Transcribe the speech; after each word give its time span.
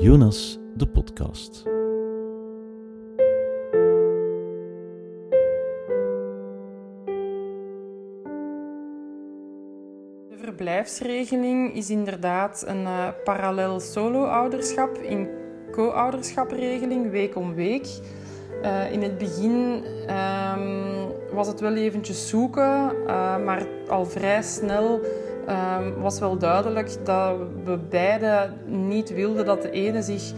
Jonas, 0.00 0.58
de 0.74 0.86
podcast. 0.86 1.64
De 10.28 10.36
verblijfsregeling 10.36 11.74
is 11.74 11.90
inderdaad 11.90 12.64
een 12.66 12.82
uh, 12.82 13.08
parallel 13.24 13.80
solo-ouderschap 13.80 14.96
in 14.98 15.28
co-ouderschapregeling, 15.70 17.10
week 17.10 17.36
om 17.36 17.54
week. 17.54 18.00
Uh, 18.62 18.92
in 18.92 19.02
het 19.02 19.18
begin 19.18 19.84
um, 20.10 21.12
was 21.32 21.46
het 21.46 21.60
wel 21.60 21.74
eventjes 21.74 22.28
zoeken, 22.28 22.94
uh, 23.06 23.44
maar 23.44 23.66
al 23.88 24.06
vrij 24.06 24.42
snel 24.42 25.00
um, 25.48 26.00
was 26.00 26.18
wel 26.18 26.38
duidelijk 26.38 26.96
dat 27.04 27.36
we 27.64 27.78
beide 27.88 28.50
niet 28.66 29.14
wilden 29.14 29.44
dat 29.44 29.62
de 29.62 29.70
ene 29.70 30.02
zich 30.02 30.32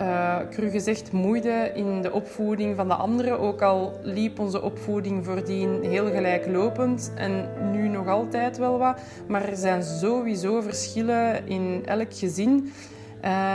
uh, 0.00 0.36
cru 0.50 0.70
gezegd 0.70 1.12
moeide 1.12 1.70
in 1.74 2.02
de 2.02 2.12
opvoeding 2.12 2.76
van 2.76 2.88
de 2.88 2.94
andere. 2.94 3.38
Ook 3.38 3.62
al 3.62 3.92
liep 4.02 4.38
onze 4.38 4.62
opvoeding 4.62 5.24
voordien 5.24 5.82
heel 5.82 6.06
gelijklopend 6.06 7.12
en 7.14 7.48
nu 7.72 7.88
nog 7.88 8.08
altijd 8.08 8.58
wel 8.58 8.78
wat. 8.78 9.00
Maar 9.26 9.48
er 9.48 9.56
zijn 9.56 9.82
sowieso 9.82 10.60
verschillen 10.60 11.46
in 11.46 11.82
elk 11.84 12.14
gezin. 12.14 12.72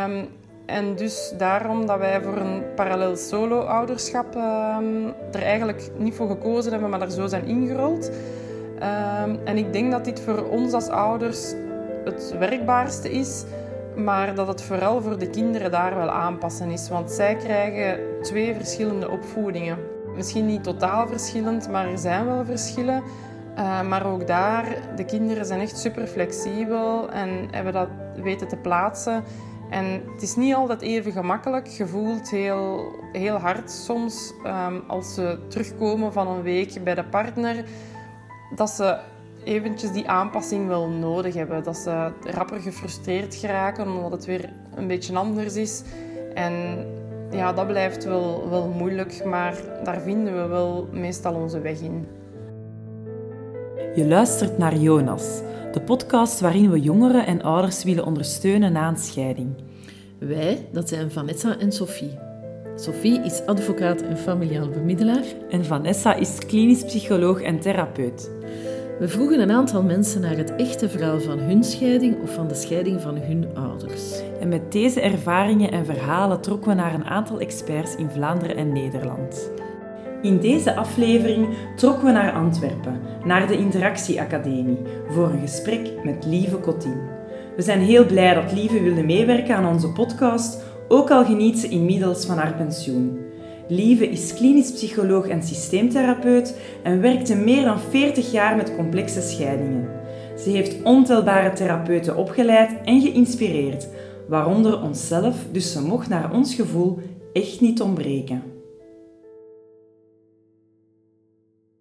Um, 0.06 0.28
en 0.66 0.96
dus 0.96 1.34
daarom 1.38 1.86
dat 1.86 1.98
wij 1.98 2.22
voor 2.22 2.38
een 2.38 2.64
parallel 2.76 3.16
solo-ouderschap 3.16 4.36
um, 4.36 5.14
er 5.32 5.42
eigenlijk 5.42 5.90
niet 5.98 6.16
voor 6.16 6.28
gekozen 6.28 6.72
hebben, 6.72 6.90
maar 6.90 7.00
daar 7.00 7.12
zo 7.12 7.28
zijn 7.28 7.46
ingerold. 7.46 8.12
Um, 8.84 9.40
en 9.46 9.58
ik 9.58 9.74
denk 9.74 9.92
dat 9.92 10.06
dit 10.06 10.20
voor 10.20 10.44
ons 10.50 10.74
als 10.74 10.88
ouders 10.88 11.54
het 12.04 12.36
werkbaarste 12.38 13.12
is, 13.12 13.44
maar 13.96 14.36
dat 14.36 14.48
het 14.48 14.62
vooral 14.62 15.02
voor 15.02 15.20
de 15.20 15.30
kinderen 15.30 15.72
daar 15.72 15.96
wel 15.96 16.10
aanpassen 16.10 16.70
is. 16.70 16.90
Want 16.90 17.12
zij 17.12 17.36
krijgen 17.36 18.00
twee 18.22 18.56
verschillende 18.56 19.10
opvoedingen. 19.10 19.78
Misschien 20.16 20.46
niet 20.46 20.64
totaal 20.64 21.08
verschillend, 21.08 21.70
maar 21.70 21.88
er 21.88 21.98
zijn 21.98 22.26
wel 22.26 22.46
verschillen. 22.46 23.04
Uh, 23.58 23.82
maar 23.82 24.06
ook 24.06 24.28
daar, 24.28 24.66
de 24.96 25.06
kinderen 25.06 25.46
zijn 25.46 25.60
echt 25.60 25.78
super 25.78 26.08
flexibel 26.08 27.12
en 27.12 27.30
hebben 27.52 27.74
dat 27.74 27.88
weten 28.16 28.48
te 28.48 28.58
plaatsen. 28.58 29.24
En 29.70 30.02
het 30.14 30.22
is 30.22 30.36
niet 30.36 30.56
altijd 30.56 30.82
even 30.82 31.12
gemakkelijk. 31.12 31.68
Je 31.68 31.88
voelt 31.88 32.30
heel, 32.30 32.96
heel 33.12 33.38
hard 33.38 33.72
soms 33.72 34.34
um, 34.46 34.84
als 34.88 35.14
ze 35.14 35.38
terugkomen 35.48 36.14
van 36.14 36.28
een 36.28 36.42
week 36.42 36.84
bij 36.84 36.96
de 36.96 37.04
partner, 37.04 37.64
dat 38.56 38.70
ze 38.70 38.98
eventjes 39.44 39.92
die 39.92 40.10
aanpassing 40.10 40.68
wel 40.68 40.88
nodig 40.88 41.34
hebben. 41.34 41.64
Dat 41.64 41.78
ze 41.78 42.12
rapper 42.24 42.60
gefrustreerd 42.60 43.36
geraken 43.36 43.88
omdat 43.88 44.12
het 44.12 44.26
weer 44.26 44.50
een 44.76 44.88
beetje 44.88 45.16
anders 45.16 45.56
is. 45.56 45.84
En 46.34 46.86
ja, 47.32 47.54
dat 47.54 47.68
blijft 47.68 48.04
wel, 48.04 48.50
wel 48.50 48.68
moeilijk, 48.68 49.26
maar 49.26 49.56
daar 49.84 50.02
vinden 50.02 50.42
we 50.42 50.48
wel 50.48 50.88
meestal 50.92 51.34
onze 51.34 51.60
weg 51.60 51.80
in. 51.80 52.08
Je 53.96 54.08
luistert 54.08 54.58
naar 54.58 54.76
Jonas, 54.76 55.42
de 55.72 55.82
podcast 55.82 56.40
waarin 56.40 56.72
we 56.72 56.80
jongeren 56.80 57.26
en 57.26 57.42
ouders 57.42 57.84
willen 57.84 58.06
ondersteunen 58.06 58.72
na 58.72 58.88
een 58.88 58.98
scheiding. 58.98 59.56
Wij, 60.20 60.68
dat 60.72 60.90
zijn 60.90 61.12
Vanessa 61.12 61.58
en 61.58 61.72
Sophie. 61.72 62.23
Sophie 62.76 63.20
is 63.20 63.46
advocaat 63.46 64.02
en 64.02 64.18
familiaal 64.18 64.70
bemiddelaar. 64.70 65.24
En 65.50 65.66
Vanessa 65.66 66.14
is 66.14 66.38
klinisch 66.48 66.84
psycholoog 66.84 67.42
en 67.42 67.60
therapeut. 67.60 68.32
We 69.00 69.08
vroegen 69.08 69.40
een 69.40 69.52
aantal 69.52 69.84
mensen 69.84 70.22
naar 70.22 70.38
het 70.38 70.56
echte 70.56 70.90
verhaal 70.90 71.20
van 71.20 71.40
hun 71.40 71.64
scheiding 71.64 72.22
of 72.22 72.34
van 72.34 72.48
de 72.48 72.54
scheiding 72.54 73.02
van 73.02 73.18
hun 73.18 73.48
ouders. 73.54 74.22
En 74.40 74.48
met 74.48 74.72
deze 74.72 75.02
ervaringen 75.02 75.72
en 75.72 75.86
verhalen 75.86 76.42
trokken 76.42 76.70
we 76.70 76.76
naar 76.76 76.94
een 76.94 77.06
aantal 77.06 77.40
experts 77.40 77.96
in 77.96 78.10
Vlaanderen 78.10 78.56
en 78.56 78.74
Nederland. 78.74 79.50
In 80.22 80.40
deze 80.40 80.76
aflevering 80.76 81.48
trokken 81.76 82.06
we 82.06 82.12
naar 82.12 82.34
Antwerpen, 82.34 83.00
naar 83.24 83.48
de 83.48 83.58
Interactie 83.58 84.22
Academie, 84.22 84.80
voor 85.08 85.30
een 85.30 85.42
gesprek 85.42 85.90
met 86.04 86.26
Lieve 86.26 86.60
Cotin. 86.60 87.02
We 87.56 87.62
zijn 87.62 87.80
heel 87.80 88.06
blij 88.06 88.34
dat 88.34 88.52
Lieve 88.52 88.82
wilde 88.82 89.04
meewerken 89.04 89.56
aan 89.56 89.74
onze 89.74 89.92
podcast, 89.92 90.64
ook 90.94 91.12
al 91.12 91.26
geniet 91.26 91.60
ze 91.60 91.68
inmiddels 91.68 92.26
van 92.26 92.38
haar 92.38 92.56
pensioen. 92.56 93.20
Lieve 93.68 94.10
is 94.10 94.34
klinisch 94.34 94.72
psycholoog 94.72 95.28
en 95.28 95.44
systeemtherapeut 95.44 96.58
en 96.84 97.02
werkte 97.02 97.36
meer 97.36 97.64
dan 97.64 97.80
40 97.80 98.32
jaar 98.32 98.56
met 98.56 98.76
complexe 98.76 99.22
scheidingen. 99.22 99.90
Ze 100.38 100.50
heeft 100.50 100.84
ontelbare 100.84 101.54
therapeuten 101.54 102.18
opgeleid 102.18 102.82
en 102.86 103.02
geïnspireerd, 103.02 103.88
waaronder 104.28 104.82
onszelf, 104.82 105.46
dus 105.52 105.72
ze 105.72 105.82
mocht 105.82 106.10
naar 106.10 106.34
ons 106.34 106.56
gevoel 106.56 107.00
echt 107.34 107.62
niet 107.62 107.82
ontbreken. 107.82 108.44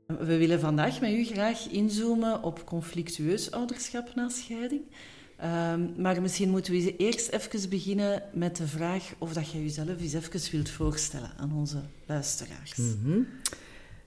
We 0.06 0.36
willen 0.36 0.60
vandaag 0.60 1.00
met 1.00 1.10
u 1.10 1.24
graag 1.24 1.68
inzoomen 1.70 2.42
op 2.42 2.64
conflictueus 2.64 3.50
ouderschap 3.50 4.14
na 4.14 4.28
scheiding. 4.28 4.82
Um, 5.44 5.92
maar 5.96 6.22
misschien 6.22 6.50
moeten 6.50 6.72
we 6.72 6.96
eerst 6.96 7.28
even 7.28 7.68
beginnen 7.68 8.22
met 8.32 8.56
de 8.56 8.66
vraag 8.66 9.12
of 9.18 9.32
dat 9.32 9.50
je 9.50 9.62
jezelf 9.62 10.00
eens 10.00 10.14
even 10.14 10.50
wilt 10.50 10.70
voorstellen 10.70 11.30
aan 11.36 11.52
onze 11.52 11.82
luisteraars. 12.06 12.72
-hmm. 12.74 13.26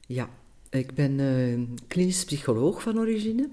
Ja, 0.07 0.29
ik 0.69 0.93
ben 0.93 1.19
uh, 1.19 1.59
klinisch 1.87 2.25
psycholoog 2.25 2.81
van 2.81 2.99
origine. 2.99 3.49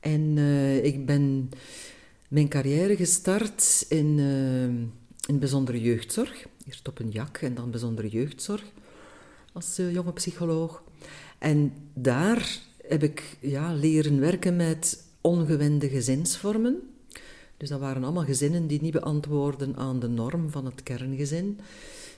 En 0.00 0.36
uh, 0.36 0.84
ik 0.84 1.06
ben 1.06 1.50
mijn 2.28 2.48
carrière 2.48 2.96
gestart 2.96 3.86
in, 3.88 4.18
uh, 4.18 4.64
in 5.26 5.38
bijzondere 5.38 5.80
jeugdzorg. 5.80 6.46
Eerst 6.66 6.88
op 6.88 6.98
een 6.98 7.10
jak 7.10 7.38
en 7.38 7.54
dan 7.54 7.70
bijzondere 7.70 8.08
jeugdzorg 8.08 8.64
als 9.52 9.76
jonge 9.76 10.12
psycholoog. 10.12 10.82
En 11.38 11.72
daar 11.94 12.58
heb 12.88 13.02
ik 13.02 13.36
ja, 13.40 13.72
leren 13.72 14.20
werken 14.20 14.56
met 14.56 15.04
ongewende 15.24 15.88
gezinsvormen. 15.88 16.80
Dus 17.56 17.68
dat 17.68 17.80
waren 17.80 18.04
allemaal 18.04 18.24
gezinnen 18.24 18.66
die 18.66 18.82
niet 18.82 18.92
beantwoorden 18.92 19.76
aan 19.76 20.00
de 20.00 20.08
norm 20.08 20.50
van 20.50 20.64
het 20.64 20.82
kerngezin. 20.82 21.60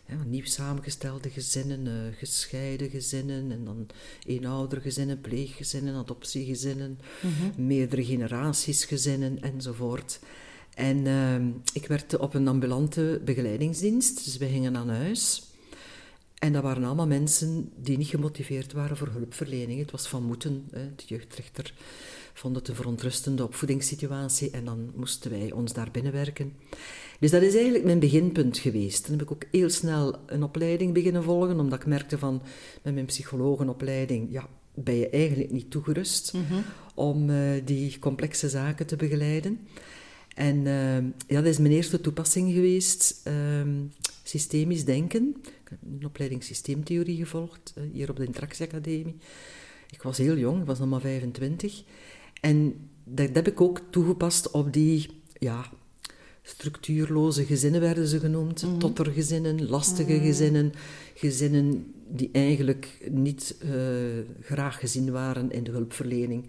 Ja, 0.09 0.17
nieuw 0.27 0.45
samengestelde 0.45 1.31
gezinnen, 1.31 1.87
uh, 1.87 2.19
gescheiden 2.19 2.91
gezinnen 2.91 3.53
en 3.53 3.65
dan 3.65 3.87
eenoudergezinnen, 4.27 5.21
pleeggezinnen, 5.21 5.95
adoptiegezinnen, 5.95 6.99
mm 7.23 7.67
meerdere 7.67 8.05
generaties 8.05 8.85
gezinnen 8.85 9.43
enzovoort. 9.43 10.21
En 10.75 10.97
uh, 10.97 11.37
ik 11.73 11.87
werkte 11.87 12.19
op 12.19 12.35
een 12.35 12.49
ambulante 12.49 13.21
begeleidingsdienst, 13.25 14.25
dus 14.25 14.37
we 14.37 14.47
gingen 14.47 14.77
aan 14.77 14.89
huis. 14.89 15.43
En 16.39 16.53
dat 16.53 16.63
waren 16.63 16.85
allemaal 16.85 17.07
mensen 17.07 17.71
die 17.77 17.97
niet 17.97 18.09
gemotiveerd 18.09 18.73
waren 18.73 18.97
voor 18.97 19.09
hulpverlening. 19.09 19.81
Het 19.81 19.91
was 19.91 20.09
van 20.09 20.23
moeten, 20.23 20.69
hè, 20.71 20.95
de 20.97 21.03
jeugdrechter 21.07 21.75
vond 22.39 22.57
het 22.57 22.69
een 22.69 22.75
verontrustende 22.75 23.45
opvoedingssituatie 23.45 24.51
en 24.51 24.65
dan 24.65 24.93
moesten 24.95 25.31
wij 25.31 25.53
ons 25.53 25.73
daar 25.73 25.91
binnenwerken. 25.91 26.53
Dus 27.21 27.31
dat 27.31 27.43
is 27.43 27.55
eigenlijk 27.55 27.85
mijn 27.85 27.99
beginpunt 27.99 28.59
geweest. 28.59 29.03
Dan 29.03 29.13
heb 29.13 29.23
ik 29.23 29.33
ook 29.33 29.45
heel 29.51 29.71
snel 29.71 30.19
een 30.27 30.43
opleiding 30.43 30.95
beginnen 30.95 31.23
volgen, 31.23 31.61
omdat 31.61 31.81
ik 31.81 31.87
merkte 31.87 32.19
van, 32.19 32.43
met 32.83 32.95
mijn 32.95 33.07
psychologenopleiding, 33.07 34.33
ja, 34.33 34.49
ben 34.75 34.95
je 34.95 35.09
eigenlijk 35.09 35.51
niet 35.51 35.71
toegerust 35.71 36.33
mm 36.33 36.65
om 36.97 37.31
uh, 37.31 37.61
die 37.65 37.99
complexe 37.99 38.49
zaken 38.49 38.87
te 38.87 38.97
begeleiden. 38.97 39.61
En 40.35 40.57
uh, 40.57 40.97
ja, 41.27 41.41
dat 41.41 41.47
is 41.47 41.59
mijn 41.59 41.73
eerste 41.73 42.01
toepassing 42.01 42.53
geweest, 42.53 43.21
uh, 43.29 43.35
systemisch 44.23 44.85
denken. 44.85 45.37
Ik 45.43 45.69
heb 45.71 45.79
een 45.83 46.07
opleiding 46.07 46.45
systeemtheorie 46.45 47.17
gevolgd, 47.17 47.75
uh, 47.79 47.85
hier 47.93 48.11
op 48.11 48.17
de 48.17 48.25
Interactieacademie. 48.25 49.17
Ik 49.91 50.03
was 50.03 50.19
heel 50.19 50.37
jong, 50.37 50.61
ik 50.61 50.67
was 50.67 50.79
nog 50.79 50.89
maar 50.89 51.01
25. 51.01 51.83
En 52.41 52.75
dat, 53.05 53.29
heb 53.33 53.47
ik 53.47 53.61
ook 53.61 53.81
toegepast 53.91 54.51
op 54.51 54.73
die 54.73 55.09
ja, 55.39 55.71
structuurloze 56.43 57.45
gezinnen, 57.45 57.81
werden 57.81 58.07
ze 58.07 58.19
genoemd. 58.19 58.63
Mm 58.63 58.79
Tottergezinnen, 58.79 59.69
lastige 59.69 60.13
mm 60.13 60.23
gezinnen, 60.23 60.73
gezinnen 61.15 61.95
die 62.09 62.29
eigenlijk 62.33 63.09
niet 63.11 63.57
uh, 63.65 63.71
graag 64.41 64.79
gezien 64.79 65.11
waren 65.11 65.51
in 65.51 65.65
de 65.65 65.71
hulpverlening. 65.71 66.47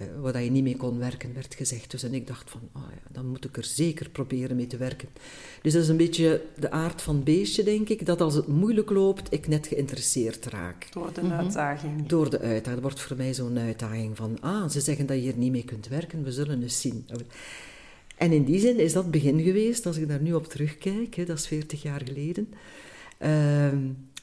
Uh, 0.00 0.06
waar 0.20 0.42
je 0.42 0.50
niet 0.50 0.62
mee 0.62 0.76
kon 0.76 0.98
werken, 0.98 1.34
werd 1.34 1.54
gezegd. 1.54 1.90
Dus 1.90 2.02
en 2.02 2.14
ik 2.14 2.26
dacht 2.26 2.50
van, 2.50 2.60
oh 2.72 2.82
ja, 2.90 3.10
dan 3.12 3.26
moet 3.26 3.44
ik 3.44 3.56
er 3.56 3.64
zeker 3.64 4.10
proberen 4.10 4.56
mee 4.56 4.66
te 4.66 4.76
werken. 4.76 5.08
Dus 5.62 5.72
dat 5.72 5.82
is 5.82 5.88
een 5.88 5.96
beetje 5.96 6.42
de 6.58 6.70
aard 6.70 7.02
van 7.02 7.14
het 7.14 7.24
beestje, 7.24 7.62
denk 7.62 7.88
ik, 7.88 8.06
dat 8.06 8.20
als 8.20 8.34
het 8.34 8.46
moeilijk 8.46 8.90
loopt, 8.90 9.32
ik 9.32 9.48
net 9.48 9.66
geïnteresseerd 9.66 10.46
raak. 10.46 10.88
Door 10.92 11.12
de 11.12 11.20
uitdaging. 11.20 12.06
Door 12.06 12.30
de 12.30 12.38
uitdaging. 12.38 12.74
Dat 12.74 12.82
wordt 12.82 13.00
voor 13.00 13.16
mij 13.16 13.34
zo'n 13.34 13.58
uitdaging 13.58 14.16
van, 14.16 14.40
ah, 14.40 14.68
ze 14.68 14.80
zeggen 14.80 15.06
dat 15.06 15.16
je 15.16 15.22
hier 15.22 15.36
niet 15.36 15.52
mee 15.52 15.64
kunt 15.64 15.88
werken, 15.88 16.24
we 16.24 16.32
zullen 16.32 16.62
eens 16.62 16.80
zien. 16.80 17.06
En 18.16 18.32
in 18.32 18.44
die 18.44 18.60
zin 18.60 18.78
is 18.78 18.92
dat 18.92 19.10
begin 19.10 19.42
geweest, 19.42 19.86
als 19.86 19.96
ik 19.96 20.08
daar 20.08 20.20
nu 20.20 20.32
op 20.32 20.46
terugkijk, 20.46 21.14
hè, 21.14 21.24
dat 21.24 21.38
is 21.38 21.46
40 21.46 21.82
jaar 21.82 22.00
geleden, 22.04 22.48
uh, 23.22 23.28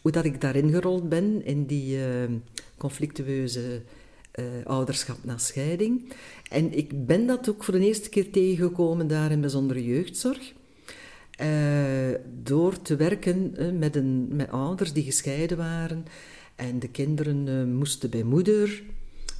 hoe 0.02 0.12
dat 0.12 0.26
ik 0.26 0.42
daarin 0.42 0.72
gerold 0.72 1.10
ben, 1.10 1.46
in 1.46 1.66
die 1.66 1.98
uh, 1.98 2.04
conflictueuze 2.78 3.82
uh, 4.40 4.46
ouderschap 4.64 5.18
na 5.22 5.38
scheiding. 5.38 6.14
En 6.50 6.78
ik 6.78 7.06
ben 7.06 7.28
dat 7.28 7.50
ook 7.50 7.64
voor 7.64 7.74
de 7.74 7.86
eerste 7.86 8.10
keer 8.10 8.32
tegengekomen 8.32 9.08
daar 9.08 9.32
in 9.32 9.42
bijzondere 9.42 9.86
jeugdzorg. 9.86 10.54
eh, 11.32 12.20
door 12.44 12.82
te 12.82 12.96
werken 12.96 13.58
eh, 13.58 13.72
met, 13.72 13.96
een, 13.96 14.28
met 14.32 14.52
ouders 14.52 14.94
die 14.94 15.04
gescheiden 15.04 15.58
waren. 15.58 16.06
En 16.56 16.80
de 16.80 16.88
kinderen 16.88 17.48
eh, 17.48 17.64
moesten 17.64 18.10
bij 18.10 18.24
moeder, 18.24 18.84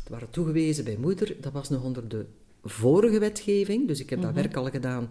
waren 0.10 0.30
toegewezen 0.30 0.84
bij 0.84 0.98
moeder. 0.98 1.36
Dat 1.42 1.54
was 1.54 1.70
nog 1.70 1.84
onder 1.84 2.08
de 2.08 2.26
vorige 2.64 3.20
wetgeving, 3.20 3.88
dus 3.88 4.00
ik 4.00 4.10
heb 4.10 4.22
dat 4.22 4.34
werk 4.34 4.56
al 4.56 4.70
gedaan 4.70 5.10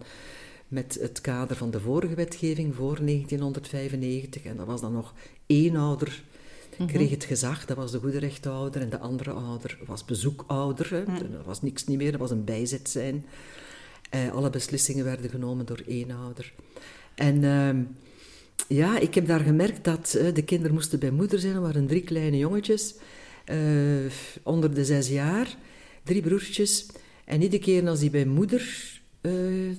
met 0.67 0.97
het 1.01 1.21
kader 1.21 1.55
van 1.55 1.71
de 1.71 1.79
vorige 1.79 2.15
wetgeving 2.15 2.75
voor 2.75 3.05
1995. 3.05 4.43
En 4.43 4.57
dat 4.57 4.65
was 4.65 4.81
dan 4.81 4.93
nog 4.93 5.13
één 5.45 5.75
ouder 5.75 6.23
kreeg 6.87 7.09
het 7.09 7.23
gezag, 7.23 7.65
dat 7.65 7.77
was 7.77 7.91
de 7.91 7.99
goede 7.99 8.19
rechtouder, 8.19 8.81
en 8.81 8.89
de 8.89 8.99
andere 8.99 9.31
ouder 9.31 9.77
was 9.85 10.05
bezoekouder. 10.05 10.89
Hè. 10.89 11.03
Dat 11.05 11.45
was 11.45 11.61
niks 11.61 11.85
niet 11.85 11.97
meer, 11.97 12.11
dat 12.11 12.19
was 12.19 12.31
een 12.31 12.43
bijzet 12.43 12.89
zijn. 12.89 13.25
Eh, 14.11 14.31
alle 14.31 14.49
beslissingen 14.49 15.05
werden 15.05 15.29
genomen 15.29 15.65
door 15.65 15.81
één 15.87 16.11
ouder. 16.11 16.53
En 17.15 17.43
ehm, 17.43 17.83
ja, 18.67 18.99
ik 18.99 19.13
heb 19.15 19.27
daar 19.27 19.39
gemerkt 19.39 19.83
dat 19.83 20.13
eh, 20.13 20.33
de 20.33 20.43
kinderen 20.43 20.73
moesten 20.73 20.99
bij 20.99 21.11
moeder 21.11 21.39
zijn. 21.39 21.55
Er 21.55 21.61
waren 21.61 21.87
drie 21.87 22.01
kleine 22.01 22.37
jongetjes, 22.37 22.95
eh, 23.45 23.57
onder 24.43 24.73
de 24.73 24.85
zes 24.85 25.09
jaar, 25.09 25.57
drie 26.03 26.21
broertjes. 26.21 26.85
En 27.25 27.41
iedere 27.41 27.63
keer 27.63 27.87
als 27.87 27.99
die 27.99 28.09
bij 28.09 28.25
moeder 28.25 28.89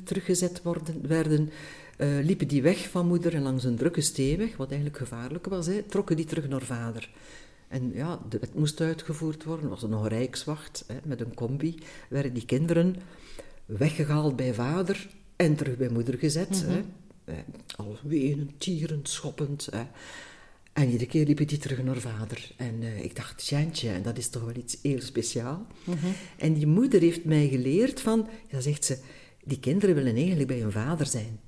teruggezet 0.04 0.62
worden, 0.62 1.08
werden, 1.08 1.50
eh, 1.96 2.08
liepen 2.22 2.48
die 2.48 2.62
weg 2.62 2.88
van 2.90 3.06
moeder 3.06 3.34
en 3.34 3.42
langs 3.42 3.64
een 3.64 3.76
drukke 3.76 4.00
steenweg, 4.00 4.56
wat 4.56 4.70
eigenlijk 4.70 4.98
gevaarlijk 4.98 5.46
was, 5.46 5.66
hè, 5.66 5.82
trokken 5.82 6.16
die 6.16 6.24
terug 6.24 6.48
naar 6.48 6.62
vader. 6.62 7.10
En 7.68 7.92
ja, 7.94 8.20
de 8.28 8.38
wet 8.38 8.54
moest 8.54 8.80
uitgevoerd 8.80 9.44
worden, 9.44 9.64
er 9.64 9.70
was 9.70 9.82
nog 9.82 10.02
een 10.02 10.08
rijkswacht 10.08 10.84
hè, 10.86 10.96
met 11.04 11.20
een 11.20 11.34
combi, 11.34 11.78
werden 12.08 12.32
die 12.34 12.44
kinderen 12.44 12.96
weggehaald 13.66 14.36
bij 14.36 14.54
vader 14.54 15.08
en 15.36 15.56
terug 15.56 15.76
bij 15.76 15.88
moeder 15.88 16.18
gezet. 16.18 16.64
hè. 16.66 16.82
Eh, 17.24 17.34
al 17.76 17.96
wenend, 18.02 18.60
tierend, 18.60 19.08
schoppend. 19.08 19.68
Hè. 19.70 19.82
En 20.72 20.86
iedere 20.86 21.06
keer 21.06 21.26
liep 21.26 21.48
die 21.48 21.58
terug 21.58 21.82
naar 21.82 21.96
vader. 22.00 22.52
En 22.56 22.82
eh, 22.82 23.04
ik 23.04 23.16
dacht, 23.16 23.46
Jantje, 23.46 24.00
dat 24.00 24.18
is 24.18 24.28
toch 24.28 24.44
wel 24.44 24.56
iets 24.56 24.78
heel 24.82 25.00
speciaal. 25.00 25.66
En 26.38 26.54
die 26.54 26.66
moeder 26.66 27.00
heeft 27.00 27.24
mij 27.24 27.48
geleerd 27.48 28.00
van, 28.00 28.28
ja, 28.48 28.60
zegt 28.60 28.84
ze, 28.84 28.98
die 29.44 29.58
kinderen 29.58 29.94
willen 29.94 30.14
eigenlijk 30.16 30.48
bij 30.48 30.58
hun 30.58 30.72
vader 30.72 31.06
zijn. 31.06 31.40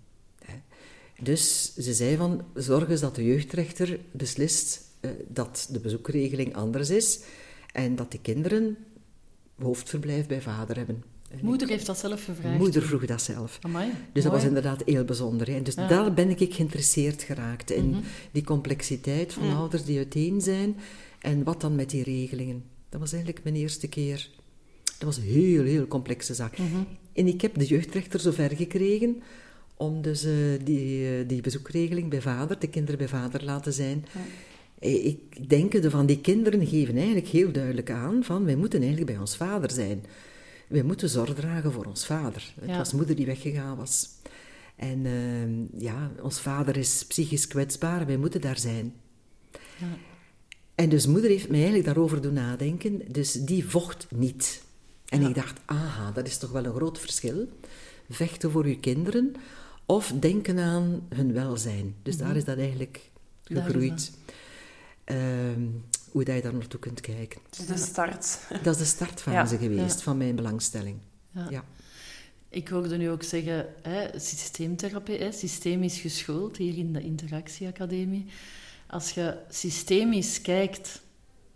Dus 1.24 1.74
ze 1.74 1.94
zei 1.94 2.16
van, 2.16 2.42
zorg 2.54 2.88
eens 2.88 3.00
dat 3.00 3.14
de 3.14 3.24
jeugdrechter 3.24 4.00
beslist 4.10 4.80
eh, 5.00 5.10
dat 5.28 5.68
de 5.70 5.80
bezoekregeling 5.80 6.54
anders 6.54 6.90
is 6.90 7.20
en 7.72 7.96
dat 7.96 8.12
de 8.12 8.18
kinderen 8.18 8.76
hoofdverblijf 9.62 10.26
bij 10.26 10.42
vader 10.42 10.76
hebben. 10.76 11.04
En 11.30 11.38
Moeder 11.42 11.68
heeft 11.68 11.86
dat 11.86 11.98
zelf 11.98 12.24
gevraagd. 12.24 12.58
Moeder 12.58 12.82
vroeg 12.82 13.06
dat 13.06 13.22
zelf. 13.22 13.58
Amai, 13.62 13.92
Dus 14.12 14.22
dat 14.22 14.32
was 14.32 14.44
inderdaad 14.44 14.82
heel 14.84 15.04
bijzonder. 15.04 15.50
Hè. 15.50 15.62
Dus 15.62 15.74
daar 15.74 16.14
ben 16.14 16.40
ik 16.40 16.54
geïnteresseerd 16.54 17.22
geraakt. 17.22 17.70
In 17.70 17.96
die 18.32 18.44
complexiteit 18.44 19.32
van 19.32 19.54
ouders 19.56 19.84
die 19.84 19.96
uiteen 19.96 20.40
zijn. 20.40 20.76
En 21.20 21.44
wat 21.44 21.60
dan 21.60 21.74
met 21.74 21.90
die 21.90 22.02
regelingen. 22.02 22.64
Dat 22.88 23.00
was 23.00 23.12
eigenlijk 23.12 23.44
mijn 23.44 23.56
eerste 23.56 23.88
keer. 23.88 24.30
Dat 24.84 25.02
was 25.02 25.16
een 25.16 25.22
heel, 25.22 25.64
heel 25.64 25.86
complexe 25.86 26.34
zaak. 26.34 26.56
En 27.12 27.26
ik 27.26 27.40
heb 27.40 27.58
de 27.58 27.66
jeugdrechter 27.66 28.20
zover 28.20 28.56
gekregen 28.56 29.22
om 29.76 30.02
dus 30.02 30.24
eh, 30.24 30.32
die, 30.64 31.08
eh, 31.08 31.28
die 31.28 31.40
bezoekregeling 31.40 32.10
bij 32.10 32.20
vader, 32.20 32.58
de 32.58 32.68
kinderen 32.68 32.98
bij 32.98 33.08
vader 33.08 33.44
laten 33.44 33.72
zijn. 33.72 34.04
Eh, 34.78 35.06
Ik 35.06 35.48
denk 35.48 35.82
de 35.82 35.90
van 35.90 36.06
die 36.06 36.20
kinderen 36.20 36.66
geven 36.66 36.96
eigenlijk 36.96 37.26
heel 37.26 37.52
duidelijk 37.52 37.90
aan 37.90 38.24
van 38.24 38.44
wij 38.44 38.56
moeten 38.56 38.80
eigenlijk 38.80 39.10
bij 39.10 39.20
ons 39.20 39.36
vader 39.36 39.70
zijn. 39.70 40.04
Wij 40.68 40.82
moeten 40.82 41.08
zorg 41.08 41.34
dragen 41.34 41.72
voor 41.72 41.84
ons 41.84 42.06
vader. 42.06 42.54
Het 42.60 42.76
was 42.76 42.92
moeder 42.92 43.16
die 43.16 43.26
weggegaan 43.26 43.76
was. 43.76 44.08
En 44.76 45.06
ehm, 45.06 45.82
ja, 45.84 46.10
ons 46.22 46.40
vader 46.40 46.76
is 46.76 47.04
psychisch 47.08 47.46
kwetsbaar, 47.46 48.06
wij 48.06 48.16
moeten 48.16 48.40
daar 48.40 48.58
zijn. 48.58 48.94
Ja. 49.78 49.96
En 50.74 50.88
dus 50.88 51.06
moeder 51.06 51.30
heeft 51.30 51.48
mij 51.48 51.56
eigenlijk 51.56 51.86
daarover 51.86 52.22
doen 52.22 52.32
nadenken. 52.32 53.02
Dus 53.12 53.32
die 53.32 53.64
vocht 53.68 54.06
niet. 54.10 54.62
En 55.08 55.22
ik 55.22 55.34
dacht, 55.34 55.60
aha, 55.64 56.10
dat 56.12 56.26
is 56.26 56.38
toch 56.38 56.50
wel 56.50 56.64
een 56.64 56.74
groot 56.74 56.98
verschil. 56.98 57.48
Vechten 58.08 58.50
voor 58.50 58.64
uw 58.64 58.78
kinderen 58.80 59.34
of 59.86 60.12
denken 60.20 60.58
aan 60.58 61.06
hun 61.14 61.32
welzijn. 61.32 61.94
Dus 62.02 62.16
daar 62.16 62.36
is 62.36 62.44
dat 62.44 62.58
eigenlijk 62.58 63.10
gegroeid. 63.42 64.12
Ehm, 65.04 65.62
hoe 66.10 66.24
dat 66.24 66.34
je 66.34 66.42
daar 66.42 66.54
naartoe 66.54 66.80
kunt 66.80 67.00
kijken. 67.00 67.40
Dus 67.56 67.66
de 67.66 67.76
start. 67.76 68.38
Dat 68.62 68.74
is 68.74 68.80
de 68.80 68.84
startfase 68.84 69.54
Ja, 69.54 69.60
geweest 69.60 69.96
ja. 69.96 70.02
van 70.02 70.16
mijn 70.16 70.36
belangstelling. 70.36 70.96
Ja. 71.30 71.46
Ja. 71.50 71.64
Ik 72.48 72.68
hoorde 72.68 72.96
nu 72.96 73.10
ook 73.10 73.22
zeggen, 73.22 73.66
hè, 73.82 74.18
systeemtherapie, 74.18 75.18
hè, 75.18 75.32
systemisch 75.32 76.00
geschoold 76.00 76.56
hier 76.56 76.76
in 76.78 76.92
de 76.92 77.00
Interactieacademie. 77.02 78.26
Als 78.86 79.10
je 79.10 79.36
systemisch 79.48 80.40
kijkt 80.40 81.02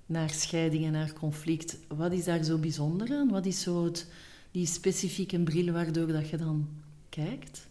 naar 0.06 0.30
scheiding 0.30 0.84
en 0.84 0.92
naar 0.92 1.12
conflict, 1.12 1.76
wat 1.88 2.12
is 2.12 2.24
daar 2.24 2.44
zo 2.44 2.58
bijzonder 2.58 3.10
aan? 3.12 3.28
Wat 3.28 3.46
is 3.46 3.60
zo 3.60 3.84
het, 3.84 4.06
die 4.50 4.66
specifieke 4.66 5.38
bril 5.38 5.72
waardoor 5.72 6.06
dat 6.06 6.28
je 6.28 6.36
dan 6.36 6.68
kijkt? 7.08 7.67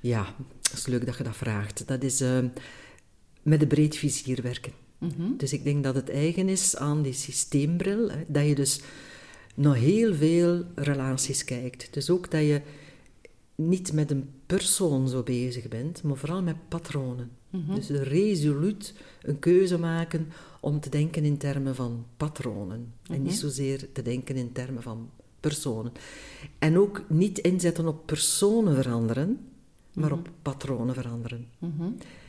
Ja, 0.00 0.34
dat 0.60 0.72
is 0.72 0.86
leuk 0.86 1.06
dat 1.06 1.16
je 1.16 1.24
dat 1.24 1.36
vraagt. 1.36 1.88
Dat 1.88 2.02
is 2.02 2.20
eh, 2.20 2.38
met 3.42 3.62
een 3.62 3.68
breed 3.68 3.96
vizier 3.96 4.42
werken. 4.42 4.72
Dus 5.36 5.52
ik 5.52 5.64
denk 5.64 5.84
dat 5.84 5.94
het 5.94 6.10
eigen 6.10 6.48
is 6.48 6.76
aan 6.76 7.02
die 7.02 7.12
systeembril, 7.12 8.10
hè, 8.10 8.24
dat 8.26 8.46
je 8.46 8.54
dus 8.54 8.80
naar 9.54 9.74
heel 9.74 10.14
veel 10.14 10.64
relaties 10.74 11.44
kijkt. 11.44 11.92
Dus 11.92 12.10
ook 12.10 12.30
dat 12.30 12.40
je 12.40 12.60
niet 13.54 13.92
met 13.92 14.10
een 14.10 14.30
persoon 14.46 15.08
zo 15.08 15.22
bezig 15.22 15.68
bent, 15.68 16.02
maar 16.02 16.16
vooral 16.16 16.42
met 16.42 16.68
patronen. 16.68 17.30
Dus 17.74 17.88
resoluut 17.88 18.94
een 19.22 19.38
keuze 19.38 19.78
maken 19.78 20.28
om 20.60 20.80
te 20.80 20.88
denken 20.88 21.24
in 21.24 21.36
termen 21.38 21.74
van 21.74 22.06
patronen. 22.16 22.92
En 23.06 23.22
niet 23.22 23.34
zozeer 23.34 23.92
te 23.92 24.02
denken 24.02 24.36
in 24.36 24.52
termen 24.52 24.82
van 24.82 25.10
personen. 25.40 25.92
En 26.58 26.78
ook 26.78 27.02
niet 27.08 27.38
inzetten 27.38 27.88
op 27.88 28.06
personen 28.06 28.74
veranderen, 28.74 29.38
maar 29.98 30.12
op 30.12 30.30
patronen 30.42 30.94
veranderen. 30.94 31.48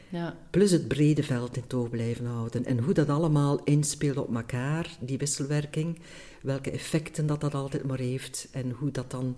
Ja, 0.10 0.38
Plus 0.50 0.72
het 0.72 0.88
brede 0.88 1.24
veld 1.24 1.58
in 1.58 1.68
toog 1.68 1.90
blijven 1.90 2.26
houden. 2.26 2.66
En 2.66 2.80
hoe 2.80 2.94
dat 2.94 3.10
allemaal 3.10 3.64
inspeelt 3.64 4.18
op 4.18 4.36
elkaar, 4.36 4.98
die 5.00 5.18
wisselwerking. 5.18 6.00
Welke 6.42 6.72
effecten 6.72 7.28
dat 7.28 7.42
dat 7.42 7.54
altijd 7.54 7.84
maar 7.84 8.00
heeft. 8.00 8.48
En 8.52 8.72
hoe 8.72 8.92
dat 8.92 9.12
dan, 9.12 9.38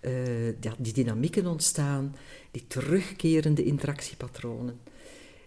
eh, 0.00 0.48
ja, 0.48 0.74
die 0.78 0.92
dynamieken 0.92 1.46
ontstaan. 1.46 2.16
Die 2.50 2.64
terugkerende 2.66 3.64
interactiepatronen. 3.64 4.78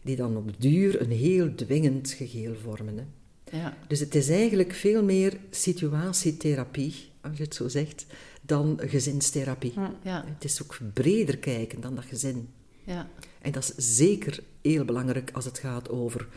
Die 0.01 0.15
dan 0.15 0.37
op 0.37 0.61
duur 0.61 1.01
een 1.01 1.11
heel 1.11 1.55
dwingend 1.55 2.11
geheel 2.11 2.55
vormen. 2.63 2.97
Hè. 2.97 3.57
ja, 3.57 3.77
Dus 3.87 3.99
het 3.99 4.15
is 4.15 4.29
eigenlijk 4.29 4.73
veel 4.73 5.03
meer 5.03 5.37
situatietherapie, 5.49 6.93
als 7.21 7.37
je 7.37 7.43
het 7.43 7.55
zo 7.55 7.67
zegt, 7.67 8.05
dan 8.51 8.79
gezinstherapie. 8.83 9.73
ja, 10.03 10.23
Het 10.27 10.43
is 10.43 10.63
ook 10.63 10.77
breder 10.93 11.37
kijken 11.37 11.81
dan 11.81 11.95
dat 11.95 12.05
gezin. 12.05 12.49
ja. 12.83 13.07
En 13.41 13.51
dat 13.51 13.73
is 13.77 13.95
zeker 13.97 14.43
heel 14.61 14.85
belangrijk 14.85 15.31
als 15.33 15.45
het 15.45 15.59
gaat 15.59 15.89
over 15.89 16.27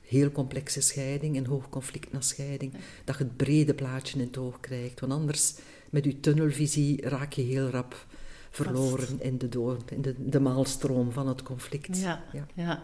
heel 0.00 0.30
complexe 0.32 0.80
scheiding 0.80 1.36
en 1.36 1.46
hoog 1.46 1.68
conflict 1.68 2.12
na 2.12 2.20
scheiding. 2.20 2.72
Dat 3.04 3.18
je 3.18 3.24
het 3.24 3.36
brede 3.36 3.74
plaatje 3.74 4.18
in 4.18 4.26
het 4.26 4.36
oog 4.38 4.60
krijgt. 4.60 5.00
Want 5.00 5.12
anders, 5.12 5.54
met 5.90 6.04
je 6.04 6.20
tunnelvisie, 6.20 7.08
raak 7.08 7.32
je 7.32 7.42
heel 7.42 7.68
rap 7.68 8.06
verloren 8.50 9.22
in 9.22 9.38
de, 9.38 9.48
door, 9.48 9.76
in 9.90 10.02
de, 10.02 10.14
de 10.18 10.40
maalstroom 10.40 11.12
van 11.12 11.28
het 11.28 11.42
conflict. 11.42 11.98
Ja, 12.00 12.24
Ja. 12.54 12.82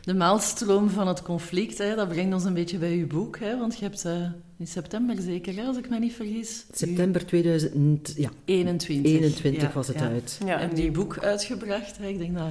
De 0.00 0.14
maalstroom 0.14 0.88
van 0.90 1.08
het 1.08 1.22
conflict, 1.22 1.78
hè, 1.78 1.94
dat 1.94 2.08
brengt 2.08 2.34
ons 2.34 2.44
een 2.44 2.54
beetje 2.54 2.78
bij 2.78 2.92
uw 2.92 3.06
boek. 3.06 3.38
Hè, 3.38 3.58
want 3.58 3.78
je 3.78 3.84
hebt 3.84 4.04
eh, 4.04 4.26
in 4.58 4.66
september 4.66 5.22
zeker, 5.22 5.56
hè, 5.56 5.62
als 5.62 5.76
ik 5.76 5.88
me 5.88 5.98
niet 5.98 6.12
vergis. 6.12 6.64
September 6.72 7.26
2000, 7.26 8.14
ja, 8.16 8.30
21. 8.44 9.12
21 9.12 9.62
Ja, 9.62 9.70
was 9.72 9.86
het 9.86 9.98
ja. 9.98 10.08
uit. 10.08 10.40
Ja, 10.44 10.60
en 10.60 10.74
die 10.74 10.90
boek 10.90 11.18
uitgebracht. 11.18 11.98
Hè. 11.98 12.06
Ik 12.06 12.18
denk 12.18 12.36
dat 12.36 12.48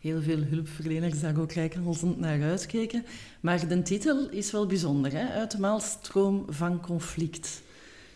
heel 0.00 0.22
veel 0.22 0.42
hulpverleners 0.42 1.20
daar 1.20 1.40
ook 1.40 1.52
rijkhalsend 1.52 2.18
naar 2.18 2.42
uitkeken. 2.42 3.04
Maar 3.40 3.68
de 3.68 3.82
titel 3.82 4.28
is 4.30 4.50
wel 4.50 4.66
bijzonder, 4.66 5.12
hè? 5.12 5.28
Uit 5.28 5.50
de 5.50 5.58
maalstroom 5.58 6.44
van 6.48 6.80
conflict. 6.80 7.62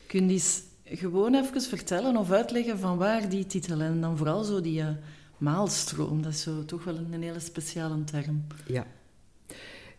Kun 0.06 0.26
je 0.26 0.32
eens 0.32 0.62
gewoon 0.84 1.34
even 1.34 1.62
vertellen 1.62 2.16
of 2.16 2.30
uitleggen 2.30 2.78
van 2.78 2.96
waar 2.96 3.28
die 3.28 3.46
titel 3.46 3.80
en 3.80 4.00
dan 4.00 4.16
vooral 4.16 4.44
zo 4.44 4.60
die 4.60 4.80
eh, 4.80 4.86
maalstroom, 5.42 6.22
dat 6.22 6.32
is 6.32 6.40
zo 6.40 6.64
toch 6.64 6.84
wel 6.84 6.96
een, 6.96 7.12
een 7.12 7.22
hele 7.22 7.40
speciale 7.40 8.04
term. 8.04 8.46
Ja. 8.66 8.86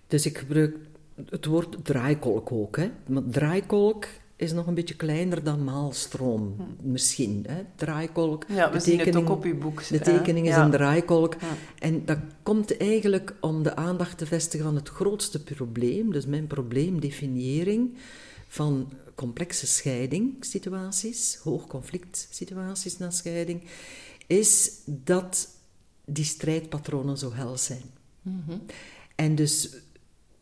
Dus 0.07 0.25
ik 0.25 0.37
gebruik 0.37 0.75
het 1.29 1.45
woord 1.45 1.85
draaikolk 1.85 2.51
ook. 2.51 2.77
Hè. 2.77 2.89
Maar 3.07 3.23
draaikolk 3.25 4.05
is 4.35 4.51
nog 4.51 4.67
een 4.67 4.73
beetje 4.73 4.95
kleiner 4.95 5.43
dan 5.43 5.63
maalstroom, 5.63 6.55
misschien. 6.81 7.45
Hè. 7.47 7.61
Draaikolk. 7.75 8.45
Ja, 8.47 8.71
we 8.71 8.79
zien 8.79 8.99
het 8.99 9.15
ook 9.15 9.29
op 9.29 9.43
uw 9.43 9.57
boek. 9.57 9.87
De 9.87 9.99
tekening 9.99 10.47
is 10.47 10.53
Ja. 10.55 10.63
een 10.63 10.71
draaikolk. 10.71 11.33
Ja. 11.41 11.47
En 11.79 12.05
dat 12.05 12.19
komt 12.43 12.77
eigenlijk 12.77 13.35
om 13.39 13.63
de 13.63 13.75
aandacht 13.75 14.17
te 14.17 14.25
vestigen 14.25 14.65
van 14.65 14.75
het 14.75 14.89
grootste 14.89 15.43
probleem. 15.43 16.11
Dus 16.11 16.25
mijn 16.25 16.47
probleemdefiniëring 16.47 17.97
van 18.47 18.91
complexe 19.15 19.67
scheidingssituaties, 19.67 21.35
hoogconflict 21.43 22.27
situaties 22.31 22.97
na 22.97 23.09
scheiding, 23.09 23.61
is 24.27 24.71
dat 24.85 25.47
die 26.05 26.25
strijdpatronen 26.25 27.17
zo 27.17 27.33
hel 27.33 27.57
zijn. 27.57 27.83
En 29.15 29.35
dus 29.35 29.69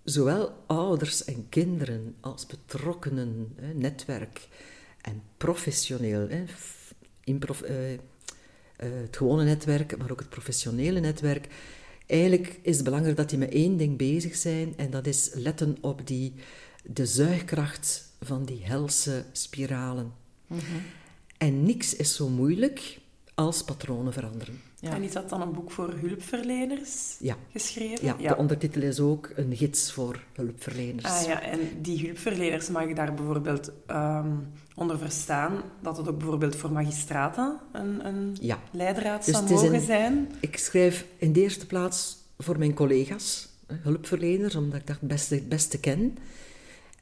zowel 0.03 0.63
ouders 0.67 1.23
en 1.23 1.45
kinderen 1.50 2.15
als 2.19 2.45
betrokkenen, 2.45 3.53
hè, 3.55 3.73
netwerk 3.73 4.47
en 5.01 5.21
professioneel, 5.38 6.27
hè, 6.29 6.43
prof- 7.39 7.61
eh, 7.61 7.93
eh, 7.93 8.00
het 8.77 9.17
gewone 9.17 9.43
netwerk, 9.43 9.97
maar 9.97 10.11
ook 10.11 10.19
het 10.19 10.29
professionele 10.29 11.00
netwerk. 11.00 11.47
Eigenlijk 12.07 12.59
is 12.61 12.75
het 12.75 12.83
belangrijk 12.83 13.17
dat 13.17 13.29
die 13.29 13.39
met 13.39 13.51
één 13.51 13.77
ding 13.77 13.97
bezig 13.97 14.35
zijn 14.35 14.73
en 14.77 14.89
dat 14.89 15.07
is 15.07 15.29
letten 15.33 15.77
op 15.81 16.07
die, 16.07 16.33
de 16.83 17.05
zuigkracht 17.05 18.11
van 18.21 18.45
die 18.45 18.65
helse 18.65 19.25
spiralen. 19.31 20.13
En 21.38 21.63
niks 21.63 21.95
is 21.95 22.15
zo 22.15 22.29
moeilijk 22.29 23.00
als 23.33 23.63
patronen 23.63 24.13
veranderen. 24.13 24.61
Ja. 24.79 24.91
En 24.95 25.03
is 25.03 25.11
dat 25.11 25.29
dan 25.29 25.41
een 25.41 25.51
boek 25.51 25.71
voor 25.71 25.93
hulpverleners 26.01 27.15
Ja. 27.19 27.35
geschreven? 27.51 28.05
Ja, 28.05 28.27
de 28.29 28.38
ondertitel 28.38 28.81
is 28.81 29.00
ook 29.00 29.31
een 29.35 29.55
gids 29.55 29.91
voor 29.91 30.23
hulpverleners. 30.33 31.05
Ah 31.05 31.25
ja, 31.25 31.41
en 31.41 31.59
die 31.81 32.05
hulpverleners 32.05 32.69
mag 32.69 32.88
je 32.88 32.95
daar 32.95 33.13
bijvoorbeeld 33.13 33.71
ehm, 33.85 34.31
onder 34.75 34.97
verstaan 34.97 35.61
dat 35.81 35.97
het 35.97 36.07
ook 36.09 36.17
bijvoorbeeld 36.17 36.55
voor 36.55 36.71
magistraten 36.71 37.57
een, 37.71 38.05
een 38.07 38.38
Ja. 38.41 38.59
leidraad 38.71 39.25
Dus 39.25 39.33
zou 39.33 39.43
het 39.47 39.53
is 39.53 39.61
mogen 39.61 39.75
een- 39.75 39.81
zijn. 39.85 40.31
Ik 40.39 40.57
schrijf 40.57 41.05
in 41.17 41.33
de 41.33 41.41
eerste 41.41 41.65
plaats 41.65 42.17
voor 42.38 42.57
mijn 42.57 42.73
collega's, 42.73 43.50
hulpverleners, 43.67 44.55
omdat 44.55 44.79
ik 44.79 44.88
dat 44.88 44.97
het 45.00 45.07
beste, 45.09 45.35
het 45.35 45.50
beste 45.50 45.79
ken. 45.79 46.17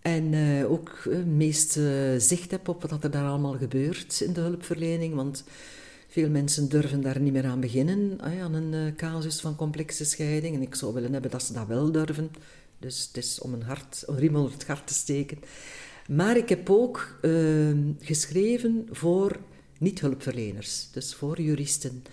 En 0.01 0.33
eh, 0.33 0.71
ook 0.71 1.01
het 1.03 1.25
meest 1.27 1.77
eh, 1.77 1.83
zicht 2.17 2.51
heb 2.51 2.67
op 2.67 2.81
wat 2.89 3.03
er 3.03 3.11
daar 3.11 3.27
allemaal 3.27 3.57
gebeurt 3.57 4.21
in 4.21 4.33
de 4.33 4.41
hulpverlening. 4.41 5.15
Want 5.15 5.43
veel 6.09 6.29
mensen 6.29 6.69
durven 6.69 7.01
daar 7.01 7.19
niet 7.19 7.33
meer 7.33 7.45
aan 7.45 7.59
beginnen, 7.59 8.21
aan 8.21 8.53
een 8.53 8.73
eh, 8.73 8.95
casus 8.95 9.39
van 9.39 9.55
complexe 9.55 10.05
scheiding. 10.05 10.55
En 10.55 10.61
ik 10.61 10.75
zou 10.75 10.93
willen 10.93 11.13
hebben 11.13 11.31
dat 11.31 11.43
ze 11.43 11.53
dat 11.53 11.67
wel 11.67 11.91
durven. 11.91 12.31
Dus 12.79 13.07
het 13.07 13.17
is 13.17 13.39
om 13.39 13.53
een, 13.53 13.61
hart, 13.61 14.03
een 14.05 14.17
riem 14.17 14.35
onder 14.35 14.51
het 14.51 14.67
hart 14.67 14.87
te 14.87 14.93
steken. 14.93 15.37
Maar 16.07 16.37
ik 16.37 16.49
heb 16.49 16.69
ook 16.69 17.17
eh, 17.21 17.31
geschreven 17.99 18.87
voor 18.91 19.39
niet-hulpverleners. 19.77 20.87
Dus 20.91 21.15
voor 21.15 21.41
juristen, 21.41 22.03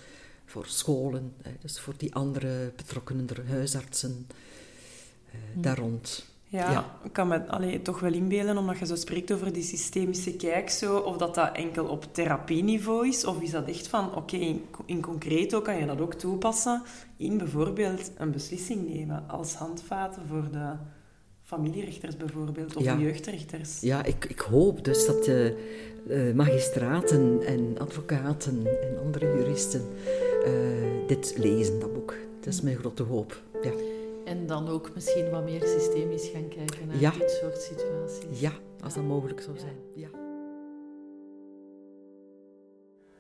voor 0.45 0.67
scholen, 0.67 1.33
dus 1.61 1.81
voor 1.81 1.95
die 1.97 2.15
andere 2.15 2.73
betrokkenen, 2.77 3.27
huisartsen, 3.47 4.27
eh, 5.31 5.39
daar 5.55 5.79
rond. 5.79 6.36
Ja, 6.49 6.71
Ja. 6.71 6.99
ik 7.05 7.13
kan 7.13 7.29
me 7.29 7.47
allee, 7.49 7.83
toch 7.83 8.01
wel 8.01 8.13
inbeelden, 8.13 8.57
omdat 8.59 8.79
je 8.79 8.87
zo 8.87 8.95
spreekt 8.95 9.33
over 9.33 9.53
die 9.53 9.63
systemische 9.63 10.37
kijk, 10.37 10.71
zo, 10.71 10.97
of 10.99 11.17
dat 11.17 11.35
dat 11.35 11.57
enkel 11.57 11.85
op 11.85 12.07
therapieniveau 12.15 13.09
is, 13.09 13.25
of 13.25 13.41
is 13.41 13.51
dat 13.51 13.69
echt 13.69 13.89
van, 13.89 14.15
oké, 14.15 14.37
in, 14.37 14.65
in 14.85 15.01
concreto 15.01 15.61
kan 15.61 15.77
je 15.77 15.87
dat 15.87 16.01
ook 16.01 16.15
toepassen 16.15 16.83
in 17.17 17.39
bijvoorbeeld 17.39 18.11
een 18.17 18.31
beslissing 18.31 18.89
nemen 18.95 19.25
als 19.29 19.55
handvaten 19.55 20.23
voor 20.29 20.49
de 20.53 20.73
familierechters 21.43 22.17
bijvoorbeeld, 22.17 22.77
of 22.77 22.83
Ja. 22.83 22.97
de 22.97 23.03
jeugdrechters. 23.03 23.81
Ja, 23.81 24.05
ik, 24.05 24.25
ik 24.25 24.39
hoop 24.41 24.85
dus 24.85 25.07
dat 25.07 25.27
eh, 25.27 25.47
eh, 25.47 26.35
magistraten 26.35 27.41
en 27.47 27.75
advocaten 27.79 28.67
en 28.83 28.99
andere 29.05 29.27
juristen 29.27 29.83
eh, 30.45 30.53
dit 31.07 31.35
lezen, 31.39 31.79
dat 31.81 31.93
boek. 31.95 32.15
Dat 32.41 32.55
is 32.55 32.61
mijn 32.61 32.77
grote 32.77 33.03
hoop. 33.03 33.43
Ja, 33.63 33.71
En 34.27 34.47
dan 34.47 34.69
ook 34.69 34.91
misschien 34.95 35.31
wat 35.31 35.45
meer 35.45 35.63
systemisch 35.67 36.29
gaan 36.29 36.49
kijken 36.49 36.87
naar 36.87 36.97
Ja. 36.99 37.11
dit 37.11 37.31
soort 37.31 37.59
situaties. 37.63 38.41
ja 38.41 38.53
als 38.85 38.95
dat 38.95 39.05
mogelijk 39.05 39.41
zou 39.41 39.59
zijn. 39.59 39.77
Ja. 39.95 40.09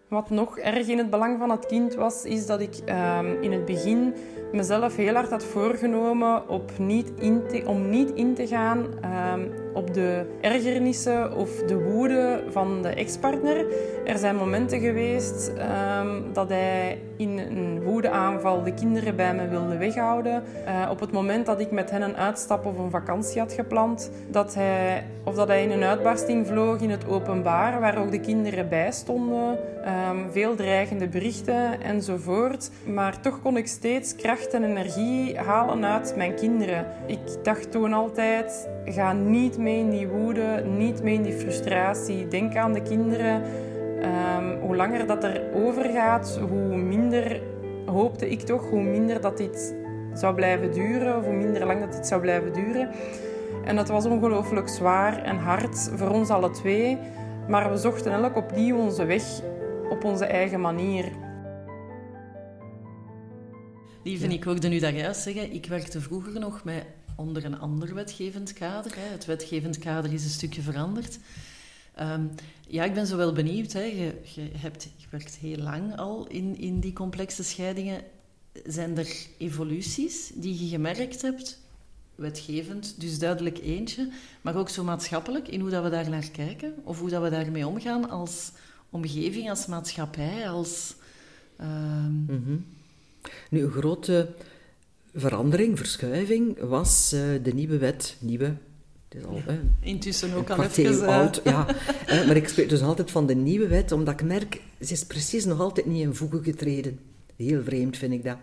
Wat 0.09 0.31
nog 0.31 0.59
erg 0.59 0.89
in 0.89 0.99
het 0.99 1.11
belang 1.11 1.39
van 1.39 1.51
het 1.51 1.67
kind 1.67 1.95
was, 1.95 2.25
is 2.25 2.47
dat 2.47 2.61
ik 2.61 2.75
ehm, 2.85 3.37
in 3.43 3.53
het 3.53 3.65
begin 3.65 4.15
mezelf 4.53 4.97
heel 4.97 5.15
hard 5.15 5.31
had 5.31 5.45
voorgenomen 5.45 6.49
op 6.49 6.79
niet 6.79 7.13
in 7.21 7.43
te- 7.49 7.63
om 7.67 7.91
niet 7.91 8.11
in 8.11 8.35
te 8.35 8.47
gaan 8.47 8.87
ehm, 9.01 9.49
op 9.77 9.95
de 9.95 10.27
ergernissen 10.41 11.37
of 11.37 11.51
de 11.51 11.83
woede 11.83 12.43
van 12.51 12.83
de 12.83 12.89
ex-partner. 12.89 13.65
Er 14.05 14.19
zijn 14.19 14.37
momenten 14.37 14.81
geweest 14.81 15.53
ehm, 15.59 16.33
dat 16.33 16.49
hij 16.49 16.99
in 17.17 17.39
een 17.39 17.83
woedeaanval 17.83 18.63
de 18.63 18.75
kinderen 18.75 19.17
bij 19.17 19.35
me 19.35 19.49
wilde 19.49 19.77
weghouden. 19.77 20.43
Eh, 20.65 20.91
op 20.91 21.01
het 21.01 21.13
moment 21.13 21.47
dat 21.47 21.61
ik 21.61 21.71
met 21.71 21.91
hen 21.91 22.03
een 22.03 22.17
uitstap 22.17 22.67
of 22.67 22.79
een 22.79 22.91
vakantie 22.91 23.41
had 23.41 23.53
gepland, 23.53 24.11
dat 24.31 24.55
hij, 24.55 25.05
of 25.25 25.35
dat 25.35 25.49
hij 25.49 25.63
in 25.63 25.71
een 25.71 25.85
uitbarsting 25.85 26.47
vloog 26.47 26.81
in 26.81 26.91
het 26.91 27.09
openbaar, 27.09 27.81
waar 27.81 27.99
ook 27.99 28.11
de 28.11 28.21
kinderen 28.21 28.69
bij 28.69 28.93
stonden. 28.93 29.59
Ehm, 29.85 30.31
veel 30.31 30.55
dreigende 30.55 31.09
berichten 31.09 31.83
enzovoort. 31.83 32.71
Maar 32.85 33.21
toch 33.21 33.43
kon 33.43 33.57
ik 33.57 33.67
steeds 33.67 34.17
kracht 34.17 34.55
en 34.55 34.65
energie 34.65 35.39
halen 35.39 35.85
uit 35.85 36.15
mijn 36.17 36.35
kinderen. 36.35 36.87
Ik 37.07 37.19
dacht 37.43 37.71
toen 37.71 37.93
altijd, 37.93 38.69
ga 38.85 39.13
niet 39.13 39.59
mee 39.67 39.79
in 39.79 39.91
die 39.91 40.09
woede, 40.09 40.65
niet 40.77 41.03
mee 41.03 41.15
in 41.15 41.23
die 41.23 41.33
frustratie. 41.33 42.29
Denk 42.29 42.57
aan 42.57 42.73
de 42.73 42.83
kinderen. 42.83 43.43
Ehm, 44.01 44.59
hoe 44.61 44.77
langer 44.77 45.07
dat 45.07 45.25
er 45.25 45.43
overgaat, 45.55 46.39
hoe 46.51 46.77
minder 46.77 47.41
hoopte 47.87 48.29
ik 48.31 48.41
toch, 48.41 48.71
hoe 48.71 48.83
minder 48.83 49.21
dat 49.21 49.37
dit 49.37 49.75
zou 50.15 50.35
blijven 50.35 50.73
duren, 50.73 51.17
of 51.17 51.25
hoe 51.25 51.35
minder 51.35 51.67
lang 51.67 51.81
dat 51.81 51.93
dit 51.93 52.07
zou 52.07 52.21
blijven 52.21 52.53
duren. 52.53 52.91
En 53.65 53.77
dat 53.77 53.89
was 53.89 54.07
ongelooflijk 54.07 54.69
zwaar 54.69 55.23
en 55.23 55.37
hard 55.37 55.91
voor 55.95 56.09
ons 56.09 56.29
alle 56.29 56.51
twee. 56.51 56.99
Maar 57.49 57.71
we 57.71 57.77
zochten 57.77 58.13
elk 58.13 58.37
opnieuw 58.37 58.77
onze 58.79 59.05
weg 59.05 59.23
op 59.91 60.05
onze 60.05 60.25
eigen 60.25 60.61
manier. 60.61 61.05
Lieve, 64.03 64.27
ik 64.27 64.45
hoorde 64.45 64.69
nu 64.69 64.79
dat 64.79 64.95
juist 64.95 65.21
zeggen. 65.21 65.53
Ik 65.53 65.67
werkte 65.67 66.01
vroeger 66.01 66.41
nog 66.41 66.65
met, 66.65 66.85
onder 67.17 67.45
een 67.45 67.59
ander 67.59 67.95
wetgevend 67.95 68.53
kader. 68.53 68.95
Hè. 68.97 69.11
Het 69.13 69.25
wetgevend 69.25 69.79
kader 69.79 70.13
is 70.13 70.25
een 70.25 70.31
stukje 70.31 70.63
veranderd. 70.63 71.19
Ehm, 71.95 72.25
ja, 72.69 72.85
ik 72.85 72.95
ben 72.95 73.07
zo 73.07 73.17
wel 73.17 73.33
benieuwd. 73.33 73.73
Hè. 73.73 73.83
Je, 73.83 74.21
je, 74.35 74.49
hebt, 74.57 74.83
je 74.97 75.07
werkt 75.11 75.37
heel 75.37 75.57
lang 75.57 75.97
al 75.97 76.27
in, 76.27 76.59
in 76.59 76.81
die 76.81 76.93
complexe 76.93 77.43
scheidingen. 77.45 78.01
Zijn 78.67 78.99
er 78.99 79.17
evoluties 79.39 80.31
die 80.35 80.63
je 80.65 80.69
gemerkt 80.69 81.23
hebt? 81.23 81.59
Wetgevend, 82.15 83.01
dus 83.01 83.19
duidelijk 83.19 83.59
eentje. 83.59 84.09
Maar 84.41 84.57
ook 84.57 84.69
zo 84.69 84.85
maatschappelijk, 84.85 85.49
in 85.49 85.61
hoe 85.61 85.71
dat 85.71 85.83
we 85.83 85.91
daar 85.91 86.11
naar 86.11 86.31
kijken? 86.31 86.75
Of 86.85 87.01
hoe 87.01 87.11
dat 87.11 87.23
we 87.23 87.31
daarmee 87.31 87.67
omgaan 87.67 88.11
als 88.11 88.53
omgeving, 88.91 89.51
als 89.51 89.67
maatschappij, 89.67 90.49
als... 90.49 90.95
ehm, 91.57 92.25
Mhm. 92.25 92.57
Nu, 93.51 93.63
een 93.63 93.71
grote 93.71 94.35
verandering, 95.17 95.79
verschuiving, 95.79 96.61
was 96.61 97.13
eh, 97.13 97.21
de 97.43 97.55
nieuwe 97.55 97.79
wet. 97.79 98.17
Nieuwe, 98.21 98.45
het 99.09 99.19
is 99.19 99.25
al 99.25 99.41
hè, 99.45 99.59
Intussen 99.81 100.35
ook 100.35 100.51
al 100.51 100.63
even... 100.63 101.07
eh, 101.07 101.17
oud. 101.19 101.41
Ja, 101.45 101.67
Eh, 102.07 102.27
maar 102.27 102.37
ik 102.37 102.49
spreek 102.49 102.69
dus 102.69 102.81
altijd 102.83 103.11
van 103.11 103.27
de 103.27 103.35
nieuwe 103.35 103.67
wet, 103.69 103.93
omdat 103.93 104.21
ik 104.21 104.27
merk, 104.27 104.61
ze 104.81 104.93
is 104.93 105.05
precies 105.05 105.45
nog 105.45 105.61
altijd 105.61 105.87
niet 105.87 106.03
in 106.03 106.15
voegen 106.15 106.45
getreden. 106.45 106.99
Heel 107.37 107.63
vreemd 107.63 107.97
vind 107.97 108.13
ik 108.13 108.25
dat. 108.25 108.37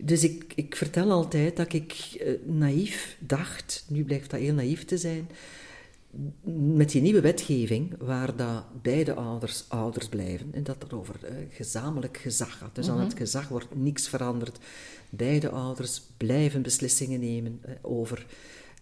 Dus 0.00 0.24
ik, 0.24 0.52
ik 0.54 0.76
vertel 0.76 1.10
altijd 1.10 1.56
dat 1.56 1.72
ik 1.72 1.92
eh, 2.20 2.32
naïef 2.44 3.16
dacht, 3.18 3.84
nu 3.88 4.04
blijft 4.04 4.30
dat 4.30 4.40
heel 4.40 4.54
naïef 4.54 4.84
te 4.84 4.98
zijn, 4.98 5.28
met 6.74 6.90
die 6.90 7.02
nieuwe 7.02 7.20
wetgeving, 7.20 7.94
waar 7.98 8.36
dat 8.36 8.64
beide 8.82 9.14
ouders 9.14 9.64
ouders 9.68 10.08
blijven, 10.08 10.48
en 10.52 10.62
dat 10.62 10.82
het 10.82 10.92
over 10.92 11.14
eh, 11.22 11.34
gezamenlijk 11.50 12.16
gezag 12.16 12.58
gaat. 12.58 12.74
Dus 12.74 12.88
aan 12.88 13.00
het 13.00 13.14
gezag 13.16 13.48
wordt 13.48 13.74
niks 13.74 14.08
veranderd. 14.08 14.58
Beide 15.10 15.50
ouders 15.50 16.02
blijven 16.16 16.62
beslissingen 16.62 17.20
nemen 17.20 17.58
eh, 17.62 17.72
over 17.82 18.26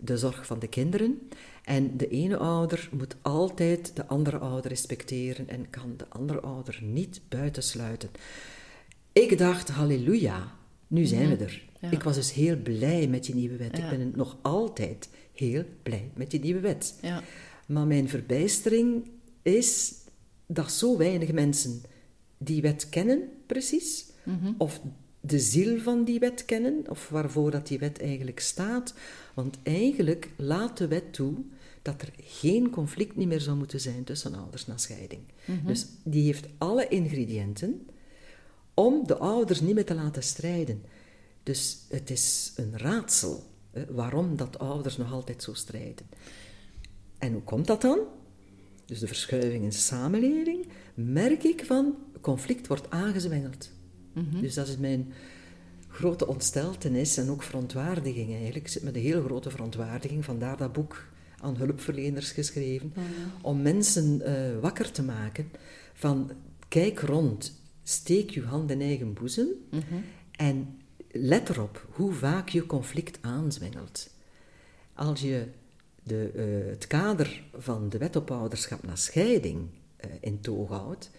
de 0.00 0.18
zorg 0.18 0.46
van 0.46 0.58
de 0.58 0.68
kinderen. 0.68 1.28
En 1.64 1.96
de 1.96 2.08
ene 2.08 2.36
ouder 2.36 2.88
moet 2.92 3.16
altijd 3.22 3.96
de 3.96 4.06
andere 4.06 4.38
ouder 4.38 4.70
respecteren 4.70 5.48
en 5.48 5.70
kan 5.70 5.94
de 5.96 6.08
andere 6.08 6.40
ouder 6.40 6.78
niet 6.82 7.20
buitensluiten. 7.28 8.10
Ik 9.12 9.38
dacht, 9.38 9.68
halleluja, 9.68 10.56
nu 10.86 11.04
zijn 11.04 11.28
we 11.28 11.44
er. 11.44 11.64
Ja. 11.80 11.90
Ik 11.90 12.02
was 12.02 12.14
dus 12.14 12.32
heel 12.32 12.56
blij 12.56 13.08
met 13.08 13.24
die 13.24 13.34
nieuwe 13.34 13.56
wet. 13.56 13.76
Ja. 13.76 13.90
Ik 13.90 13.98
ben 13.98 14.12
nog 14.14 14.36
altijd 14.42 15.08
heel 15.32 15.64
blij 15.82 16.10
met 16.14 16.30
die 16.30 16.40
nieuwe 16.40 16.60
wet. 16.60 16.98
ja. 17.02 17.22
Maar 17.66 17.86
mijn 17.86 18.08
verbijstering 18.08 19.10
is 19.42 19.92
dat 20.46 20.72
zo 20.72 20.96
weinig 20.96 21.32
mensen 21.32 21.82
die 22.38 22.62
wet 22.62 22.88
kennen, 22.88 23.28
precies, 23.46 24.06
of 24.58 24.80
de 25.26 25.38
ziel 25.38 25.80
van 25.80 26.04
die 26.04 26.18
wet 26.18 26.44
kennen, 26.44 26.84
of 26.88 27.08
waarvoor 27.08 27.50
dat 27.50 27.66
die 27.66 27.78
wet 27.78 28.00
eigenlijk 28.00 28.40
staat. 28.40 28.94
Want 29.34 29.58
eigenlijk 29.62 30.30
laat 30.36 30.78
de 30.78 30.88
wet 30.88 31.12
toe 31.12 31.34
dat 31.82 32.02
er 32.02 32.12
geen 32.16 32.70
conflict 32.70 33.16
niet 33.16 33.28
meer 33.28 33.40
zou 33.40 33.56
moeten 33.56 33.80
zijn 33.80 34.04
tussen 34.04 34.34
ouders 34.34 34.66
na 34.66 34.76
scheiding. 34.76 35.22
Dus 35.64 35.86
die 36.02 36.24
heeft 36.24 36.46
alle 36.58 36.88
ingrediënten 36.88 37.86
om 38.74 39.06
de 39.06 39.16
ouders 39.16 39.60
niet 39.60 39.74
meer 39.74 39.84
te 39.84 39.94
laten 39.94 40.22
strijden. 40.22 40.82
Dus 41.42 41.78
het 41.88 42.10
is 42.10 42.52
een 42.56 42.78
raadsel 42.78 43.42
hè, 43.70 43.84
waarom 43.92 44.36
dat 44.36 44.58
ouders 44.58 44.96
nog 44.96 45.12
altijd 45.12 45.42
zo 45.42 45.54
strijden. 45.54 46.06
En 47.18 47.32
hoe 47.32 47.42
komt 47.42 47.66
dat 47.66 47.80
dan? 47.80 47.98
Dus 48.86 48.98
de 48.98 49.06
verschuiving 49.06 49.62
in 49.62 49.68
de 49.68 49.74
samenleving, 49.74 50.66
merk 50.94 51.42
ik 51.42 51.64
van 51.64 51.96
conflict 52.20 52.66
wordt 52.66 52.90
aangezwengeld. 52.90 53.70
Mhm. 54.14 54.40
Dus 54.40 54.54
dat 54.54 54.68
is 54.68 54.76
mijn 54.76 55.12
grote 55.88 56.26
ontsteltenis 56.26 57.16
en 57.16 57.30
ook 57.30 57.42
verontwaardiging 57.42 58.30
eigenlijk. 58.30 58.64
Ik 58.64 58.68
zit 58.68 58.82
met 58.82 58.94
een 58.94 59.00
hele 59.00 59.24
grote 59.24 59.50
verontwaardiging, 59.50 60.24
vandaar 60.24 60.56
dat 60.56 60.72
boek 60.72 61.06
aan 61.40 61.56
hulpverleners 61.56 62.30
geschreven, 62.30 62.94
om 63.40 63.62
mensen 63.62 64.22
uh, 64.24 64.60
wakker 64.60 64.90
te 64.90 65.02
maken 65.02 65.50
van 65.94 66.30
kijk 66.68 67.00
rond, 67.00 67.60
steek 67.82 68.30
je 68.30 68.42
hand 68.42 68.70
in 68.70 68.80
eigen 68.80 69.12
boezem 69.12 69.48
mhm. 69.70 69.94
en 70.30 70.78
let 71.10 71.48
erop 71.48 71.86
hoe 71.90 72.12
vaak 72.12 72.48
je 72.48 72.66
conflict 72.66 73.18
aanzwengelt. 73.20 74.10
Als 74.94 75.20
je 75.20 75.46
de, 76.02 76.30
uh, 76.34 76.70
het 76.70 76.86
kader 76.86 77.42
van 77.52 77.88
de 77.88 77.98
wet 77.98 78.16
op 78.16 78.30
ouderschap 78.30 78.82
na 78.82 78.96
scheiding 78.96 79.68
uh, 80.04 80.10
in 80.20 80.40
toog 80.40 80.68
houdt, 80.68 81.10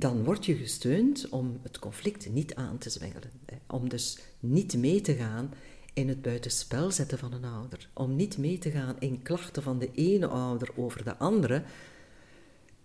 dan 0.00 0.24
word 0.24 0.46
je 0.46 0.56
gesteund 0.56 1.28
om 1.28 1.60
het 1.62 1.78
conflict 1.78 2.32
niet 2.32 2.54
aan 2.54 2.78
te 2.78 2.90
zwengelen. 2.90 3.30
Hè. 3.46 3.56
Om 3.66 3.88
dus 3.88 4.18
niet 4.40 4.76
mee 4.76 5.00
te 5.00 5.14
gaan 5.14 5.54
in 5.92 6.08
het 6.08 6.22
buitenspel 6.22 6.90
zetten 6.90 7.18
van 7.18 7.32
een 7.32 7.44
ouder. 7.44 7.88
Om 7.92 8.16
niet 8.16 8.38
mee 8.38 8.58
te 8.58 8.70
gaan 8.70 8.96
in 8.98 9.22
klachten 9.22 9.62
van 9.62 9.78
de 9.78 9.90
ene 9.94 10.26
ouder 10.26 10.70
over 10.76 11.04
de 11.04 11.16
andere. 11.16 11.62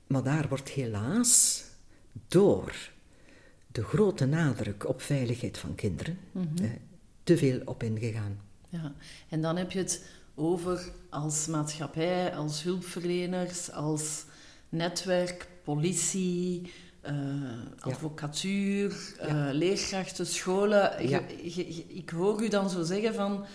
Maar 0.07 0.23
daar 0.23 0.47
wordt 0.47 0.69
helaas 0.69 1.63
door 2.27 2.91
de 3.71 3.83
grote 3.83 4.25
nadruk 4.25 4.87
op 4.87 5.01
veiligheid 5.01 5.57
van 5.57 5.75
kinderen 5.75 6.17
mm 6.31 6.53
te 7.23 7.37
veel 7.37 7.61
op 7.65 7.83
ingegaan. 7.83 8.39
Ja, 8.69 8.93
en 9.29 9.41
dan 9.41 9.57
heb 9.57 9.71
je 9.71 9.79
het 9.79 10.05
over 10.35 10.91
als 11.09 11.47
maatschappij, 11.47 12.35
als 12.35 12.63
hulpverleners, 12.63 13.71
als 13.71 14.25
netwerk, 14.69 15.47
politie, 15.63 16.71
uh, 17.09 17.13
advocatuur, 17.79 19.15
uh, 19.29 19.47
leerkrachten, 19.51 20.25
scholen. 20.25 20.91
ik 21.87 22.09
hoor 22.09 22.43
u 22.43 22.47
dan 22.47 22.69
zo 22.69 22.83
zeggen 22.83 23.13
van 23.13 23.45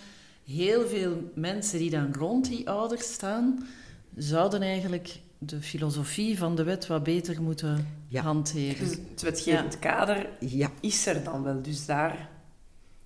heel 0.45 0.87
veel 0.87 1.31
mensen 1.35 1.79
die 1.79 1.89
dan 1.89 2.13
rond 2.13 2.47
die 2.47 2.69
ouders 2.69 3.13
staan, 3.13 3.67
zouden 4.15 4.61
eigenlijk 4.61 5.19
de 5.37 5.61
filosofie 5.61 6.37
van 6.37 6.55
de 6.55 6.63
wet 6.63 6.87
wat 6.87 7.03
beter 7.03 7.41
moeten 7.41 7.87
hanteren. 8.13 8.85
Dus 8.85 8.97
het 9.09 9.21
wetgevend 9.21 9.79
kader 9.79 10.29
is 10.79 11.05
er 11.05 11.23
dan 11.23 11.43
wel, 11.43 11.61
dus 11.61 11.85
daar... 11.85 12.29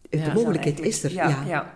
De 0.09 0.31
mogelijkheid 0.33 0.79
is 0.79 1.03
er, 1.03 1.13
ja. 1.13 1.73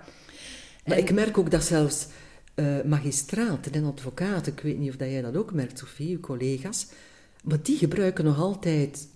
Maar 0.86 0.98
ik 0.98 1.12
merk 1.12 1.38
ook 1.38 1.52
dat 1.52 1.64
zelfs 1.64 2.08
uh, 2.56 2.82
magistraten 2.86 3.72
en 3.72 3.86
advocaten, 3.86 4.54
ik 4.54 4.60
weet 4.60 4.78
niet 4.78 4.90
of 4.90 4.96
dat 4.96 5.10
jij 5.10 5.22
dat 5.22 5.38
ook 5.38 5.54
merkt, 5.54 5.80
Sophie, 5.80 6.16
uw 6.16 6.20
collega's, 6.20 6.88
maar 7.44 7.58
die 7.64 7.78
gebruiken 7.78 8.26
nog 8.26 8.40
altijd 8.40 9.08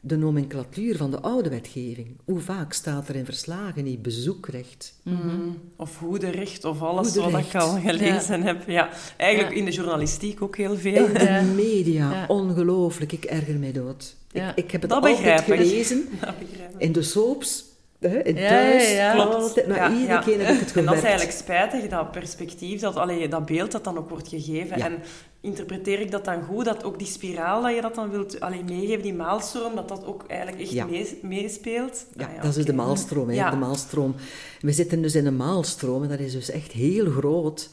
de 0.00 0.16
nomenclatuur 0.16 0.96
van 0.96 1.10
de 1.10 1.20
oude 1.20 1.48
wetgeving. 1.48 2.16
Hoe 2.24 2.40
vaak 2.40 2.72
staat 2.72 3.08
er 3.08 3.16
in 3.16 3.24
verslagen 3.24 3.84
niet 3.84 4.02
bezoekrecht? 4.02 4.94
Mm 5.02 5.58
Of 5.76 5.98
hoederecht, 5.98 6.64
of 6.64 6.82
alles 6.82 7.16
wat 7.16 7.38
ik 7.38 7.54
al 7.54 7.80
gelezen 7.80 8.42
heb. 8.42 8.68
Ja, 8.68 8.88
eigenlijk 9.16 9.54
in 9.54 9.64
de 9.64 9.70
journalistiek 9.70 10.42
ook 10.42 10.56
heel 10.56 10.76
veel. 10.76 11.06
In 11.06 11.14
de 11.14 11.52
media, 11.54 12.24
ongelooflijk. 12.26 13.12
Ik 13.12 13.24
erger 13.24 13.58
mij 13.58 13.72
dood. 13.72 14.16
Ik, 14.32 14.52
ik, 14.54 14.70
heb 14.70 14.82
het 14.82 14.92
altijd 14.92 15.42
gelezen. 15.42 16.08
In 16.78 16.92
de 16.92 17.02
soaps, 17.02 17.64
in 17.98 18.36
ja, 18.36 18.48
thuis, 18.48 18.90
ja, 18.90 19.12
klopt. 19.12 19.66
maar 19.66 19.92
iedere 19.92 20.18
keer 20.18 20.46
heb 20.46 20.54
ik 20.54 20.60
het 20.60 20.70
gemerkt. 20.70 20.76
En 20.76 20.84
dat 20.84 20.94
is 20.94 21.02
eigenlijk 21.02 21.38
spijtig, 21.38 21.88
dat 21.88 22.10
perspectief, 22.10 22.80
dat, 22.80 22.96
allee, 22.96 23.28
dat 23.28 23.46
beeld 23.46 23.72
dat 23.72 23.84
dan 23.84 23.98
ook 23.98 24.08
wordt 24.08 24.28
gegeven. 24.28 24.76
En 24.76 24.98
interpreteer 25.40 26.00
ik 26.00 26.10
dat 26.10 26.24
dan 26.24 26.42
goed, 26.42 26.64
dat 26.64 26.84
ook 26.84 26.98
die 26.98 27.06
spiraal 27.06 27.62
dat 27.62 27.74
je 27.74 27.80
dat 27.80 27.94
dan 27.94 28.10
wilt 28.10 28.40
allee, 28.40 28.64
meegeven, 28.64 29.02
die 29.02 29.14
maalstroom, 29.14 29.74
dat 29.74 29.88
dat 29.88 30.04
ook 30.04 30.24
eigenlijk 30.26 30.60
echt 30.70 31.22
meespeelt? 31.22 32.06
Ja, 32.16 32.26
ah, 32.36 32.42
dat 32.42 32.56
is 32.56 32.64
de 32.64 32.72
maalstroom, 32.72 33.28
hè, 33.28 33.50
de 33.50 33.56
maalstroom. 33.56 34.14
We 34.60 34.72
zitten 34.72 35.02
dus 35.02 35.14
in 35.14 35.26
een 35.26 35.36
maalstroom 35.36 36.02
en 36.02 36.08
dat 36.08 36.18
is 36.18 36.32
dus 36.32 36.50
echt 36.50 36.72
heel 36.72 37.10
groot. 37.10 37.70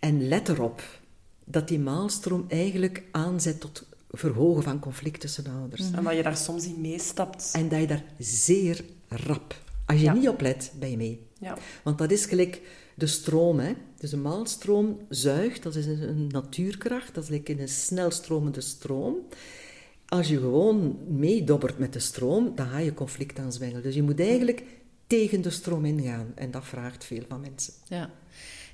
En 0.00 0.28
let 0.28 0.48
erop 0.48 0.82
dat 1.44 1.68
die 1.68 1.78
maalstroom 1.78 2.44
eigenlijk 2.48 3.02
aanzet 3.10 3.60
tot 3.60 3.88
verhogen 4.10 4.62
van 4.62 4.78
conflict 4.78 5.20
tussen 5.20 5.46
ouders. 5.60 5.90
En 5.92 6.04
dat 6.04 6.16
je 6.16 6.22
daar 6.22 6.36
soms 6.36 6.64
in 6.66 6.80
meestapt. 6.80 7.50
En 7.52 7.68
dat 7.68 7.80
je 7.80 7.86
daar 7.86 8.04
zeer 8.18 8.84
rap. 9.10 9.54
Als 9.86 10.00
je 10.00 10.10
niet 10.10 10.28
oplet, 10.28 10.72
ben 10.78 10.90
je 10.90 10.96
mee. 10.96 11.26
Ja. 11.38 11.58
Want 11.82 11.98
dat 11.98 12.10
is 12.10 12.24
gelijk 12.24 12.60
de 12.94 13.06
stroom. 13.06 13.58
Hè? 13.58 13.72
Dus 13.98 14.12
een 14.12 14.22
maalstroom 14.22 14.98
zuigt, 15.08 15.62
dat 15.62 15.74
is 15.74 15.86
een 15.86 16.26
natuurkracht, 16.26 17.14
dat 17.14 17.22
is 17.22 17.28
gelijk 17.28 17.48
in 17.48 17.60
een 17.60 17.68
snelstromende 17.68 18.60
stroom. 18.60 19.16
Als 20.08 20.28
je 20.28 20.38
gewoon 20.38 20.98
meedobbert 21.08 21.78
met 21.78 21.92
de 21.92 21.98
stroom, 21.98 22.52
dan 22.54 22.66
ga 22.66 22.78
je 22.78 22.94
conflict 22.94 23.38
aanzwengelen. 23.38 23.82
Dus 23.82 23.94
je 23.94 24.02
moet 24.02 24.20
eigenlijk 24.20 24.64
tegen 25.06 25.42
de 25.42 25.50
stroom 25.50 25.84
ingaan. 25.84 26.32
En 26.34 26.50
dat 26.50 26.64
vraagt 26.64 27.04
veel 27.04 27.22
van 27.28 27.40
mensen. 27.40 27.72
Ja. 27.88 28.10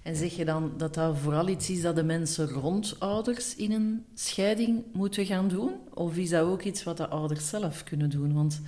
En 0.03 0.16
zeg 0.16 0.37
je 0.37 0.44
dan 0.44 0.72
dat 0.77 0.94
dat 0.94 1.16
vooral 1.18 1.49
iets 1.49 1.70
is 1.70 1.83
dat 1.83 1.96
de 1.96 2.03
mensen 2.03 2.49
rond 2.49 2.96
ouders 2.99 3.57
in 3.57 3.72
een 3.72 4.05
scheiding 4.14 4.85
moeten 4.92 5.27
gaan 5.27 5.49
doen? 5.49 5.72
Of 5.94 6.16
is 6.16 6.31
dat 6.31 6.46
ook 6.46 6.62
iets 6.62 6.85
wat 6.85 6.96
de 6.96 7.09
ouders 7.09 7.49
zelf 7.49 7.85
kunnen 7.85 8.11
doen? 8.11 8.35
Want 8.35 8.61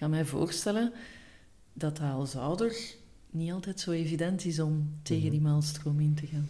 kan 0.00 0.10
mij 0.10 0.24
voorstellen 0.24 0.92
dat 1.72 1.96
dat 1.96 2.10
als 2.10 2.36
ouder 2.36 2.76
niet 3.30 3.52
altijd 3.52 3.80
zo 3.80 3.90
evident 3.90 4.44
is 4.44 4.58
om 4.58 4.98
tegen 5.02 5.22
mhm. 5.22 5.30
die 5.30 5.40
maalstroom 5.40 6.00
in 6.00 6.14
te 6.14 6.26
gaan. 6.26 6.48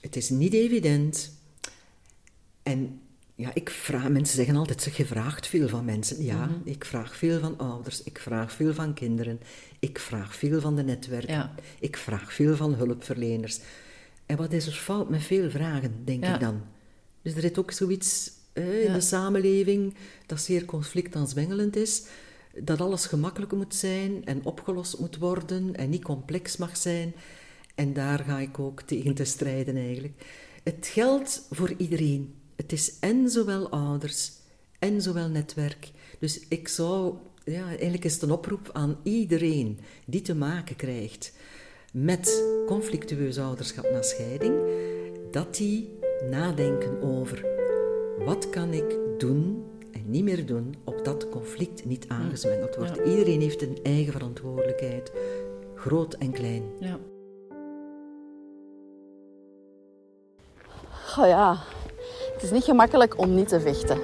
Het 0.00 0.16
is 0.16 0.28
niet 0.28 0.52
evident. 0.52 1.32
En 2.62 3.00
ja, 3.34 3.50
ik 3.54 3.70
vraag, 3.70 4.08
mensen 4.08 4.36
zeggen 4.36 4.56
altijd, 4.56 4.96
je 4.96 5.06
vraagt 5.06 5.46
veel 5.46 5.68
van 5.68 5.84
mensen. 5.84 6.24
Ja, 6.24 6.46
mhm. 6.46 6.54
ik 6.64 6.84
vraag 6.84 7.16
veel 7.16 7.40
van 7.40 7.58
ouders, 7.58 8.02
ik 8.02 8.18
vraag 8.18 8.52
veel 8.52 8.74
van 8.74 8.94
kinderen, 8.94 9.40
ik 9.78 9.98
vraag 9.98 10.34
veel 10.36 10.60
van 10.60 10.76
de 10.76 10.82
netwerken, 10.82 11.50
ik 11.80 11.96
vraag 11.96 12.32
veel 12.32 12.56
van 12.56 12.74
hulpverleners. 12.74 13.60
En 14.26 14.36
wat 14.36 14.52
is 14.52 14.66
er 14.66 14.72
fout 14.72 15.08
met 15.10 15.22
veel 15.22 15.50
vragen, 15.50 16.04
denk 16.04 16.24
ik 16.24 16.40
dan? 16.40 16.62
Dus 17.22 17.34
er 17.34 17.44
is 17.44 17.56
ook 17.56 17.70
zoiets 17.70 18.30
in 18.52 18.92
de 18.92 19.00
samenleving 19.00 19.94
dat 20.26 20.40
zeer 20.40 20.64
conflictaanzwengelend 20.64 21.76
is, 21.76 22.02
dat 22.56 22.80
alles 22.80 23.06
gemakkelijk 23.06 23.52
moet 23.52 23.74
zijn 23.74 24.24
en 24.24 24.44
opgelost 24.44 24.98
moet 24.98 25.16
worden 25.16 25.74
en 25.76 25.90
niet 25.90 26.04
complex 26.04 26.56
mag 26.56 26.76
zijn. 26.76 27.14
En 27.74 27.92
daar 27.92 28.18
ga 28.18 28.38
ik 28.38 28.58
ook 28.58 28.82
tegen 28.82 29.14
te 29.14 29.24
strijden 29.24 29.76
eigenlijk. 29.76 30.24
Het 30.62 30.86
geldt 30.92 31.46
voor 31.50 31.72
iedereen. 31.76 32.34
Het 32.56 32.72
is 32.72 32.98
en 32.98 33.30
zowel 33.30 33.70
ouders 33.70 34.32
en 34.78 35.02
zowel 35.02 35.28
netwerk. 35.28 35.90
Dus 36.18 36.40
ik 36.48 36.68
zou, 36.68 37.14
ja, 37.44 37.66
eigenlijk 37.66 38.04
is 38.04 38.12
het 38.12 38.22
een 38.22 38.30
oproep 38.30 38.70
aan 38.72 38.96
iedereen 39.02 39.78
die 40.06 40.22
te 40.22 40.34
maken 40.34 40.76
krijgt 40.76 41.32
met 41.92 42.44
conflictueus 42.66 43.38
ouderschap 43.38 43.90
na 43.90 44.02
scheiding, 44.02 44.54
dat 45.30 45.56
die 45.56 45.98
nadenken 46.30 47.02
over 47.02 47.46
wat 48.24 48.50
kan 48.50 48.72
ik 48.72 48.96
doen 49.18 49.64
en 49.64 49.67
niet 50.08 50.24
meer 50.24 50.46
doen 50.46 50.74
op 50.84 51.04
dat 51.04 51.28
conflict 51.28 51.84
niet 51.84 52.04
aangezwengeld 52.08 52.76
wordt. 52.76 52.96
Iedereen 52.96 53.40
heeft 53.40 53.62
een 53.62 53.78
eigen 53.82 54.12
verantwoordelijkheid, 54.12 55.12
groot 55.74 56.14
en 56.14 56.32
klein. 56.32 56.62
Ja. 56.80 56.98
Oh 61.18 61.26
ja, 61.26 61.56
het 62.32 62.42
is 62.42 62.50
niet 62.50 62.64
gemakkelijk 62.64 63.18
om 63.18 63.34
niet 63.34 63.48
te 63.48 63.60
vechten. 63.60 63.98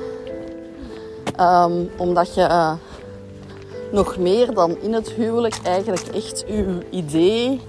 Um, 1.41 1.91
omdat 1.99 2.35
je 2.35 2.41
uh, 2.41 2.75
nog 3.93 4.19
meer 4.19 4.55
dan 4.55 4.77
in 4.81 4.93
het 4.93 5.11
huwelijk 5.11 5.59
eigenlijk 5.63 6.09
echt 6.09 6.45
je 6.47 6.83
idee 6.91 7.61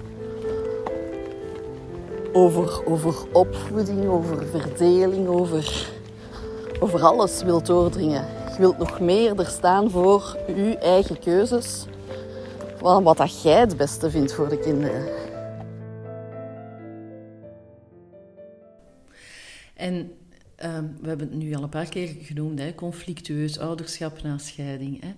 over, 2.32 2.86
over 2.86 3.14
opvoeding, 3.32 4.08
over 4.08 4.46
verdeling, 4.46 5.28
over, 5.28 5.90
over 6.80 7.02
alles 7.02 7.42
wilt 7.42 7.66
doordringen. 7.66 8.24
Je 8.52 8.58
wilt 8.58 8.78
nog 8.78 9.00
meer 9.00 9.38
er 9.38 9.46
staan 9.46 9.90
voor 9.90 10.36
je 10.46 10.78
eigen 10.78 11.18
keuzes. 11.18 11.86
Van 12.76 13.02
wat 13.02 13.16
dat 13.16 13.42
jij 13.42 13.60
het 13.60 13.76
beste 13.76 14.10
vindt 14.10 14.34
voor 14.34 14.48
de 14.48 14.58
kinderen. 14.58 15.08
En 19.74 20.10
Ehm, 20.56 20.84
we 21.00 21.08
hebben 21.08 21.28
het 21.28 21.36
nu 21.36 21.54
al 21.54 21.62
een 21.62 21.68
paar 21.68 21.88
keer 21.88 22.16
genoemd, 22.22 22.58
hè, 22.58 22.74
conflictueus 22.74 23.58
ouderschap 23.58 24.22
na 24.22 24.38
scheiding. 24.38 25.00
Hè. 25.00 25.14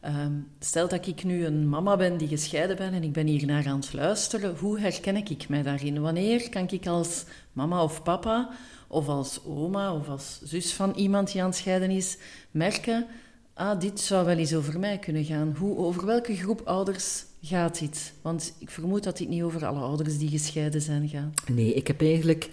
Ehm, 0.00 0.32
stel 0.58 0.88
dat 0.88 1.06
ik 1.06 1.24
nu 1.24 1.44
een 1.44 1.68
mama 1.68 1.96
ben 1.96 2.16
die 2.16 2.28
gescheiden 2.28 2.76
ben 2.76 2.92
en 2.92 3.02
ik 3.02 3.12
ben 3.12 3.26
hier 3.26 3.46
naar 3.46 3.66
aan 3.66 3.80
het 3.80 3.92
luisteren, 3.92 4.56
hoe 4.56 4.78
herken 4.78 5.16
ik 5.16 5.48
mij 5.48 5.62
daarin? 5.62 6.00
Wanneer 6.00 6.48
kan 6.48 6.68
ik 6.70 6.86
als 6.86 7.24
mama 7.52 7.82
of 7.82 8.02
papa, 8.02 8.50
of 8.92 9.08
als 9.08 9.40
oma 9.44 9.94
of 9.94 10.08
als 10.08 10.40
zus 10.42 10.72
van 10.72 10.92
iemand 10.94 11.32
die 11.32 11.42
aan 11.42 11.48
het 11.48 11.56
scheiden 11.56 11.90
is, 11.90 12.16
merken, 12.50 13.06
ah, 13.54 13.80
dit 13.80 14.00
zou 14.00 14.26
wel 14.26 14.36
eens 14.36 14.54
over 14.54 14.78
mij 14.78 14.98
kunnen 14.98 15.24
gaan. 15.24 15.54
Hoe, 15.58 15.76
over 15.76 16.06
welke 16.06 16.36
groep 16.36 16.60
ouders 16.64 17.24
gaat 17.42 17.78
dit? 17.78 18.12
Want 18.22 18.54
ik 18.58 18.70
vermoed 18.70 19.04
dat 19.04 19.18
dit 19.18 19.28
niet 19.28 19.42
over 19.42 19.66
alle 19.66 19.80
ouders 19.80 20.18
die 20.18 20.28
gescheiden 20.28 20.80
zijn 20.80 21.08
gaat. 21.08 21.48
Nee, 21.48 21.74
ik 21.74 21.86
heb 21.86 22.00
eigenlijk 22.00 22.50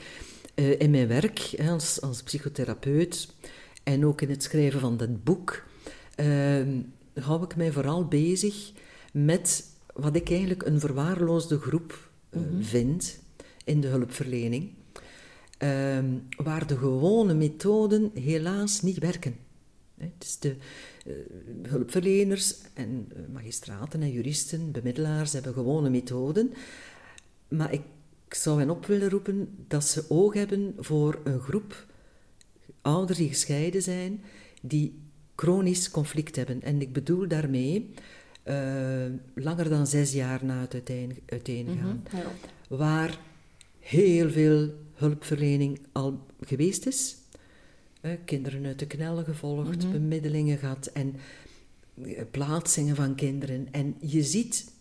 uh, 0.55 0.79
in 0.79 0.91
mijn 0.91 1.07
werk 1.07 1.55
als, 1.69 2.01
als 2.01 2.23
psychotherapeut 2.23 3.33
en 3.83 4.05
ook 4.05 4.21
in 4.21 4.29
het 4.29 4.43
schrijven 4.43 4.79
van 4.79 4.97
dat 4.97 5.23
boek 5.23 5.63
uh, 6.15 6.67
hou 7.13 7.43
ik 7.43 7.55
mij 7.55 7.71
vooral 7.71 8.05
bezig 8.05 8.71
met 9.13 9.63
wat 9.93 10.15
ik 10.15 10.29
eigenlijk 10.29 10.65
een 10.65 10.79
verwaarloosde 10.79 11.59
groep 11.59 12.09
eh, 12.29 12.41
vind 12.59 13.19
in 13.63 13.81
de 13.81 13.87
hulpverlening, 13.87 14.69
ehm, 15.59 16.17
waar 16.37 16.67
de 16.67 16.77
gewone 16.77 17.33
methoden 17.33 18.11
helaas 18.13 18.81
niet 18.81 18.97
werken. 18.97 19.35
Dus 20.17 20.39
de 20.39 20.55
eh, 21.05 21.13
hulpverleners 21.69 22.55
en 22.73 23.07
eh, 23.15 23.21
magistraten 23.33 24.01
en 24.01 24.11
juristen, 24.11 24.71
bemiddelaars 24.71 25.33
hebben 25.33 25.53
gewone 25.53 25.89
methoden, 25.89 26.53
maar 27.47 27.73
ik 27.73 27.81
zou 28.29 28.59
hen 28.59 28.69
op 28.69 28.85
willen 28.85 29.09
roepen 29.09 29.55
dat 29.67 29.85
ze 29.85 30.05
oog 30.09 30.33
hebben 30.33 30.75
voor 30.77 31.19
een 31.23 31.39
groep 31.39 31.85
ouders 32.81 33.17
die 33.17 33.27
gescheiden 33.27 33.81
zijn, 33.81 34.21
die 34.61 34.99
chronisch 35.35 35.91
conflict 35.91 36.35
hebben. 36.35 36.61
En 36.61 36.81
ik 36.81 36.93
bedoel 36.93 37.27
daarmee 37.27 37.93
eh, 38.43 39.05
langer 39.33 39.69
dan 39.69 39.87
zes 39.87 40.13
jaar 40.13 40.45
na 40.45 40.61
het 40.61 40.73
uiteen, 40.73 41.17
uiteengaan, 41.25 42.03
waar 42.69 43.19
heel 43.79 44.29
veel 44.29 44.69
hulpverlening 44.99 45.79
al 45.91 46.25
geweest 46.41 46.85
is. 46.85 47.15
Eh, 48.01 48.11
kinderen 48.25 48.65
uit 48.65 48.79
de 48.79 48.87
knel 48.87 49.23
gevolgd, 49.23 49.91
bemiddelingen 49.91 50.57
gehad 50.57 50.89
en 50.93 51.15
eh, 52.03 52.21
plaatsingen 52.31 52.95
van 52.95 53.15
kinderen. 53.15 53.67
En 53.71 53.95
je 53.99 54.23
ziet, 54.23 54.71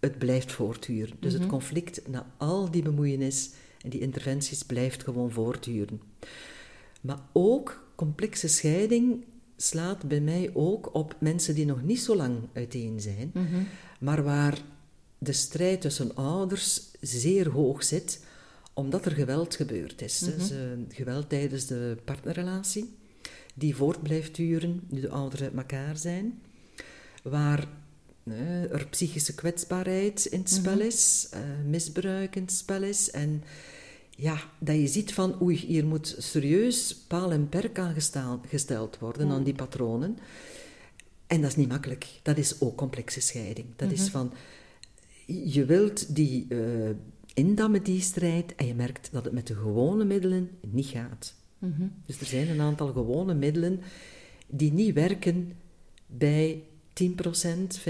het 0.00 0.18
blijft 0.18 0.52
voortduren. 0.52 1.16
Dus 1.20 1.32
het 1.32 1.46
conflict 1.46 2.08
na 2.08 2.32
al 2.36 2.70
die 2.70 2.82
bemoeienis 2.82 3.50
en 3.82 3.90
die 3.90 4.00
interventies 4.00 4.62
blijft 4.62 5.04
gewoon 5.04 5.30
voortduren. 5.30 6.00
Maar 7.00 7.18
ook 7.32 7.88
complexe 7.94 8.48
scheiding 8.48 9.24
slaat 9.56 10.08
bij 10.08 10.20
mij 10.20 10.50
ook 10.52 10.94
op 10.94 11.16
mensen 11.18 11.54
die 11.54 11.66
nog 11.66 11.82
niet 11.82 12.00
zo 12.00 12.16
lang 12.16 12.38
uiteen 12.52 13.00
zijn, 13.00 13.32
maar 14.00 14.22
waar 14.22 14.58
de 15.18 15.32
strijd 15.32 15.80
tussen 15.80 16.14
ouders 16.14 16.90
zeer 17.00 17.48
hoog 17.48 17.84
zit, 17.84 18.24
omdat 18.74 19.04
er 19.04 19.12
geweld 19.12 19.54
gebeurd 19.54 20.02
is. 20.02 20.18
Dus, 20.18 20.52
geweld 20.88 21.28
tijdens 21.28 21.66
de 21.66 21.96
partnerrelatie, 22.04 22.94
die 23.54 23.76
voort 23.76 24.02
blijft 24.02 24.34
duren 24.34 24.80
nu 24.88 25.00
de 25.00 25.08
ouderen 25.08 25.46
uit 25.46 25.56
elkaar 25.56 25.96
zijn, 25.96 26.40
waar 27.22 27.68
er 28.70 28.86
psychische 28.90 29.34
kwetsbaarheid 29.34 30.24
in 30.24 30.38
het 30.38 30.50
spel 30.50 30.80
is, 30.80 31.28
eh, 31.30 31.40
misbruik 31.66 32.36
in 32.36 32.42
het 32.42 32.52
spel 32.52 32.82
is 32.82 33.10
en 33.10 33.42
ja, 34.10 34.42
dat 34.58 34.76
je 34.76 34.86
ziet 34.86 35.12
van 35.14 35.42
oei, 35.42 35.56
hier 35.56 35.86
moet 35.86 36.16
serieus 36.18 36.94
paal 36.94 37.32
en 37.32 37.48
perk 37.48 37.78
aan 37.78 37.94
gesteld 38.48 38.98
worden 38.98 39.30
aan 39.30 39.44
die 39.44 39.54
patronen. 39.54 40.18
En 41.26 41.40
dat 41.40 41.50
is 41.50 41.56
niet 41.56 41.68
makkelijk. 41.68 42.06
Dat 42.22 42.38
is 42.38 42.60
ook 42.60 42.76
complexe 42.76 43.20
scheiding. 43.20 43.66
Dat 43.76 43.90
is 43.90 44.08
van, 44.08 44.32
je 45.26 45.64
wilt 45.64 46.14
die 46.14 46.46
eh 46.48 46.90
indammen, 47.40 47.82
die 47.82 48.00
strijd, 48.00 48.54
en 48.54 48.66
je 48.66 48.74
merkt 48.74 49.08
dat 49.12 49.24
het 49.24 49.32
met 49.32 49.46
de 49.46 49.54
gewone 49.54 50.04
middelen 50.04 50.50
niet 50.60 50.86
gaat. 50.86 51.34
Dus 52.06 52.20
er 52.20 52.26
zijn 52.26 52.48
een 52.48 52.60
aantal 52.60 52.92
gewone 52.92 53.34
middelen 53.34 53.80
die 54.46 54.72
niet 54.72 54.94
werken 54.94 55.52
bij 56.06 56.62
10%, 57.02 57.06
15% 57.78 57.84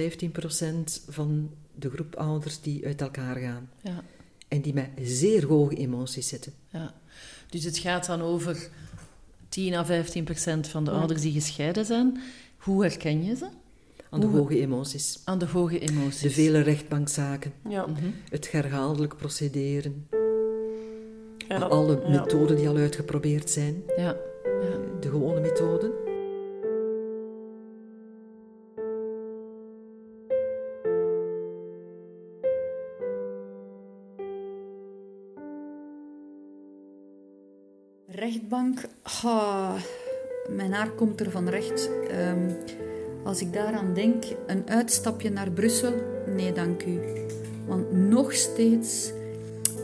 van 1.09 1.51
de 1.75 1.91
groep 1.91 2.15
ouders 2.17 2.61
die 2.61 2.87
uit 2.87 3.01
elkaar 3.01 3.37
gaan. 3.37 3.69
Ja, 3.83 4.03
En 4.49 4.61
die 4.61 4.75
met 4.75 4.89
zeer 5.03 5.47
hoge 5.47 5.77
emoties 5.77 6.29
zitten. 6.29 6.53
ja. 6.69 6.95
Dus 7.51 7.65
het 7.65 7.79
gaat 7.79 8.07
dan 8.07 8.21
over 8.21 8.69
10 9.49 9.75
à 9.75 9.85
15 9.85 10.25
procent 10.25 10.69
van 10.69 10.85
de 10.85 10.91
ouders 10.91 11.21
die 11.21 11.33
gescheiden 11.33 11.85
zijn. 11.85 12.21
Hoe 12.57 12.83
herken 12.83 13.25
je 13.25 13.37
ze? 13.37 13.47
Aan 14.11 14.20
de 14.20 14.27
Hoe- 14.27 14.38
hoge 14.38 14.61
emoties. 14.61 15.20
Aan 15.25 15.38
de 15.38 15.46
hoge 15.46 15.79
emoties. 15.79 16.20
De 16.20 16.31
vele 16.31 16.61
rechtbankzaken. 16.61 17.53
Ja. 17.68 17.87
Het 18.31 18.53
herhaaldelijk 18.53 19.16
procederen. 19.16 20.07
Dat- 21.49 21.70
alle 21.70 22.01
ja. 22.03 22.09
methoden 22.09 22.57
die 22.57 22.68
al 22.68 22.77
uitgeprobeerd 22.77 23.51
zijn. 23.51 23.83
Ja, 23.96 24.16
ja. 24.44 24.79
De 25.01 25.09
gewone 25.11 25.40
methoden. 25.40 25.92
Rechtbank, 38.07 38.79
mijn 40.49 40.73
haar 40.73 40.90
komt 40.90 41.20
er 41.20 41.31
van 41.31 41.49
recht. 41.49 41.90
Ehm, 42.09 42.51
als 43.25 43.41
ik 43.41 43.53
daaraan 43.53 43.95
denk, 43.95 44.25
een 44.47 44.63
uitstapje 44.67 45.31
naar 45.31 45.51
Brussel, 45.51 45.93
nee 46.37 46.53
dank 46.53 46.85
u. 46.85 47.01
Want 47.67 47.93
nog 47.93 48.33
steeds 48.33 49.13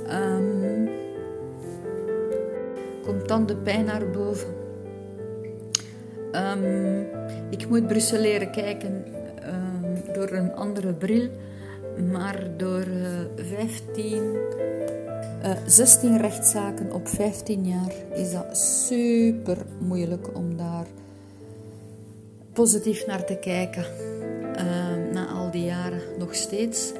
ehm, 0.07 0.89
komt 3.05 3.29
dan 3.29 3.47
de 3.47 3.57
pijn 3.57 3.85
naar 3.85 4.11
boven. 4.11 4.55
Ehm, 6.33 7.01
ik 7.51 7.69
moet 7.69 7.87
Brussel 7.87 8.19
leren 8.19 8.51
kijken 8.51 9.05
ehm, 9.43 10.13
door 10.15 10.31
een 10.31 10.55
andere 10.55 10.93
bril, 10.93 11.29
maar 12.13 12.49
door 12.57 12.81
eh 12.81 13.45
15 13.45 14.37
eh, 15.43 15.53
16 15.67 16.19
rechtszaken 16.19 16.93
op 16.93 17.09
15 17.09 17.67
jaar 17.67 17.93
is 18.15 18.33
dat 18.33 18.59
super 18.59 19.57
moeilijk 19.79 20.37
om 20.37 20.57
daar 20.57 20.87
positief 22.57 23.07
naar 23.07 23.25
te 23.25 23.37
kijken. 23.37 23.85
eh, 24.57 25.13
na 25.13 25.27
al 25.27 25.51
die 25.51 25.65
jaren 25.65 26.01
nog 26.19 26.35
steeds. 26.35 26.93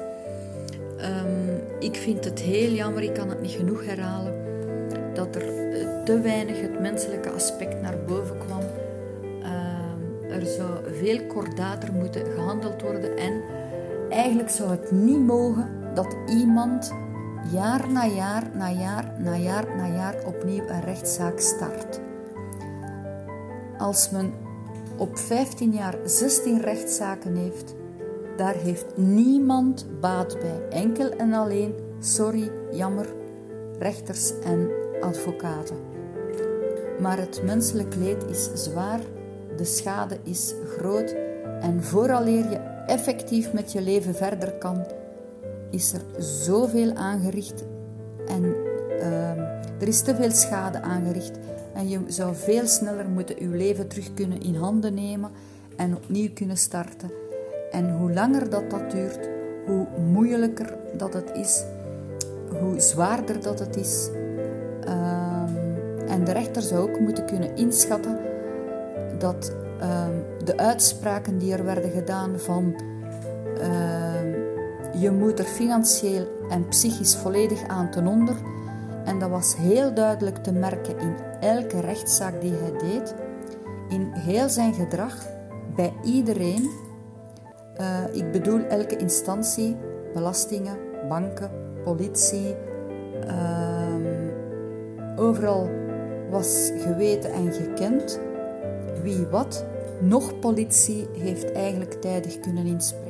Ehm, 0.97 1.57
ik 1.79 1.95
vind 1.95 2.25
het 2.25 2.39
heel 2.39 2.71
jammer, 2.71 3.03
ik 3.03 3.13
kan 3.13 3.29
het 3.29 3.41
niet 3.41 3.51
genoeg 3.51 3.85
herhalen, 3.85 4.33
dat 5.13 5.35
er 5.35 5.41
eh, 5.41 6.03
te 6.03 6.19
weinig 6.19 6.61
het 6.61 6.79
menselijke 6.79 7.29
aspect 7.29 7.81
naar 7.81 7.97
boven 8.07 8.37
kwam. 8.37 8.61
Ehm, 9.43 10.31
er 10.31 10.45
zou 10.45 10.69
veel 10.99 11.25
kordater 11.25 11.93
moeten 11.93 12.25
gehandeld 12.25 12.81
worden 12.81 13.17
en 13.17 13.41
eigenlijk 14.09 14.49
zou 14.49 14.69
het 14.69 14.91
niet 14.91 15.25
mogen 15.25 15.69
dat 15.93 16.15
iemand 16.29 16.93
jaar 17.51 17.91
na 17.91 18.05
jaar 18.05 18.43
na 18.53 18.69
jaar 18.69 19.13
na 19.17 19.35
jaar 19.35 19.65
na 19.77 19.87
jaar 19.87 20.15
opnieuw 20.25 20.67
een 20.67 20.81
rechtszaak 20.81 21.39
start. 21.39 21.99
Als 23.77 24.09
men 24.09 24.33
op 24.97 25.17
15 25.17 25.71
jaar 25.71 25.97
16 26.05 26.61
rechtszaken 26.61 27.35
heeft, 27.35 27.75
daar 28.37 28.55
heeft 28.55 28.97
niemand 28.97 29.85
baat 29.99 30.39
bij. 30.39 30.67
Enkel 30.69 31.09
en 31.09 31.33
alleen, 31.33 31.73
sorry, 31.99 32.51
jammer, 32.71 33.07
rechters 33.79 34.39
en 34.39 34.69
advocaten. 35.01 35.77
Maar 36.99 37.17
het 37.17 37.41
menselijk 37.43 37.95
leed 37.95 38.25
is 38.29 38.49
zwaar, 38.53 38.99
de 39.57 39.65
schade 39.65 40.17
is 40.23 40.53
groot 40.77 41.15
en 41.61 41.83
vooraleer 41.83 42.49
je 42.49 42.57
effectief 42.87 43.53
met 43.53 43.71
je 43.71 43.81
leven 43.81 44.15
verder 44.15 44.53
kan, 44.53 44.85
is 45.71 45.93
er 45.93 46.01
zoveel 46.23 46.93
aangericht 46.93 47.63
en 48.27 48.55
ehm, 48.99 49.39
er 49.79 49.87
is 49.87 50.01
te 50.01 50.15
veel 50.15 50.31
schade 50.31 50.81
aangericht. 50.81 51.37
En 51.77 51.89
je 51.89 51.99
zou 52.07 52.35
veel 52.35 52.67
sneller 52.67 53.09
moeten 53.09 53.35
je 53.39 53.47
leven 53.47 53.87
terug 53.87 54.13
kunnen 54.13 54.41
in 54.41 54.55
handen 54.55 54.93
nemen 54.93 55.31
en 55.75 55.95
opnieuw 55.95 56.29
kunnen 56.33 56.57
starten. 56.57 57.11
En 57.71 57.97
hoe 57.97 58.13
langer 58.13 58.49
dat, 58.49 58.69
dat 58.69 58.91
duurt, 58.91 59.29
hoe 59.65 59.87
moeilijker 60.11 60.77
dat 60.97 61.13
het 61.13 61.31
is, 61.33 61.63
hoe 62.59 62.79
zwaarder 62.79 63.41
dat 63.41 63.59
het 63.59 63.75
is. 63.75 64.09
Ehm, 64.83 65.55
en 66.07 66.23
de 66.23 66.31
rechter 66.31 66.61
zou 66.61 66.89
ook 66.89 66.99
moeten 66.99 67.25
kunnen 67.25 67.55
inschatten 67.55 68.19
dat 69.19 69.53
ehm, 69.79 70.15
de 70.45 70.57
uitspraken 70.57 71.37
die 71.37 71.53
er 71.53 71.65
werden 71.65 71.91
gedaan 71.91 72.39
van 72.39 72.75
ehm, 73.59 74.33
je 74.99 75.11
moet 75.11 75.39
er 75.39 75.45
financieel 75.45 76.27
en 76.49 76.67
psychisch 76.67 77.15
volledig 77.15 77.67
aan 77.67 77.91
ten 77.91 78.07
onder. 78.07 78.35
En 79.05 79.19
dat 79.19 79.29
was 79.29 79.55
heel 79.55 79.93
duidelijk 79.93 80.37
te 80.37 80.51
merken 80.51 80.99
in 80.99 81.26
elke 81.39 81.79
rechtszaak 81.79 82.41
die 82.41 82.53
hij 82.53 82.71
deed, 82.77 83.15
in 83.89 84.11
heel 84.13 84.49
zijn 84.49 84.73
gedrag, 84.73 85.15
bij 85.75 85.93
iedereen. 86.03 86.69
Eh, 87.75 88.03
ik 88.11 88.31
bedoel 88.31 88.59
elke 88.59 88.97
instantie, 88.97 89.75
belastingen, 90.13 90.77
banken, 91.09 91.51
politie. 91.83 92.55
ehm, 93.27 94.05
overal 95.15 95.69
was 96.29 96.71
geweten 96.77 97.31
en 97.31 97.53
gekend 97.53 98.19
wie 99.03 99.25
wat. 99.25 99.65
Nog 100.01 100.39
politie 100.39 101.07
heeft 101.17 101.51
eigenlijk 101.51 101.93
tijdig 101.93 102.39
kunnen 102.39 102.65
inspringen. 102.65 103.07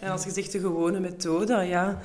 En 0.00 0.10
als 0.10 0.24
je 0.24 0.30
zegt 0.30 0.52
de 0.52 0.58
gewone 0.58 1.00
methode, 1.00 1.54
ja, 1.54 1.98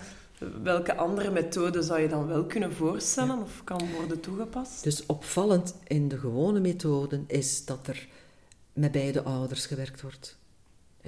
welke 0.64 0.96
andere 0.96 1.32
methode 1.32 1.82
zou 1.82 2.00
je 2.02 2.08
dan 2.08 2.28
wel 2.28 2.46
kunnen 2.46 2.74
voorstellen 2.74 3.42
of 3.42 3.62
kan 3.64 3.82
worden 3.96 4.20
toegepast? 4.20 4.84
Dus 4.84 5.06
opvallend 5.06 5.76
in 5.88 6.08
de 6.08 6.18
gewone 6.18 6.60
methoden 6.60 7.24
is 7.28 7.66
dat 7.66 7.88
er 7.88 8.08
met 8.74 8.92
beide 8.92 9.24
ouders 9.24 9.66
gewerkt 9.66 10.02
wordt. 10.02 10.38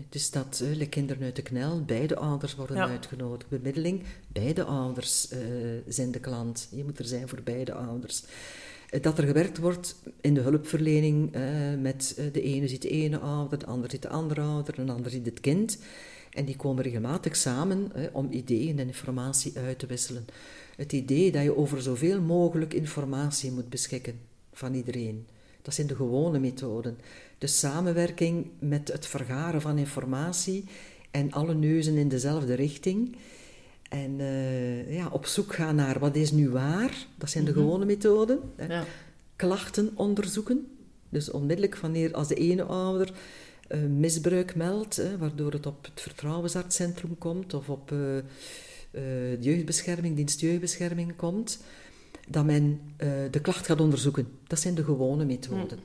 Dus 0.09 0.31
dat 0.31 0.61
uh, 0.63 0.89
kinderen 0.89 1.23
uit 1.23 1.35
de 1.35 1.41
knel, 1.41 1.83
beide 1.85 2.15
ouders 2.15 2.55
worden 2.55 2.75
Ja. 2.75 2.87
uitgenodigd. 2.87 3.49
Bemiddeling, 3.49 4.03
beide 4.27 4.63
ouders 4.63 5.27
eh, 5.29 5.39
zijn 5.87 6.11
de 6.11 6.19
klant. 6.19 6.67
Je 6.71 6.83
moet 6.83 6.99
er 6.99 7.05
zijn 7.05 7.27
voor 7.29 7.41
beide 7.43 7.73
ouders. 7.73 8.23
Eh, 8.89 9.01
Dat 9.01 9.17
er 9.17 9.23
gewerkt 9.23 9.57
wordt 9.57 9.95
in 10.21 10.33
de 10.33 10.41
hulpverlening 10.41 11.33
eh, 11.33 11.41
met 11.79 12.13
eh, 12.17 12.25
de 12.33 12.41
ene 12.41 12.67
ziet 12.67 12.81
de 12.81 12.89
ene 12.89 13.17
ouder, 13.19 13.59
de 13.59 13.65
ander 13.65 13.91
ziet 13.91 14.01
de 14.01 14.09
andere 14.09 14.41
ouder, 14.41 14.79
een 14.79 14.89
ander 14.89 15.11
ziet 15.11 15.25
het 15.25 15.39
kind. 15.39 15.79
En 16.29 16.45
die 16.45 16.55
komen 16.55 16.83
regelmatig 16.83 17.35
samen 17.35 17.91
eh, 17.93 18.03
om 18.11 18.27
ideeën 18.31 18.79
en 18.79 18.87
informatie 18.87 19.53
uit 19.57 19.79
te 19.79 19.85
wisselen. 19.85 20.25
Het 20.75 20.93
idee 20.93 21.31
dat 21.31 21.43
je 21.43 21.57
over 21.57 21.81
zoveel 21.81 22.21
mogelijk 22.21 22.73
informatie 22.73 23.51
moet 23.51 23.69
beschikken 23.69 24.19
van 24.53 24.73
iedereen. 24.73 25.27
Dat 25.61 25.73
zijn 25.73 25.87
de 25.87 25.95
gewone 25.95 26.39
methoden. 26.39 26.97
De 27.37 27.47
samenwerking 27.47 28.47
met 28.59 28.87
het 28.87 29.05
vergaren 29.05 29.61
van 29.61 29.77
informatie 29.77 30.63
en 31.11 31.31
alle 31.31 31.53
neuzen 31.53 31.95
in 31.97 32.07
dezelfde 32.07 32.53
richting. 32.53 33.15
En 33.89 34.19
eh, 34.19 34.93
ja, 34.93 35.09
op 35.11 35.25
zoek 35.25 35.53
gaan 35.53 35.75
naar 35.75 35.99
wat 35.99 36.15
is 36.15 36.31
nu 36.31 36.49
waar. 36.49 37.07
Dat 37.17 37.29
zijn 37.29 37.45
de 37.45 37.53
gewone 37.53 37.85
methoden. 37.85 38.39
hè. 38.55 38.73
Ja. 38.73 38.85
Klachten 39.35 39.91
onderzoeken. 39.95 40.67
Dus 41.09 41.31
onmiddellijk 41.31 41.77
wanneer 41.77 42.13
als 42.13 42.27
de 42.27 42.35
ene 42.35 42.63
ouder 42.63 43.13
eh, 43.69 43.79
misbruik 43.79 44.55
meldt, 44.55 44.95
hè, 44.95 45.17
waardoor 45.17 45.51
het 45.51 45.65
op 45.65 45.85
het 45.85 46.01
vertrouwensartscentrum 46.01 47.17
komt 47.17 47.53
of 47.53 47.69
op 47.69 47.91
eh, 47.91 48.17
eh, 48.17 48.23
de 48.91 49.37
jeugdbescherming, 49.39 50.15
dienst 50.15 50.39
jeugdbescherming 50.39 51.15
komt, 51.15 51.63
dat 52.27 52.45
men 52.45 52.81
de 53.31 53.39
klacht 53.41 53.65
gaat 53.65 53.81
onderzoeken. 53.81 54.27
Dat 54.47 54.59
zijn 54.59 54.75
de 54.75 54.83
gewone 54.83 55.25
methoden. 55.25 55.79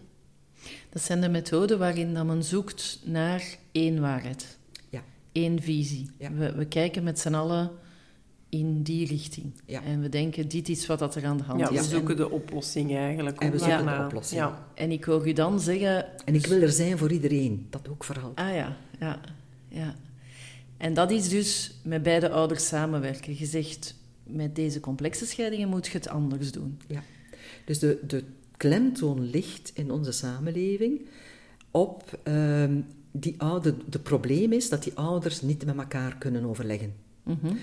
Dat 0.88 1.03
zijn 1.03 1.20
de 1.20 1.29
methoden 1.29 1.79
waarin 1.79 2.14
dat 2.14 2.27
men 2.27 2.44
zoekt 2.44 3.01
naar 3.05 3.59
één 3.73 4.01
waarheid. 4.01 4.59
Ja. 4.88 5.03
Één 5.33 5.62
visie. 5.62 6.11
Ja. 6.18 6.33
We, 6.33 6.53
we 6.53 6.66
kijken 6.66 7.03
met 7.03 7.18
z'n 7.18 7.35
allen 7.35 7.70
in 8.55 8.83
die 8.83 9.07
richting. 9.07 9.53
Ja. 9.67 9.83
En 9.83 10.01
we 10.01 10.09
denken, 10.09 10.49
dit 10.49 10.69
is 10.69 10.87
wat 10.87 10.99
dat 10.99 11.14
er 11.14 11.25
aan 11.25 11.37
de 11.37 11.43
hand 11.43 11.61
Ja, 11.61 11.69
we 11.69 11.75
is. 11.75 11.88
zoeken 11.88 12.17
de 12.17 12.31
oplossing 12.31 12.97
eigenlijk. 12.97 13.40
En 13.40 13.51
we 13.51 13.59
de 13.59 14.05
oplossing. 14.05 14.40
Ja. 14.40 14.67
En 14.75 14.90
ik 14.90 15.05
hoor 15.05 15.29
u 15.29 15.33
dan 15.33 15.61
zeggen... 15.61 16.07
En 16.25 16.35
ik 16.35 16.47
wil 16.47 16.61
er 16.61 16.71
zijn 16.71 16.99
voor 16.99 17.12
iedereen. 17.12 17.67
Dat 17.71 17.88
ook 17.88 18.05
vooral. 18.05 18.33
Ah 18.35 18.55
ja, 18.55 18.77
ja, 19.01 19.21
ja. 19.69 19.95
En 20.77 20.95
dat 20.95 21.11
is 21.11 21.29
dus 21.29 21.75
met 21.83 22.03
beide 22.03 22.31
ouders 22.31 22.67
samenwerken. 22.67 23.38
Je 23.38 23.47
zegt, 23.47 23.95
met 24.23 24.57
deze 24.57 24.81
complexe 24.81 25.27
scheidingen 25.27 25.69
moet 25.69 25.87
je 25.87 25.93
het 25.93 26.09
anders 26.09 26.53
doen. 26.53 26.81
Dus 27.64 27.79
de, 27.79 27.99
de 28.07 28.25
klemtoon 28.57 29.31
ligt 29.31 29.71
in 29.75 29.90
onze 29.90 30.12
samenleving 30.12 31.01
op 31.71 32.19
ehm, 32.23 32.81
die 33.11 33.35
oude. 33.38 33.75
De 33.88 33.99
probleem 33.99 34.53
is 34.53 34.69
dat 34.69 34.83
die 34.83 34.95
ouders 34.95 35.43
niet 35.43 35.64
met 35.64 35.77
elkaar 35.77 36.17
kunnen 36.19 36.45
overleggen. 36.45 36.95
Mhm. 37.23 37.55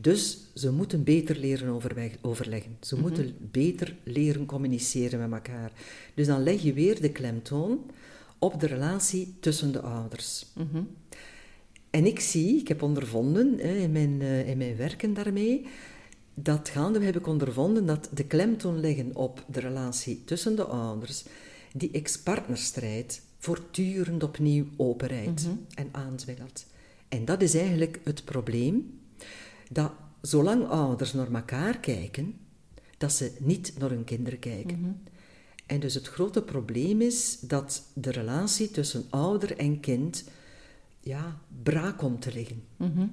Dus 0.00 0.50
ze 0.54 0.72
moeten 0.72 1.04
beter 1.04 1.36
leren 1.36 1.68
overweg- 1.68 2.18
overleggen. 2.20 2.76
Ze 2.80 2.98
moeten 2.98 3.36
beter 3.38 3.96
leren 4.02 4.46
communiceren 4.46 5.20
met 5.20 5.32
elkaar. 5.32 5.72
Dus 6.14 6.26
dan 6.26 6.42
leg 6.42 6.62
je 6.62 6.72
weer 6.72 7.00
de 7.00 7.10
klemtoon 7.10 7.90
op 8.38 8.60
de 8.60 8.66
relatie 8.66 9.34
tussen 9.40 9.72
de 9.72 9.80
ouders. 9.80 10.46
Mhm. 10.54 10.82
En 11.90 12.06
ik 12.06 12.20
zie, 12.20 12.58
ik 12.58 12.68
heb 12.68 12.82
ondervonden 12.82 13.58
hè, 13.58 13.74
in, 13.74 13.92
mijn, 13.92 14.22
eh, 14.22 14.48
in 14.48 14.58
mijn 14.58 14.76
werken 14.76 15.14
daarmee, 15.14 15.66
dat 16.34 16.68
gaande 16.68 17.00
heb 17.00 17.16
ik 17.16 17.26
ondervonden 17.26 17.86
dat 17.86 18.08
de 18.14 18.24
klemtoon 18.24 18.80
leggen 18.80 19.16
op 19.16 19.44
de 19.48 19.60
relatie 19.60 20.24
tussen 20.24 20.56
de 20.56 20.64
ouders, 20.64 21.24
die 21.72 21.90
ex-partnerstrijd 21.90 23.22
voortdurend 23.38 24.22
opnieuw 24.22 24.66
openrijdt 24.76 25.48
en 25.74 25.88
aanzwengelt. 25.92 26.66
En 27.08 27.24
dat 27.24 27.42
is 27.42 27.54
eigenlijk 27.54 28.00
het 28.04 28.24
probleem, 28.24 28.99
dat 29.72 29.92
zolang 30.20 30.68
ouders 30.68 31.12
naar 31.12 31.32
elkaar 31.32 31.78
kijken, 31.78 32.34
dat 32.98 33.12
ze 33.12 33.32
niet 33.38 33.72
naar 33.78 33.90
hun 33.90 34.04
kinderen 34.04 34.38
kijken. 34.38 35.02
En 35.66 35.80
dus 35.80 35.94
het 35.94 36.08
grote 36.08 36.42
probleem 36.42 37.00
is 37.00 37.40
dat 37.40 37.82
de 37.94 38.10
relatie 38.10 38.70
tussen 38.70 39.04
ouder 39.10 39.56
en 39.56 39.80
kind 39.80 40.24
ja, 41.00 41.36
braak 41.62 41.98
komt 41.98 42.22
te 42.22 42.32
liggen. 42.32 42.64
Mhm. 42.76 43.06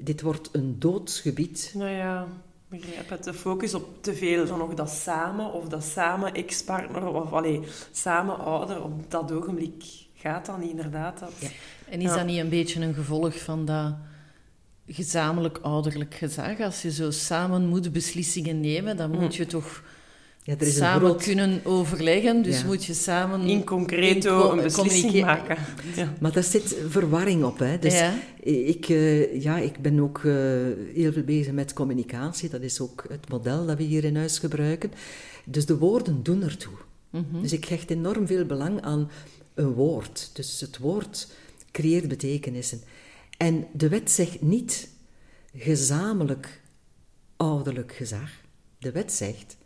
Dit 0.00 0.20
wordt 0.22 0.48
een 0.52 0.78
doodsgebied. 0.78 1.72
Nou 1.74 1.90
ja, 1.90 2.22
ik 2.70 2.80
begrijp 2.80 3.08
het. 3.08 3.24
De 3.24 3.34
focus 3.34 3.74
op 3.74 4.02
te 4.02 4.14
veel 4.14 4.46
van 4.46 4.58
nog 4.58 4.74
dat 4.74 4.90
samen 4.90 5.52
of 5.52 5.68
dat 5.68 5.84
samen 5.84 6.34
ex-partner 6.34 7.06
of 7.06 7.32
allee, 7.32 7.60
samen 7.92 8.38
ouder 8.38 8.82
op 8.82 9.10
dat 9.10 9.32
ogenblik 9.32 9.84
gaat 10.14 10.46
dan 10.46 10.62
inderdaad. 10.62 11.18
Dat... 11.18 11.32
Ja. 11.38 11.48
En 11.88 12.00
is 12.00 12.08
Ja. 12.10 12.16
dat 12.16 12.26
niet 12.26 12.38
een 12.38 12.48
beetje 12.48 12.80
een 12.80 12.94
gevolg 12.94 13.38
van 13.42 13.64
dat 13.64 13.94
gezamenlijk 14.88 15.58
ouderlijk 15.62 16.14
gezag? 16.14 16.60
Als 16.60 16.82
je 16.82 16.92
zo 16.92 17.10
samen 17.10 17.66
moet 17.68 17.92
beslissingen 17.92 18.60
nemen, 18.60 18.96
dan 18.96 19.10
moet 19.10 19.34
je 19.34 19.46
toch 19.46 19.82
Ja, 20.42 20.52
er 20.54 20.60
is 20.62 20.66
een 20.68 20.72
samen 20.74 21.00
groot... 21.08 21.22
kunnen 21.22 21.60
overleggen. 21.64 22.42
Dus 22.42 22.60
Ja. 22.60 22.66
moet 22.66 22.84
je 22.84 22.94
samen... 22.94 23.40
In 23.40 23.64
concreto 23.64 24.36
in 24.42 24.42
co- 24.48 24.56
een 24.56 24.62
beslissing 24.62 25.20
maken. 25.20 25.56
Ja. 25.96 26.12
Maar 26.20 26.32
daar 26.32 26.42
zit 26.42 26.76
verwarring 26.88 27.44
op. 27.44 27.58
Hè. 27.58 27.78
Dus 27.78 27.98
Ja. 27.98 28.14
ik, 28.42 28.88
eh, 28.88 29.42
ja, 29.42 29.58
ik 29.58 29.78
ben 29.82 30.00
ook 30.00 30.18
eh, 30.18 30.32
heel 30.94 31.12
veel 31.12 31.22
bezig 31.24 31.52
met 31.52 31.72
communicatie. 31.72 32.48
Dat 32.48 32.60
is 32.62 32.80
ook 32.80 33.04
het 33.08 33.28
model 33.28 33.66
dat 33.66 33.76
we 33.76 33.82
hier 33.82 34.04
in 34.04 34.16
huis 34.16 34.38
gebruiken. 34.38 34.90
Dus 35.44 35.66
de 35.66 35.76
woorden 35.78 36.22
doen 36.22 36.42
ertoe. 36.42 36.72
Mhm. 37.10 37.40
Dus 37.42 37.52
ik 37.52 37.64
hecht 37.64 37.90
enorm 37.90 38.26
veel 38.26 38.44
belang 38.44 38.80
aan 38.82 39.10
een 39.54 39.72
woord. 39.72 40.30
Dus 40.32 40.60
het 40.60 40.78
woord 40.78 41.28
creëert 41.72 42.08
betekenissen. 42.08 42.80
En 43.36 43.66
de 43.72 43.88
wet 43.88 44.10
zegt 44.10 44.42
niet 44.42 44.88
gezamenlijk 45.54 46.60
ouderlijk 47.36 47.92
gezag. 47.94 48.30
De 48.78 48.92
wet 48.92 49.12
zegt 49.12 49.56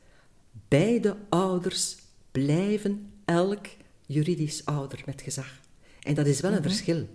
beide 0.69 1.17
ouders 1.29 1.97
blijven 2.33 3.11
elk 3.25 3.67
juridisch 4.07 4.65
ouder 4.65 5.03
met 5.07 5.23
gezag. 5.23 5.61
En 6.01 6.15
dat 6.15 6.27
is 6.27 6.41
wel 6.41 6.53
een 6.53 6.63
verschil. 6.63 7.09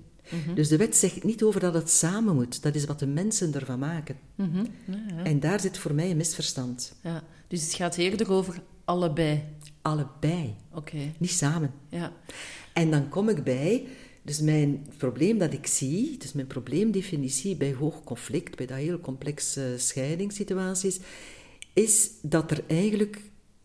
Dus 0.55 0.67
de 0.67 0.77
wet 0.77 0.95
zegt 0.95 1.23
niet 1.23 1.43
over 1.43 1.59
dat 1.59 1.73
het 1.73 1.89
samen 1.89 2.35
moet. 2.35 2.61
Dat 2.61 2.75
is 2.75 2.85
wat 2.85 2.99
de 2.99 3.07
mensen 3.07 3.53
ervan 3.53 3.79
maken. 3.79 4.17
Mhm. 4.35 4.65
Ja, 4.85 5.03
ja. 5.07 5.23
En 5.23 5.39
daar 5.39 5.59
zit 5.59 5.77
voor 5.77 5.93
mij 5.93 6.11
een 6.11 6.17
misverstand. 6.17 6.95
Ja. 7.03 7.23
Dus 7.47 7.61
het 7.63 7.73
gaat 7.73 7.97
eerder 7.97 8.31
over 8.31 8.61
allebei. 8.85 9.43
Allebei, 9.81 10.55
Oké, 10.71 10.97
niet 11.17 11.31
samen. 11.31 11.71
ja. 11.89 12.11
En 12.73 12.91
dan 12.91 13.09
kom 13.09 13.29
ik 13.29 13.43
bij, 13.43 13.87
dus 14.25 14.39
mijn 14.39 14.85
probleem 14.97 15.37
dat 15.37 15.53
ik 15.53 15.67
zie, 15.67 16.17
dus 16.17 16.33
mijn 16.33 16.47
probleemdefinitie 16.47 17.55
bij 17.55 17.73
hoog 17.73 18.03
conflict, 18.03 18.55
bij 18.55 18.65
dat 18.65 18.77
heel 18.77 18.99
complexe 18.99 19.73
scheidingssituaties, 19.77 20.99
is 21.73 22.09
dat 22.21 22.51
er 22.51 22.63
eigenlijk 22.67 23.21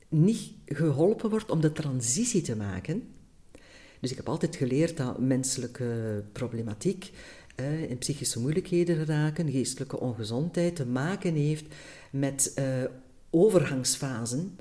niet 0.08 0.52
geholpen 0.66 1.30
wordt 1.30 1.50
om 1.50 1.60
de 1.60 1.72
transitie 1.72 2.42
te 2.42 2.56
maken. 2.56 3.02
Dus 4.00 4.10
ik 4.10 4.16
heb 4.16 4.28
altijd 4.28 4.56
geleerd 4.56 4.96
dat 4.96 5.18
menselijke 5.18 6.22
problematiek 6.32 7.10
eh, 7.54 7.90
in 7.90 7.98
psychische 7.98 8.40
moeilijkheden 8.40 9.04
raken, 9.04 9.50
geestelijke 9.50 10.00
ongezondheid, 10.00 10.76
te 10.76 10.86
maken 10.86 11.34
heeft 11.34 11.64
met 12.10 12.52
eh, 12.54 12.64
overgangsfasen 13.30 14.56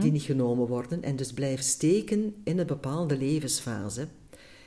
die 0.00 0.12
niet 0.12 0.22
genomen 0.22 0.66
worden 0.66 1.02
en 1.02 1.16
dus 1.16 1.32
blijft 1.32 1.64
steken 1.64 2.34
in 2.44 2.58
een 2.58 2.66
bepaalde 2.66 3.16
levensfase 3.16 4.08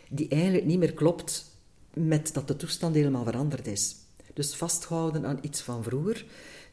die 0.09 0.27
eigenlijk 0.27 0.65
niet 0.65 0.79
meer 0.79 0.93
klopt 0.93 1.51
met 1.93 2.33
dat 2.33 2.47
de 2.47 2.55
toestand 2.55 2.95
helemaal 2.95 3.23
veranderd 3.23 3.67
is. 3.67 3.95
Dus 4.33 4.55
vasthouden 4.55 5.25
aan 5.25 5.39
iets 5.41 5.61
van 5.61 5.83
vroeger, 5.83 6.25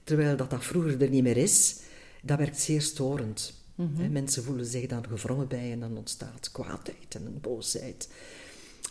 terwijl 0.04 0.36
dat, 0.36 0.50
dat 0.50 0.64
vroeger 0.64 1.02
er 1.02 1.08
niet 1.08 1.22
meer 1.22 1.36
is, 1.36 1.80
dat 2.22 2.38
werkt 2.38 2.60
zeer 2.60 2.82
storend. 2.82 3.62
Hè, 3.96 4.08
Mensen 4.08 4.44
voelen 4.44 4.66
zich 4.66 4.86
dan 4.86 5.06
gevrongen 5.08 5.48
bij 5.48 5.72
en 5.72 5.80
dan 5.80 5.96
ontstaat 5.96 6.50
kwaadheid 6.52 7.14
en 7.14 7.38
boosheid 7.40 8.08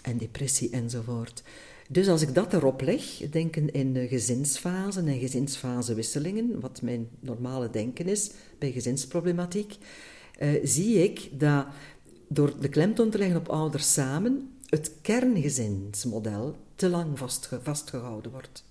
en 0.01 0.17
depressie 0.17 0.69
enzovoort. 0.69 1.43
Dus 1.89 2.07
als 2.07 2.21
ik 2.21 2.33
dat 2.33 2.53
erop 2.53 2.81
leg, 2.81 3.17
denken 3.29 3.71
in 3.71 4.07
gezinsfasen 4.07 5.07
en 5.07 5.19
gezinsfasewisselingen, 5.19 6.59
wat 6.59 6.81
mijn 6.81 7.07
normale 7.19 7.69
denken 7.69 8.07
is 8.07 8.31
bij 8.59 8.71
gezinsproblematiek, 8.71 9.77
eh, 10.37 10.49
zie 10.63 11.03
ik 11.03 11.39
dat 11.39 11.65
door 12.33 12.59
de 12.59 12.69
klemtoon 12.69 13.09
te 13.09 13.17
leggen 13.17 13.37
op 13.37 13.49
ouders 13.49 13.93
samen, 13.93 14.51
het 14.69 14.91
kerngezinsmodel 15.01 16.55
te 16.75 16.89
lang 16.89 17.17
vastge- 17.17 17.59
vastgehouden 17.61 18.31
wordt. 18.31 18.63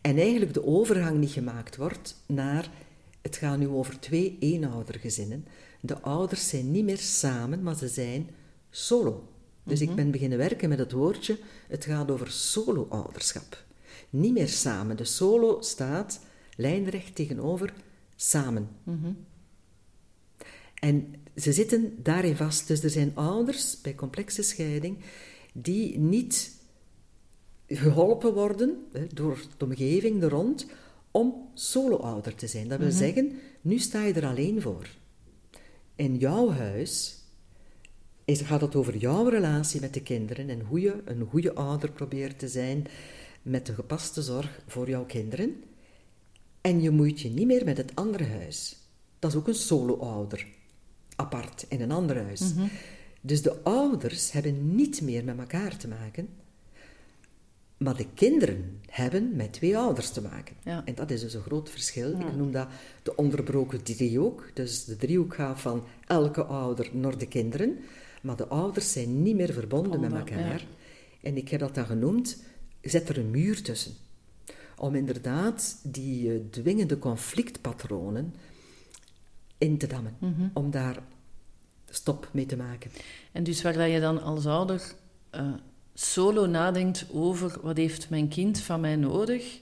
En 0.00 0.16
eigenlijk 0.16 0.54
de 0.54 0.66
overgang 0.66 1.18
niet 1.18 1.30
gemaakt 1.30 1.76
wordt 1.76 2.22
naar, 2.26 2.70
het 3.20 3.36
gaat 3.36 3.58
nu 3.58 3.68
over 3.68 4.00
twee 4.00 4.36
eenoudergezinnen. 4.40 5.46
De 5.80 6.00
ouders 6.00 6.48
zijn 6.48 6.70
niet 6.70 6.84
meer 6.84 6.98
samen, 6.98 7.62
maar 7.62 7.76
ze 7.76 7.88
zijn 7.88 8.30
solo. 8.70 9.28
Dus 9.62 9.80
ik 9.80 9.94
ben 9.94 10.10
beginnen 10.10 10.38
werken 10.38 10.68
met 10.68 10.78
het 10.78 10.92
woordje, 10.92 11.38
het 11.68 11.84
gaat 11.84 12.10
over 12.10 12.30
solo-ouderschap. 12.30 13.64
Niet 14.10 14.32
meer 14.32 14.48
samen. 14.48 14.96
De 14.96 15.04
solo 15.04 15.60
staat 15.60 16.20
lijnrecht 16.56 17.14
tegenover 17.14 17.72
samen. 18.16 18.68
En 20.74 21.14
ze 21.36 21.52
zitten 21.52 21.94
daarin 22.02 22.36
vast. 22.36 22.68
Dus 22.68 22.82
er 22.82 22.90
zijn 22.90 23.12
ouders 23.14 23.80
bij 23.80 23.94
complexe 23.94 24.42
scheiding 24.42 24.98
die 25.52 25.98
niet 25.98 26.58
geholpen 27.66 28.34
worden 28.34 28.86
hè, 28.92 29.06
door 29.12 29.38
de 29.56 29.64
omgeving 29.64 30.22
er 30.22 30.28
rond 30.28 30.66
om 31.10 31.48
solo-ouder 31.54 32.34
te 32.34 32.46
zijn. 32.46 32.68
Dat 32.68 32.78
wil 32.78 32.90
zeggen, 32.90 33.38
nu 33.60 33.78
sta 33.78 34.04
je 34.04 34.12
er 34.12 34.26
alleen 34.26 34.60
voor. 34.60 34.88
In 35.94 36.16
jouw 36.16 36.50
huis 36.50 37.18
is, 38.24 38.40
gaat 38.40 38.60
het 38.60 38.74
over 38.74 38.96
jouw 38.96 39.28
relatie 39.28 39.80
met 39.80 39.94
de 39.94 40.02
kinderen 40.02 40.48
en 40.48 40.60
hoe 40.60 40.80
je 40.80 41.02
een 41.04 41.26
goede 41.30 41.54
ouder 41.54 41.90
probeert 41.90 42.38
te 42.38 42.48
zijn 42.48 42.86
met 43.42 43.66
de 43.66 43.74
gepaste 43.74 44.22
zorg 44.22 44.62
voor 44.66 44.88
jouw 44.88 45.04
kinderen. 45.04 45.62
En 46.60 46.82
je 46.82 46.90
moeit 46.90 47.20
je 47.20 47.28
niet 47.28 47.46
meer 47.46 47.64
met 47.64 47.76
het 47.76 47.94
andere 47.94 48.24
huis. 48.24 48.76
Dat 49.18 49.30
is 49.30 49.36
ook 49.36 49.48
een 49.48 49.54
solo-ouder, 49.54 50.46
apart 51.20 51.66
in 51.68 51.80
een 51.80 51.90
ander 51.90 52.22
huis. 52.22 52.52
Dus 53.20 53.42
de 53.42 53.62
ouders 53.62 54.32
hebben 54.32 54.74
niet 54.74 55.00
meer 55.00 55.24
met 55.24 55.38
elkaar 55.38 55.76
te 55.76 55.88
maken, 55.88 56.28
maar 57.76 57.96
de 57.96 58.06
kinderen 58.14 58.80
hebben 58.86 59.36
met 59.36 59.52
twee 59.52 59.76
ouders 59.76 60.10
te 60.10 60.22
maken. 60.22 60.56
Ja. 60.64 60.82
En 60.84 60.94
dat 60.94 61.10
is 61.10 61.20
dus 61.20 61.34
een 61.34 61.42
groot 61.42 61.70
verschil. 61.70 62.10
Ik 62.10 62.36
noem 62.36 62.52
dat 62.52 62.68
de 63.02 63.16
onderbroken 63.16 63.82
driehoek. 63.82 64.50
Dus 64.54 64.84
de 64.84 64.96
driehoek 64.96 65.34
gaat 65.34 65.60
van 65.60 65.84
elke 66.06 66.44
ouder 66.44 66.90
naar 66.92 67.18
de 67.18 67.26
kinderen, 67.26 67.78
maar 68.22 68.36
de 68.36 68.46
ouders 68.46 68.92
zijn 68.92 69.22
niet 69.22 69.36
meer 69.36 69.52
verbonden 69.52 70.00
met 70.00 70.12
elkaar. 70.12 70.60
ja. 70.60 70.78
En 71.22 71.36
ik 71.36 71.48
heb 71.48 71.60
dat 71.60 71.74
dan 71.74 71.86
genoemd, 71.86 72.42
zet 72.80 73.08
er 73.08 73.18
een 73.18 73.30
muur 73.30 73.62
tussen. 73.62 73.92
Om 74.76 74.94
inderdaad 74.94 75.76
die 75.82 76.32
eh, 76.32 76.40
dwingende 76.50 76.98
conflictpatronen 76.98 78.34
in 79.60 79.78
te 79.78 79.86
dammen. 79.86 80.16
Om 80.52 80.70
daar 80.70 81.02
stop 81.90 82.28
mee 82.32 82.46
te 82.46 82.56
maken. 82.56 82.90
En 83.32 83.44
dus 83.44 83.62
waar 83.62 83.88
je 83.88 84.00
dan 84.00 84.22
als 84.22 84.46
ouder 84.46 84.82
eh, 85.30 85.52
solo 85.94 86.46
nadenkt 86.46 87.06
over 87.12 87.58
wat 87.62 87.76
heeft 87.76 88.10
mijn 88.10 88.28
kind 88.28 88.60
van 88.60 88.80
mij 88.80 88.96
nodig 88.96 89.60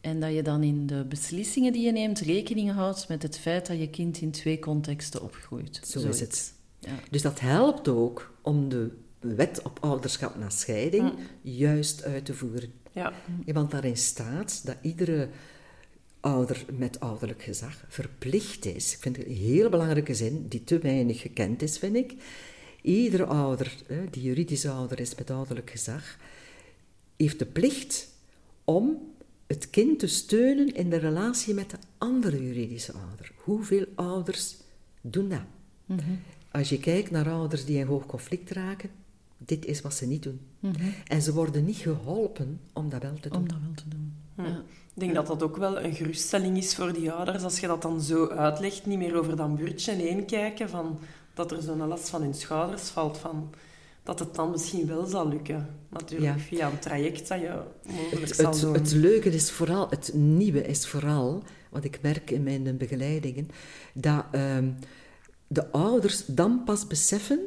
en 0.00 0.20
dat 0.20 0.34
je 0.34 0.42
dan 0.42 0.62
in 0.62 0.86
de 0.86 1.04
beslissingen 1.08 1.72
die 1.72 1.84
je 1.84 1.92
neemt 1.92 2.20
rekening 2.20 2.72
houdt 2.72 3.08
met 3.08 3.22
het 3.22 3.38
feit 3.38 3.66
dat 3.66 3.78
je 3.78 3.90
kind 3.90 4.20
in 4.20 4.30
twee 4.30 4.58
contexten 4.58 5.22
opgroeit. 5.22 5.80
Zo 5.84 6.08
is 6.08 6.20
het. 6.20 6.52
Ja. 6.78 6.94
Dus 7.10 7.22
dat 7.22 7.40
helpt 7.40 7.88
ook 7.88 8.34
om 8.42 8.68
de 8.68 8.90
wet 9.20 9.62
op 9.62 9.78
ouderschap 9.80 10.36
na 10.36 10.50
scheiding 10.50 11.12
juist 11.42 12.04
uit 12.04 12.24
te 12.24 12.34
voeren. 12.34 12.72
Ja. 12.92 13.12
Daarin 13.68 13.96
staat 13.96 14.66
dat 14.66 14.76
iedere 14.82 15.28
ouder 16.20 16.64
met 16.72 17.00
ouderlijk 17.00 17.42
gezag 17.42 17.84
verplicht 17.88 18.64
is. 18.64 18.94
Ik 18.94 19.00
vind 19.00 19.16
het 19.16 19.26
een 19.26 19.32
hele 19.32 19.68
belangrijke 19.68 20.14
zin, 20.14 20.46
die 20.48 20.64
te 20.64 20.78
weinig 20.78 21.20
gekend 21.20 21.62
is, 21.62 21.78
vind 21.78 21.96
ik. 21.96 22.14
Iedere 22.82 23.24
ouder, 23.24 23.76
die 24.10 24.22
juridisch 24.22 24.66
ouder 24.66 25.00
is 25.00 25.14
met 25.14 25.30
ouderlijk 25.30 25.70
gezag, 25.70 26.16
heeft 27.16 27.38
de 27.38 27.46
plicht 27.46 28.08
om 28.64 29.12
het 29.46 29.70
kind 29.70 29.98
te 29.98 30.06
steunen 30.06 30.74
in 30.74 30.90
de 30.90 30.96
relatie 30.96 31.54
met 31.54 31.70
de 31.70 31.76
andere 31.98 32.46
juridische 32.46 32.92
ouder. 32.92 33.32
Hoeveel 33.36 33.86
ouders 33.94 34.56
doen 35.00 35.28
dat? 35.28 35.40
Als 36.50 36.68
je 36.68 36.80
kijkt 36.80 37.10
naar 37.10 37.30
ouders 37.30 37.64
die 37.64 37.78
in 37.78 37.86
hoog 37.86 38.06
conflict 38.06 38.50
raken, 38.50 38.90
dit 39.44 39.64
is 39.66 39.80
wat 39.80 39.94
ze 39.94 40.06
niet 40.06 40.22
doen. 40.22 40.40
En 41.06 41.22
ze 41.22 41.32
worden 41.32 41.64
niet 41.64 41.76
geholpen 41.76 42.60
om 42.72 42.88
dat 42.88 43.02
wel 43.02 43.14
te 43.20 43.28
doen. 43.28 43.38
Om 43.38 43.48
dat 43.48 43.58
wel 43.62 43.74
te 43.74 43.88
doen. 43.88 44.14
Ja. 44.36 44.62
Ik 44.94 45.00
denk 45.06 45.14
dat 45.14 45.26
dat 45.26 45.42
ook 45.42 45.56
wel 45.56 45.80
een 45.80 45.94
geruststelling 45.94 46.56
is 46.56 46.74
voor 46.74 46.92
die 46.92 47.12
ouders, 47.12 47.42
als 47.42 47.60
je 47.60 47.66
dat 47.66 47.82
dan 47.82 48.00
zo 48.00 48.26
uitlegt, 48.28 48.86
niet 48.86 48.98
meer 48.98 49.18
over 49.18 49.36
dat 49.36 49.56
buurtje 49.56 49.92
heen 49.94 50.24
kijken, 50.24 50.68
van, 50.68 50.98
dat 51.34 51.50
er 51.50 51.62
zo'n 51.62 51.86
last 51.86 52.08
van 52.08 52.22
hun 52.22 52.34
schouders 52.34 52.82
valt, 52.88 53.18
van, 53.18 53.50
dat 54.02 54.18
het 54.18 54.34
dan 54.34 54.50
misschien 54.50 54.86
wel 54.86 55.06
zal 55.06 55.28
lukken. 55.28 55.68
Natuurlijk 55.88 56.36
Ja. 56.36 56.38
via 56.38 56.70
een 56.70 56.78
traject 56.78 57.28
dat 57.28 57.40
je 57.40 57.60
mogelijk 57.86 58.26
Het, 58.26 58.36
zal 58.36 58.50
het, 58.52 58.60
doen. 58.60 58.74
het 58.74 58.92
leuke 58.92 59.30
is 59.30 59.50
vooral, 59.50 59.86
het 59.90 60.10
nieuwe 60.14 60.62
is 60.66 60.86
vooral, 60.86 61.42
wat 61.70 61.84
ik 61.84 61.98
merk 62.02 62.30
in 62.30 62.42
mijn 62.42 62.76
begeleidingen, 62.76 63.48
dat 63.94 64.24
ehm, 64.30 64.70
de 65.46 65.70
ouders 65.70 66.24
dan 66.26 66.64
pas 66.64 66.86
beseffen 66.86 67.40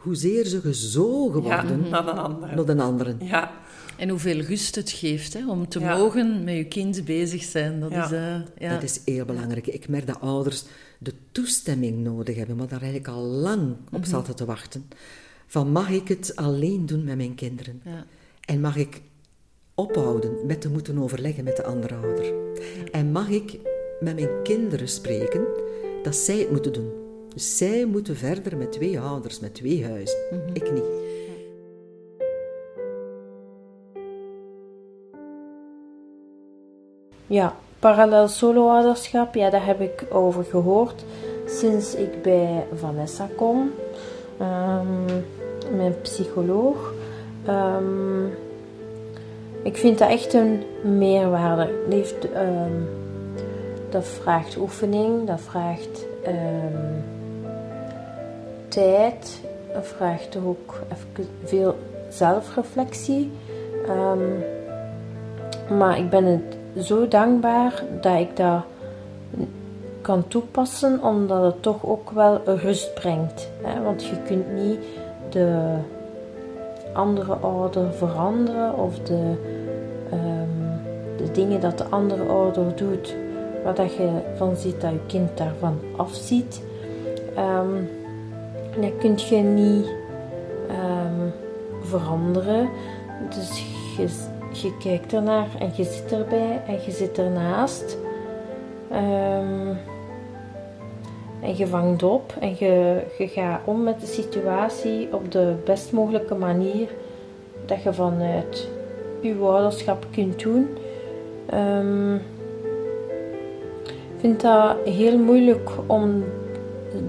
hoezeer 0.00 0.46
ze 0.46 0.60
gezogen 0.60 1.42
ja, 1.42 1.62
worden 1.64 1.90
naar 1.90 2.08
een 2.08 2.38
naar 2.56 2.64
de 2.76 2.82
anderen. 2.82 3.18
Ja, 3.22 3.50
En 3.96 4.08
hoeveel 4.08 4.40
rust 4.40 4.74
het 4.74 4.90
geeft 4.90 5.32
hè, 5.32 5.50
om 5.50 5.68
te 5.68 5.80
Ja. 5.80 5.96
mogen 5.96 6.44
met 6.44 6.54
je 6.56 6.64
kind 6.64 7.04
bezig 7.04 7.42
zijn. 7.42 7.80
Dat 7.80 7.90
Ja. 7.90 8.04
is, 8.04 8.12
eh, 8.12 8.34
ja. 8.68 8.74
Dat 8.74 8.82
is 8.82 9.00
heel 9.04 9.24
belangrijk. 9.24 9.66
Ik 9.66 9.88
merk 9.88 10.06
dat 10.06 10.20
ouders 10.20 10.64
de 10.98 11.12
toestemming 11.32 11.98
nodig 12.02 12.36
hebben, 12.36 12.56
maar 12.56 12.68
daar 12.68 12.80
eigenlijk 12.82 13.08
al 13.08 13.22
lang 13.22 13.76
op 13.92 14.04
zaten 14.04 14.36
te 14.36 14.44
wachten. 14.44 14.88
Van 15.46 15.72
mag 15.72 15.90
ik 15.90 16.08
het 16.08 16.36
alleen 16.36 16.86
doen 16.86 17.04
met 17.04 17.16
mijn 17.16 17.34
kinderen? 17.34 17.80
Ja. 17.84 18.04
En 18.44 18.60
mag 18.60 18.76
ik 18.76 19.00
ophouden 19.74 20.32
met 20.46 20.60
te 20.60 20.68
moeten 20.68 20.98
overleggen 20.98 21.44
met 21.44 21.56
de 21.56 21.64
andere 21.64 21.94
ouder? 21.94 22.32
En 22.92 23.12
mag 23.12 23.28
ik 23.28 23.58
met 24.00 24.14
mijn 24.14 24.42
kinderen 24.42 24.88
spreken 24.88 25.44
dat 26.02 26.16
zij 26.16 26.38
het 26.38 26.50
moeten 26.50 26.72
doen? 26.72 26.90
Dus 27.34 27.56
zij 27.56 27.84
moeten 27.84 28.16
verder 28.16 28.56
met 28.56 28.72
twee 28.72 29.00
ouders, 29.00 29.40
met 29.40 29.54
twee 29.54 29.84
huizen. 29.84 30.18
Ik 30.52 30.72
niet. 30.72 30.84
Ja, 37.26 37.56
parallel 37.78 38.28
solo-ouderschap, 38.28 39.34
ja, 39.34 39.50
daar 39.50 39.66
heb 39.66 39.80
ik 39.80 40.06
over 40.10 40.44
gehoord 40.44 41.04
sinds 41.46 41.94
ik 41.94 42.22
bij 42.22 42.66
Vanessa 42.74 43.28
kom, 43.36 43.70
Ehm, 44.40 45.20
mijn 45.76 46.00
psycholoog. 46.02 46.92
Ehm, 47.46 48.26
ik 49.62 49.76
vind 49.76 49.98
dat 49.98 50.10
echt 50.10 50.34
een 50.34 50.62
meerwaarde. 50.98 51.62
Het 51.62 51.92
heeft, 51.92 52.32
ehm, 52.32 52.72
dat 53.90 54.04
vraagt 54.04 54.56
oefening, 54.56 55.26
dat 55.26 55.40
vraagt 55.40 56.06
tijd, 58.70 59.40
vraagt 59.80 60.36
ook 60.46 60.74
even 60.92 61.28
veel 61.44 61.76
zelfreflectie. 62.08 63.30
Ehm, 63.86 64.18
maar 65.78 65.98
ik 65.98 66.10
ben 66.10 66.24
het 66.24 66.84
zo 66.86 67.08
dankbaar 67.08 67.82
dat 68.00 68.18
ik 68.18 68.36
dat 68.36 68.62
kan 70.00 70.28
toepassen, 70.28 71.02
omdat 71.02 71.42
het 71.42 71.62
toch 71.62 71.86
ook 71.86 72.10
wel 72.10 72.40
rust 72.44 72.94
brengt. 72.94 73.48
Hè? 73.62 73.82
Want 73.82 74.04
je 74.04 74.22
kunt 74.26 74.52
niet 74.52 74.78
de 75.28 75.76
andere 76.92 77.34
ouder 77.34 77.94
veranderen 77.94 78.78
of 78.78 78.98
de, 78.98 79.34
ehm, 80.10 80.76
de 81.16 81.30
dingen 81.32 81.60
dat 81.60 81.78
de 81.78 81.84
andere 81.84 82.24
ouder 82.24 82.76
doet, 82.76 83.14
waar 83.64 83.74
dat 83.74 83.94
je 83.94 84.08
van 84.36 84.56
ziet 84.56 84.80
dat 84.80 84.90
je 84.90 85.06
kind 85.06 85.36
daarvan 85.36 85.78
afziet. 85.96 86.62
Ehm 87.36 87.98
dat 88.80 88.96
kun 88.98 89.18
je 89.28 89.36
niet 89.36 89.86
ehm, 90.68 91.28
veranderen. 91.80 92.68
Dus 93.28 93.64
je, 94.52 94.76
kijkt 94.78 95.12
ernaar 95.12 95.48
en 95.58 95.70
je 95.74 95.84
zit 95.84 96.12
erbij 96.12 96.62
en 96.66 96.78
je 96.84 96.90
zit 96.90 97.18
ernaast. 97.18 97.98
Ehm, 98.90 99.74
en 101.40 101.56
je 101.56 101.66
vangt 101.66 102.02
op 102.02 102.34
en 102.40 102.54
je, 102.58 103.02
je 103.18 103.28
gaat 103.28 103.60
om 103.64 103.82
met 103.82 104.00
de 104.00 104.06
situatie 104.06 105.14
op 105.14 105.32
de 105.32 105.54
best 105.64 105.92
mogelijke 105.92 106.34
manier 106.34 106.88
dat 107.66 107.82
je 107.82 107.92
vanuit 107.92 108.68
je 109.20 109.34
ouderschap 109.34 110.06
kunt 110.10 110.42
doen. 110.42 110.68
Ehm, 111.46 112.14
ik 113.84 114.26
vind 114.26 114.40
dat 114.40 114.76
heel 114.84 115.18
moeilijk 115.18 115.70
om 115.86 116.24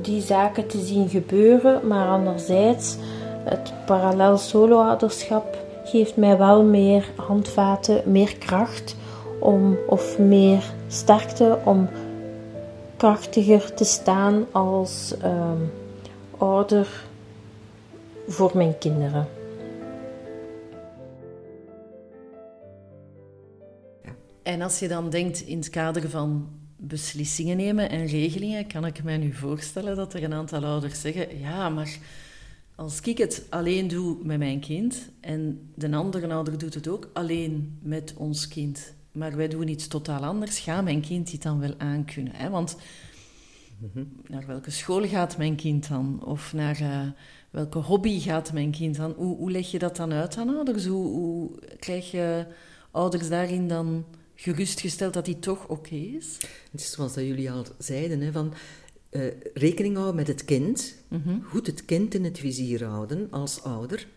die 0.01 0.21
zaken 0.21 0.67
te 0.67 0.79
zien 0.79 1.09
gebeuren, 1.09 1.88
maar 1.88 2.07
anderzijds, 2.07 2.97
het 3.43 3.73
parallel 3.86 4.38
solo-ouderschap 4.38 5.57
geeft 5.84 6.15
mij 6.15 6.38
wel 6.38 6.63
meer 6.63 7.11
handvaten, 7.15 8.01
meer 8.05 8.38
kracht 8.38 8.95
om, 9.39 9.77
of 9.88 10.19
meer 10.19 10.63
sterkte 10.88 11.57
om 11.63 11.89
krachtiger 12.97 13.73
te 13.73 13.84
staan 13.84 14.45
als 14.51 15.15
ehm, 15.21 15.61
ouder 16.38 16.88
voor 18.27 18.51
mijn 18.53 18.77
kinderen. 18.77 19.27
En 24.43 24.61
als 24.61 24.79
je 24.79 24.88
dan 24.88 25.09
denkt 25.09 25.41
in 25.41 25.57
het 25.57 25.69
kader 25.69 26.09
van 26.09 26.47
beslissingen 26.84 27.57
nemen 27.57 27.89
en 27.89 28.05
regelingen, 28.05 28.67
kan 28.67 28.86
ik 28.86 29.03
mij 29.03 29.17
nu 29.17 29.34
voorstellen 29.34 29.95
dat 29.95 30.13
er 30.13 30.23
een 30.23 30.34
aantal 30.34 30.65
ouders 30.65 31.01
zeggen: 31.01 31.39
ja, 31.39 31.69
maar 31.69 31.97
als 32.75 33.01
ik 33.01 33.17
het 33.17 33.45
alleen 33.49 33.88
doe 33.88 34.17
met 34.23 34.38
mijn 34.38 34.59
kind 34.59 35.09
en 35.19 35.69
de 35.75 35.95
andere 35.95 36.34
ouder 36.34 36.57
doet 36.57 36.73
het 36.73 36.88
ook 36.88 37.09
alleen 37.13 37.79
met 37.82 38.13
ons 38.17 38.47
kind, 38.47 38.93
maar 39.11 39.36
wij 39.36 39.47
doen 39.47 39.67
iets 39.67 39.88
totaal 39.88 40.23
anders, 40.23 40.59
gaat 40.59 40.84
mijn 40.84 41.01
kind 41.01 41.32
dit 41.32 41.43
dan 41.43 41.59
wel 41.59 41.73
aankunnen? 41.77 42.36
Hè? 42.36 42.49
Want 42.49 42.77
naar 44.27 44.45
welke 44.47 44.71
school 44.71 45.07
gaat 45.07 45.38
mijn 45.38 45.55
kind 45.55 45.88
dan? 45.88 46.25
Of 46.25 46.53
naar 46.53 46.82
uh, 46.82 47.01
welke 47.49 47.79
hobby 47.79 48.19
gaat 48.19 48.53
mijn 48.53 48.71
kind 48.71 48.95
dan? 48.95 49.13
Hoe, 49.17 49.38
hoe, 49.38 49.51
leg 49.51 49.71
je 49.71 49.79
dat 49.79 49.95
dan 49.95 50.11
uit 50.11 50.38
aan 50.38 50.55
ouders? 50.55 50.86
Hoe, 50.86 51.07
hoe 51.07 51.51
krijg 51.79 52.11
je 52.11 52.45
ouders 52.91 53.29
daarin 53.29 53.67
dan 53.67 54.05
gerustgesteld 54.41 55.13
dat 55.13 55.25
die 55.25 55.39
toch 55.39 55.67
oké 55.67 55.95
is? 55.95 56.37
Het 56.71 56.81
is 56.81 56.91
zoals 56.91 57.13
dat 57.13 57.23
jullie 57.23 57.51
al 57.51 57.65
zeiden, 57.77 58.21
hè, 58.21 58.31
van 58.31 58.53
uh, 59.11 59.31
rekening 59.53 59.95
houden 59.95 60.15
met 60.15 60.27
het 60.27 60.45
kind. 60.45 60.95
Mm 61.07 61.43
Goed 61.43 61.67
het 61.67 61.85
kind 61.85 62.13
in 62.13 62.23
het 62.23 62.39
vizier 62.39 62.85
houden 62.85 63.27
als 63.31 63.63
ouder. 63.63 64.07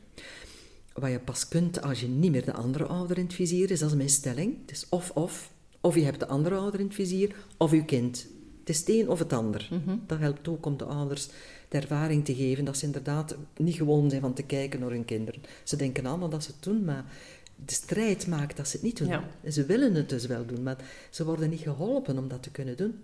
Wat 0.93 1.11
je 1.11 1.19
pas 1.19 1.49
kunt 1.49 1.83
als 1.83 2.01
je 2.01 2.07
niet 2.07 2.31
meer 2.31 2.45
de 2.45 2.53
andere 2.53 2.85
ouder 2.85 3.19
in 3.19 3.25
het 3.25 3.35
vizier 3.35 3.71
is, 3.71 3.79
dat 3.79 3.91
is 3.91 3.97
mijn 3.97 4.09
stelling. 4.09 4.57
Het 4.61 4.71
is 4.71 4.87
of-of. 4.89 5.51
Of 5.81 5.95
je 5.95 6.05
hebt 6.05 6.21
de 6.21 6.27
andere 6.27 6.55
ouder 6.55 6.81
in 6.81 6.87
het 6.87 6.95
vizier, 6.95 7.35
of 7.57 7.71
je 7.71 7.85
kind. 7.85 8.27
Het 8.61 8.69
is 8.69 8.79
het 8.79 8.89
een 8.89 9.09
of 9.09 9.19
het 9.19 9.33
ander. 9.33 9.69
Mm 9.71 10.03
Dat 10.07 10.19
helpt 10.19 10.49
ook 10.49 10.67
om 10.67 10.77
de 10.77 10.85
ouders 10.85 11.29
de 11.69 11.79
ervaring 11.79 12.25
te 12.25 12.35
geven 12.35 12.65
dat 12.65 12.77
ze 12.77 12.85
inderdaad 12.85 13.37
niet 13.57 13.75
gewoon 13.75 14.11
zijn 14.11 14.21
van 14.21 14.35
te 14.35 14.43
kijken 14.43 14.81
naar 14.81 14.91
hun 14.91 15.05
kinderen. 15.05 15.43
Ze 15.65 15.77
denken 15.77 16.07
allemaal 16.07 16.29
dat 16.29 16.45
ze 16.45 16.51
het 16.51 16.63
doen, 16.63 16.85
maar 16.85 17.05
de 17.65 17.75
strijd 17.75 18.27
maakt 18.27 18.57
dat 18.57 18.69
ze 18.69 18.77
het 18.77 18.85
niet 18.85 18.99
doen. 18.99 19.21
Ze 19.49 19.67
willen 19.67 19.95
het 19.95 20.09
dus 20.09 20.27
wel 20.27 20.47
doen, 20.47 20.63
maar 20.63 20.77
ze 21.11 21.25
worden 21.25 21.51
niet 21.51 21.61
geholpen 21.61 22.19
om 22.19 22.29
dat 22.29 22.43
te 22.43 22.51
kunnen 22.51 22.77
doen. 22.77 22.95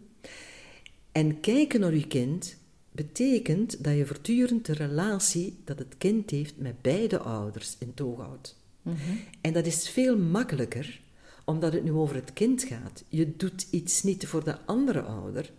En 1.12 1.40
kijken 1.40 1.80
naar 1.80 1.94
je 1.94 2.06
kind 2.06 2.56
betekent 2.92 3.84
dat 3.84 3.96
je 3.96 4.06
voortdurend 4.06 4.66
de 4.66 4.72
relatie 4.72 5.58
dat 5.64 5.78
het 5.78 5.94
kind 5.98 6.30
heeft 6.30 6.58
met 6.58 6.82
beide 6.82 7.18
ouders 7.18 7.76
in 7.78 7.94
toog 7.94 8.20
houdt. 8.20 8.56
Mhm. 8.82 8.96
En 9.40 9.52
dat 9.52 9.66
is 9.66 9.88
veel 9.88 10.18
makkelijker 10.18 11.00
omdat 11.44 11.72
het 11.72 11.84
nu 11.84 11.92
over 11.92 12.14
het 12.14 12.32
kind 12.32 12.62
gaat. 12.62 13.04
Je 13.08 13.36
doet 13.36 13.66
iets 13.70 14.02
niet 14.02 14.26
voor 14.26 14.44
de 14.44 14.58
andere 14.66 15.00
ouder, 15.00 15.50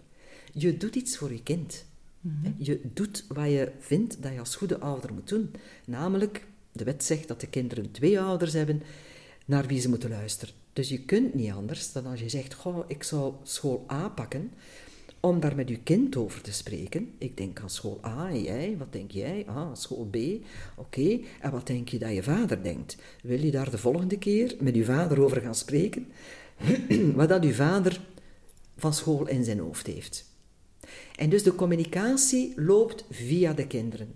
je 0.53 0.77
doet 0.77 0.95
iets 0.95 1.17
voor 1.17 1.31
je 1.31 1.43
kind. 1.43 1.85
Mhm. 2.21 2.51
Je 2.57 2.81
doet 2.93 3.25
wat 3.27 3.45
je 3.45 3.71
vindt 3.79 4.23
dat 4.23 4.33
je 4.33 4.39
als 4.39 4.55
goede 4.55 4.79
ouder 4.79 5.13
moet 5.13 5.29
doen. 5.29 5.51
Namelijk, 5.85 6.47
de 6.71 6.83
wet 6.83 7.03
zegt 7.03 7.27
dat 7.27 7.41
de 7.41 7.47
kinderen 7.47 7.91
twee 7.91 8.19
ouders 8.19 8.53
hebben 8.53 8.83
naar 9.45 9.67
wie 9.67 9.81
ze 9.81 9.89
moeten 9.89 10.09
luisteren. 10.09 10.53
Dus 10.73 10.89
je 10.89 10.99
kunt 10.99 11.33
niet 11.33 11.51
anders 11.51 11.91
dan 11.91 12.05
als 12.05 12.19
je 12.19 12.29
zegt: 12.29 12.53
Goh, 12.53 12.83
ik 12.87 13.03
zou 13.03 13.33
school 13.43 13.85
A 13.91 14.09
pakken, 14.09 14.51
om 15.19 15.39
daar 15.39 15.55
met 15.55 15.69
je 15.69 15.79
kind 15.79 16.15
over 16.15 16.41
te 16.41 16.53
spreken. 16.53 17.13
Ik 17.17 17.37
denk 17.37 17.59
aan 17.59 17.69
school 17.69 17.99
A 18.05 18.29
en 18.29 18.41
jij, 18.41 18.75
wat 18.77 18.93
denk 18.93 19.11
jij? 19.11 19.45
Ah, 19.47 19.69
school 19.73 20.07
B, 20.11 20.17
oké. 20.75 21.19
En 21.41 21.51
wat 21.51 21.67
denk 21.67 21.89
je 21.89 21.99
dat 21.99 22.13
je 22.13 22.23
vader 22.23 22.63
denkt? 22.63 22.97
Wil 23.23 23.39
je 23.39 23.51
daar 23.51 23.71
de 23.71 23.77
volgende 23.77 24.17
keer 24.17 24.55
met 24.59 24.75
je 24.75 24.85
vader 24.85 25.21
over 25.21 25.41
gaan 25.41 25.55
spreken? 25.55 26.07
wat 27.15 27.29
dat 27.29 27.43
uw 27.43 27.53
vader 27.53 28.01
van 28.77 28.93
school 28.93 29.27
in 29.27 29.43
zijn 29.43 29.59
hoofd 29.59 29.87
heeft. 29.87 30.25
En 31.15 31.29
dus 31.29 31.43
de 31.43 31.55
communicatie 31.55 32.53
loopt 32.55 33.05
via 33.09 33.53
de 33.53 33.67
kinderen. 33.67 34.13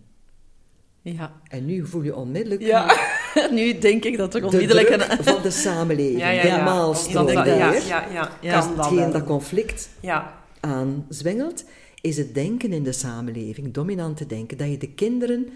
Ja. 1.13 1.41
En 1.47 1.65
nu 1.65 1.85
voel 1.85 2.01
je 2.01 2.15
onmiddellijk... 2.15 2.61
Ja, 2.61 2.97
nu 3.51 3.77
denk 3.77 4.03
ik 4.03 4.17
dat 4.17 4.35
er 4.35 4.45
onmiddellijk... 4.45 4.89
een... 4.89 5.23
van 5.23 5.41
de 5.41 5.51
samenleving 5.51 6.19
ja, 6.19 6.29
ja, 6.29 6.43
ja. 6.43 6.51
helemaal 6.51 6.93
stroomt 6.93 7.31
ja, 7.31 7.45
ja, 7.45 7.73
ja, 8.11 8.31
ja. 8.41 8.73
Kan 8.75 9.11
dat 9.11 9.23
conflict 9.23 9.89
ja 9.99 10.43
aanzwengelt, 10.65 11.65
is 12.01 12.17
het 12.17 12.33
denken 12.33 12.73
in 12.73 12.83
de 12.83 12.91
samenleving, 12.91 13.73
dominante 13.73 14.25
denken, 14.25 14.57
dat 14.57 14.69
je 14.69 14.77
de 14.77 14.93
kinderen 14.93 15.47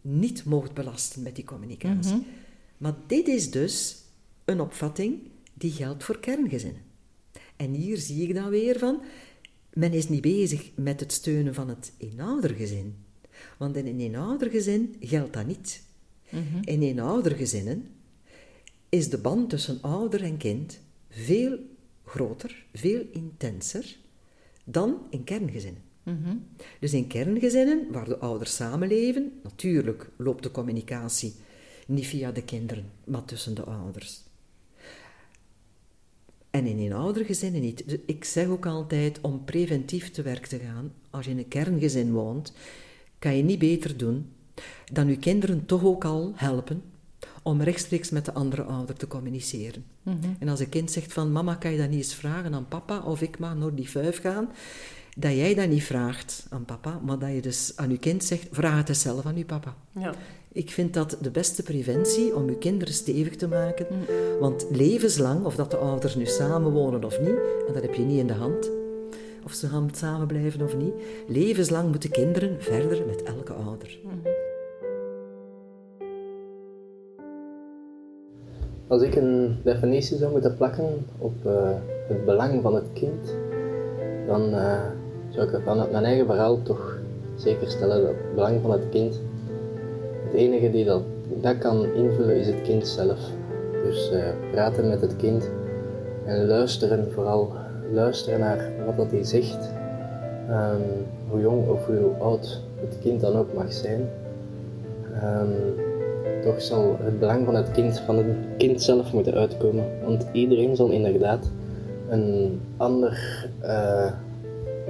niet 0.00 0.44
mocht 0.44 0.74
belasten 0.74 1.22
met 1.22 1.36
die 1.36 1.44
communicatie. 1.44 2.14
Mhm. 2.14 2.22
Maar 2.76 2.94
dit 3.06 3.28
is 3.28 3.50
dus 3.50 3.96
een 4.44 4.60
opvatting 4.60 5.18
die 5.54 5.70
geldt 5.70 6.04
voor 6.04 6.20
kerngezinnen. 6.20 6.82
En 7.56 7.72
hier 7.72 7.96
zie 7.96 8.28
ik 8.28 8.34
dan 8.34 8.48
weer 8.48 8.78
van, 8.78 9.00
men 9.72 9.92
is 9.92 10.08
niet 10.08 10.20
bezig 10.20 10.70
met 10.74 11.00
het 11.00 11.12
steunen 11.12 11.54
van 11.54 11.68
het 11.68 11.92
eenoudergezin. 11.98 13.01
Want 13.62 13.76
in 13.76 13.86
een 13.86 14.00
eenoudergezin 14.00 14.96
geldt 15.00 15.32
dat 15.32 15.46
niet. 15.46 15.82
Mm 16.28 16.44
-hmm. 16.52 16.60
In 16.64 16.82
eenoudergezinnen 16.82 17.88
is 18.88 19.10
de 19.10 19.18
band 19.18 19.50
tussen 19.50 19.78
ouder 19.80 20.22
en 20.22 20.36
kind 20.36 20.80
veel 21.08 21.58
groter, 22.04 22.64
veel 22.72 23.06
intenser 23.12 23.96
dan 24.64 25.06
in 25.10 25.24
kerngezinnen. 25.24 25.82
Mhm. 26.02 26.36
Dus 26.80 26.92
in 26.92 27.06
kerngezinnen, 27.06 27.92
waar 27.92 28.04
de 28.04 28.18
ouders 28.18 28.54
samenleven, 28.54 29.32
natuurlijk 29.42 30.10
loopt 30.16 30.42
de 30.42 30.50
communicatie 30.50 31.34
niet 31.86 32.06
via 32.06 32.32
de 32.32 32.42
kinderen, 32.42 32.90
maar 33.04 33.24
tussen 33.24 33.54
de 33.54 33.64
ouders. 33.64 34.22
En 36.50 36.66
in 36.66 36.78
een 36.78 36.92
oudergezinnen 36.92 37.60
niet. 37.60 37.88
Dus 37.88 37.98
ik 38.06 38.24
zeg 38.24 38.46
ook 38.46 38.66
altijd 38.66 39.20
om 39.20 39.44
preventief 39.44 40.10
te 40.10 40.22
werk 40.22 40.46
te 40.46 40.58
gaan. 40.58 40.92
Als 41.10 41.24
je 41.24 41.30
in 41.30 41.38
een 41.38 41.48
kerngezin 41.48 42.12
woont, 42.12 42.52
kan 43.22 43.36
je 43.36 43.42
niet 43.42 43.58
beter 43.58 43.96
doen 43.96 44.32
dan 44.92 45.08
je 45.08 45.16
kinderen 45.16 45.66
toch 45.66 45.84
ook 45.84 46.04
al 46.04 46.32
helpen 46.34 46.82
om 47.42 47.62
rechtstreeks 47.62 48.10
met 48.10 48.24
de 48.24 48.32
andere 48.32 48.62
ouder 48.62 48.96
te 48.96 49.06
communiceren. 49.06 49.84
Mhm. 50.02 50.16
En 50.38 50.48
als 50.48 50.60
een 50.60 50.68
kind 50.68 50.90
zegt 50.90 51.12
van 51.12 51.32
mama, 51.32 51.54
kan 51.54 51.72
je 51.72 51.78
dat 51.78 51.88
niet 51.88 51.98
eens 51.98 52.14
vragen 52.14 52.54
aan 52.54 52.68
papa 52.68 53.02
of 53.02 53.22
ik 53.22 53.38
mag 53.38 53.54
naar 53.54 53.74
die 53.74 53.90
vuif 53.90 54.20
gaan, 54.20 54.48
dat 55.16 55.32
jij 55.32 55.54
dat 55.54 55.68
niet 55.68 55.82
vraagt 55.82 56.46
aan 56.50 56.64
papa, 56.64 57.00
maar 57.04 57.18
dat 57.18 57.32
je 57.32 57.40
dus 57.40 57.72
aan 57.76 57.90
je 57.90 57.98
kind 57.98 58.24
zegt, 58.24 58.48
vraag 58.50 58.76
het 58.76 58.88
eens 58.88 59.00
zelf 59.00 59.26
aan 59.26 59.36
je 59.36 59.44
papa. 59.44 59.76
Ja. 59.92 60.14
Ik 60.52 60.70
vind 60.70 60.94
dat 60.94 61.16
de 61.20 61.30
beste 61.30 61.62
preventie 61.62 62.36
om 62.36 62.48
je 62.48 62.58
kinderen 62.58 62.94
stevig 62.94 63.36
te 63.36 63.48
maken, 63.48 63.86
mm. 63.90 64.38
want 64.40 64.66
levenslang, 64.70 65.44
of 65.44 65.54
dat 65.54 65.70
de 65.70 65.76
ouders 65.76 66.14
nu 66.14 66.26
samenwonen 66.26 67.04
of 67.04 67.20
niet, 67.20 67.38
en 67.66 67.74
dat 67.74 67.82
heb 67.82 67.94
je 67.94 68.02
niet 68.02 68.18
in 68.18 68.26
de 68.26 68.32
hand, 68.32 68.70
of 69.44 69.52
ze 69.52 69.66
gaan 69.66 69.88
samen 69.92 70.26
blijven 70.26 70.62
of 70.62 70.76
niet, 70.76 70.94
levenslang 71.26 71.90
moeten 71.90 72.10
kinderen 72.10 72.56
verder 72.58 73.06
met 73.06 73.22
elke 73.22 73.52
ouder. 73.52 73.98
Als 78.86 79.02
ik 79.02 79.14
een 79.14 79.56
definitie 79.62 80.16
zou 80.16 80.32
moeten 80.32 80.56
plakken 80.56 81.06
op 81.18 81.34
uh, 81.46 81.70
het 82.08 82.24
belang 82.24 82.62
van 82.62 82.74
het 82.74 82.86
kind, 82.92 83.34
dan 84.26 84.48
uh, 84.48 84.80
zou 85.28 85.48
ik 85.48 85.62
vanuit 85.64 85.90
mijn 85.92 86.04
eigen 86.04 86.26
verhaal 86.26 86.62
toch 86.62 86.98
zeker 87.36 87.70
stellen 87.70 88.02
dat 88.02 88.08
het 88.08 88.34
belang 88.34 88.60
van 88.60 88.70
het 88.70 88.88
kind, 88.90 89.20
het 90.24 90.32
enige 90.32 90.70
die 90.70 90.84
dat, 90.84 91.02
dat 91.40 91.58
kan 91.58 91.84
invullen 91.84 92.36
is 92.36 92.46
het 92.46 92.62
kind 92.62 92.88
zelf. 92.88 93.18
Dus 93.82 94.12
uh, 94.12 94.24
praten 94.50 94.88
met 94.88 95.00
het 95.00 95.16
kind 95.16 95.50
en 96.24 96.46
luisteren, 96.46 97.12
vooral 97.12 97.52
luisteren 97.92 98.40
naar 98.40 98.70
wat 98.86 98.96
dat 98.96 99.10
hij 99.10 99.24
zegt, 99.24 99.70
um, 100.50 101.06
hoe 101.28 101.40
jong 101.40 101.68
of 101.68 101.86
hoe 101.86 102.10
oud 102.20 102.60
het 102.80 102.98
kind 103.00 103.20
dan 103.20 103.36
ook 103.36 103.52
mag 103.54 103.72
zijn. 103.72 104.08
Um, 105.22 105.54
toch 106.42 106.62
zal 106.62 106.96
het 107.02 107.18
belang 107.18 107.44
van 107.44 107.54
het 107.54 107.70
kind, 107.70 108.00
van 108.00 108.16
het 108.16 108.26
kind 108.56 108.82
zelf 108.82 109.12
moeten 109.12 109.34
uitkomen. 109.34 109.84
Want 110.04 110.26
iedereen 110.32 110.76
zal 110.76 110.90
inderdaad 110.90 111.50
een 112.08 112.60
andere 112.76 113.16
uh, 113.62 114.12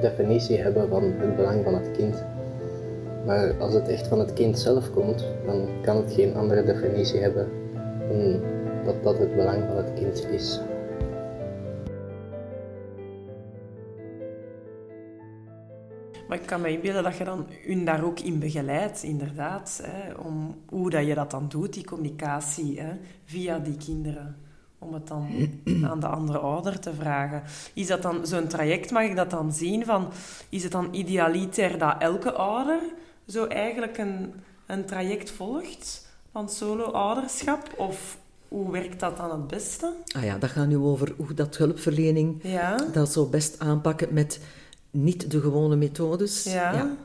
definitie 0.00 0.58
hebben 0.58 0.88
van 0.88 1.02
het 1.02 1.36
belang 1.36 1.64
van 1.64 1.74
het 1.74 1.90
kind. 1.96 2.24
Maar 3.26 3.54
als 3.58 3.74
het 3.74 3.88
echt 3.88 4.06
van 4.06 4.18
het 4.18 4.32
kind 4.32 4.58
zelf 4.58 4.90
komt, 4.90 5.24
dan 5.46 5.68
kan 5.82 5.96
het 5.96 6.12
geen 6.12 6.34
andere 6.34 6.64
definitie 6.64 7.20
hebben 7.20 7.46
dan 8.08 8.40
dat 8.84 9.02
dat 9.02 9.18
het 9.18 9.36
belang 9.36 9.62
van 9.68 9.76
het 9.76 9.92
kind 9.94 10.26
is. 10.32 10.60
Maar 16.32 16.40
ik 16.40 16.46
kan 16.46 16.60
me 16.60 16.70
inbeelden 16.70 17.02
dat 17.02 17.16
je 17.16 17.24
dan 17.24 17.46
hun 17.66 17.84
daar 17.84 18.04
ook 18.04 18.20
in 18.20 18.38
begeleidt, 18.38 19.02
inderdaad. 19.02 19.80
Hè, 19.84 20.12
om 20.14 20.54
hoe 20.68 20.90
dat 20.90 21.06
je 21.06 21.14
dat 21.14 21.30
dan 21.30 21.48
doet, 21.48 21.72
die 21.72 21.84
communicatie, 21.84 22.80
hè, 22.80 22.92
via 23.24 23.58
die 23.58 23.76
kinderen. 23.76 24.36
Om 24.78 24.94
het 24.94 25.08
dan 25.08 25.26
aan 25.90 26.00
de 26.00 26.06
andere 26.06 26.38
ouder 26.38 26.80
te 26.80 26.94
vragen. 26.94 27.42
Is 27.74 27.86
dat 27.86 28.02
dan 28.02 28.26
zo'n 28.26 28.46
traject, 28.46 28.90
mag 28.90 29.02
ik 29.02 29.16
dat 29.16 29.30
dan 29.30 29.52
zien? 29.52 29.84
Van, 29.84 30.08
is 30.48 30.62
het 30.62 30.72
dan 30.72 30.88
idealiter 30.94 31.78
dat 31.78 31.96
elke 31.98 32.32
ouder 32.32 32.80
zo 33.26 33.46
eigenlijk 33.46 33.98
een, 33.98 34.32
een 34.66 34.84
traject 34.84 35.30
volgt 35.30 36.08
van 36.30 36.48
solo-ouderschap? 36.48 37.74
Of 37.76 38.18
hoe 38.48 38.70
werkt 38.70 39.00
dat 39.00 39.16
dan 39.16 39.30
het 39.30 39.46
beste? 39.46 39.92
Ah 40.16 40.24
ja, 40.24 40.38
dat 40.38 40.50
gaat 40.50 40.68
nu 40.68 40.76
over 40.76 41.14
hoe 41.16 41.34
dat 41.34 41.56
hulpverlening 41.56 42.40
ja. 42.42 42.76
dat 42.92 43.12
zo 43.12 43.26
best 43.26 43.58
aanpakken 43.58 44.08
met 44.14 44.40
niet 44.92 45.30
de 45.30 45.40
gewone 45.40 45.76
methodes. 45.76 46.44
Ja. 46.44 46.96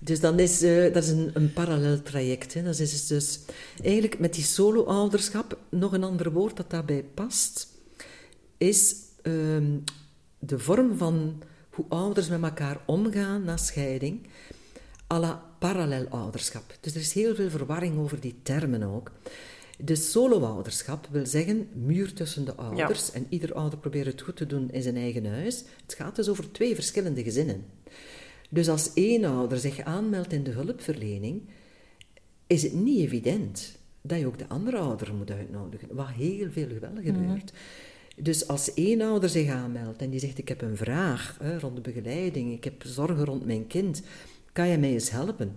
Dus 0.00 0.20
dan 0.20 0.38
is, 0.38 0.62
uh, 0.62 0.94
dat 0.94 1.02
is 1.04 1.10
een, 1.10 1.30
een 1.34 1.52
parallel 1.52 2.02
traject. 2.02 2.54
Hè. 2.54 2.62
Dat 2.62 2.78
is 2.78 3.06
dus 3.06 3.40
eigenlijk 3.82 4.18
met 4.18 4.34
die 4.34 4.44
solo-ouderschap, 4.44 5.58
nog 5.68 5.92
een 5.92 6.04
ander 6.04 6.32
woord 6.32 6.56
dat 6.56 6.70
daarbij 6.70 7.04
past, 7.14 7.68
is 8.58 8.94
ehm, 9.22 9.78
de 10.38 10.58
vorm 10.58 10.96
van 10.96 11.42
hoe 11.70 11.84
ouders 11.88 12.28
met 12.28 12.42
elkaar 12.42 12.80
omgaan 12.86 13.44
na 13.44 13.56
scheiding, 13.56 14.26
à 15.12 15.18
la 15.18 15.42
parallel 15.58 16.06
ouderschap. 16.08 16.78
Dus 16.80 16.94
er 16.94 17.00
is 17.00 17.12
heel 17.12 17.34
veel 17.34 17.50
verwarring 17.50 17.98
over 17.98 18.20
die 18.20 18.34
termen 18.42 18.82
ook. 18.82 19.10
De 19.84 19.94
solo-ouderschap 19.94 21.08
wil 21.10 21.26
zeggen 21.26 21.68
muur 21.74 22.12
tussen 22.12 22.44
de 22.44 22.54
ouders 22.54 23.12
en 23.12 23.26
ieder 23.28 23.54
ouder 23.54 23.78
probeert 23.78 24.06
het 24.06 24.20
goed 24.20 24.36
te 24.36 24.46
doen 24.46 24.70
in 24.70 24.82
zijn 24.82 24.96
eigen 24.96 25.26
huis. 25.26 25.64
Het 25.82 25.94
gaat 25.94 26.16
dus 26.16 26.28
over 26.28 26.52
twee 26.52 26.74
verschillende 26.74 27.22
gezinnen. 27.22 27.64
Dus 28.50 28.68
als 28.68 28.90
één 28.94 29.24
ouder 29.24 29.58
zich 29.58 29.80
aanmeldt 29.80 30.32
in 30.32 30.42
de 30.42 30.50
hulpverlening, 30.50 31.42
is 32.46 32.62
het 32.62 32.72
niet 32.72 33.00
evident 33.00 33.78
dat 34.02 34.18
je 34.18 34.26
ook 34.26 34.38
de 34.38 34.48
andere 34.48 34.78
ouder 34.78 35.14
moet 35.14 35.30
uitnodigen. 35.30 35.88
Wat 35.94 36.08
heel 36.08 36.50
veel 36.50 36.68
wel 36.80 37.02
gebeurt. 37.02 37.52
Dus 38.16 38.48
als 38.48 38.74
één 38.74 39.00
ouder 39.00 39.28
zich 39.28 39.48
aanmeldt 39.48 40.02
en 40.02 40.10
die 40.10 40.20
zegt: 40.20 40.38
Ik 40.38 40.48
heb 40.48 40.62
een 40.62 40.76
vraag 40.76 41.36
hè, 41.42 41.58
rond 41.58 41.74
de 41.76 41.80
begeleiding, 41.80 42.52
ik 42.52 42.64
heb 42.64 42.82
zorgen 42.86 43.24
rond 43.24 43.44
mijn 43.44 43.66
kind, 43.66 44.02
kan 44.52 44.68
je 44.68 44.78
mij 44.78 44.92
eens 44.92 45.10
helpen? 45.10 45.56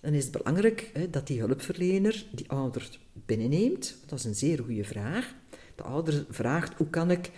Dan 0.00 0.12
is 0.12 0.22
het 0.22 0.32
belangrijk 0.32 0.90
hè, 0.92 1.10
dat 1.10 1.26
die 1.26 1.40
hulpverlener 1.40 2.26
die 2.32 2.50
ouder 2.50 2.98
binnenneemt. 3.12 3.96
Dat 4.06 4.18
is 4.18 4.24
een 4.24 4.34
zeer 4.34 4.58
goede 4.58 4.84
vraag. 4.84 5.34
De 5.74 5.82
ouder 5.82 6.26
vraagt: 6.30 6.74
Hoe 6.74 6.90
kan 6.90 7.10
ik 7.10 7.30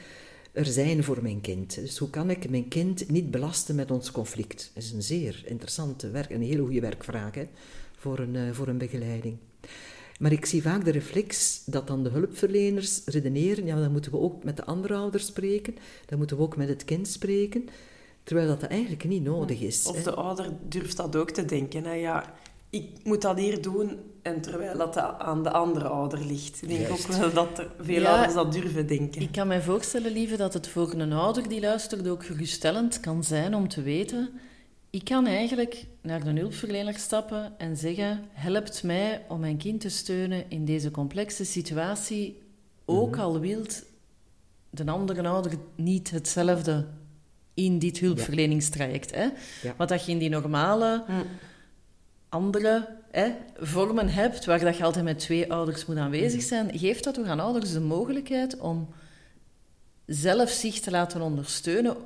er 0.53 0.67
zijn 0.67 1.05
voor 1.05 1.23
mijn 1.23 1.41
kind? 1.41 1.75
Dus 1.75 1.99
hoe 1.99 2.11
kan 2.11 2.31
ik 2.31 2.51
mijn 2.51 2.69
kind 2.69 3.09
niet 3.09 3.31
belasten 3.31 3.75
met 3.75 3.91
ons 3.91 4.11
conflict? 4.11 4.71
Dat 4.75 4.83
is 4.83 4.93
een 4.93 5.03
zeer 5.03 5.43
interessante 5.47 6.11
werk, 6.11 6.31
een 6.31 6.43
hele 6.43 6.63
goede 6.63 6.81
werkvraag 6.81 7.35
hè, 7.35 7.49
voor, 7.97 8.19
een, 8.19 8.37
eh, 8.37 8.53
voor 8.53 8.69
een 8.69 8.79
begeleiding. 8.79 9.37
Maar 10.19 10.33
ik 10.33 10.47
zie 10.47 10.63
vaak 10.63 10.85
de 10.85 10.91
reflex 10.91 11.63
dat 11.65 11.87
dan 11.87 12.03
de 12.03 12.11
hulpverleners 12.11 13.05
redeneren, 13.05 13.67
ja, 13.67 13.81
dan 13.81 13.93
moeten 13.93 14.11
we 14.11 14.19
ook 14.19 14.45
met 14.45 14.57
de 14.57 14.65
andere 14.65 14.95
ouders 14.95 15.27
spreken, 15.27 15.75
dan 16.07 16.19
moeten 16.19 16.37
we 16.37 16.43
ook 16.43 16.57
met 16.57 16.69
het 16.69 16.85
kind 16.85 17.09
spreken, 17.09 17.69
terwijl 18.23 18.49
dat 18.49 18.63
eigenlijk 18.63 19.05
niet 19.05 19.23
nodig 19.23 19.61
is. 19.61 19.87
Of 19.87 19.97
hè. 19.97 20.03
de 20.03 20.15
ouder 20.15 20.53
durft 20.69 20.97
dat 20.97 21.17
ook 21.17 21.31
te 21.31 21.45
denken. 21.45 21.85
Hè? 21.85 21.93
Ja, 21.93 22.35
ik 22.71 22.91
moet 23.05 23.23
dat 23.23 23.39
hier 23.39 23.63
doen, 23.63 23.99
en 24.23 24.41
terwijl 24.41 24.79
dat 24.79 24.97
aan 24.99 25.43
de 25.43 25.51
andere 25.51 25.89
ouder 25.89 26.25
ligt. 26.25 26.63
Ik 26.63 26.69
denk 26.69 26.89
Juist. 26.89 27.11
ook 27.11 27.17
wel 27.17 27.33
dat 27.33 27.59
er 27.59 27.71
veel 27.81 28.01
Ja, 28.01 28.11
ouders 28.11 28.35
dat 28.35 28.53
durven 28.53 28.87
denken. 28.87 29.23
Ik 29.23 29.33
kan 29.33 29.47
mij 29.47 29.63
voorstellen, 29.63 30.13
lieve, 30.13 30.37
dat 30.37 30.55
het 30.55 30.69
voor 30.69 30.93
een 30.93 31.13
ouder 31.13 31.49
die 31.49 31.61
luistert 31.61 32.09
ook 32.09 32.25
geruststellend 32.25 33.01
kan 33.01 33.25
zijn 33.25 33.55
om 33.55 33.69
te 33.69 33.83
weten... 33.83 34.31
Ik 34.93 35.05
kan 35.05 35.27
eigenlijk 35.27 35.87
naar 36.03 36.25
de 36.25 36.31
hulpverlener 36.41 36.99
stappen 36.99 37.53
en 37.59 37.77
zeggen... 37.77 38.21
Helpt 38.33 38.83
mij 38.83 39.25
om 39.29 39.41
mijn 39.41 39.57
kind 39.57 39.81
te 39.81 39.89
steunen 39.89 40.45
in 40.49 40.65
deze 40.65 40.91
complexe 40.91 41.45
situatie. 41.45 42.43
Ook 42.85 43.17
al 43.17 43.41
wilt 43.41 43.83
de 44.71 44.87
andere 44.87 45.29
ouder 45.29 45.53
niet 45.75 46.11
hetzelfde 46.11 46.87
in 47.55 47.79
dit 47.79 47.99
hulpverleningstraject. 47.99 49.15
Hè? 49.15 49.29
Ja. 49.63 49.75
Wat 49.77 49.89
dat 49.89 50.05
je 50.05 50.13
in 50.13 50.19
die 50.19 50.29
normale 50.29 51.05
andere 52.31 52.89
hè, 53.11 53.33
vormen 53.57 54.09
hebt, 54.09 54.45
waar 54.45 54.61
dat 54.61 54.77
je 54.77 54.85
altijd 54.85 55.05
met 55.05 55.19
twee 55.19 55.53
ouders 55.53 55.87
moet 55.87 55.97
aanwezig 55.97 56.43
zijn, 56.43 56.79
geeft 56.79 57.05
dat 57.05 57.15
toch 57.15 57.27
aan 57.27 57.41
ouders 57.41 57.73
de 57.73 57.81
mogelijkheid 57.81 58.59
om 58.59 58.89
zelf 60.07 60.51
zich 60.51 60.81
te 60.81 60.91
laten 60.91 61.21
ondersteunen. 61.21 61.97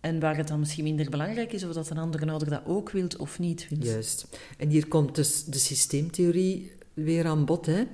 En 0.00 0.20
waar 0.20 0.36
het 0.36 0.48
dan 0.48 0.58
misschien 0.58 0.84
minder 0.84 1.10
belangrijk 1.10 1.52
is 1.52 1.64
of 1.64 1.72
dat 1.72 1.90
een 1.90 1.98
andere 1.98 2.30
ouder 2.30 2.50
dat 2.50 2.62
ook 2.66 2.90
wilt 2.90 3.16
of 3.16 3.38
niet 3.38 3.68
wilt. 3.68 3.84
Juist. 3.84 4.26
En 4.58 4.68
hier 4.68 4.88
komt 4.88 5.14
dus 5.14 5.44
de 5.44 5.58
systeemtheorie 5.58 6.72
weer 6.94 7.26
aan 7.26 7.44
bod. 7.44 7.66
Hè? 7.66 7.84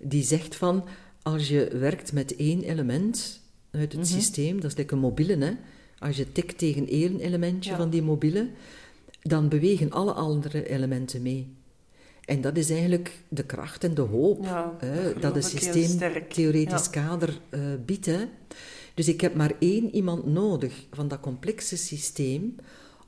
Die 0.00 0.22
zegt 0.22 0.56
van, 0.56 0.84
als 1.22 1.48
je 1.48 1.68
werkt 1.78 2.12
met 2.12 2.36
één 2.36 2.62
element 2.62 3.40
uit 3.70 3.92
het 3.92 4.06
systeem, 4.06 4.60
dat 4.60 4.70
is 4.70 4.76
lekker 4.76 4.96
een 4.96 5.02
mobiele, 5.02 5.44
hè? 5.44 5.52
als 5.98 6.16
je 6.16 6.32
tikt 6.32 6.58
tegen 6.58 6.88
één 6.88 7.20
elementje 7.20 7.76
van 7.76 7.90
die 7.90 8.02
mobiele, 8.02 8.48
dan 9.26 9.48
bewegen 9.48 9.90
alle 9.90 10.12
andere 10.12 10.68
elementen 10.68 11.22
mee. 11.22 11.56
En 12.24 12.40
dat 12.40 12.56
is 12.56 12.70
eigenlijk 12.70 13.12
de 13.28 13.44
kracht 13.44 13.84
en 13.84 13.94
de 13.94 14.02
hoop 14.02 14.44
Ja, 14.44 14.72
hè, 14.78 15.18
dat 15.18 15.34
het 15.34 15.44
systeemtheoretisch 15.44 16.84
Ja. 16.84 16.90
kader 16.90 17.40
eh, 17.48 17.60
biedt. 17.84 18.06
Hè. 18.06 18.24
Dus 18.94 19.08
ik 19.08 19.20
heb 19.20 19.34
maar 19.34 19.52
één 19.58 19.94
iemand 19.94 20.26
nodig 20.26 20.84
van 20.90 21.08
dat 21.08 21.20
complexe 21.20 21.76
systeem 21.76 22.56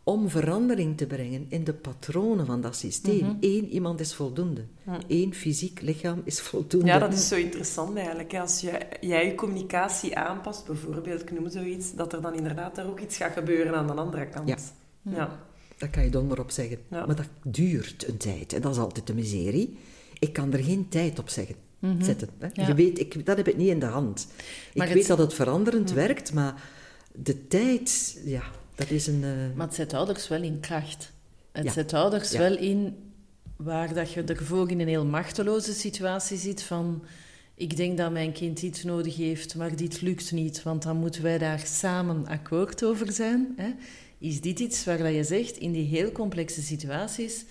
om 0.04 0.28
verandering 0.28 0.96
te 0.96 1.06
brengen 1.06 1.46
in 1.48 1.64
de 1.64 1.72
patronen 1.72 2.46
van 2.46 2.60
dat 2.60 2.76
systeem. 2.76 3.24
Mhm. 3.24 3.36
Eén 3.40 3.68
iemand 3.68 4.00
is 4.00 4.14
voldoende. 4.14 4.64
Eén 5.08 5.34
fysiek 5.34 5.80
lichaam 5.80 6.20
is 6.24 6.40
voldoende. 6.40 6.86
Ja, 6.86 6.98
dat 6.98 7.12
is 7.12 7.28
zo 7.28 7.34
interessant 7.36 7.96
eigenlijk. 7.96 8.34
Als 8.34 8.60
je, 8.60 8.78
jij 9.00 9.26
je 9.26 9.34
communicatie 9.34 10.16
aanpast, 10.16 10.66
bijvoorbeeld, 10.66 11.22
ik 11.22 11.30
noem 11.32 11.50
zoiets, 11.50 11.94
dat 11.94 12.12
er 12.12 12.22
dan 12.22 12.34
inderdaad 12.34 12.74
daar 12.74 12.86
ook 12.86 13.00
iets 13.00 13.16
gaat 13.16 13.32
gebeuren 13.32 13.74
aan 13.74 13.86
de 13.86 13.92
andere 13.92 14.28
kant. 14.28 14.48
Ja. 14.48 14.56
ja. 15.02 15.45
Daar 15.78 15.90
kan 15.90 16.04
je 16.04 16.10
donder 16.10 16.40
op 16.40 16.50
zeggen. 16.50 16.78
Ja. 16.90 17.06
Maar 17.06 17.16
dat 17.16 17.28
duurt 17.44 18.08
een 18.08 18.16
tijd. 18.16 18.52
En 18.52 18.60
dat 18.60 18.72
is 18.72 18.78
altijd 18.80 19.06
de 19.06 19.14
miserie. 19.14 19.78
Ik 20.18 20.32
kan 20.32 20.52
er 20.52 20.64
geen 20.64 20.88
tijd 20.88 21.18
op 21.18 21.28
zeggen. 21.28 21.54
zetten. 22.00 22.28
Hè. 22.38 22.48
Ja. 22.52 22.66
Je 22.66 22.74
weet, 22.74 22.98
ik, 22.98 23.26
dat 23.26 23.36
heb 23.36 23.48
ik 23.48 23.56
niet 23.56 23.68
in 23.68 23.78
de 23.80 23.86
hand. 23.86 24.26
Maar 24.74 24.88
ik 24.88 24.94
weet 24.94 25.06
dat 25.06 25.18
het 25.18 25.34
veranderend 25.34 25.92
werkt, 25.92 26.32
maar 26.32 26.62
de 27.12 27.46
tijd, 27.46 28.20
ja, 28.24 28.42
dat 28.74 28.90
is 28.90 29.06
een... 29.06 29.24
eh, 29.24 29.30
Maar 29.56 29.66
het 29.66 29.74
zet 29.74 29.94
ouders 29.94 30.28
wel 30.28 30.42
in 30.42 30.60
kracht. 30.60 31.12
Het 31.52 31.64
Ja. 31.64 31.72
zet 31.72 31.92
ouders 31.92 32.32
wel 32.32 32.56
in 32.58 32.94
waar 33.56 33.94
dat 33.94 34.12
je 34.12 34.22
ervoor 34.24 34.70
in 34.70 34.80
een 34.80 34.88
heel 34.88 35.04
machteloze 35.04 35.72
situatie 35.72 36.36
zit 36.38 36.62
van... 36.62 37.02
Ik 37.54 37.76
denk 37.76 37.98
dat 37.98 38.12
mijn 38.12 38.32
kind 38.32 38.62
iets 38.62 38.82
nodig 38.84 39.16
heeft, 39.16 39.54
maar 39.54 39.76
dit 39.76 40.00
lukt 40.00 40.32
niet, 40.32 40.62
want 40.62 40.82
dan 40.82 40.96
moeten 40.96 41.22
wij 41.22 41.38
daar 41.38 41.62
samen 41.66 42.26
akkoord 42.26 42.84
over 42.84 43.12
zijn. 43.12 43.52
Hè? 43.56 43.70
Is 44.18 44.40
dit 44.40 44.58
iets 44.60 44.84
waar 44.84 44.98
dat 44.98 45.14
je 45.14 45.24
zegt, 45.24 45.56
in 45.56 45.72
die 45.72 45.84
heel 45.86 46.12
complexe 46.12 46.62
situaties, 46.62 47.44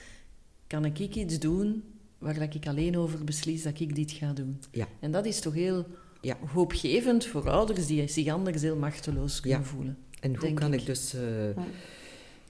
kan 0.67 0.85
ik 0.85 0.99
iets 0.99 1.39
doen 1.39 1.83
waar 2.17 2.39
dat 2.39 2.53
ik 2.55 2.67
alleen 2.67 2.97
over 2.97 3.23
beslis 3.23 3.63
dat 3.63 3.79
ik 3.79 3.95
dit 3.95 4.11
ga 4.11 4.33
doen? 4.33 4.59
Ja. 4.71 4.87
En 4.99 5.11
dat 5.11 5.25
is 5.25 5.39
toch 5.39 5.53
heel 5.53 5.85
Ja. 6.21 6.37
hoopgevend 6.53 7.25
voor 7.25 7.49
ouders 7.49 7.85
die 7.87 8.07
zich 8.07 8.27
anders 8.27 8.61
heel 8.61 8.75
machteloos 8.75 9.39
kunnen 9.39 9.59
Ja. 9.59 9.65
voelen. 9.65 9.97
En 10.19 10.35
hoe 10.35 10.53
kan 10.53 10.73
ik, 10.73 10.79
ik. 10.79 10.85
dus 10.85 11.13
eh, 11.13 11.21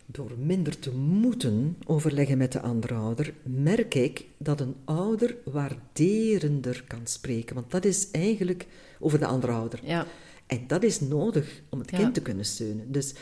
door 0.05 0.32
minder 0.38 0.80
te 0.80 0.91
moeten 0.91 1.78
overleggen 1.86 2.38
met 2.38 2.51
de 2.51 2.61
andere 2.61 2.93
ouder, 2.93 3.34
merk 3.43 3.95
ik 3.95 4.26
dat 4.38 4.59
een 4.61 4.76
ouder 4.86 5.38
waarderender 5.45 6.84
kan 6.88 7.01
spreken. 7.07 7.55
Want 7.55 7.72
dat 7.72 7.86
is 7.86 8.11
eigenlijk 8.11 8.66
over 8.99 9.20
de 9.20 9.26
andere 9.26 9.51
ouder. 9.53 9.80
Ja. 9.84 10.07
En 10.47 10.63
dat 10.68 10.84
is 10.84 10.99
nodig 10.99 11.61
om 11.70 11.80
het 11.80 11.91
Ja. 11.91 11.97
kind 11.97 12.13
te 12.13 12.22
kunnen 12.22 12.45
steunen. 12.45 12.91
Dus 12.91 13.13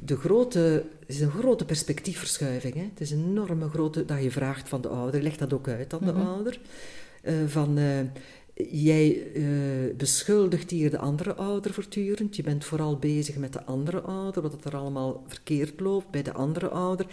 de 0.00 0.16
grote, 0.16 0.58
het 1.00 1.08
is 1.08 1.20
een 1.20 1.30
grote 1.30 1.64
perspectiefverschuiving. 1.64 2.74
Hè? 2.74 2.82
Het 2.82 3.00
is 3.00 3.10
een 3.10 3.24
enorme 3.24 3.68
grote, 3.68 4.04
dat 4.04 4.22
je 4.22 4.30
vraagt 4.30 4.68
van 4.68 4.80
de 4.80 4.88
ouder, 4.88 5.22
leg 5.22 5.36
dat 5.36 5.52
ook 5.52 5.68
uit 5.68 5.92
aan 5.92 6.04
de 6.04 6.12
ouder. 6.12 6.60
Eh, 7.22 7.34
van, 7.46 7.78
eh, 7.78 8.00
jij 8.70 9.32
eh, 9.34 9.42
beschuldigt 9.96 10.70
hier 10.70 10.90
de 10.90 10.98
andere 10.98 11.34
ouder 11.34 11.72
voortdurend. 11.72 12.36
Je 12.36 12.42
bent 12.42 12.64
vooral 12.64 12.98
bezig 12.98 13.36
met 13.36 13.52
de 13.52 13.64
andere 13.64 14.00
ouder, 14.00 14.42
wat 14.42 14.64
er 14.64 14.76
allemaal 14.76 15.24
verkeerd 15.26 15.80
loopt 15.80 16.10
bij 16.10 16.22
de 16.22 16.32
andere 16.32 16.68
ouder. 16.68 17.06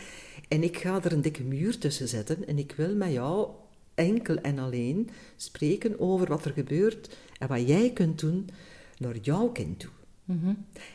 En 0.48 0.64
ik 0.64 0.78
ga 0.78 1.04
er 1.04 1.12
een 1.12 1.22
dikke 1.22 1.44
muur 1.44 1.78
tussen 1.78 2.08
zetten 2.08 2.48
en 2.48 2.58
ik 2.58 2.74
wil 2.78 2.96
met 2.96 3.12
jou 3.12 3.50
enkel 3.96 4.38
en 4.38 4.60
alleen 4.60 5.10
spreken 5.36 6.00
over 6.00 6.28
wat 6.28 6.46
er 6.46 6.52
gebeurt 6.52 7.18
en 7.40 7.48
wat 7.48 7.68
jij 7.68 7.92
kunt 7.94 8.20
doen 8.20 8.50
naar 8.98 9.18
jouw 9.18 9.48
kind 9.48 9.80
toe. 9.80 9.90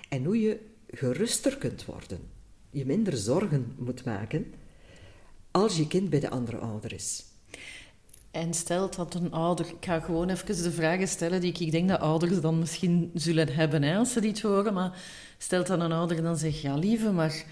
En 0.09 0.24
hoe 0.24 0.41
je 0.41 0.61
geruster 0.91 1.57
kunt 1.57 1.84
worden. 1.84 2.18
Je 2.70 2.86
minder 2.86 3.16
zorgen 3.16 3.74
moet 3.78 4.05
maken 4.05 4.53
als 5.51 5.76
je 5.76 5.86
kind 5.86 6.11
bij 6.11 6.20
de 6.20 6.30
andere 6.30 6.57
ouder 6.57 6.93
is. 6.93 7.24
En 8.30 8.55
stelt 8.55 8.97
dat 8.97 9.14
een 9.14 9.32
ouder... 9.32 9.66
Ik 9.66 9.84
ga 9.84 10.01
gewoon 10.01 10.28
even 10.28 10.62
de 10.62 10.72
vragen 10.72 11.09
stellen 11.09 11.41
die 11.41 11.51
ik, 11.51 11.59
ik 11.59 11.70
denk 11.70 11.89
dat 11.89 12.01
ouders 12.01 12.41
dan 12.41 12.59
misschien 12.59 13.11
zullen 13.14 13.49
hebben 13.49 13.82
hè, 13.82 13.97
als 13.97 14.12
ze 14.12 14.20
dit 14.20 14.41
horen. 14.41 14.74
Maar 14.74 15.03
stelt 15.39 15.66
dat 15.66 15.80
een 15.80 15.93
ouder 15.93 16.22
dan 16.22 16.36
zegt... 16.36 16.61
Ja, 16.61 16.76
lieve, 16.76 17.12
maar 17.12 17.45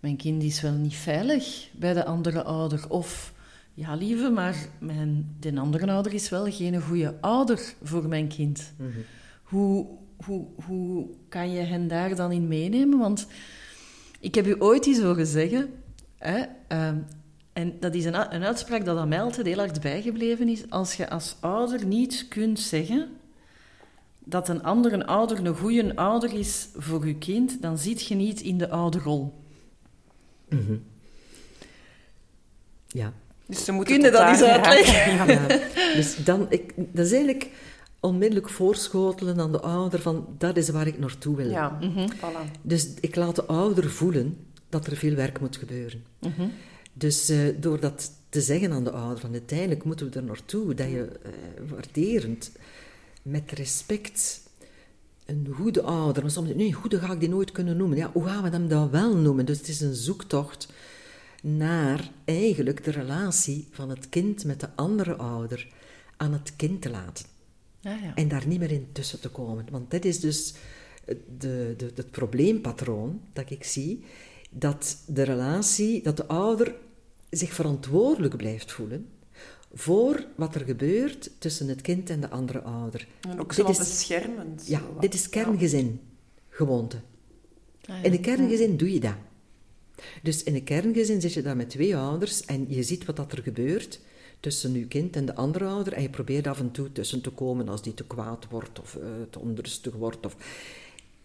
mijn 0.00 0.16
kind 0.16 0.42
is 0.42 0.60
wel 0.60 0.72
niet 0.72 0.94
veilig 0.94 1.68
bij 1.72 1.94
de 1.94 2.04
andere 2.04 2.42
ouder. 2.42 2.88
Of... 2.88 3.32
Ja, 3.74 3.94
lieve, 3.94 4.30
maar 4.30 4.68
mijn, 4.78 5.36
de 5.40 5.60
andere 5.60 5.90
ouder 5.90 6.14
is 6.14 6.28
wel 6.28 6.52
geen 6.52 6.82
goede 6.82 7.20
ouder 7.20 7.74
voor 7.82 8.08
mijn 8.08 8.28
kind. 8.28 8.72
Hoe, 9.42 9.86
hoe, 10.24 10.46
hoe 10.66 11.06
kan 11.28 11.52
je 11.52 11.60
hen 11.60 11.88
daar 11.88 12.16
dan 12.16 12.32
in 12.32 12.48
meenemen? 12.48 12.98
Want 12.98 13.26
ik 14.20 14.34
heb 14.34 14.46
u 14.46 14.56
ooit 14.58 14.86
iets 14.86 15.00
horen 15.00 15.26
zeggen... 15.26 15.70
Hè, 16.18 16.42
ehm, 16.68 16.96
en 17.52 17.76
dat 17.80 17.94
is 17.94 18.04
een, 18.04 18.34
een 18.34 18.44
uitspraak 18.44 18.84
dat 18.84 18.98
aan 18.98 19.08
mij 19.08 19.22
altijd 19.22 19.46
heel 19.46 19.58
hard 19.58 19.80
bijgebleven 19.80 20.48
is. 20.48 20.70
Als 20.70 20.94
je 20.94 21.10
als 21.10 21.36
ouder 21.40 21.86
niet 21.86 22.26
kunt 22.28 22.60
zeggen 22.60 23.08
dat 24.18 24.48
een 24.48 24.62
andere 24.62 25.06
ouder 25.06 25.46
een 25.46 25.56
goede 25.56 25.96
ouder 25.96 26.34
is 26.34 26.68
voor 26.76 27.06
je 27.06 27.14
kind, 27.14 27.62
dan 27.62 27.78
zit 27.78 28.06
je 28.06 28.14
niet 28.14 28.40
in 28.40 28.58
de 28.58 28.70
ouderrol. 28.70 29.32
Ja. 32.86 33.12
Dus 33.46 33.64
ze 33.64 33.72
moeten 33.72 33.94
Kun 33.94 34.04
je 34.04 34.10
dat 34.10 34.28
eens 34.28 34.38
daar 34.38 34.64
uitleggen? 34.64 35.26
ja. 35.26 35.46
Dus 35.94 36.24
dan, 36.24 36.46
ik, 36.48 36.72
dat 36.76 37.06
is 37.06 37.12
eigenlijk 37.12 37.50
onmiddellijk 38.00 38.48
voorschotelen 38.48 39.40
aan 39.40 39.52
de 39.52 39.60
ouder 39.60 40.00
van 40.00 40.26
dat 40.38 40.56
is 40.56 40.68
waar 40.68 40.86
ik 40.86 40.98
naartoe 40.98 41.36
wil. 41.36 41.50
Ja, 41.50 41.78
voilà. 42.16 42.60
Dus 42.62 42.88
ik 43.00 43.16
laat 43.16 43.36
de 43.36 43.44
ouder 43.44 43.90
voelen 43.90 44.36
dat 44.68 44.86
er 44.86 44.96
veel 44.96 45.14
werk 45.14 45.40
moet 45.40 45.56
gebeuren. 45.56 46.04
Dus 46.92 47.28
eh, 47.28 47.38
door 47.60 47.80
dat 47.80 48.12
te 48.28 48.40
zeggen 48.40 48.72
aan 48.72 48.84
de 48.84 48.90
ouder, 48.90 49.18
van 49.18 49.32
uiteindelijk 49.32 49.84
moeten 49.84 50.10
we 50.10 50.18
er 50.18 50.24
naartoe, 50.24 50.74
dat 50.74 50.90
je 50.90 51.08
eh, 51.22 51.30
waarderend, 51.68 52.52
met 53.22 53.52
respect, 53.52 54.42
een 55.26 55.48
goede 55.52 55.82
ouder. 55.82 56.22
Maar 56.22 56.30
soms, 56.30 56.54
nee, 56.54 56.72
goede 56.72 56.98
ga 56.98 57.12
ik 57.12 57.20
die 57.20 57.28
nooit 57.28 57.52
kunnen 57.52 57.76
noemen. 57.76 57.96
Ja, 57.96 58.10
hoe 58.12 58.24
gaan 58.24 58.42
we 58.42 58.48
hem 58.48 58.68
dan 58.68 58.90
wel 58.90 59.16
noemen? 59.16 59.46
Dus 59.46 59.58
het 59.58 59.68
is 59.68 59.80
een 59.80 59.94
zoektocht 59.94 60.68
naar 61.42 62.10
eigenlijk 62.24 62.84
de 62.84 62.90
relatie 62.90 63.68
van 63.70 63.88
het 63.90 64.08
kind 64.08 64.44
met 64.44 64.60
de 64.60 64.68
andere 64.74 65.16
ouder 65.16 65.68
aan 66.16 66.32
het 66.32 66.52
kind 66.56 66.82
te 66.82 66.90
laten. 66.90 67.26
Ja, 67.80 67.94
ja. 68.02 68.14
En 68.14 68.28
daar 68.28 68.46
niet 68.46 68.58
meer 68.58 68.70
in 68.70 68.88
tussen 68.92 69.20
te 69.20 69.28
komen. 69.28 69.66
Want 69.70 69.90
dit 69.90 70.04
is 70.04 70.20
dus 70.20 70.54
de, 71.38 71.74
de, 71.76 71.90
het 71.94 72.10
probleempatroon 72.10 73.20
dat 73.32 73.50
ik 73.50 73.64
zie. 73.64 74.04
Dat 74.50 74.96
de 75.06 75.22
relatie, 75.22 76.02
dat 76.02 76.16
de 76.16 76.26
ouder 76.26 76.74
zich 77.30 77.52
verantwoordelijk 77.52 78.36
blijft 78.36 78.72
voelen 78.72 79.08
voor 79.72 80.26
wat 80.36 80.54
er 80.54 80.60
gebeurt 80.64 81.30
tussen 81.38 81.68
het 81.68 81.80
kind 81.80 82.10
en 82.10 82.20
de 82.20 82.28
andere 82.30 82.60
ouder. 82.62 83.06
En 83.20 83.40
ook 83.40 83.46
Dit 83.48 83.56
zo 83.56 83.62
wat 83.62 83.70
is- 83.72 83.78
beschermend. 83.78 84.66
Ja, 84.66 84.78
zo 84.78 84.96
dit 85.00 85.14
is 85.14 85.28
kerngezin 85.28 86.00
gewoonte. 86.48 86.96
Ah, 86.96 87.96
ja. 87.96 88.02
In 88.02 88.12
een 88.12 88.20
kerngezin 88.20 88.76
doe 88.76 88.92
je 88.92 89.00
dat. 89.00 89.14
Dus 90.22 90.42
in 90.42 90.54
een 90.54 90.64
kerngezin 90.64 91.20
zit 91.20 91.32
je 91.32 91.42
daar 91.42 91.56
met 91.56 91.70
twee 91.70 91.96
ouders 91.96 92.44
en 92.44 92.66
je 92.68 92.82
ziet 92.82 93.04
wat 93.04 93.16
dat 93.16 93.32
er 93.32 93.42
gebeurt 93.42 94.00
tussen 94.40 94.72
je 94.72 94.86
kind 94.86 95.16
en 95.16 95.26
de 95.26 95.34
andere 95.34 95.64
ouder 95.64 95.92
en 95.92 96.02
je 96.02 96.10
probeert 96.10 96.46
af 96.46 96.60
en 96.60 96.70
toe 96.70 96.92
tussen 96.92 97.20
te 97.20 97.30
komen 97.30 97.68
als 97.68 97.82
die 97.82 97.94
te 97.94 98.04
kwaad 98.04 98.48
wordt 98.48 98.80
of 98.80 98.96
eh, 98.96 99.02
te 99.30 99.38
onrustig 99.38 99.94
wordt. 99.94 100.26
Of... 100.26 100.36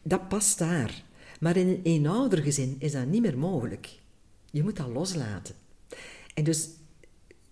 Dat 0.01 0.27
past 0.27 0.57
daar. 0.57 1.03
Maar 1.39 1.57
in 1.57 1.67
een 1.67 1.81
eenoudergezin 1.83 2.75
is 2.79 2.91
dat 2.91 3.05
niet 3.05 3.21
meer 3.21 3.37
mogelijk. 3.37 3.99
Je 4.51 4.63
moet 4.63 4.75
dat 4.75 4.87
loslaten. 4.87 5.55
En 6.33 6.43
dus 6.43 6.69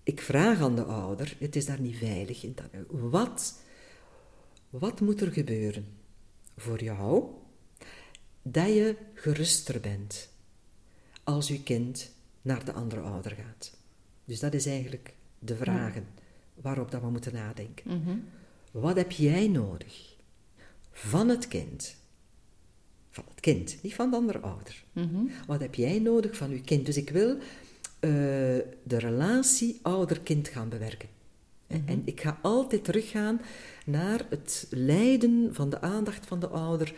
ik 0.03 0.21
vraag 0.21 0.61
aan 0.61 0.75
de 0.75 0.83
ouder, 0.83 1.35
het 1.39 1.55
is 1.55 1.65
daar 1.65 1.79
niet 1.79 1.97
veilig. 1.97 2.43
in 2.43 2.55
Wat, 2.87 3.53
wat 4.69 5.01
moet 5.01 5.21
er 5.21 5.31
gebeuren 5.31 5.85
voor 6.57 6.83
jou 6.83 7.25
dat 8.41 8.67
je 8.67 8.95
geruster 9.13 9.79
bent 9.79 10.29
als 11.23 11.47
je 11.47 11.63
kind 11.63 12.11
naar 12.41 12.65
de 12.65 12.73
andere 12.73 13.01
ouder 13.01 13.31
gaat. 13.31 13.77
Dus 14.25 14.39
dat 14.39 14.53
is 14.53 14.65
eigenlijk 14.65 15.13
de 15.45 15.55
vragen 15.55 16.07
waarop 16.61 16.91
dat 16.91 17.01
we 17.01 17.09
moeten 17.09 17.33
nadenken. 17.33 18.01
Mhm. 18.01 18.17
Wat 18.71 18.95
heb 18.95 19.11
jij 19.11 19.47
nodig 19.47 20.15
van 20.91 21.29
het 21.29 21.47
kind? 21.47 21.95
Van 23.09 23.23
het 23.29 23.39
kind, 23.39 23.77
niet 23.81 23.93
van 23.93 24.09
de 24.09 24.15
andere 24.15 24.39
ouder. 24.39 24.83
Mhm. 24.91 25.25
Wat 25.47 25.59
heb 25.59 25.75
jij 25.75 25.99
nodig 25.99 26.37
van 26.37 26.49
je 26.49 26.61
kind? 26.61 26.85
Dus 26.85 26.97
ik 26.97 27.09
wil 27.09 27.37
eh, 27.99 28.09
de 28.83 28.97
relatie 28.97 29.79
ouder-kind 29.81 30.47
gaan 30.47 30.69
bewerken. 30.69 31.09
En 31.85 32.01
ik 32.05 32.21
ga 32.21 32.39
altijd 32.41 32.83
teruggaan 32.83 33.41
naar 33.85 34.25
het 34.29 34.67
leiden 34.69 35.49
van 35.53 35.69
de 35.69 35.81
aandacht 35.81 36.25
van 36.25 36.39
de 36.39 36.47
ouder 36.47 36.93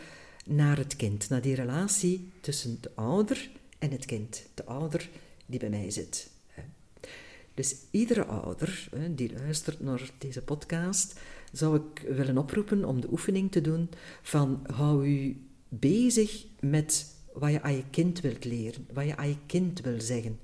naar 0.46 0.76
het 0.76 0.96
kind. 0.96 1.28
Naar 1.28 1.40
die 1.40 1.54
relatie 1.54 2.30
tussen 2.40 2.78
de 2.80 2.90
ouder 2.94 3.50
en 3.78 3.90
het 3.90 4.04
kind. 4.04 4.42
De 4.54 4.64
ouder 4.64 5.08
die 5.46 5.58
bij 5.58 5.68
mij 5.68 5.90
zit. 5.90 6.30
Dus 7.56 7.76
iedere 7.90 8.24
ouder 8.24 8.88
die 9.10 9.32
luistert 9.32 9.80
naar 9.80 10.10
deze 10.18 10.42
podcast, 10.42 11.20
zou 11.52 11.76
ik 11.76 12.00
willen 12.00 12.38
oproepen 12.38 12.84
om 12.84 13.00
de 13.00 13.10
oefening 13.10 13.52
te 13.52 13.60
doen 13.60 13.90
van 14.22 14.66
hou 14.72 15.06
u 15.06 15.46
bezig 15.68 16.46
met 16.60 17.14
wat 17.32 17.50
je 17.50 17.62
aan 17.62 17.76
je 17.76 17.84
kind 17.90 18.20
wilt 18.20 18.44
leren, 18.44 18.86
wat 18.92 19.04
je 19.04 19.16
aan 19.16 19.28
je 19.28 19.38
kind 19.46 19.80
wil 19.80 20.00
zeggen, 20.00 20.38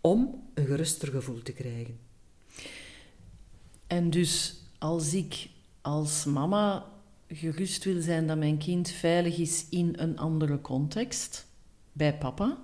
om 0.00 0.42
een 0.54 0.66
geruster 0.66 1.08
gevoel 1.08 1.42
te 1.42 1.52
krijgen. 1.52 1.98
En 3.86 4.10
dus 4.10 4.62
als 4.78 5.14
ik 5.14 5.48
als 5.80 6.24
mama 6.24 6.86
gerust 7.28 7.84
wil 7.84 8.00
zijn 8.00 8.26
dat 8.26 8.38
mijn 8.38 8.58
kind 8.58 8.90
veilig 8.90 9.38
is 9.38 9.66
in 9.70 9.94
een 9.96 10.18
andere 10.18 10.60
context, 10.60 11.46
bij 11.92 12.18
papa, 12.18 12.58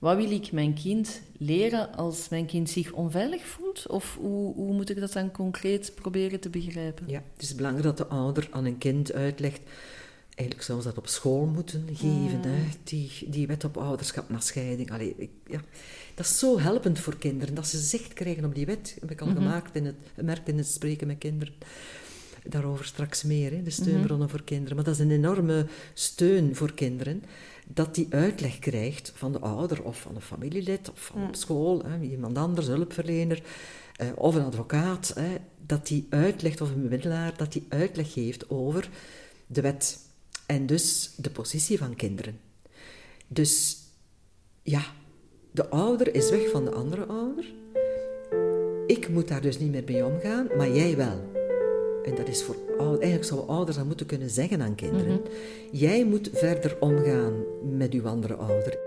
wat 0.00 0.16
wil 0.16 0.30
ik 0.30 0.52
mijn 0.52 0.74
kind 0.74 1.20
leren 1.38 1.94
als 1.94 2.28
mijn 2.28 2.46
kind 2.46 2.70
zich 2.70 2.92
onveilig 2.92 3.46
voelt? 3.46 3.86
Of 3.86 4.16
hoe, 4.20 4.54
hoe 4.54 4.72
moet 4.72 4.90
ik 4.90 5.00
dat 5.00 5.12
dan 5.12 5.30
concreet 5.30 5.92
proberen 5.94 6.40
te 6.40 6.50
begrijpen? 6.50 7.08
Ja, 7.08 7.22
het 7.32 7.42
is 7.42 7.54
belangrijk 7.54 7.86
dat 7.86 7.96
de 7.96 8.06
ouder 8.14 8.48
aan 8.50 8.64
een 8.64 8.78
kind 8.78 9.12
uitlegt. 9.12 9.60
Eigenlijk 10.34 10.62
zou 10.68 10.80
ze 10.80 10.88
dat 10.88 10.98
op 10.98 11.06
school 11.06 11.46
moeten 11.46 11.88
geven, 11.92 12.40
hè? 12.42 12.68
Die, 12.84 13.10
die 13.26 13.46
wet 13.46 13.64
op 13.64 13.76
ouderschap 13.76 14.28
na 14.28 14.40
scheiding. 14.40 14.90
Allee, 14.90 15.14
ik, 15.16 15.30
ja. 15.46 15.60
Dat 16.14 16.26
is 16.26 16.38
zo 16.38 16.58
helpend 16.58 16.98
voor 16.98 17.16
kinderen, 17.16 17.54
dat 17.54 17.66
ze 17.66 17.78
zicht 17.78 18.12
krijgen 18.12 18.44
op 18.44 18.54
die 18.54 18.66
wet. 18.66 18.96
heb 19.00 19.10
ik 19.10 19.20
al 19.20 19.26
gemaakt 19.26 19.76
in 19.76 19.86
het, 19.86 19.96
gemerkt 20.14 20.48
in 20.48 20.56
het 20.56 20.66
spreken 20.66 21.06
met 21.06 21.18
kinderen. 21.18 21.54
Daarover 22.44 22.84
straks 22.84 23.22
meer, 23.22 23.50
hè? 23.50 23.62
de 23.62 23.70
steunbronnen 23.70 24.28
voor 24.28 24.42
kinderen. 24.42 24.76
Maar 24.76 24.84
dat 24.84 24.94
is 24.94 25.00
een 25.00 25.10
enorme 25.10 25.66
steun 25.94 26.56
voor 26.56 26.74
kinderen, 26.74 27.22
dat 27.74 27.94
die 27.94 28.06
uitleg 28.10 28.58
krijgt 28.58 29.12
van 29.14 29.32
de 29.32 29.38
ouder 29.38 29.82
of 29.82 30.00
van 30.00 30.14
een 30.14 30.20
familielid 30.20 30.90
of 30.90 31.00
van 31.00 31.28
op 31.28 31.34
school, 31.34 31.82
hè? 31.84 32.00
iemand 32.00 32.38
anders, 32.38 32.66
hulpverlener 32.66 33.42
eh, 33.96 34.08
of 34.14 34.34
een 34.34 34.44
advocaat, 34.44 35.12
hè? 35.14 35.36
dat 35.66 35.86
die 35.86 36.06
uitlegt, 36.10 36.60
of 36.60 36.70
een 36.70 36.82
bemiddelaar, 36.82 37.36
dat 37.36 37.52
die 37.52 37.66
uitleg 37.68 38.12
geeft 38.12 38.50
over 38.50 38.90
de 39.46 39.60
wet 39.60 39.98
en 40.46 40.66
dus 40.66 41.10
de 41.16 41.30
positie 41.30 41.78
van 41.78 41.94
kinderen. 41.94 42.40
Dus 43.26 43.78
ja, 44.62 44.82
de 45.50 45.68
ouder 45.68 46.14
is 46.14 46.30
weg 46.30 46.50
van 46.50 46.64
de 46.64 46.72
andere 46.72 47.06
ouder. 47.06 47.44
Ik 48.86 49.08
moet 49.08 49.28
daar 49.28 49.40
dus 49.40 49.58
niet 49.58 49.70
meer 49.70 49.84
mee 49.86 50.04
omgaan, 50.04 50.48
maar 50.56 50.70
jij 50.70 50.96
wel. 50.96 51.29
En 52.10 52.16
dat 52.16 52.28
is 52.28 52.42
voor 52.42 52.56
ou- 52.78 52.98
eigenlijk 52.98 53.24
zouden 53.24 53.48
ouders 53.48 53.76
dat 53.76 53.86
moeten 53.86 54.06
kunnen 54.06 54.30
zeggen 54.30 54.62
aan 54.62 54.74
kinderen. 54.74 55.20
Jij 55.70 56.04
moet 56.04 56.30
verder 56.32 56.76
omgaan 56.80 57.32
met 57.76 57.92
uw 57.92 58.06
andere 58.06 58.34
ouder. 58.34 58.78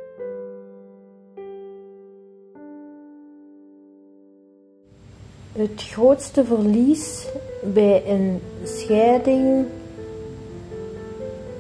Het 5.52 5.82
grootste 5.82 6.46
verlies 6.46 7.28
bij 7.74 8.04
een 8.08 8.40
scheiding 8.64 9.66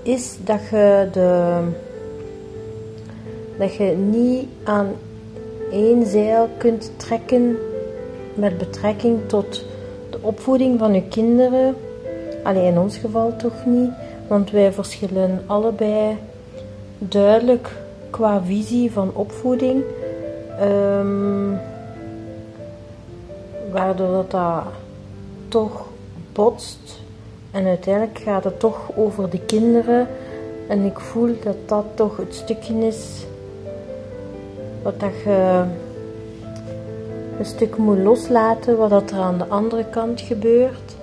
is 0.03 0.37
dat 0.43 0.59
je, 0.69 1.09
de, 1.11 1.61
dat 3.57 3.75
je 3.75 3.83
niet 3.83 4.47
aan 4.63 4.95
één 5.71 6.05
zeil 6.05 6.49
kunt 6.57 6.91
trekken 6.97 7.57
met 8.33 8.57
betrekking 8.57 9.19
tot 9.27 9.65
opvoeding 10.23 10.79
van 10.79 10.93
je 10.93 11.03
kinderen. 11.07 11.75
Alleen 12.43 12.65
in 12.65 12.79
ons 12.79 12.97
geval 12.97 13.35
toch 13.35 13.65
niet, 13.65 13.91
want 14.27 14.51
wij 14.51 14.73
verschillen 14.73 15.43
allebei 15.45 16.17
duidelijk 16.97 17.71
qua 18.09 18.41
visie 18.43 18.91
van 18.91 19.11
opvoeding. 19.13 19.83
Ehm, 20.59 21.51
waardoor 23.71 24.11
dat, 24.11 24.31
dat 24.31 24.63
toch 25.47 25.85
botst. 26.33 27.01
En 27.51 27.65
uiteindelijk 27.65 28.19
gaat 28.19 28.43
het 28.43 28.59
toch 28.59 28.91
over 28.95 29.29
de 29.29 29.39
kinderen. 29.39 30.07
En 30.67 30.85
ik 30.85 30.99
voel 30.99 31.35
dat 31.43 31.57
dat 31.65 31.85
toch 31.95 32.17
het 32.17 32.35
stukje 32.35 32.87
is 32.87 33.25
wat 34.83 34.99
dat 34.99 35.21
je 35.23 35.63
een 37.39 37.45
stuk 37.45 37.77
moet 37.77 37.97
loslaten, 37.97 38.77
wat 38.77 39.11
er 39.11 39.17
aan 39.17 39.37
de 39.37 39.45
andere 39.47 39.89
kant 39.89 40.21
gebeurt. 40.21 40.95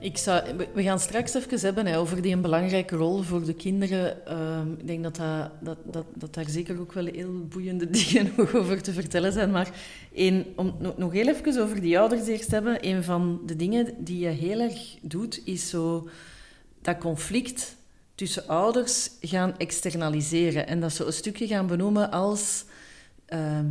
Ik 0.00 0.18
zou, 0.18 0.42
we- 0.74 0.82
gaan 0.82 1.00
straks 1.00 1.34
even 1.34 1.60
hebben 1.60 1.86
hè, 1.86 1.98
over 1.98 2.22
die 2.22 2.32
een 2.32 2.40
belangrijke 2.40 2.96
rol 2.96 3.22
voor 3.22 3.44
de 3.44 3.54
kinderen. 3.54 4.26
Ehm, 4.26 4.72
ik 4.72 4.86
denk 4.86 5.02
dat, 5.02 5.16
dat, 5.16 5.50
dat, 5.60 5.76
dat, 5.84 6.04
dat 6.14 6.34
daar 6.34 6.48
zeker 6.48 6.80
ook 6.80 6.92
wel 6.92 7.04
heel 7.04 7.46
boeiende 7.48 7.90
dingen 8.04 8.32
over 8.54 8.82
te 8.82 8.92
vertellen 8.92 9.32
zijn. 9.32 9.50
Maar 9.50 9.70
één, 10.14 10.46
om 10.56 10.74
no- 10.78 10.94
nog 10.96 11.12
heel 11.12 11.28
even 11.28 11.62
over 11.62 11.80
die 11.80 11.98
ouders 11.98 12.26
eerst 12.26 12.48
te 12.48 12.54
hebben. 12.54 12.86
Een 12.88 13.04
van 13.04 13.40
de 13.46 13.56
dingen 13.56 13.94
die 13.98 14.18
je 14.18 14.28
heel 14.28 14.60
erg 14.60 14.96
doet, 15.02 15.40
is 15.44 15.68
zo 15.68 16.08
dat 16.80 16.98
conflict 16.98 17.76
tussen 18.14 18.46
ouders 18.48 19.10
gaan 19.20 19.54
externaliseren. 19.58 20.66
En 20.66 20.80
dat 20.80 20.92
zo 20.92 21.06
een 21.06 21.12
stukje 21.12 21.46
gaan 21.46 21.66
benoemen 21.66 22.10
als... 22.10 22.64
ehm, 23.32 23.66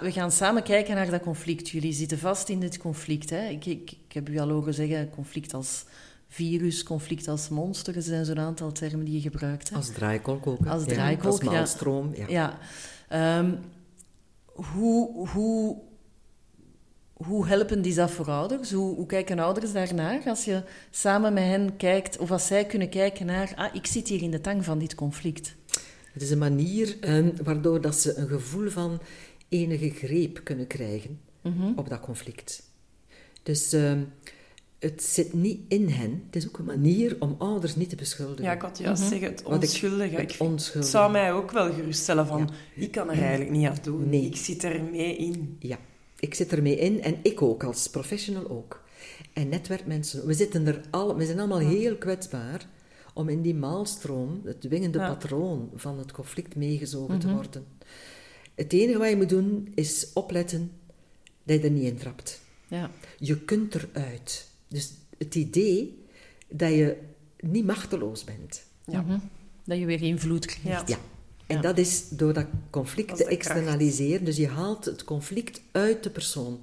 we 0.00 0.12
gaan 0.12 0.32
samen 0.32 0.62
kijken 0.62 0.94
naar 0.94 1.10
dat 1.10 1.22
conflict. 1.22 1.68
Jullie 1.68 1.92
zitten 1.92 2.18
vast 2.18 2.48
in 2.48 2.60
dit 2.60 2.78
conflict. 2.78 3.30
Hè? 3.30 3.48
Ik, 3.48 3.66
ik, 3.66 3.90
ik 3.90 4.12
heb 4.12 4.28
u 4.28 4.38
al 4.38 4.48
horen 4.48 4.74
zeggen, 4.74 5.10
conflict 5.10 5.54
als 5.54 5.84
virus, 6.28 6.82
conflict 6.82 7.28
als 7.28 7.48
monster. 7.48 7.96
Er 7.96 8.02
zijn 8.02 8.24
zo'n 8.24 8.40
aantal 8.40 8.72
termen 8.72 9.04
die 9.04 9.14
je 9.14 9.20
gebruikt. 9.20 9.70
Hè? 9.70 9.76
Als 9.76 9.90
draaikolk 9.90 10.46
ook. 10.46 10.64
hè? 10.64 10.70
Als 10.70 10.84
Ja, 10.84 10.88
draaikolk, 10.88 11.32
Als 11.32 11.40
ja. 11.40 11.50
maalstroom, 11.50 12.14
ja. 12.14 12.26
Ja. 12.28 12.58
Ehm, 13.08 13.54
hoe, 14.44 15.28
hoe, 15.28 15.76
hoe 17.12 17.46
helpen 17.46 17.82
die 17.82 17.94
dat 17.94 18.10
voor 18.10 18.30
ouders? 18.30 18.72
Hoe, 18.72 18.94
hoe 18.94 19.06
kijken 19.06 19.38
ouders 19.38 19.72
daarnaar 19.72 20.22
als 20.24 20.44
je 20.44 20.62
samen 20.90 21.32
met 21.32 21.44
hen 21.44 21.76
kijkt, 21.76 22.18
of 22.18 22.30
als 22.30 22.46
zij 22.46 22.64
kunnen 22.64 22.88
kijken 22.88 23.26
naar, 23.26 23.52
ah, 23.56 23.74
ik 23.74 23.86
zit 23.86 24.08
hier 24.08 24.22
in 24.22 24.30
de 24.30 24.40
tang 24.40 24.64
van 24.64 24.78
dit 24.78 24.94
conflict. 24.94 25.56
Het 26.18 26.26
is 26.26 26.32
een 26.32 26.38
manier 26.38 26.96
ehm, 27.00 27.30
waardoor 27.42 27.80
dat 27.80 27.94
ze 27.94 28.14
een 28.16 28.28
gevoel 28.28 28.68
van 28.68 29.00
enige 29.48 29.90
greep 29.90 30.40
kunnen 30.44 30.66
krijgen 30.66 31.20
op 31.76 31.88
dat 31.88 32.00
conflict. 32.00 32.62
Dus 33.42 33.72
ehm, 33.72 34.00
het 34.78 35.02
zit 35.02 35.32
niet 35.32 35.60
in 35.68 35.88
hen. 35.88 36.22
Het 36.26 36.36
is 36.36 36.48
ook 36.48 36.58
een 36.58 36.64
manier 36.64 37.16
om 37.18 37.34
ouders 37.38 37.76
niet 37.76 37.88
te 37.88 37.96
beschuldigen. 37.96 38.44
Ja, 38.44 38.52
ik 38.52 38.60
had 38.62 38.78
juist 38.78 39.00
Mhm. 39.02 39.10
zeggen, 39.10 39.28
het 39.30 39.40
ik- 39.40 39.46
onschuldige. 39.48 40.10
het 40.14 40.20
Ik 40.30 40.30
vind- 40.36 40.50
onschuldige. 40.50 40.78
Het 40.78 40.88
zou 40.88 41.12
mij 41.12 41.32
ook 41.32 41.50
wel 41.50 41.72
geruststellen 41.72 42.26
van, 42.26 42.50
Ja. 42.74 42.82
ik 42.82 42.90
kan 42.90 43.10
er 43.10 43.18
eigenlijk 43.22 43.50
niet 43.50 43.66
aan 43.68 43.78
doen. 43.82 44.08
Nee. 44.08 44.26
Ik 44.26 44.36
zit 44.36 44.62
er 44.64 44.82
mee 44.82 45.16
in. 45.16 45.56
Ja, 45.58 45.78
ik 46.18 46.34
zit 46.34 46.52
ermee 46.52 46.76
in 46.78 47.02
en 47.02 47.16
ik 47.22 47.42
ook 47.42 47.64
als 47.64 47.88
professional 47.90 48.48
ook. 48.50 48.82
En 49.32 49.48
netwerkmensen, 49.48 50.26
we, 50.26 50.34
zitten 50.34 50.66
er 50.66 50.80
al, 50.90 51.16
we 51.16 51.24
zijn 51.26 51.38
allemaal 51.38 51.58
heel 51.58 51.96
kwetsbaar 51.96 52.66
om 53.18 53.28
in 53.28 53.42
die 53.42 53.54
maalstroom, 53.54 54.40
het 54.44 54.60
dwingende 54.60 54.98
Ja. 54.98 55.08
patroon 55.08 55.70
van 55.74 55.98
het 55.98 56.12
conflict 56.12 56.56
meegezogen 56.56 57.18
te 57.18 57.32
worden. 57.32 57.64
Het 58.54 58.72
enige 58.72 58.98
wat 58.98 59.08
je 59.08 59.16
moet 59.16 59.28
doen 59.28 59.72
is 59.74 60.06
opletten 60.14 60.70
dat 61.44 61.56
je 61.60 61.62
er 61.64 61.70
niet 61.70 61.82
in 61.92 61.96
trapt. 61.96 62.40
Ja. 62.68 62.90
Je 63.18 63.40
kunt 63.40 63.74
eruit. 63.74 64.48
Dus 64.68 64.92
het 65.18 65.34
idee 65.34 65.98
dat 66.48 66.70
je 66.70 66.96
niet 67.40 67.64
machteloos 67.66 68.24
bent. 68.24 68.62
Ja. 68.86 69.00
Mhm. 69.02 69.18
Dat 69.64 69.78
je 69.78 69.86
weer 69.86 70.02
invloed 70.02 70.46
krijgt. 70.46 70.88
Ja. 70.88 70.96
Ja. 70.96 71.02
En 71.46 71.56
Ja. 71.56 71.62
dat 71.62 71.78
is 71.78 72.08
door 72.08 72.32
dat 72.32 72.46
conflict 72.70 73.08
Dat 73.08 73.16
te 73.18 73.24
kracht. 73.24 73.38
externaliseren. 73.38 74.24
Dus 74.24 74.36
je 74.36 74.48
haalt 74.48 74.84
het 74.84 75.04
conflict 75.04 75.60
uit 75.72 76.02
de 76.02 76.10
persoon. 76.10 76.60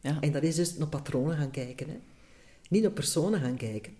Ja. 0.00 0.20
En 0.20 0.32
dat 0.32 0.42
is 0.42 0.54
dus 0.54 0.76
naar 0.76 0.88
patronen 0.88 1.36
gaan 1.36 1.50
kijken. 1.50 1.88
Hè? 1.88 1.96
Niet 2.68 2.82
naar 2.82 2.90
personen 2.90 3.40
gaan 3.40 3.56
kijken. 3.56 3.92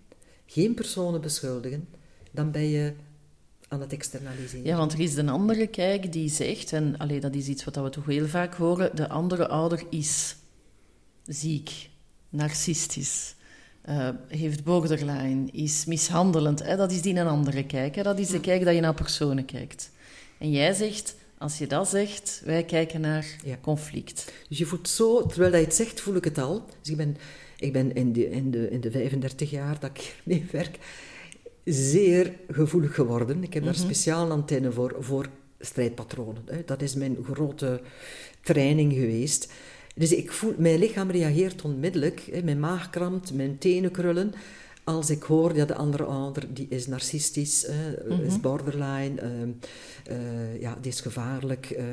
Geen 0.53 0.73
personen 0.73 1.21
beschuldigen. 1.21 1.87
Dan 2.31 2.51
ben 2.51 2.69
je 2.69 2.93
aan 3.67 3.81
het 3.81 3.93
externaliseren. 3.93 4.65
Ja, 4.65 4.77
want 4.77 4.93
er 4.93 4.99
is 4.99 5.15
een 5.15 5.29
andere 5.29 5.67
kijk 5.67 6.11
die 6.11 6.29
zegt, 6.29 6.73
en 6.73 6.97
allee, 6.97 7.19
dat 7.19 7.35
is 7.35 7.47
iets 7.47 7.63
wat 7.63 7.75
we 7.75 7.89
toch 7.89 8.05
heel 8.05 8.27
vaak 8.27 8.53
horen, 8.53 8.95
de 8.95 9.09
andere 9.09 9.47
ouder 9.47 9.83
is 9.89 10.35
ziek, 11.25 11.89
narcistisch, 12.29 13.35
eh, 13.81 14.09
heeft 14.27 14.63
borderline, 14.63 15.51
is 15.51 15.85
mishandelend. 15.85 16.63
Hè? 16.63 16.75
Dat 16.75 16.91
is 16.91 17.01
die 17.01 17.15
een 17.15 17.27
andere 17.27 17.65
kijk. 17.65 17.95
Hè? 17.95 18.03
Dat 18.03 18.19
is 18.19 18.27
de 18.27 18.39
kijk 18.39 18.63
dat 18.65 18.75
je 18.75 18.81
naar 18.81 18.93
personen 18.93 19.45
kijkt. 19.45 19.91
En 20.39 20.51
jij 20.51 20.73
zegt, 20.73 21.15
als 21.37 21.57
je 21.57 21.67
dat 21.67 21.87
zegt, 21.87 22.41
wij 22.45 22.63
kijken 22.63 23.01
naar 23.01 23.35
Ja. 23.43 23.57
conflict. 23.61 24.31
Dus 24.49 24.57
je 24.57 24.65
voelt 24.65 24.89
zo, 24.89 25.25
terwijl 25.25 25.51
dat 25.51 25.59
je 25.59 25.65
het 25.65 25.75
zegt, 25.75 26.01
voel 26.01 26.15
ik 26.15 26.23
het 26.23 26.37
al. 26.37 26.65
Dus 26.81 26.89
ik 26.91 26.97
ben, 26.97 27.17
ik 27.63 27.73
ben 27.73 27.93
in, 27.93 28.13
de, 28.13 28.29
in, 28.29 28.51
de, 28.51 28.69
in 28.69 28.81
de 28.81 28.91
35 28.91 29.49
jaar 29.49 29.79
dat 29.79 29.89
ik 29.93 30.15
mee 30.23 30.45
werk, 30.51 30.79
zeer 31.65 32.33
gevoelig 32.51 32.95
geworden. 32.95 33.43
Ik 33.43 33.53
heb 33.53 33.63
daar 33.63 33.75
speciaal 33.75 34.25
een 34.25 34.31
antenne 34.31 34.71
voor, 34.71 34.95
voor 34.99 35.27
strijdpatronen. 35.59 36.43
Hè. 36.45 36.61
Dat 36.65 36.81
is 36.81 36.95
mijn 36.95 37.17
grote 37.31 37.81
training 38.41 38.93
geweest. 38.93 39.53
Dus 39.95 40.13
ik 40.13 40.31
voel, 40.31 40.53
mijn 40.57 40.79
lichaam 40.79 41.11
reageert 41.11 41.61
onmiddellijk. 41.61 42.21
Hè. 42.31 42.43
Mijn 42.43 42.59
maag 42.59 42.89
krampt, 42.89 43.33
mijn 43.33 43.57
tenen 43.57 43.91
krullen. 43.91 44.33
Als 44.83 45.09
ik 45.09 45.23
hoor 45.23 45.53
dat 45.53 45.67
de 45.67 45.75
andere 45.75 46.03
ouder, 46.03 46.53
die 46.53 46.67
is 46.69 46.87
narcistisch, 46.87 47.65
hè, 47.67 48.21
is 48.23 48.39
borderline, 48.39 49.21
ehm, 49.21 49.49
eh, 50.05 50.61
ja, 50.61 50.77
die 50.81 50.91
is 50.91 51.01
gevaarlijk, 51.01 51.69
eh, 51.69 51.83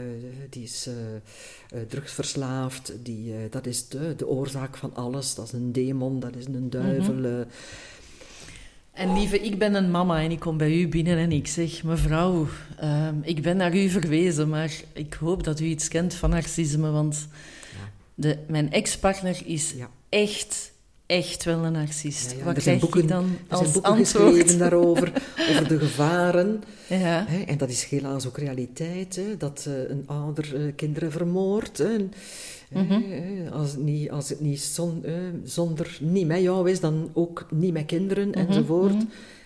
die 0.50 0.62
is 0.62 0.86
eh, 0.88 1.80
drugsverslaafd, 1.88 2.92
die, 3.02 3.34
dat 3.50 3.66
is 3.66 3.88
de, 3.88 4.14
de 4.16 4.26
oorzaak 4.28 4.76
van 4.76 4.94
alles. 4.94 5.34
Dat 5.34 5.44
is 5.46 5.52
een 5.52 5.72
demon, 5.72 6.20
dat 6.20 6.36
is 6.36 6.44
een 6.46 6.70
duivel. 6.70 7.24
eh. 7.24 7.40
En 8.92 9.12
lieve, 9.12 9.40
ik 9.40 9.58
ben 9.58 9.74
een 9.74 9.90
mama 9.90 10.22
en 10.22 10.30
ik 10.30 10.38
kom 10.40 10.56
bij 10.56 10.72
u 10.80 10.88
binnen 10.88 11.16
en 11.18 11.32
ik 11.32 11.46
zeg... 11.46 11.82
Mevrouw, 11.82 12.46
ehm, 12.78 13.14
ik 13.22 13.42
ben 13.42 13.56
naar 13.56 13.76
u 13.76 13.88
verwezen, 13.88 14.48
maar 14.48 14.72
ik 14.92 15.14
hoop 15.14 15.44
dat 15.44 15.60
u 15.60 15.64
iets 15.64 15.88
kent 15.88 16.14
van 16.14 16.30
narcisme, 16.30 16.90
want 16.90 17.28
de, 18.14 18.38
mijn 18.48 18.72
ex-partner 18.72 19.42
is 19.44 19.72
Ja. 19.76 19.90
echt, 20.08 20.69
echt 21.10 21.44
wel 21.44 21.64
een 21.64 21.72
narcist. 21.72 22.30
Ja, 22.30 22.38
ja, 22.38 22.44
Wat 22.44 22.56
er 22.56 22.62
zijn 22.62 22.78
krijg 22.78 22.92
boeken, 22.92 23.02
ik 23.02 23.08
dan 23.08 23.24
er 23.48 23.56
als 23.56 23.60
zijn 23.60 23.72
boeken 23.72 23.90
antwoord? 23.92 24.34
geschreven 24.34 24.58
daarover, 24.58 25.12
over 25.50 25.68
de 25.68 25.78
gevaren. 25.78 26.62
Ja. 26.88 27.24
Hè, 27.28 27.42
en 27.42 27.58
dat 27.58 27.68
is 27.68 27.84
helaas 27.84 28.26
ook 28.26 28.38
realiteit, 28.38 29.16
hè, 29.16 29.36
dat 29.36 29.64
eh, 29.68 29.90
een 29.90 30.02
ouder 30.06 30.54
eh, 30.56 30.72
kinderen 30.76 31.12
vermoordt. 31.12 31.80
En, 31.80 32.12
Mhm. 32.70 33.00
hè, 33.10 33.50
als, 33.50 33.70
het 33.70 33.80
niet, 33.80 34.10
als 34.10 34.28
het 34.28 34.40
niet 34.40 34.60
zon, 34.60 35.04
zonder 35.44 35.98
niet 36.00 36.26
met 36.26 36.40
jou 36.40 36.70
is, 36.70 36.80
dan 36.80 37.10
ook 37.12 37.46
niet 37.50 37.72
met 37.72 37.86
kinderen 37.86 38.28
Mhm, 38.28 38.38
enzovoort. 38.38 39.04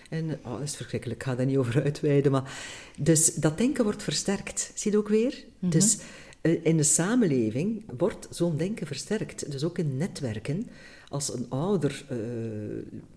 En 0.09 0.39
oh, 0.43 0.51
dat 0.51 0.61
is 0.61 0.75
verschrikkelijk, 0.75 1.19
ik 1.21 1.27
ga 1.27 1.35
daar 1.35 1.45
niet 1.45 1.57
over 1.57 1.83
uitweiden. 1.83 2.31
Maar, 2.31 2.51
dus 2.97 3.33
dat 3.33 3.57
denken 3.57 3.83
wordt 3.83 4.03
versterkt. 4.03 4.71
Zie 4.73 4.91
je 4.91 4.97
ook 4.97 5.09
weer? 5.09 5.43
Mhm. 5.59 5.71
Dus 5.71 5.97
eh, 6.41 6.51
in 6.65 6.77
de 6.77 6.83
samenleving 6.83 7.83
wordt 7.97 8.27
zo'n 8.29 8.57
denken 8.57 8.87
versterkt. 8.87 9.51
Dus 9.51 9.63
ook 9.63 9.77
in 9.77 9.97
netwerken. 9.97 10.67
Als 11.09 11.33
een 11.33 11.45
ouder 11.49 12.05
eh, 12.09 12.17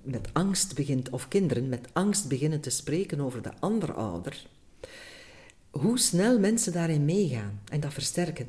met 0.02 0.28
angst 0.32 0.74
begint, 0.74 1.10
of 1.10 1.28
kinderen 1.28 1.68
met 1.68 1.88
angst 1.92 2.28
beginnen 2.28 2.60
te 2.60 2.70
spreken 2.70 3.20
over 3.20 3.42
de 3.42 3.50
andere 3.58 3.92
ouder, 3.92 4.46
hoe 5.70 5.98
snel 5.98 6.38
mensen 6.38 6.72
daarin 6.72 7.04
meegaan 7.04 7.60
en 7.70 7.80
dat 7.80 7.92
versterken. 7.92 8.46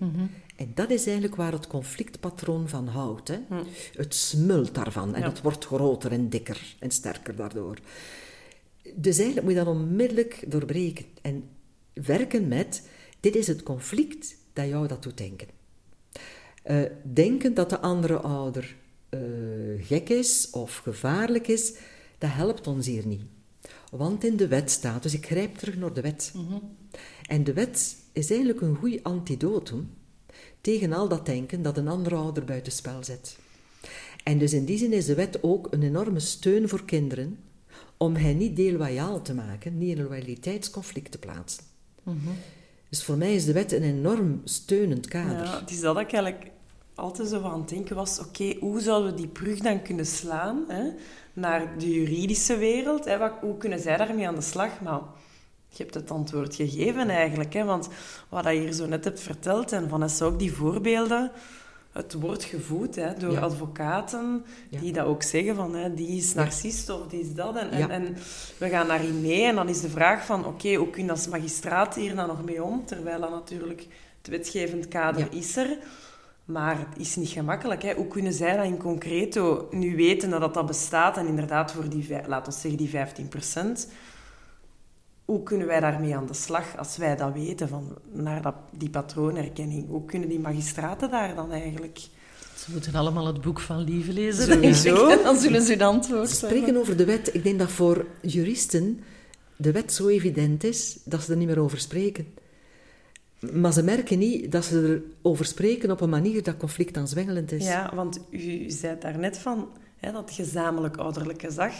En 0.55 0.71
dat 0.75 0.89
is 0.89 1.05
eigenlijk 1.05 1.35
waar 1.35 1.51
het 1.51 1.67
conflictpatroon 1.67 2.69
van 2.69 2.87
houdt. 2.87 3.27
Hè? 3.27 3.37
Het 3.93 4.15
smult 4.15 4.75
daarvan 4.75 5.15
en 5.15 5.21
Ja. 5.21 5.27
het 5.27 5.41
wordt 5.41 5.65
groter 5.65 6.11
en 6.11 6.29
dikker 6.29 6.75
en 6.79 6.91
sterker 6.91 7.35
daardoor. 7.35 7.77
Dus 8.95 9.17
eigenlijk 9.17 9.47
moet 9.47 9.57
je 9.57 9.63
dat 9.63 9.75
onmiddellijk 9.75 10.43
doorbreken 10.47 11.05
en 11.21 11.43
werken 11.93 12.47
met: 12.47 12.87
dit 13.19 13.35
is 13.35 13.47
het 13.47 13.63
conflict 13.63 14.35
dat 14.53 14.67
jou 14.67 14.87
dat 14.87 15.03
doet 15.03 15.17
denken. 15.17 15.47
Eh, 16.63 16.81
denken 17.03 17.53
dat 17.53 17.69
de 17.69 17.79
andere 17.79 18.17
ouder 18.17 18.75
eh, 19.09 19.19
gek 19.79 20.09
is 20.09 20.49
of 20.51 20.75
gevaarlijk 20.75 21.47
is, 21.47 21.73
dat 22.17 22.29
helpt 22.33 22.67
ons 22.67 22.87
hier 22.87 23.07
niet. 23.07 23.21
Want 23.91 24.23
in 24.23 24.37
de 24.37 24.47
wet 24.47 24.71
staat, 24.71 25.03
dus 25.03 25.13
ik 25.13 25.25
grijp 25.25 25.55
terug 25.55 25.77
naar 25.77 25.93
de 25.93 26.01
wet. 26.01 26.33
En 27.27 27.43
de 27.43 27.53
wet 27.53 27.95
is 28.11 28.29
eigenlijk 28.29 28.61
een 28.61 28.75
goed 28.75 29.03
antidotum 29.03 29.89
tegen 30.61 30.93
al 30.93 31.07
dat 31.07 31.25
denken 31.25 31.61
dat 31.61 31.77
een 31.77 31.87
andere 31.87 32.15
ouder 32.15 32.45
buitenspel 32.45 33.03
zet. 33.03 33.37
En 34.23 34.37
dus 34.37 34.53
in 34.53 34.65
die 34.65 34.77
zin 34.77 34.93
is 34.93 35.05
de 35.05 35.15
wet 35.15 35.43
ook 35.43 35.67
een 35.71 35.83
enorme 35.83 36.19
steun 36.19 36.69
voor 36.69 36.85
kinderen 36.85 37.39
om 37.97 38.15
hen 38.15 38.37
niet 38.37 38.55
deloyaal 38.55 39.21
te 39.21 39.33
maken, 39.33 39.77
niet 39.77 39.89
in 39.89 39.99
een 39.99 40.07
loyaliteitsconflict 40.07 41.11
te 41.11 41.17
plaatsen. 41.17 41.63
Dus 42.89 43.03
voor 43.03 43.17
mij 43.17 43.35
is 43.35 43.45
de 43.45 43.53
wet 43.53 43.71
een 43.71 43.83
enorm 43.83 44.41
steunend 44.43 45.07
kader. 45.07 45.45
Ja, 45.45 45.59
het 45.59 45.69
is 45.69 45.79
dat 45.79 45.99
ik 45.99 46.11
eigenlijk 46.11 46.51
altijd 46.99 47.27
zo 47.29 47.39
van 47.39 47.51
aan 47.51 47.59
het 47.59 47.69
denken 47.69 47.95
was, 47.95 48.19
oké, 48.19 48.55
hoe 48.59 48.79
zouden 48.79 49.11
we 49.11 49.17
die 49.17 49.27
brug 49.27 49.59
dan 49.59 49.81
kunnen 49.81 50.05
slaan 50.05 50.63
hè, 50.67 50.83
naar 51.33 51.77
de 51.77 51.93
juridische 51.93 52.57
wereld? 52.57 53.05
Hè? 53.05 53.17
Wat, 53.17 53.31
hoe 53.41 53.57
kunnen 53.57 53.79
zij 53.79 53.97
daarmee 53.97 54.27
aan 54.27 54.35
de 54.35 54.41
slag? 54.41 54.81
Nou, 54.81 55.01
je 55.69 55.83
hebt 55.83 55.93
het 55.93 56.11
antwoord 56.11 56.55
gegeven 56.55 57.09
eigenlijk, 57.09 57.53
hè, 57.53 57.63
want 57.63 57.89
wat 58.29 58.43
je 58.43 58.49
hier 58.49 58.73
zo 58.73 58.85
net 58.87 59.03
hebt 59.03 59.19
verteld, 59.19 59.71
en 59.71 59.89
Vanessa 59.89 60.25
ook 60.25 60.39
die 60.39 60.53
voorbeelden, 60.53 61.31
het 61.91 62.13
wordt 62.13 62.43
gevoed 62.43 62.95
hè, 62.95 63.13
door 63.17 63.31
Ja. 63.31 63.39
advocaten 63.39 64.45
Ja. 64.69 64.79
die 64.79 64.91
dat 64.93 65.05
ook 65.05 65.23
zeggen 65.23 65.55
van 65.55 65.75
hè, 65.75 65.93
die 65.93 66.07
is 66.17 66.33
narcist 66.33 66.89
of 66.89 67.07
die 67.07 67.19
is 67.21 67.33
dat. 67.33 67.55
En, 67.55 67.69
en, 67.71 67.79
Ja. 67.79 67.89
en 67.89 68.15
we 68.57 68.69
gaan 68.69 68.87
daarin 68.87 69.21
mee 69.21 69.43
en 69.43 69.55
dan 69.55 69.69
is 69.69 69.81
de 69.81 69.89
vraag 69.89 70.25
van 70.25 70.45
oké, 70.45 70.73
hoe 70.73 70.89
kun 70.89 71.03
je 71.05 71.11
als 71.11 71.27
magistraat 71.27 71.95
hier 71.95 72.15
dan 72.15 72.27
nog 72.27 72.43
mee 72.43 72.63
om? 72.63 72.85
Terwijl 72.85 73.19
dat 73.19 73.29
natuurlijk 73.29 73.87
het 74.17 74.27
wetgevend 74.27 74.87
kader 74.87 75.27
is 75.31 75.55
er. 75.57 75.77
Maar 76.51 76.79
het 76.79 76.97
is 76.97 77.15
niet 77.15 77.29
gemakkelijk. 77.29 77.81
Hè? 77.81 77.93
Hoe 77.93 78.07
kunnen 78.07 78.33
zij 78.33 78.55
dat 78.55 78.65
in 78.65 78.77
concreto 78.77 79.67
nu 79.71 79.95
weten 79.95 80.29
dat 80.29 80.53
dat 80.53 80.65
bestaat 80.65 81.17
en 81.17 81.27
inderdaad 81.27 81.71
voor 81.71 81.89
die, 81.89 82.07
laten 82.27 82.53
we 82.53 82.59
zeggen, 82.59 82.77
die 82.77 83.87
15% 83.87 83.89
hoe 85.29 85.43
kunnen 85.43 85.67
wij 85.67 85.79
daarmee 85.79 86.15
aan 86.15 86.25
de 86.25 86.33
slag 86.33 86.77
als 86.77 86.97
wij 86.97 87.15
dat 87.15 87.33
weten, 87.33 87.67
van, 87.67 87.97
naar 88.11 88.41
dat, 88.41 88.55
die 88.71 88.89
patroonherkenning? 88.89 89.87
Hoe 89.87 90.05
kunnen 90.05 90.29
die 90.29 90.39
magistraten 90.39 91.11
daar 91.11 91.35
dan 91.35 91.51
eigenlijk... 91.51 91.99
Ze 92.55 92.71
moeten 92.71 92.95
allemaal 92.95 93.25
het 93.25 93.41
boek 93.41 93.59
van 93.59 93.83
Lieve 93.83 94.13
lezen, 94.13 94.53
Sowieso. 94.53 95.07
denk 95.07 95.19
ik. 95.19 95.25
Dan 95.29 95.37
zullen 95.37 95.61
ze 95.61 95.71
het 95.71 95.81
antwoord 95.81 96.29
Spreken 96.29 96.77
over 96.77 96.97
de 96.97 97.05
wet, 97.05 97.33
ik 97.33 97.43
denk 97.43 97.59
dat 97.59 97.71
voor 97.71 98.05
juristen 98.21 99.03
de 99.55 99.71
wet 99.71 99.93
zo 99.93 100.07
evident 100.07 100.63
is 100.63 100.99
dat 101.03 101.21
ze 101.21 101.31
er 101.31 101.37
niet 101.37 101.47
meer 101.47 101.59
over 101.59 101.79
spreken. 101.79 102.27
Maar 103.39 103.73
ze 103.73 103.83
merken 103.83 104.19
niet 104.19 104.51
dat 104.51 104.65
ze 104.65 105.01
erover 105.21 105.45
spreken 105.45 105.91
op 105.91 106.01
een 106.01 106.09
manier 106.09 106.43
dat 106.43 106.57
conflict 106.57 106.97
aanzwengelend 106.97 107.51
is. 107.51 107.65
Ja, 107.65 107.91
want 107.95 108.19
u 108.29 108.69
zei 108.69 108.95
daarnet 108.99 109.37
van 109.37 109.67
hè, 109.97 110.11
dat 110.11 110.31
gezamenlijk 110.31 110.97
ouderlijk 110.97 111.41
gezag, 111.41 111.73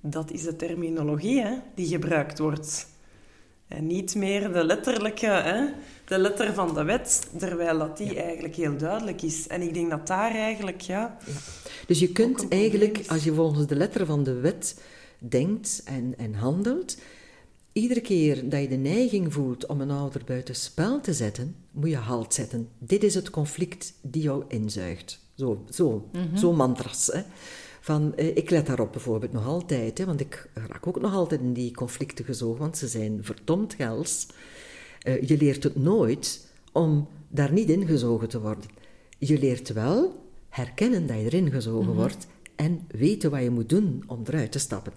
dat 0.00 0.30
is 0.30 0.42
de 0.42 0.56
terminologie 0.56 1.40
hè, 1.40 1.54
die 1.74 1.86
gebruikt 1.86 2.38
wordt. 2.38 2.86
En 3.68 3.86
niet 3.86 4.14
meer 4.14 4.52
de 4.52 4.64
letterlijke, 4.64 5.26
hè, 5.26 5.66
de 6.04 6.18
letter 6.18 6.54
van 6.54 6.74
de 6.74 6.84
wet, 6.84 7.28
terwijl 7.38 7.78
dat 7.78 7.96
die 7.96 8.22
eigenlijk 8.22 8.54
heel 8.54 8.76
duidelijk 8.76 9.22
is. 9.22 9.46
En 9.46 9.62
ik 9.62 9.74
denk 9.74 9.90
dat 9.90 10.06
daar 10.06 10.34
eigenlijk, 10.34 10.80
ja... 10.80 11.16
Dus 11.86 11.98
je 11.98 12.12
kunt 12.12 12.48
eigenlijk, 12.48 13.04
als 13.06 13.24
je 13.24 13.34
volgens 13.34 13.66
de 13.66 13.76
letter 13.76 14.06
van 14.06 14.24
de 14.24 14.34
wet 14.34 14.80
denkt 15.18 15.82
en, 15.84 16.14
en 16.16 16.34
handelt, 16.34 16.98
iedere 17.78 18.00
keer 18.00 18.48
dat 18.48 18.60
je 18.60 18.68
de 18.68 18.76
neiging 18.76 19.32
voelt 19.32 19.66
om 19.66 19.80
een 19.80 19.90
ouder 19.90 20.22
buiten 20.26 20.54
spel 20.54 21.00
te 21.00 21.12
zetten, 21.12 21.54
moet 21.70 21.88
je 21.88 21.96
halt 21.96 22.34
zetten. 22.34 22.68
Dit 22.78 23.02
is 23.02 23.14
het 23.14 23.30
conflict 23.30 23.94
die 24.02 24.22
jou 24.22 24.44
inzuigt. 24.48 25.26
Zo, 25.34 25.64
zo, 25.70 26.10
zo 26.34 26.52
mantras. 26.52 27.06
Hè. 27.06 27.22
Van, 27.80 28.16
eh, 28.16 28.36
ik 28.36 28.50
let 28.50 28.66
daarop 28.66 28.92
bijvoorbeeld 28.92 29.32
nog 29.32 29.46
altijd, 29.46 29.98
hè, 29.98 30.04
want 30.04 30.20
ik 30.20 30.50
raak 30.54 30.86
ook 30.86 31.00
nog 31.00 31.14
altijd 31.14 31.40
in 31.40 31.52
die 31.52 31.74
conflicten 31.74 32.24
gezogen, 32.24 32.60
want 32.60 32.78
ze 32.78 32.88
zijn 32.88 33.18
verdomd 33.22 33.74
gels. 33.74 34.26
Eh, 34.98 35.22
je 35.22 35.36
leert 35.36 35.62
het 35.62 35.76
nooit 35.76 36.46
om 36.72 37.08
daar 37.28 37.52
niet 37.52 37.68
ingezogen 37.68 38.28
te 38.28 38.40
worden. 38.40 38.70
Je 39.18 39.38
leert 39.38 39.72
wel 39.72 40.26
herkennen 40.48 41.06
dat 41.06 41.16
je 41.16 41.24
erin 41.24 41.50
gezogen 41.50 41.94
wordt 41.94 42.26
en 42.56 42.80
weten 42.88 43.30
wat 43.30 43.42
je 43.42 43.50
moet 43.50 43.68
doen 43.68 44.04
om 44.06 44.22
eruit 44.26 44.52
te 44.52 44.58
stappen. 44.58 44.92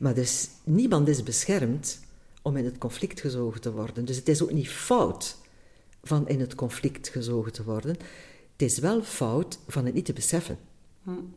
Maar 0.00 0.14
dus 0.14 0.48
niemand 0.64 1.08
is 1.08 1.22
beschermd 1.22 2.00
om 2.42 2.56
in 2.56 2.64
het 2.64 2.78
conflict 2.78 3.20
gezogen 3.20 3.60
te 3.60 3.72
worden. 3.72 4.04
Dus 4.04 4.16
het 4.16 4.28
is 4.28 4.42
ook 4.42 4.52
niet 4.52 4.68
fout 4.68 5.36
van 6.02 6.28
in 6.28 6.40
het 6.40 6.54
conflict 6.54 7.08
gezogen 7.08 7.52
te 7.52 7.64
worden. 7.64 7.96
Het 8.52 8.62
is 8.62 8.78
wel 8.78 9.02
fout 9.02 9.58
van 9.68 9.84
het 9.84 9.94
niet 9.94 10.04
te 10.04 10.12
beseffen. 10.12 10.58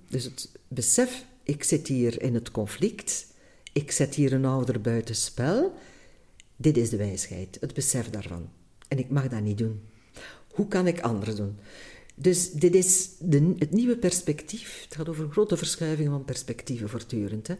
Dus 0.09 0.23
het 0.23 0.49
besef, 0.67 1.25
ik 1.43 1.63
zit 1.63 1.87
hier 1.87 2.21
in 2.21 2.33
het 2.33 2.51
conflict, 2.51 3.27
ik 3.73 3.91
zet 3.91 4.15
hier 4.15 4.33
een 4.33 4.45
ouder 4.45 4.81
buitenspel. 4.81 5.73
Dit 6.55 6.77
is 6.77 6.89
de 6.89 6.97
wijsheid, 6.97 7.57
het 7.59 7.73
besef 7.73 8.09
daarvan. 8.09 8.49
En 8.87 8.97
ik 8.97 9.09
mag 9.09 9.27
dat 9.27 9.41
niet 9.41 9.57
doen. 9.57 9.81
Hoe 10.47 10.67
kan 10.67 10.87
ik 10.87 11.01
anders 11.01 11.35
doen? 11.35 11.57
Dus 12.15 12.51
dit 12.51 12.75
is 12.75 13.09
de, 13.19 13.53
het 13.57 13.71
nieuwe 13.71 13.97
perspectief. 13.97 14.81
Het 14.83 14.95
gaat 14.95 15.09
over 15.09 15.29
grote 15.31 15.57
verschuivingen 15.57 16.11
van 16.11 16.25
perspectieven 16.25 16.89
voortdurend. 16.89 17.47
Hè. 17.47 17.55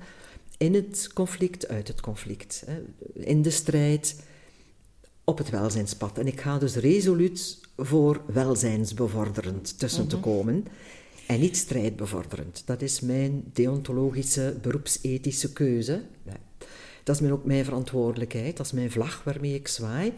In 0.58 0.74
het 0.74 1.10
conflict, 1.14 1.68
uit 1.68 1.88
het 1.88 2.02
conflict. 2.02 2.64
Hè. 2.66 2.82
In 3.14 3.42
de 3.42 3.50
strijd, 3.50 4.16
op 5.24 5.38
het 5.38 5.50
welzijnspad. 5.50 6.18
En 6.18 6.28
ik 6.28 6.42
ga 6.42 6.58
dus 6.58 6.76
resoluut 6.76 7.60
voor 7.78 8.22
welzijnsbevorderend 8.26 9.80
tussen 9.80 10.08
te 10.08 10.18
komen 10.18 10.66
en 11.28 11.40
niet 11.40 11.58
strijdbevorderend. 11.58 12.64
Dat 12.66 12.82
is 12.82 13.00
mijn 13.00 13.44
deontologische, 13.54 14.58
beroepsethische 14.62 15.54
keuze. 15.54 16.02
Ja. 16.24 16.38
Dat 17.04 17.16
is 17.16 17.22
mijn, 17.22 17.34
ook 17.34 17.46
mijn 17.46 17.66
verantwoordelijkheid, 17.66 18.58
dat 18.58 18.66
is 18.66 18.72
mijn 18.72 18.92
vlag 18.92 19.24
waarmee 19.24 19.54
ik 19.54 19.68
zwaai. 19.68 20.14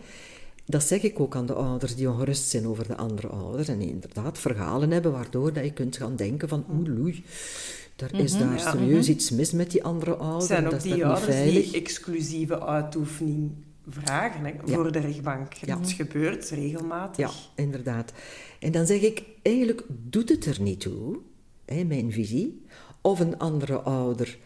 Dat 0.65 0.83
zeg 0.83 1.01
ik 1.01 1.19
ook 1.19 1.35
aan 1.35 1.45
de 1.45 1.53
ouders 1.53 1.95
die 1.95 2.09
ongerust 2.09 2.49
zijn 2.49 2.67
over 2.67 2.87
de 2.87 2.95
andere 2.95 3.27
ouders 3.27 3.67
en 3.67 3.81
inderdaad 3.81 4.37
verhalen 4.37 4.91
hebben 4.91 5.11
waardoor 5.11 5.53
dat 5.53 5.63
je 5.63 5.73
kunt 5.73 5.97
gaan 5.97 6.15
denken 6.15 6.49
van 6.49 6.65
oeh, 6.69 6.87
loei, 6.87 7.23
er 7.95 8.19
is 8.19 8.37
daar 8.37 8.59
serieus 8.59 9.09
iets 9.09 9.29
mis 9.29 9.51
met 9.51 9.71
die 9.71 9.83
andere 9.83 10.15
ouder. 10.15 10.47
zijn 10.47 10.63
dat 10.63 10.73
ook 10.73 10.79
is 10.79 10.83
die 10.83 11.05
ouders 11.05 11.43
die 11.43 11.73
exclusieve 11.73 12.65
uitoefening 12.65 13.51
vragen 13.87 14.45
hè, 14.45 14.53
voor 14.65 14.91
de 14.91 14.99
rechtbank. 14.99 15.53
Ja. 15.53 15.75
Dat 15.75 15.91
gebeurt 15.91 16.49
regelmatig. 16.49 17.17
Ja, 17.17 17.63
inderdaad. 17.63 18.11
En 18.59 18.71
dan 18.71 18.85
zeg 18.85 19.01
ik, 19.01 19.23
eigenlijk 19.41 19.83
doet 19.87 20.29
het 20.29 20.45
er 20.45 20.61
niet 20.61 20.79
toe, 20.79 21.17
hè, 21.65 21.83
mijn 21.83 22.11
visie, 22.11 22.65
of 23.01 23.19
een 23.19 23.37
andere 23.37 23.79
ouder 23.79 24.37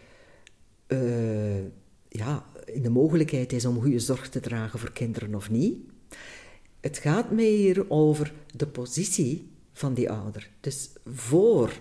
eh, 0.87 1.63
ja, 2.09 2.45
in 2.65 2.81
de 2.81 2.89
mogelijkheid 2.89 3.53
is 3.53 3.65
om 3.65 3.81
goede 3.81 3.99
zorg 3.99 4.29
te 4.29 4.39
dragen 4.39 4.79
voor 4.79 4.91
kinderen 4.91 5.35
of 5.35 5.49
niet. 5.49 5.77
Het 6.79 6.97
gaat 6.97 7.31
mij 7.31 7.49
hier 7.49 7.89
over 7.89 8.33
de 8.55 8.67
positie 8.67 9.49
van 9.73 9.93
die 9.93 10.11
ouder. 10.11 10.49
Dus 10.59 10.89
voor 11.05 11.71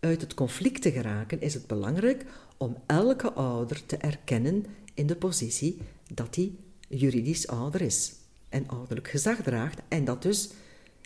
uit 0.00 0.20
het 0.20 0.34
conflict 0.34 0.82
te 0.82 0.92
geraken 0.92 1.40
is 1.40 1.54
het 1.54 1.66
belangrijk 1.66 2.24
om 2.56 2.76
elke 2.86 3.32
ouder 3.32 3.86
te 3.86 3.96
erkennen 3.96 4.66
in 4.94 5.06
de 5.06 5.16
positie 5.16 5.78
dat 6.14 6.34
hij 6.34 6.52
juridisch 6.88 7.46
ouder 7.46 7.80
is 7.80 8.12
en 8.48 8.68
ouderlijk 8.68 9.08
gezag 9.08 9.42
draagt 9.42 9.80
en 9.88 10.04
dat 10.04 10.22
dus 10.22 10.50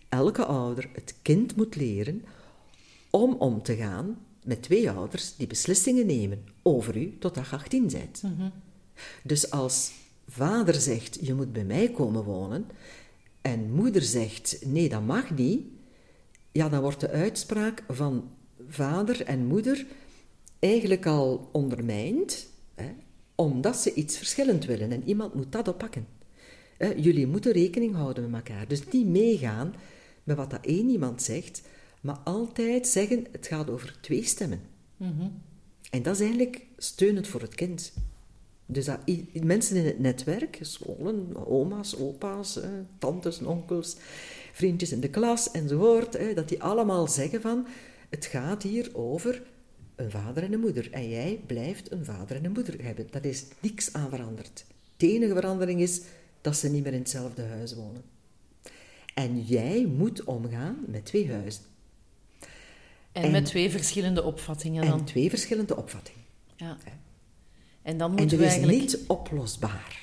elke 0.09 0.45
ouder 0.45 0.88
het 0.93 1.14
kind 1.22 1.57
moet 1.57 1.76
leren 1.76 2.24
om 3.11 3.34
om 3.34 3.62
te 3.62 3.76
gaan 3.76 4.18
met 4.45 4.62
twee 4.62 4.90
ouders 4.90 5.36
die 5.36 5.47
beslissingen 5.47 6.07
nemen 6.07 6.45
over 6.62 6.97
u 6.97 7.16
totdat 7.18 7.49
je 7.49 7.57
18 7.57 7.88
bent. 7.90 8.22
Dus 9.22 9.51
als 9.51 9.93
vader 10.28 10.74
zegt, 10.74 11.18
je 11.20 11.34
moet 11.34 11.53
bij 11.53 11.64
mij 11.64 11.90
komen 11.90 12.24
wonen, 12.24 12.66
en 13.40 13.70
moeder 13.70 14.03
zegt, 14.03 14.59
nee, 14.66 14.88
dat 14.88 15.07
mag 15.07 15.30
niet, 15.30 15.66
ja, 16.53 16.68
dan 16.68 16.80
wordt 16.80 17.01
de 17.01 17.11
uitspraak 17.11 17.82
van 17.88 18.30
vader 18.73 19.25
en 19.25 19.47
moeder 19.47 19.87
eigenlijk 20.59 21.07
al 21.07 21.49
ondermijnd, 21.53 22.47
hè, 22.75 22.93
omdat 23.35 23.77
ze 23.77 23.95
iets 23.95 24.16
verschillend 24.16 24.64
willen 24.64 24.93
en 24.93 25.03
iemand 25.05 25.35
moet 25.35 25.53
dat 25.53 25.68
oppakken. 25.68 26.07
Hè, 26.77 26.93
jullie 26.97 27.27
moeten 27.27 27.53
rekening 27.53 27.95
houden 27.95 28.31
met 28.31 28.49
elkaar, 28.49 28.68
dus 28.68 28.83
niet 28.91 29.07
meegaan 29.07 29.75
met 30.25 30.37
wat 30.37 30.51
dat 30.51 30.64
één 30.64 30.89
iemand 30.89 31.23
zegt, 31.23 31.62
maar 32.01 32.18
altijd 32.25 32.87
zeggen, 32.87 33.27
het 33.33 33.47
gaat 33.47 33.70
over 33.70 33.97
twee 34.01 34.25
stemmen. 34.25 34.61
En 35.91 36.03
dat 36.03 36.14
is 36.14 36.20
eigenlijk 36.20 36.66
steunend 36.77 37.27
voor 37.27 37.41
het 37.41 37.55
kind. 37.55 37.93
Dus 38.66 38.85
dat 38.85 38.99
mensen 39.33 39.77
in 39.77 39.85
het 39.85 39.99
netwerk, 39.99 40.59
scholen, 40.61 41.47
oma's, 41.47 41.97
opa's, 41.97 42.61
eh, 42.61 42.68
tantes, 42.99 43.39
en 43.39 43.47
onkels, 43.47 43.97
vriendjes 44.53 44.93
in 44.93 45.01
de 45.01 45.11
klas 45.11 45.51
enzovoort, 45.51 46.14
eh, 46.14 46.35
dat 46.35 46.49
die 46.49 46.62
allemaal 46.62 47.09
zeggen 47.09 47.41
van, 47.41 47.66
het 48.13 48.27
gaat 48.27 48.63
hier 48.63 48.91
over 48.93 49.43
een 49.97 50.11
vader 50.11 50.43
en 50.43 50.53
een 50.53 50.61
moeder. 50.61 50.93
En 50.93 51.09
jij 51.09 51.41
blijft 51.47 51.93
een 51.93 52.05
vader 52.05 52.37
en 52.37 52.45
een 52.45 52.53
moeder 52.53 52.85
hebben. 52.85 53.07
Dat 53.11 53.25
is 53.25 53.45
niks 53.61 53.93
aan 53.93 54.11
veranderd. 54.11 54.65
De 54.97 55.13
enige 55.13 55.35
verandering 55.35 55.81
is 55.81 56.01
dat 56.41 56.57
ze 56.57 56.69
niet 56.69 56.83
meer 56.85 56.93
in 56.93 56.99
hetzelfde 56.99 57.43
huis 57.43 57.75
wonen. 57.75 58.03
En 59.15 59.41
jij 59.43 59.87
moet 59.97 60.25
omgaan 60.25 60.77
met 60.87 61.05
twee 61.05 61.31
huizen. 61.33 61.63
En, 63.13 63.23
En- 63.23 63.31
met 63.31 63.45
twee 63.45 63.71
verschillende 63.71 64.23
opvattingen 64.23 64.83
En 64.83 64.89
dan. 64.89 65.05
twee 65.05 65.31
verschillende 65.31 65.77
opvattingen. 65.77 66.21
Ja. 66.57 66.77
En 67.83 67.99
dan 67.99 68.11
En 68.11 68.17
moeten 68.17 68.39
dat 68.39 68.49
we 68.55 68.61
is 68.61 68.67
niet 68.67 68.99
oplosbaar. 69.07 70.01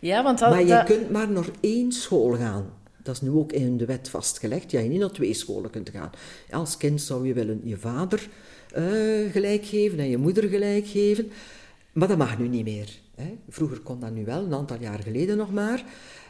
Ja, 0.00 0.22
want 0.22 0.38
dat... 0.38 0.50
Maar 0.50 0.60
je 0.60 0.66
dat- 0.66 0.84
kunt 0.84 1.10
maar 1.10 1.30
naar 1.30 1.48
één 1.60 1.92
school 1.92 2.36
gaan. 2.36 2.70
Dat 3.02 3.14
is 3.14 3.20
nu 3.20 3.30
ook 3.30 3.52
in 3.52 3.76
de 3.76 3.84
wet 3.84 4.08
vastgelegd. 4.08 4.70
Dat 4.70 4.82
je 4.82 4.88
niet 4.88 5.00
naar 5.00 5.10
twee 5.10 5.34
scholen 5.34 5.70
kunt 5.70 5.90
gaan. 5.90 6.10
Als 6.50 6.76
kind 6.76 7.00
zou 7.02 7.26
je 7.26 7.34
willen 7.34 7.60
je 7.64 7.76
vader 7.76 8.28
eh, 8.72 8.84
gelijk 9.32 9.64
geven 9.64 9.98
en 9.98 10.08
je 10.08 10.16
moeder 10.16 10.48
gelijk 10.48 10.86
geven. 10.86 11.30
Maar 11.92 12.08
dat 12.08 12.18
mag 12.18 12.38
nu 12.38 12.48
niet 12.48 12.64
meer. 12.64 12.98
Hè. 13.14 13.36
Vroeger 13.48 13.80
kon 13.80 14.00
dat 14.00 14.12
nu 14.12 14.24
wel, 14.24 14.44
een 14.44 14.54
aantal 14.54 14.80
jaar 14.80 15.02
geleden 15.02 15.36
nog 15.36 15.52
maar. 15.52 15.84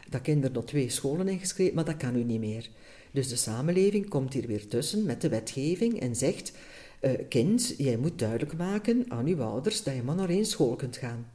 Dat 0.09 0.21
kinderen 0.21 0.55
naar 0.55 0.63
twee 0.63 0.89
scholen 0.89 1.27
ingeschreven, 1.27 1.75
maar 1.75 1.85
dat 1.85 1.97
kan 1.97 2.13
nu 2.13 2.23
niet 2.23 2.39
meer. 2.39 2.69
Dus 3.11 3.27
de 3.27 3.35
samenleving 3.35 4.09
komt 4.09 4.33
hier 4.33 4.47
weer 4.47 4.67
tussen 4.67 5.03
met 5.05 5.21
de 5.21 5.29
wetgeving 5.29 5.99
en 5.99 6.15
zegt... 6.15 6.51
eh, 6.99 7.11
kind, 7.29 7.73
jij 7.77 7.97
moet 7.97 8.19
duidelijk 8.19 8.57
maken 8.57 9.05
aan 9.07 9.25
uw 9.25 9.41
ouders 9.41 9.83
dat 9.83 9.95
je 9.95 10.03
maar 10.03 10.15
naar 10.15 10.29
één 10.29 10.45
school 10.45 10.75
kunt 10.75 10.97
gaan. 10.97 11.25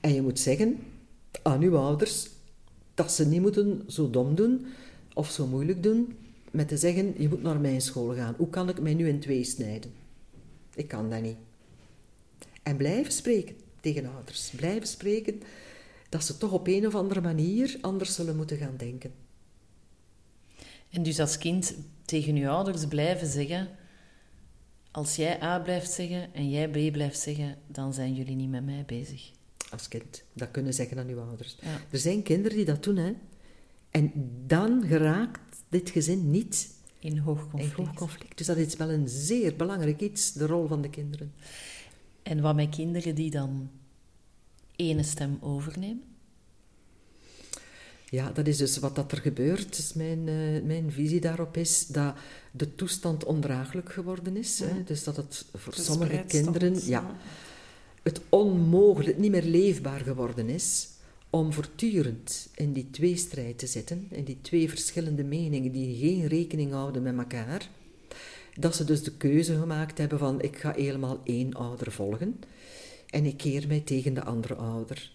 En 0.00 0.14
je 0.14 0.22
moet 0.22 0.38
zeggen 0.38 0.78
aan 1.42 1.62
uw 1.62 1.76
ouders 1.76 2.28
dat 2.94 3.12
ze 3.12 3.26
niet 3.26 3.40
moeten 3.40 3.82
zo 3.88 4.10
dom 4.10 4.34
doen 4.34 4.66
of 5.14 5.30
zo 5.30 5.46
moeilijk 5.46 5.82
doen 5.82 6.16
met 6.50 6.68
te 6.68 6.76
zeggen, 6.76 7.14
je 7.18 7.28
moet 7.28 7.42
naar 7.42 7.60
mijn 7.60 7.80
school 7.80 8.14
gaan. 8.14 8.34
Hoe 8.36 8.50
kan 8.50 8.68
ik 8.68 8.80
mij 8.80 8.94
nu 8.94 9.08
in 9.08 9.20
twee 9.20 9.44
snijden? 9.44 9.92
Ik 10.74 10.88
kan 10.88 11.10
dat 11.10 11.22
niet. 11.22 11.36
En 12.62 12.76
blijven 12.76 13.12
spreken 13.12 13.56
tegen 13.80 14.06
ouders. 14.14 14.50
Blijven 14.56 14.88
spreken 14.88 15.42
dat 16.08 16.24
ze 16.24 16.38
toch 16.38 16.52
op 16.52 16.66
een 16.66 16.86
of 16.86 16.94
andere 16.94 17.20
manier 17.20 17.78
anders 17.80 18.14
zullen 18.14 18.36
moeten 18.36 18.56
gaan 18.56 18.76
denken. 18.76 19.12
En 20.90 21.02
dus 21.02 21.20
als 21.20 21.38
kind 21.38 21.74
tegen 22.04 22.36
je 22.36 22.48
ouders 22.48 22.86
blijven 22.86 23.26
zeggen... 23.26 23.68
Als 24.90 25.16
jij 25.16 25.42
A 25.42 25.58
blijft 25.58 25.90
zeggen 25.90 26.34
en 26.34 26.50
jij 26.50 26.68
B 26.68 26.92
blijft 26.92 27.18
zeggen, 27.18 27.56
dan 27.66 27.94
zijn 27.94 28.14
jullie 28.14 28.34
niet 28.34 28.50
met 28.50 28.64
mij 28.64 28.84
bezig. 28.86 29.30
Als 29.74 29.88
kind. 29.88 30.22
Dat 30.32 30.50
kunnen 30.50 30.74
zeggen 30.74 30.98
aan 30.98 31.08
uw 31.08 31.20
ouders. 31.20 31.56
Ja. 31.60 31.80
Er 31.90 31.98
zijn 31.98 32.22
kinderen 32.22 32.56
die 32.56 32.66
dat 32.66 32.82
doen, 32.84 32.96
hè. 32.96 33.12
En 33.90 34.12
dan 34.46 34.84
geraakt 34.86 35.40
dit 35.68 35.90
gezin 35.90 36.30
niet 36.30 36.70
In 36.98 37.18
hoog 37.18 37.40
in 37.42 37.48
conflict. 37.50 37.76
hoog 37.76 37.94
conflict. 37.94 38.38
Dus 38.38 38.46
dat 38.46 38.56
is 38.56 38.76
wel 38.76 38.90
een 38.90 39.08
zeer 39.08 39.56
belangrijk 39.56 40.00
iets, 40.00 40.32
de 40.32 40.46
rol 40.46 40.66
van 40.66 40.82
de 40.82 40.90
kinderen. 40.90 41.32
En 42.22 42.40
wat 42.40 42.54
met 42.54 42.68
kinderen 42.68 43.14
die 43.14 43.30
dan 43.30 43.70
ene 44.76 45.02
stem 45.02 45.38
overnemen? 45.40 46.02
Ja, 48.08 48.30
dat 48.30 48.46
is 48.46 48.56
dus 48.56 48.78
wat 48.78 48.96
dat 48.96 49.12
er 49.12 49.18
gebeurt. 49.18 49.76
Dus 49.76 49.92
mijn, 49.92 50.28
eh, 50.28 50.62
mijn 50.62 50.92
visie 50.92 51.20
daarop 51.20 51.56
is 51.56 51.86
dat 51.86 52.14
de 52.52 52.74
toestand 52.74 53.24
ondraaglijk 53.24 53.92
geworden 53.92 54.36
is. 54.36 54.58
Hè? 54.58 54.84
Dus 54.84 55.04
dat 55.04 55.16
het 55.16 55.44
voor 55.52 55.74
sommige 55.74 56.24
kinderen 56.26 56.86
ja, 56.86 57.16
het 58.04 58.20
onmogelijk, 58.28 59.18
niet 59.18 59.30
meer 59.30 59.42
leefbaar 59.42 60.00
geworden 60.00 60.48
is 60.48 60.88
om 61.30 61.52
voortdurend 61.52 62.48
in 62.54 62.72
die 62.72 62.90
tweestrijd 62.90 63.58
te 63.58 63.66
zitten, 63.66 64.06
in 64.10 64.24
die 64.24 64.38
twee 64.40 64.68
verschillende 64.68 65.24
meningen 65.24 65.72
die 65.72 65.98
geen 65.98 66.26
rekening 66.26 66.72
houden 66.72 67.02
met 67.02 67.18
elkaar. 67.18 67.68
Dat 68.58 68.76
ze 68.76 68.84
dus 68.84 69.02
de 69.02 69.12
keuze 69.16 69.58
gemaakt 69.58 69.98
hebben 69.98 70.18
van 70.18 70.42
ik 70.42 70.56
ga 70.56 70.72
helemaal 70.72 71.20
één 71.24 71.54
ouder 71.54 71.92
volgen 71.92 72.40
en 73.10 73.24
ik 73.24 73.36
keer 73.36 73.66
mij 73.66 73.80
tegen 73.80 74.14
de 74.14 74.24
andere 74.24 74.54
ouder. 74.54 75.12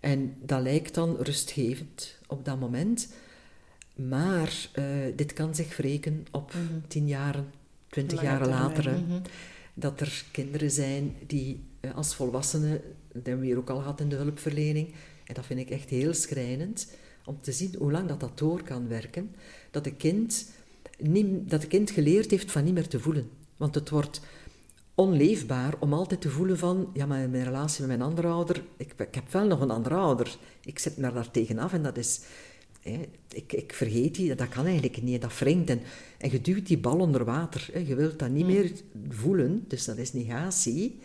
En 0.00 0.36
dat 0.42 0.62
lijkt 0.62 0.94
dan 0.94 1.16
rustgevend 1.20 2.18
op 2.26 2.44
dat 2.44 2.60
moment. 2.60 3.12
Maar 3.94 4.68
eh, 4.72 4.84
dit 5.16 5.32
kan 5.32 5.54
zich 5.54 5.76
wreken 5.76 6.26
op 6.30 6.52
tien 6.88 7.08
jaren, 7.08 7.50
twintig 7.88 8.22
jaar 8.22 8.48
later. 8.48 9.02
Dat 9.78 10.00
er 10.00 10.24
kinderen 10.30 10.70
zijn 10.70 11.14
die 11.26 11.64
eh, 11.80 11.94
als 11.94 12.14
volwassenen, 12.14 12.80
dat 13.12 13.26
hebben 13.26 13.40
we 13.40 13.46
hier 13.46 13.58
ook 13.58 13.70
al 13.70 13.78
gehad 13.78 14.00
in 14.00 14.08
de 14.08 14.16
hulpverlening, 14.16 14.94
en 15.24 15.34
dat 15.34 15.46
vind 15.46 15.60
ik 15.60 15.70
echt 15.70 15.90
heel 15.90 16.14
schrijnend, 16.14 16.92
om 17.24 17.40
te 17.40 17.52
zien 17.52 17.74
hoe 17.78 17.92
lang 17.92 18.08
dat, 18.08 18.20
dat 18.20 18.38
door 18.38 18.62
kan 18.62 18.88
werken, 18.88 19.34
dat 19.70 19.86
een 19.86 19.96
kind, 19.96 20.50
dat 21.40 21.62
een 21.62 21.68
kind 21.68 21.90
geleerd 21.90 22.30
heeft 22.30 22.52
van 22.52 22.64
niet 22.64 22.74
meer 22.74 22.88
te 22.88 23.00
voelen. 23.00 23.30
Want 23.56 23.74
het 23.74 23.90
wordt 23.90 24.20
onleefbaar 24.94 25.74
om 25.78 25.92
altijd 25.92 26.20
te 26.20 26.30
voelen 26.30 26.58
van, 26.58 26.90
ja, 26.94 27.06
maar 27.06 27.22
in 27.22 27.30
mijn 27.30 27.44
relatie 27.44 27.86
met 27.86 27.98
mijn 27.98 28.10
andere 28.10 28.28
ouder, 28.28 28.62
ik, 28.76 28.92
ik 28.98 29.14
heb 29.14 29.32
wel 29.32 29.46
nog 29.46 29.60
een 29.60 29.70
andere 29.70 29.94
ouder. 29.94 30.36
Ik 30.60 30.78
zit 30.78 30.96
me 30.96 31.12
daar 31.12 31.30
tegenaf 31.30 31.72
en 31.72 31.82
dat 31.82 31.96
is... 31.96 32.20
hè, 32.86 33.00
ik, 33.32 33.52
ik 33.52 33.72
vergeet 33.72 34.14
die, 34.14 34.34
dat 34.34 34.48
kan 34.48 34.64
eigenlijk 34.64 35.02
niet, 35.02 35.20
dat 35.20 35.38
wringt. 35.38 35.70
En, 35.70 35.80
en 36.18 36.30
je 36.30 36.40
duwt 36.40 36.66
die 36.66 36.78
bal 36.78 36.98
onder 36.98 37.24
water. 37.24 37.68
Hè. 37.72 37.78
Je 37.78 37.94
wilt 37.94 38.18
dat 38.18 38.30
niet 38.30 38.46
meer 38.46 38.72
voelen, 39.08 39.64
dus 39.68 39.84
dat 39.84 39.96
is 39.96 40.12
negatie. 40.12 40.98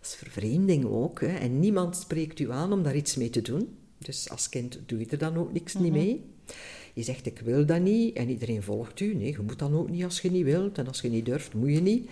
Dat 0.00 0.10
is 0.10 0.14
vervreemding 0.14 0.84
ook. 0.84 1.20
Hè. 1.20 1.36
En 1.36 1.60
niemand 1.60 1.96
spreekt 1.96 2.38
u 2.38 2.52
aan 2.52 2.72
om 2.72 2.82
daar 2.82 2.96
iets 2.96 3.16
mee 3.16 3.30
te 3.30 3.42
doen. 3.42 3.68
Dus 3.98 4.30
als 4.30 4.48
kind 4.48 4.78
doe 4.86 4.98
je 4.98 5.06
er 5.06 5.18
dan 5.18 5.36
ook 5.36 5.52
niks 5.52 5.74
niet 5.74 5.92
mee. 5.92 6.24
Je 6.94 7.02
zegt, 7.02 7.26
ik 7.26 7.38
wil 7.38 7.66
dat 7.66 7.80
niet, 7.80 8.16
en 8.16 8.28
iedereen 8.28 8.62
volgt 8.62 9.00
u. 9.00 9.14
Nee, 9.14 9.30
je 9.30 9.42
moet 9.46 9.58
dan 9.58 9.74
ook 9.74 9.90
niet 9.90 10.04
als 10.04 10.20
je 10.20 10.30
niet 10.30 10.44
wilt, 10.44 10.78
en 10.78 10.86
als 10.86 11.00
je 11.00 11.08
niet 11.08 11.24
durft, 11.24 11.54
moet 11.54 11.72
je 11.72 11.80
niet. 11.80 12.08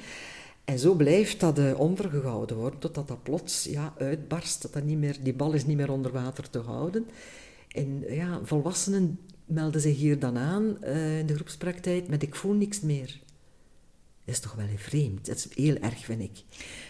En 0.65 0.79
zo 0.79 0.95
blijft 0.95 1.41
dat 1.41 1.59
eh, 1.59 1.81
ondergehouden 1.81 2.57
worden, 2.57 2.79
totdat 2.79 3.09
dat 3.09 3.23
plots 3.23 3.65
ja, 3.65 3.95
uitbarst, 3.99 4.63
dat 4.63 4.73
dat 4.73 4.85
niet 4.85 4.99
meer, 4.99 5.17
die 5.23 5.35
bal 5.35 5.53
is 5.53 5.67
niet 5.67 5.77
meer 5.77 5.91
onder 5.91 6.13
water 6.13 6.51
te 6.51 6.59
houden. 6.59 7.07
En 7.75 8.05
ja, 8.09 8.41
volwassenen 8.43 9.19
melden 9.45 9.81
zich 9.81 9.97
hier 9.97 10.19
dan 10.19 10.39
aan 10.39 10.83
eh, 10.83 11.19
in 11.19 11.27
de 11.27 11.35
groepspraktijk 11.35 12.09
met 12.09 12.23
ik 12.23 12.35
voel 12.35 12.53
niks 12.53 12.81
meer. 12.81 13.07
Dat 14.25 14.35
is 14.35 14.41
toch 14.41 14.55
wel 14.55 14.67
vreemd, 14.77 15.27
dat 15.27 15.37
is 15.37 15.47
heel 15.55 15.77
erg, 15.77 16.05
vind 16.05 16.21
ik. 16.23 16.43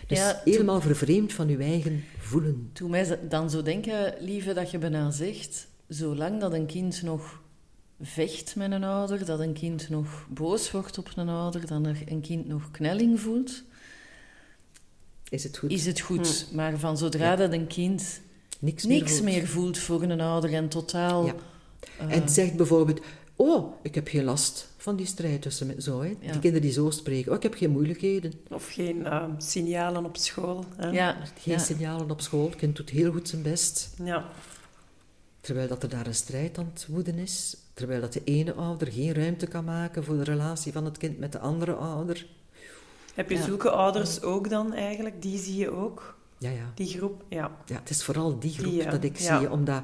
Dus 0.07 0.19
Ja, 0.19 0.33
toen- 0.33 0.53
helemaal 0.53 0.81
vervreemd 0.81 1.33
van 1.33 1.49
uw 1.49 1.59
eigen 1.59 2.05
voelen. 2.19 2.71
Toen 2.73 2.91
mij 2.91 3.19
dan 3.29 3.51
zo 3.51 3.63
denken, 3.63 4.15
lieve, 4.21 4.53
dat 4.53 4.71
je 4.71 4.79
bijna 4.79 5.11
zegt, 5.11 5.67
zolang 5.89 6.41
dat 6.41 6.53
een 6.53 6.67
kind 6.67 7.03
nog 7.03 7.43
vecht 8.01 8.57
met 8.57 8.73
een 8.73 8.85
ouder, 8.85 9.25
dat 9.25 9.41
een 9.41 9.53
kind 9.53 9.89
nog 9.89 10.27
boos 10.31 10.71
wordt 10.71 10.99
op 10.99 11.11
een 11.17 11.29
ouder, 11.29 11.67
dat 11.67 11.87
een 12.07 12.21
kind 12.21 12.47
nog 12.49 12.71
knelling 12.71 13.21
voelt, 13.21 13.63
Is 15.29 15.45
het 15.45 15.57
goed? 15.59 15.71
is 15.71 15.87
het 15.87 16.01
goed. 16.01 16.49
Maar 16.53 16.79
van 16.79 16.99
zodra 16.99 17.37
dat 17.37 17.53
een 17.53 17.67
kind 17.67 18.21
niks 18.65 18.85
meer 18.87 19.09
voelt. 19.09 19.23
meer 19.23 19.47
voelt 19.47 19.79
voor 19.79 20.03
een 20.03 20.21
ouder 20.21 20.53
en 20.55 20.69
totaal... 20.69 21.27
Ja. 21.27 21.35
eh, 21.99 22.17
En 22.17 22.29
zegt 22.29 22.57
bijvoorbeeld, 22.57 23.01
oh, 23.37 23.75
ik 23.83 23.95
heb 23.95 24.09
geen 24.09 24.25
last 24.25 24.69
van 24.77 24.97
die 24.97 25.07
strijd 25.07 25.43
tussen 25.43 25.67
me, 25.67 25.75
zo, 25.83 26.01
hè. 26.03 26.09
Die 26.21 26.31
kinderen 26.31 26.61
die 26.61 26.73
zo 26.73 26.91
spreken, 26.91 27.31
oh, 27.31 27.37
ik 27.37 27.43
heb 27.43 27.55
geen 27.55 27.71
moeilijkheden. 27.71 28.33
Of 28.51 28.69
geen 28.73 29.07
eh, 29.07 29.25
signalen 29.39 30.05
op 30.05 30.17
school. 30.17 30.65
Hè? 30.77 30.89
ja, 30.91 31.17
Geen 31.41 31.55
ja. 31.55 31.59
signalen 31.61 32.11
op 32.11 32.21
school, 32.21 32.45
het 32.47 32.57
kind 32.57 32.77
doet 32.77 32.91
heel 32.91 33.13
goed 33.13 33.29
zijn 33.29 33.43
best. 33.43 33.91
Ja. 34.03 34.25
Terwijl 35.41 35.69
dat 35.69 35.83
er 35.83 35.89
daar 35.89 36.07
een 36.07 36.15
strijd 36.15 36.59
aan 36.59 36.71
het 36.75 36.87
woeden 36.89 37.19
is. 37.19 37.57
Terwijl 37.75 38.01
dat 38.01 38.13
de 38.13 38.25
ene 38.25 38.53
ouder 38.55 38.93
geen 38.93 39.15
ruimte 39.15 39.47
kan 39.47 39.65
maken 39.65 40.05
voor 40.05 40.17
de 40.17 40.25
relatie 40.25 40.73
van 40.73 40.85
het 40.85 40.99
kind 40.99 41.19
met 41.19 41.33
de 41.33 41.39
andere 41.39 41.73
ouder. 41.73 42.27
Heb 43.15 43.31
je 43.31 43.37
Ja. 43.37 43.43
zulke 43.45 43.71
ouders 43.71 44.23
ook 44.23 44.51
dan 44.51 44.73
eigenlijk? 44.73 45.23
Die 45.23 45.39
zie 45.39 45.57
je 45.57 45.71
ook? 45.71 46.19
Ja, 46.39 46.51
ja. 46.51 46.73
Die 46.75 46.87
groep? 46.87 47.25
Ja. 47.29 47.57
ja 47.67 47.79
het 47.79 47.91
is 47.91 48.05
vooral 48.05 48.39
die 48.39 48.53
groep 48.53 48.73
Die, 48.73 48.83
ja. 48.83 48.91
dat 48.91 49.05
ik 49.05 49.19
Ja. 49.19 49.39
zie, 49.39 49.51
omdat... 49.51 49.83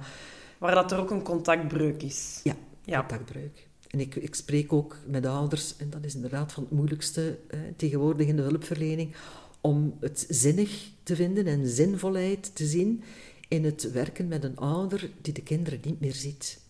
Waar 0.59 0.74
dat 0.74 0.92
er 0.92 0.98
ook 0.98 1.11
een 1.11 1.22
contactbreuk 1.22 2.03
is. 2.03 2.40
Ja, 2.44 2.57
Ja. 2.84 2.98
contactbreuk. 2.98 3.68
En 3.88 4.01
ik, 4.01 4.14
ik 4.14 4.34
spreek 4.34 4.72
ook 4.72 4.96
met 5.07 5.26
ouders, 5.26 5.76
en 5.76 5.90
dat 5.90 6.05
is 6.05 6.14
inderdaad 6.14 6.53
van 6.53 6.62
het 6.62 6.72
moeilijkste 6.72 7.38
eh, 7.48 7.61
tegenwoordig 7.76 8.26
in 8.26 8.36
de 8.36 8.42
hulpverlening, 8.42 9.14
om 9.61 9.96
het 10.01 10.26
zinnig 10.28 10.88
te 11.03 11.16
vinden 11.16 11.46
en 11.46 11.66
zinvolheid 11.68 12.55
te 12.55 12.66
zien 12.66 13.03
in 13.48 13.64
het 13.64 13.92
werken 13.92 14.28
met 14.28 14.44
een 14.44 14.57
ouder 14.57 15.11
die 15.20 15.32
de 15.32 15.42
kinderen 15.42 15.80
niet 15.84 16.01
meer 16.01 16.14
ziet. 16.14 16.61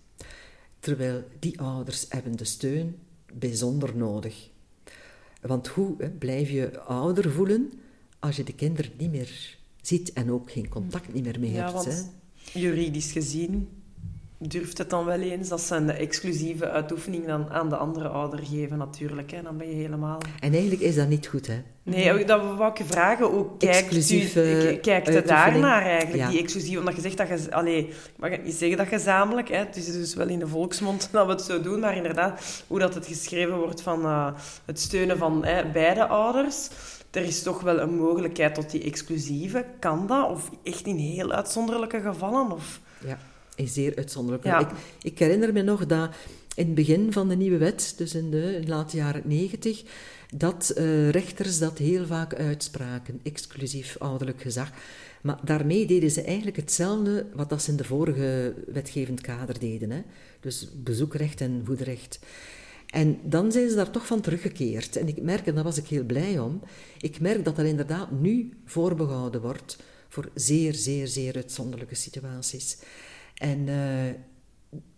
Terwijl 0.79 1.25
die 1.39 1.61
ouders 1.61 2.07
hebben 2.09 2.37
de 2.37 2.45
steun 2.45 2.99
bijzonder 3.33 3.97
nodig. 3.97 4.49
Want 5.41 5.67
hoe 5.69 5.95
hè, 5.99 6.09
blijf 6.11 6.51
je 6.51 6.81
ouder 6.81 7.31
voelen 7.31 7.73
als 8.19 8.37
je 8.37 8.45
de 8.45 8.55
kinderen 8.55 8.91
niet 8.97 9.11
meer 9.11 9.59
ziet 9.83 10.13
en 10.13 10.31
ook 10.33 10.51
geen 10.51 10.69
contact 10.69 11.13
niet 11.15 11.25
meer 11.25 11.41
mee 11.41 11.53
Ja, 11.53 11.61
hebt? 11.61 11.73
want 11.73 11.87
Hè? 11.87 12.59
juridisch 12.61 13.13
gezien 13.13 13.69
durft 14.43 14.79
het 14.79 14.91
dan 14.91 15.05
wel 15.05 15.21
eens 15.21 15.49
dat 15.49 15.61
ze 15.61 15.75
een 15.75 15.91
exclusieve 15.91 16.71
uitoefening 16.71 17.27
dan 17.27 17.51
aan 17.51 17.69
de 17.69 17.77
andere 17.77 18.09
ouder 18.09 18.39
geven 18.47 18.79
natuurlijk. 18.79 19.31
Hè. 19.31 19.43
Dan 19.43 19.57
ben 19.57 19.69
je 19.69 19.75
helemaal... 19.75 20.19
En 20.41 20.53
eigenlijk 20.53 20.83
is 20.83 20.95
dat 20.95 21.09
niet 21.09 21.27
goed, 21.27 21.47
hè? 21.47 21.63
Nee, 21.83 22.25
dat 22.25 22.41
wou 22.57 22.71
ik 22.71 22.79
je 22.79 22.85
vragen. 22.85 23.33
Ook, 23.33 23.59
kijkt 23.59 24.11
u, 24.11 24.19
k- 24.19 24.33
kijkt 24.33 24.89
u 24.89 25.13
uitoefening. 25.13 25.27
daarnaar 25.27 25.83
eigenlijk, 25.83 26.17
Ja. 26.23 26.29
die 26.31 26.39
exclusieve? 26.43 26.79
Omdat 26.79 26.95
je 26.95 27.01
zegt 27.01 27.17
dat 27.17 27.29
je... 27.29 27.53
Allee, 27.55 27.87
ik 27.89 27.95
mag 28.17 28.31
het 28.31 28.45
niet 28.45 28.55
zeggen 28.55 28.79
dat 28.79 28.87
gezamenlijk, 28.87 29.49
hè. 29.49 29.57
het 29.57 29.77
is 29.77 29.87
dus 29.93 30.15
wel 30.15 30.29
in 30.29 30.39
de 30.39 30.47
volksmond 30.47 31.09
dat 31.13 31.27
we 31.27 31.33
het 31.33 31.43
zo 31.43 31.61
doen, 31.61 31.81
maar 31.81 31.97
inderdaad, 31.97 32.63
hoe 32.67 32.79
dat 32.79 32.95
het 32.95 33.07
geschreven 33.07 33.57
wordt 33.59 33.83
van 33.83 34.05
eh, 34.05 34.33
het 34.65 34.81
steunen 34.81 35.19
van 35.19 35.45
hè, 35.45 35.71
beide 35.71 36.07
ouders, 36.07 36.69
er 37.11 37.23
is 37.23 37.43
toch 37.43 37.61
wel 37.61 37.81
een 37.81 37.95
mogelijkheid 37.95 38.55
tot 38.55 38.71
die 38.71 38.83
exclusieve. 38.83 39.65
Kan 39.79 40.07
dat? 40.07 40.31
Of 40.31 40.51
echt 40.63 40.87
in 40.87 40.97
heel 40.97 41.33
uitzonderlijke 41.33 42.01
gevallen? 42.01 42.53
Of... 42.53 42.81
Ja, 43.07 43.19
is 43.55 43.73
zeer 43.73 43.97
uitzonderlijk. 43.97 44.45
Ja. 44.45 44.59
Ik, 44.59 44.69
ik 45.03 45.19
herinner 45.19 45.53
me 45.53 45.63
nog 45.63 45.87
dat 45.87 46.11
in 46.55 46.67
het 46.67 46.75
begin 46.75 47.13
van 47.13 47.29
de 47.29 47.37
nieuwe 47.37 47.59
wet, 47.59 47.95
dus 47.97 48.15
in 48.15 48.31
de 48.31 48.57
in 48.57 48.69
late 48.69 48.97
jaren 48.97 49.23
negentig, 49.25 49.83
dat 50.35 50.71
eh, 50.71 51.09
rechters 51.11 51.59
dat 51.59 51.79
heel 51.79 52.07
vaak 52.07 52.35
uitspraken, 52.35 53.21
exclusief 53.23 53.97
ouderlijk 53.99 54.43
gezag. 54.43 54.71
Maar 55.23 55.39
daarmee 55.45 55.87
deden 55.87 56.11
ze 56.11 56.23
eigenlijk 56.23 56.57
hetzelfde 56.57 57.27
wat 57.35 57.49
dat 57.49 57.63
ze 57.63 57.71
in 57.71 57.77
de 57.77 57.85
vorige 57.85 58.55
wetgevend 58.67 59.21
kader 59.21 59.59
deden. 59.59 59.91
Hè? 59.91 60.03
Dus 60.41 60.69
bezoekrecht 60.77 61.41
en 61.41 61.63
voederecht. 61.65 62.19
En 62.91 63.19
dan 63.25 63.53
zijn 63.53 63.69
ze 63.69 63.75
daar 63.75 63.91
toch 63.91 64.07
van 64.07 64.21
teruggekeerd. 64.21 64.97
En 64.97 65.09
ik 65.09 65.23
merk, 65.23 65.47
en 65.47 65.55
daar 65.55 65.65
was 65.65 65.79
ik 65.79 65.87
heel 65.87 66.05
blij 66.05 66.39
om, 66.39 66.63
ik 67.01 67.21
merk 67.21 67.45
dat 67.45 67.59
er 67.59 67.65
inderdaad 67.65 68.11
nu 68.11 68.53
voorbehouden 68.65 69.41
wordt 69.41 69.79
voor 70.09 70.31
zeer, 70.35 70.75
zeer, 70.75 71.07
zeer 71.07 71.35
uitzonderlijke 71.35 71.95
situaties. 71.95 72.79
En 73.35 73.69
eh, 73.69 74.15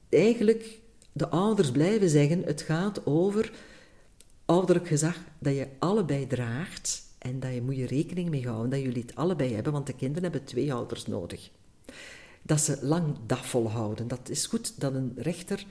eigenlijk, 0.08 0.78
de 1.12 1.28
ouders 1.28 1.70
blijven 1.70 2.08
zeggen, 2.08 2.42
het 2.42 2.62
gaat 2.62 3.06
over 3.06 3.52
ouderlijk 4.44 4.88
gezag 4.88 5.16
dat 5.38 5.54
je 5.54 5.68
allebei 5.78 6.26
draagt 6.26 7.02
en 7.18 7.40
dat 7.40 7.54
je 7.54 7.62
moet 7.62 7.76
je 7.76 7.86
rekening 7.86 8.30
mee 8.30 8.46
houden 8.46 8.70
dat 8.70 8.80
jullie 8.80 9.02
het 9.02 9.14
allebei 9.14 9.54
hebben, 9.54 9.72
want 9.72 9.86
de 9.86 9.94
kinderen 9.94 10.22
hebben 10.22 10.44
twee 10.44 10.72
ouders 10.72 11.06
nodig. 11.06 11.50
Dat 12.42 12.60
ze 12.60 12.78
lang 12.80 13.16
dat 13.26 13.46
volhouden. 13.46 14.08
Dat 14.08 14.28
is 14.28 14.46
goed 14.46 14.80
dat 14.80 14.94
een 14.94 15.12
rechter 15.16 15.66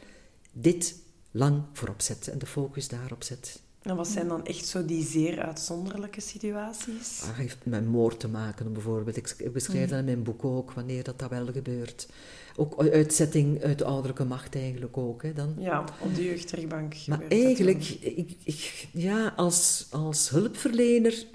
dit 0.51 1.00
lang 1.31 1.61
voorop 1.73 2.01
zet 2.01 2.27
en 2.27 2.39
de 2.39 2.45
focus 2.45 2.87
daarop 2.87 3.23
zet. 3.23 3.61
En 3.81 3.95
wat 3.95 4.07
zijn 4.07 4.27
dan 4.27 4.45
echt 4.45 4.65
zo 4.67 4.85
die 4.85 5.05
zeer 5.05 5.41
uitzonderlijke 5.41 6.21
situaties? 6.21 7.19
Dat 7.25 7.35
heeft 7.35 7.57
met 7.63 7.85
moord 7.87 8.19
te 8.19 8.27
maken, 8.27 8.73
bijvoorbeeld. 8.73 9.17
Ik 9.17 9.53
beschrijf 9.53 9.81
Mhm. 9.81 9.89
dat 9.89 9.99
in 9.99 10.05
mijn 10.05 10.23
boek 10.23 10.45
ook, 10.45 10.71
wanneer 10.71 11.03
dat, 11.03 11.19
dat 11.19 11.29
wel 11.29 11.45
gebeurt. 11.51 12.07
Ook 12.55 12.79
uitzetting 12.89 13.63
uit 13.63 13.77
de 13.77 13.85
ouderlijke 13.85 14.23
macht 14.25 14.55
eigenlijk 14.55 14.97
ook. 14.97 15.23
Hè, 15.23 15.33
dan. 15.33 15.55
Ja, 15.57 15.85
op 15.99 16.15
de 16.15 16.23
jeugdrechtbank. 16.23 16.95
Maar 17.07 17.21
eigenlijk, 17.29 17.83
ik, 17.99 18.35
ik, 18.43 18.87
ja, 18.93 19.33
als, 19.35 19.87
als 19.89 20.29
hulpverlener 20.29 21.25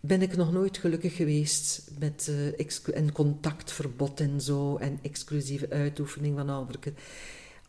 ben 0.00 0.22
ik 0.22 0.36
nog 0.36 0.52
nooit 0.52 0.78
gelukkig 0.78 1.16
geweest 1.16 1.90
met 1.98 2.32
exclu- 2.56 2.92
en 2.92 3.12
contactverbod 3.12 4.20
en 4.20 4.40
zo, 4.40 4.76
en 4.76 4.98
exclusieve 5.02 5.70
uitoefening 5.70 6.36
van 6.36 6.48
ouderlijke. 6.48 6.92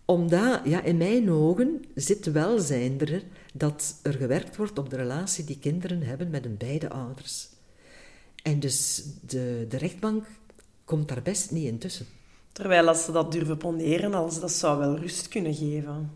Omdat, 0.08 0.60
ja, 0.64 0.84
in 0.84 0.97
mijn 0.97 1.32
ogen 1.32 1.86
zit 1.95 2.32
welzijn 2.32 2.99
er 2.99 3.24
dat 3.53 3.99
er 4.03 4.14
gewerkt 4.14 4.55
wordt 4.55 4.80
op 4.80 4.89
de 4.89 4.95
relatie 4.95 5.43
die 5.43 5.60
kinderen 5.60 6.01
hebben 6.01 6.30
met 6.30 6.43
hun 6.43 6.58
beide 6.58 6.89
ouders. 6.89 7.49
En 8.43 8.60
dus 8.60 9.03
de, 9.26 9.66
de 9.70 9.78
rechtbank 9.78 10.26
komt 10.86 11.08
daar 11.08 11.22
best 11.22 11.51
niet 11.51 11.66
in 11.66 11.78
tussen. 11.78 12.05
Terwijl 12.51 12.88
als 12.88 13.03
ze 13.03 13.12
dat 13.12 13.32
durven 13.32 13.58
poneren, 13.58 14.14
als 14.14 14.39
dat 14.39 14.51
zou 14.51 14.80
wel 14.80 14.97
rust 14.97 15.28
kunnen 15.28 15.53
geven. 15.53 16.12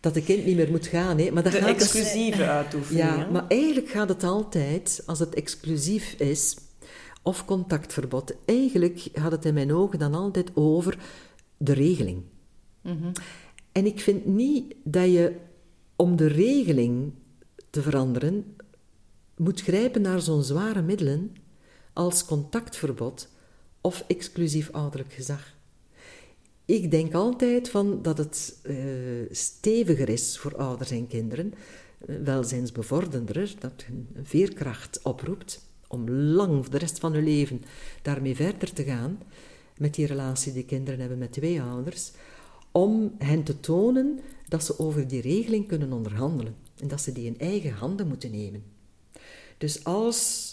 Dat 0.00 0.14
de 0.14 0.22
kind 0.22 0.44
niet 0.44 0.56
meer 0.56 0.70
moet 0.70 0.86
gaan, 0.86 1.18
hè. 1.18 1.30
Maar 1.30 1.42
dat 1.42 1.52
De 1.52 1.58
gaat 1.58 1.78
dus- 1.78 1.82
exclusieve 1.82 2.44
uitoefening. 2.48 3.08
Ja, 3.08 3.18
hè? 3.18 3.30
maar 3.30 3.44
eigenlijk 3.48 3.88
gaat 3.88 4.08
het 4.08 4.22
altijd, 4.24 5.02
als 5.06 5.18
het 5.18 5.34
exclusief 5.34 6.12
is, 6.12 6.56
of 7.22 7.44
contactverbod, 7.44 8.34
eigenlijk 8.44 9.08
gaat 9.12 9.32
het 9.32 9.44
in 9.44 9.54
mijn 9.54 9.72
ogen 9.74 9.98
dan 9.98 10.14
altijd 10.14 10.50
over 10.54 10.98
de 11.56 11.72
regeling. 11.72 12.22
Mhm. 12.80 13.12
En 13.72 13.86
ik 13.86 14.00
vind 14.00 14.26
niet 14.26 14.74
dat 14.82 15.04
je 15.04 15.36
om 15.96 16.16
de 16.16 16.26
regeling 16.26 17.12
te 17.70 17.82
veranderen 17.82 18.56
moet 19.36 19.60
grijpen 19.60 20.02
naar 20.02 20.20
zo'n 20.20 20.42
zware 20.42 20.82
middelen 20.82 21.36
als 21.92 22.24
contactverbod 22.24 23.28
of 23.80 24.04
exclusief 24.06 24.70
ouderlijk 24.70 25.12
gezag. 25.12 25.54
Ik 26.64 26.90
denk 26.90 27.14
altijd 27.14 27.68
van 27.68 28.02
dat 28.02 28.18
het 28.18 28.58
eh, 28.62 28.76
steviger 29.30 30.08
is 30.08 30.38
voor 30.38 30.56
ouders 30.56 30.90
en 30.90 31.06
kinderen 31.06 31.54
welzijnsbevorderender, 32.06 33.54
dat 33.58 33.84
een 33.88 34.08
veerkracht 34.22 35.02
oproept 35.02 35.68
om 35.88 36.10
lang 36.10 36.64
de 36.64 36.78
rest 36.78 36.98
van 36.98 37.12
hun 37.12 37.24
leven 37.24 37.62
daarmee 38.02 38.36
verder 38.36 38.72
te 38.72 38.84
gaan 38.84 39.18
met 39.76 39.94
die 39.94 40.06
relatie 40.06 40.52
die 40.52 40.64
kinderen 40.64 41.00
hebben 41.00 41.18
met 41.18 41.32
twee 41.32 41.62
ouders, 41.62 42.12
om 42.72 43.14
hen 43.18 43.42
te 43.42 43.60
tonen 43.60 44.20
dat 44.48 44.64
ze 44.64 44.78
over 44.78 45.08
die 45.08 45.20
regeling 45.20 45.66
kunnen 45.66 45.92
onderhandelen 45.92 46.54
en 46.76 46.88
dat 46.88 47.00
ze 47.00 47.12
die 47.12 47.26
in 47.26 47.38
eigen 47.38 47.72
handen 47.72 48.08
moeten 48.08 48.30
nemen. 48.30 48.62
Dus 49.58 49.84
als 49.84 50.48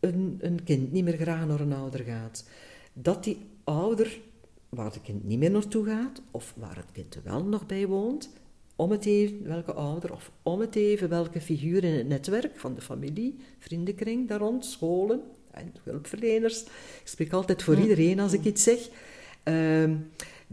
een, 0.00 0.38
een 0.40 0.64
kind 0.64 0.92
niet 0.92 1.04
meer 1.04 1.16
graag 1.16 1.46
naar 1.46 1.60
een 1.60 1.72
ouder 1.72 2.04
gaat, 2.04 2.44
dat 2.92 3.24
die 3.24 3.38
ouder, 3.64 4.20
waar 4.68 4.92
het 4.92 5.02
kind 5.02 5.24
niet 5.24 5.38
meer 5.38 5.50
naartoe 5.50 5.86
gaat, 5.86 6.22
of 6.30 6.54
waar 6.56 6.76
het 6.76 6.92
kind 6.92 7.18
wel 7.24 7.44
nog 7.44 7.66
bij 7.66 7.86
woont, 7.86 8.30
om 8.76 8.90
het 8.90 9.04
even 9.04 9.46
welke 9.46 9.72
ouder, 9.72 10.12
of 10.12 10.30
om 10.42 10.60
het 10.60 10.74
even 10.74 11.08
welke 11.08 11.40
figuur 11.40 11.84
in 11.84 11.94
het 11.94 12.08
netwerk 12.08 12.58
van 12.58 12.74
de 12.74 12.80
familie, 12.80 13.36
vriendenkring 13.58 14.28
daar 14.28 14.38
rond, 14.38 14.64
scholen 14.64 15.22
en 15.50 15.72
hulpverleners. 15.82 16.62
Ik 16.62 17.02
spreek 17.04 17.32
altijd 17.32 17.62
voor 17.62 17.78
iedereen 17.78 18.20
als 18.20 18.32
ik 18.32 18.44
iets 18.44 18.62
zeg. 18.62 18.88
Ehm, 19.42 19.96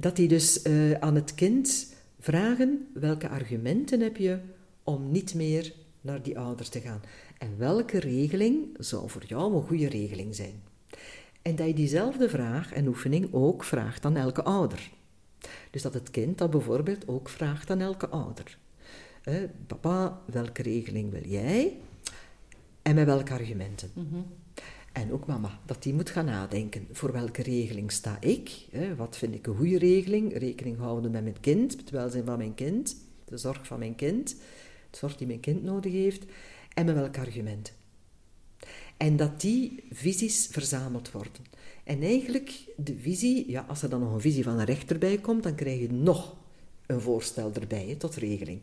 dat 0.01 0.15
die 0.15 0.27
dus 0.27 0.65
uh, 0.65 0.91
aan 0.91 1.15
het 1.15 1.35
kind 1.35 1.95
vragen 2.19 2.87
welke 2.93 3.29
argumenten 3.29 3.99
heb 3.99 4.17
je 4.17 4.39
om 4.83 5.11
niet 5.11 5.33
meer 5.33 5.73
naar 6.01 6.21
die 6.21 6.39
ouders 6.39 6.69
te 6.69 6.79
gaan. 6.79 7.01
En 7.37 7.57
welke 7.57 7.99
regeling 7.99 8.67
zou 8.77 9.09
voor 9.09 9.23
jou 9.25 9.55
een 9.55 9.63
goede 9.63 9.87
regeling 9.87 10.35
zijn? 10.35 10.61
En 11.41 11.55
dat 11.55 11.67
je 11.67 11.73
diezelfde 11.73 12.29
vraag 12.29 12.73
en 12.73 12.87
oefening 12.87 13.33
ook 13.33 13.63
vraagt 13.63 14.05
aan 14.05 14.15
elke 14.15 14.43
ouder. 14.43 14.91
Dus 15.71 15.81
dat 15.81 15.93
het 15.93 16.11
kind 16.11 16.37
dat 16.37 16.49
bijvoorbeeld 16.49 17.07
ook 17.07 17.29
vraagt 17.29 17.69
aan 17.69 17.79
elke 17.79 18.07
ouder. 18.07 18.57
Eh, 19.23 19.35
papa, 19.67 20.21
welke 20.25 20.61
regeling 20.61 21.11
wil 21.11 21.25
jij? 21.25 21.77
En 22.81 22.95
met 22.95 23.05
welke 23.05 23.31
argumenten? 23.31 23.91
Mhm. 23.93 24.19
En 24.91 25.11
ook 25.11 25.25
mama, 25.25 25.59
dat 25.65 25.83
die 25.83 25.93
moet 25.93 26.09
gaan 26.09 26.25
nadenken. 26.25 26.87
Voor 26.91 27.11
welke 27.11 27.41
regeling 27.41 27.91
sta 27.91 28.17
ik? 28.19 28.65
Hè? 28.71 28.95
Wat 28.95 29.17
vind 29.17 29.35
ik 29.35 29.47
een 29.47 29.55
goede 29.55 29.77
regeling? 29.77 30.37
Rekening 30.37 30.77
houden 30.77 31.11
met 31.11 31.23
mijn 31.23 31.39
kind, 31.39 31.77
het 31.77 31.89
welzijn 31.89 32.25
van 32.25 32.37
mijn 32.37 32.55
kind, 32.55 32.95
de 33.25 33.37
zorg 33.37 33.67
van 33.67 33.79
mijn 33.79 33.95
kind, 33.95 34.35
de 34.89 34.97
zorg 34.97 35.17
die 35.17 35.27
mijn 35.27 35.39
kind 35.39 35.63
nodig 35.63 35.91
heeft. 35.91 36.25
En 36.73 36.85
met 36.85 36.95
welke 36.95 37.19
argumenten? 37.19 37.73
En 38.97 39.15
dat 39.15 39.41
die 39.41 39.83
visies 39.91 40.47
verzameld 40.51 41.11
worden. 41.11 41.41
En 41.83 42.01
eigenlijk, 42.01 42.51
de 42.77 42.97
visie, 42.99 43.51
ja, 43.51 43.65
als 43.67 43.81
er 43.81 43.89
dan 43.89 43.99
nog 43.99 44.13
een 44.13 44.21
visie 44.21 44.43
van 44.43 44.59
een 44.59 44.65
rechter 44.65 44.97
bij 44.97 45.17
komt, 45.17 45.43
dan 45.43 45.55
krijg 45.55 45.79
je 45.79 45.91
nog 45.91 46.35
een 46.85 47.01
voorstel 47.01 47.51
erbij 47.53 47.95
tot 47.97 48.15
regeling. 48.15 48.61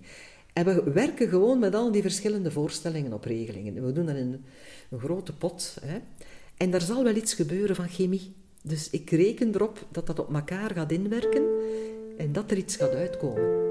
En 0.53 0.65
we 0.65 0.93
werken 0.93 1.29
gewoon 1.29 1.59
met 1.59 1.75
al 1.75 1.93
die 1.93 2.03
verschillende 2.03 2.51
voorstellingen 2.51 3.13
op 3.13 3.25
regelingen. 3.25 3.85
We 3.85 3.93
doen 3.93 4.07
dat 4.07 4.17
in 4.17 4.45
een 4.91 5.01
grote 5.01 5.33
pot. 5.33 5.77
Hè. 5.81 5.99
En 6.57 6.71
daar 6.71 6.81
zal 6.81 7.05
wel 7.05 7.17
iets 7.17 7.35
gebeuren 7.35 7.77
van 7.77 7.89
chemie. 7.89 8.35
Dus 8.63 8.91
ik 8.91 9.11
reken 9.11 9.55
erop 9.55 9.87
dat 9.91 10.07
dat 10.07 10.19
op 10.19 10.35
elkaar 10.35 10.71
gaat 10.71 10.93
inwerken 10.93 11.43
en 12.17 12.33
dat 12.33 12.51
er 12.51 12.57
iets 12.57 12.77
gaat 12.77 12.95
uitkomen. 12.95 13.67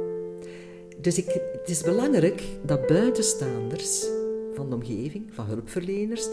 Dus 1.01 1.17
ik, 1.17 1.25
het 1.51 1.69
is 1.69 1.81
belangrijk 1.81 2.43
dat 2.65 2.87
buitenstaanders 2.87 4.05
van 4.53 4.69
de 4.69 4.75
omgeving, 4.75 5.33
van 5.33 5.45
hulpverleners, 5.45 6.27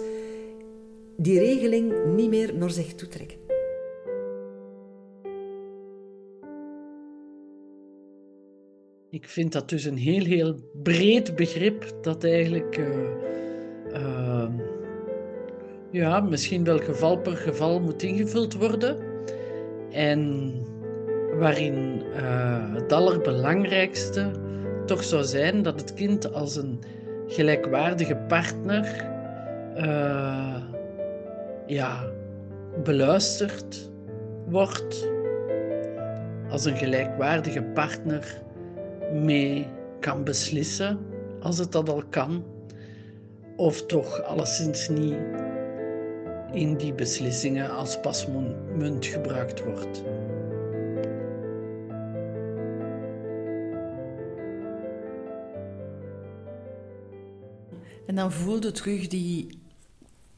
die 1.16 1.38
regeling 1.38 2.14
niet 2.16 2.28
meer 2.28 2.54
naar 2.54 2.70
zich 2.70 2.94
toetrekken. 2.94 3.38
Ik 9.10 9.28
vind 9.28 9.52
dat 9.52 9.68
dus 9.68 9.84
een 9.84 9.96
heel, 9.96 10.24
heel 10.24 10.54
breed 10.82 11.36
begrip 11.36 11.94
dat 12.02 12.24
eigenlijk 12.24 12.78
uh, 12.78 12.86
uh, 13.92 14.33
ja, 15.94 16.20
misschien 16.20 16.64
wel 16.64 16.78
geval 16.78 17.18
per 17.18 17.36
geval 17.36 17.80
moet 17.80 18.02
ingevuld 18.02 18.54
worden. 18.54 18.96
En 19.90 20.52
waarin 21.38 22.02
uh, 22.16 22.74
het 22.74 22.92
allerbelangrijkste 22.92 24.30
toch 24.86 25.04
zou 25.04 25.24
zijn 25.24 25.62
dat 25.62 25.80
het 25.80 25.94
kind 25.94 26.32
als 26.32 26.56
een 26.56 26.80
gelijkwaardige 27.26 28.16
partner 28.16 29.12
ja, 31.66 32.04
beluisterd 32.84 33.90
wordt, 34.48 35.10
als 36.50 36.64
een 36.64 36.76
gelijkwaardige 36.76 37.62
partner 37.62 38.42
mee 39.12 39.66
kan 40.00 40.24
beslissen, 40.24 40.98
als 41.40 41.58
het 41.58 41.72
dat 41.72 41.88
al 41.88 42.02
kan, 42.10 42.44
of 43.56 43.86
toch 43.86 44.22
alleszins 44.22 44.88
niet 44.88 45.16
in 46.54 46.76
die 46.76 46.92
beslissingen 46.92 47.70
als 47.70 48.00
pasmunt 48.00 49.06
gebruikt 49.06 49.64
wordt. 49.64 50.02
En 58.06 58.14
dan 58.14 58.32
voelde 58.32 58.72
terug 58.72 59.06
die 59.06 59.62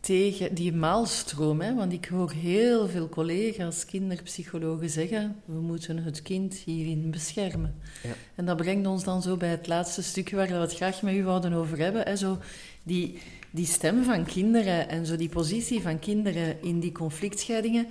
tegen 0.07 0.55
die 0.55 0.73
maalstroom. 0.73 1.61
Hè? 1.61 1.75
Want 1.75 1.93
ik 1.93 2.05
hoor 2.07 2.31
heel 2.31 2.89
veel 2.89 3.09
collega's, 3.09 3.85
kinderpsychologen 3.85 4.91
zeggen: 4.91 5.37
we 5.45 5.61
moeten 5.61 5.97
het 5.97 6.23
kind 6.23 6.55
hierin 6.55 7.11
beschermen. 7.11 7.75
Ja. 8.03 8.12
En 8.35 8.47
dat 8.47 8.57
brengt 8.57 8.87
ons 8.87 9.05
dan 9.05 9.23
zo 9.23 9.37
bij 9.37 9.49
het 9.49 9.67
laatste 9.67 10.03
stukje 10.03 10.37
waar 10.37 10.49
we 10.49 10.55
het 10.55 10.75
graag 10.75 11.03
met 11.03 11.14
u 11.14 11.25
wouden 11.25 11.53
over 11.53 11.79
hebben. 11.79 12.03
Hè? 12.03 12.17
Zo 12.17 12.39
die, 12.83 13.19
die 13.57 13.67
stem 13.67 14.05
van 14.05 14.25
kinderen 14.25 14.89
en 14.89 15.07
zo 15.07 15.17
die 15.17 15.29
positie 15.29 15.83
van 15.83 15.99
kinderen 15.99 16.63
in 16.63 16.81
die 16.81 16.93
conflictscheidingen. 16.93 17.87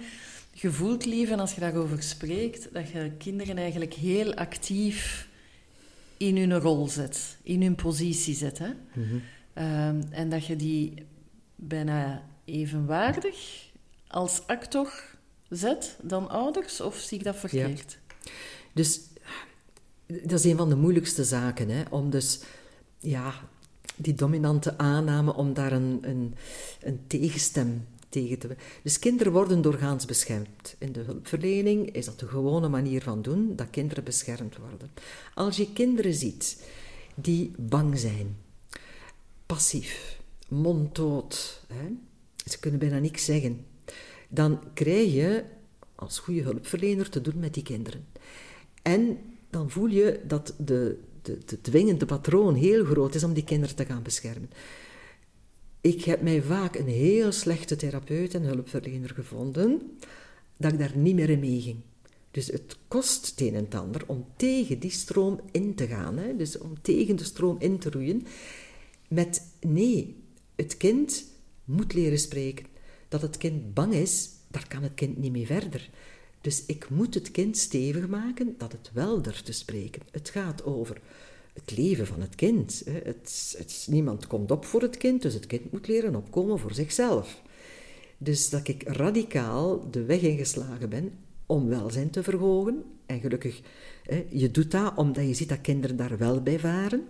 Je 0.51 0.71
voelt, 0.71 1.05
lieve, 1.05 1.37
als 1.37 1.53
je 1.53 1.59
daarover 1.59 2.03
spreekt, 2.03 2.73
dat 2.73 2.89
je 2.89 3.11
kinderen 3.17 3.57
eigenlijk 3.57 3.93
heel 3.93 4.33
actief 4.33 5.27
in 6.17 6.37
hun 6.37 6.59
rol 6.59 6.87
zet, 6.87 7.37
in 7.43 7.61
hun 7.61 7.75
positie 7.75 8.35
zet. 8.35 8.57
Hè? 8.57 8.69
Mhm. 8.93 9.15
Ehm, 9.53 10.01
en 10.11 10.29
dat 10.29 10.45
je 10.45 10.55
die 10.55 10.93
bijna 11.55 12.23
evenwaardig 12.45 13.69
als 14.07 14.47
actor 14.47 15.03
zet 15.49 15.97
dan 16.01 16.29
ouders? 16.29 16.81
Of 16.81 16.95
zie 16.95 17.17
ik 17.17 17.23
dat 17.23 17.35
verkeerd? 17.35 17.97
Dus 18.73 19.01
dat 20.07 20.39
is 20.39 20.43
een 20.43 20.57
van 20.57 20.69
de 20.69 20.75
moeilijkste 20.75 21.23
zaken, 21.23 21.69
hè? 21.69 21.83
om 21.89 22.09
dus 22.09 22.39
ja, 22.99 23.33
die 23.95 24.13
dominante 24.13 24.77
aanname, 24.77 25.33
om 25.33 25.53
daar 25.53 25.71
een, 25.71 25.99
een, 26.01 26.35
een 26.81 26.99
tegenstem 27.07 27.85
tegen 28.09 28.39
te... 28.39 28.55
Dus 28.83 28.99
kinderen 28.99 29.33
worden 29.33 29.61
doorgaans 29.61 30.05
beschermd. 30.05 30.75
In 30.77 30.91
de 30.91 30.99
hulpverlening 30.99 31.91
is 31.91 32.05
dat 32.05 32.19
de 32.19 32.27
gewone 32.27 32.67
manier 32.67 33.01
van 33.01 33.21
doen, 33.21 33.55
dat 33.55 33.69
kinderen 33.69 34.03
beschermd 34.03 34.57
worden. 34.57 34.91
Als 35.33 35.57
je 35.57 35.73
kinderen 35.73 36.13
ziet 36.13 36.63
die 37.15 37.51
bang 37.57 37.99
zijn, 37.99 38.37
passief, 39.45 40.19
monddood. 40.47 41.61
Hè? 41.73 41.87
Ze 42.49 42.59
kunnen 42.59 42.79
bijna 42.79 42.99
niks 42.99 43.25
zeggen. 43.25 43.65
Dan 44.29 44.59
krijg 44.73 45.13
je 45.13 45.43
als 45.95 46.19
goede 46.19 46.41
hulpverlener 46.41 47.09
te 47.09 47.21
doen 47.21 47.39
met 47.39 47.53
die 47.53 47.63
kinderen. 47.63 48.05
En 48.81 49.17
dan 49.49 49.69
voel 49.69 49.87
je 49.87 50.21
dat 50.27 50.53
de, 50.57 50.99
de 51.25 51.61
dwingende 51.61 52.05
patroon 52.05 52.55
heel 52.55 52.85
groot 52.85 53.15
is 53.15 53.23
om 53.23 53.33
die 53.33 53.43
kinderen 53.43 53.75
te 53.75 53.85
gaan 53.85 54.03
beschermen. 54.03 54.49
Ik 55.81 56.03
heb 56.03 56.21
mij 56.21 56.41
vaak 56.41 56.75
een 56.75 56.87
heel 56.87 57.31
slechte 57.31 57.75
therapeut 57.75 58.33
en 58.33 58.43
hulpverlener 58.43 59.09
gevonden, 59.09 59.97
dat 60.57 60.73
ik 60.73 60.79
daar 60.79 60.97
niet 60.97 61.15
meer 61.15 61.29
in 61.29 61.39
meeging. 61.39 61.77
Dus 62.31 62.47
het 62.47 62.77
kost 62.87 63.25
het 63.25 63.41
een 63.41 63.55
en 63.55 63.63
het 63.63 63.75
ander 63.75 64.03
om 64.05 64.25
tegen 64.35 64.79
die 64.79 64.91
stroom 64.91 65.39
in 65.51 65.75
te 65.75 65.87
gaan. 65.87 66.17
Hè? 66.17 66.35
Dus 66.35 66.57
om 66.57 66.81
tegen 66.81 67.15
de 67.15 67.23
stroom 67.23 67.55
in 67.59 67.77
te 67.77 67.89
roeien. 67.89 68.25
Met 69.07 69.41
nee, 69.61 70.15
het 70.55 70.77
kind 70.77 71.25
moet 71.65 71.93
leren 71.93 72.19
spreken. 72.19 72.65
Dat 73.07 73.21
het 73.21 73.37
kind 73.37 73.73
bang 73.73 73.93
is, 73.93 74.29
daar 74.47 74.67
kan 74.67 74.83
het 74.83 74.93
kind 74.93 75.17
niet 75.17 75.31
mee 75.31 75.45
verder. 75.45 75.89
Dus 76.45 76.63
ik 76.65 76.89
moet 76.89 77.13
het 77.13 77.31
kind 77.31 77.57
stevig 77.57 78.07
maken 78.07 78.55
dat 78.57 78.71
het 78.71 78.89
wel 78.93 79.21
durft 79.21 79.45
te 79.45 79.51
spreken. 79.51 80.01
Het 80.11 80.29
gaat 80.29 80.63
over 80.63 81.01
het 81.53 81.77
leven 81.77 82.07
van 82.07 82.21
het 82.21 82.35
kind. 82.35 82.83
Het, 82.85 83.55
het, 83.57 83.87
niemand 83.89 84.27
komt 84.27 84.51
op 84.51 84.65
voor 84.65 84.81
het 84.81 84.97
kind, 84.97 85.21
dus 85.21 85.33
het 85.33 85.45
kind 85.45 85.71
moet 85.71 85.87
leren 85.87 86.15
opkomen 86.15 86.59
voor 86.59 86.73
zichzelf. 86.73 87.41
Dus 88.17 88.49
dat 88.49 88.67
ik 88.67 88.83
radicaal 88.83 89.91
de 89.91 90.03
weg 90.03 90.21
ingeslagen 90.21 90.89
ben 90.89 91.11
om 91.45 91.67
welzijn 91.67 92.09
te 92.09 92.23
verhogen. 92.23 92.83
En 93.05 93.19
gelukkig, 93.19 93.61
je 94.29 94.51
doet 94.51 94.71
dat 94.71 94.93
omdat 94.95 95.27
je 95.27 95.33
ziet 95.33 95.49
dat 95.49 95.61
kinderen 95.61 95.97
daar 95.97 96.17
wel 96.17 96.41
bij 96.41 96.59
varen 96.59 97.07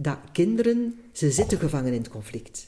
dat 0.00 0.18
kinderen, 0.32 0.98
ze 1.12 1.30
zitten 1.30 1.58
gevangen 1.58 1.92
in 1.92 1.98
het 1.98 2.08
conflict. 2.08 2.66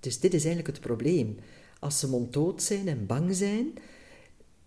Dus 0.00 0.20
dit 0.20 0.34
is 0.34 0.44
eigenlijk 0.44 0.76
het 0.76 0.86
probleem. 0.86 1.38
Als 1.78 1.98
ze 1.98 2.08
monddood 2.08 2.62
zijn 2.62 2.88
en 2.88 3.06
bang 3.06 3.34
zijn 3.34 3.72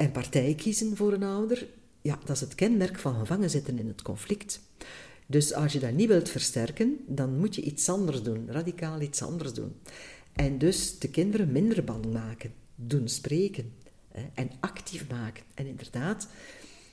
en 0.02 0.11
partij 0.11 0.53
kiezen 0.56 0.95
voor 0.95 1.14
een 1.14 1.23
ouder, 1.23 1.68
ja, 2.02 2.19
dat 2.26 2.36
is 2.36 2.41
het 2.41 2.56
kenmerk 2.56 2.99
van 2.99 3.15
gevangen 3.15 3.49
zitten 3.49 3.80
in 3.80 3.88
het 3.88 4.02
conflict. 4.02 4.61
Dus 5.26 5.53
als 5.53 5.73
je 5.73 5.80
dat 5.80 5.94
niet 5.94 6.07
wilt 6.07 6.30
versterken, 6.30 6.98
dan 7.07 7.38
moet 7.38 7.56
je 7.56 7.61
iets 7.61 7.90
anders 7.90 8.23
doen, 8.23 8.52
radicaal 8.52 9.02
iets 9.02 9.22
anders 9.22 9.53
doen. 9.53 9.76
En 10.34 10.57
dus 10.57 10.99
de 10.99 11.10
kinderen 11.10 11.52
minder 11.52 11.84
bang 11.84 12.14
maken, 12.14 12.53
doen 12.76 13.07
spreken 13.07 13.73
hè, 14.11 14.22
en 14.34 14.52
actief 14.60 15.10
maken. 15.10 15.44
En 15.53 15.65
inderdaad, 15.65 16.28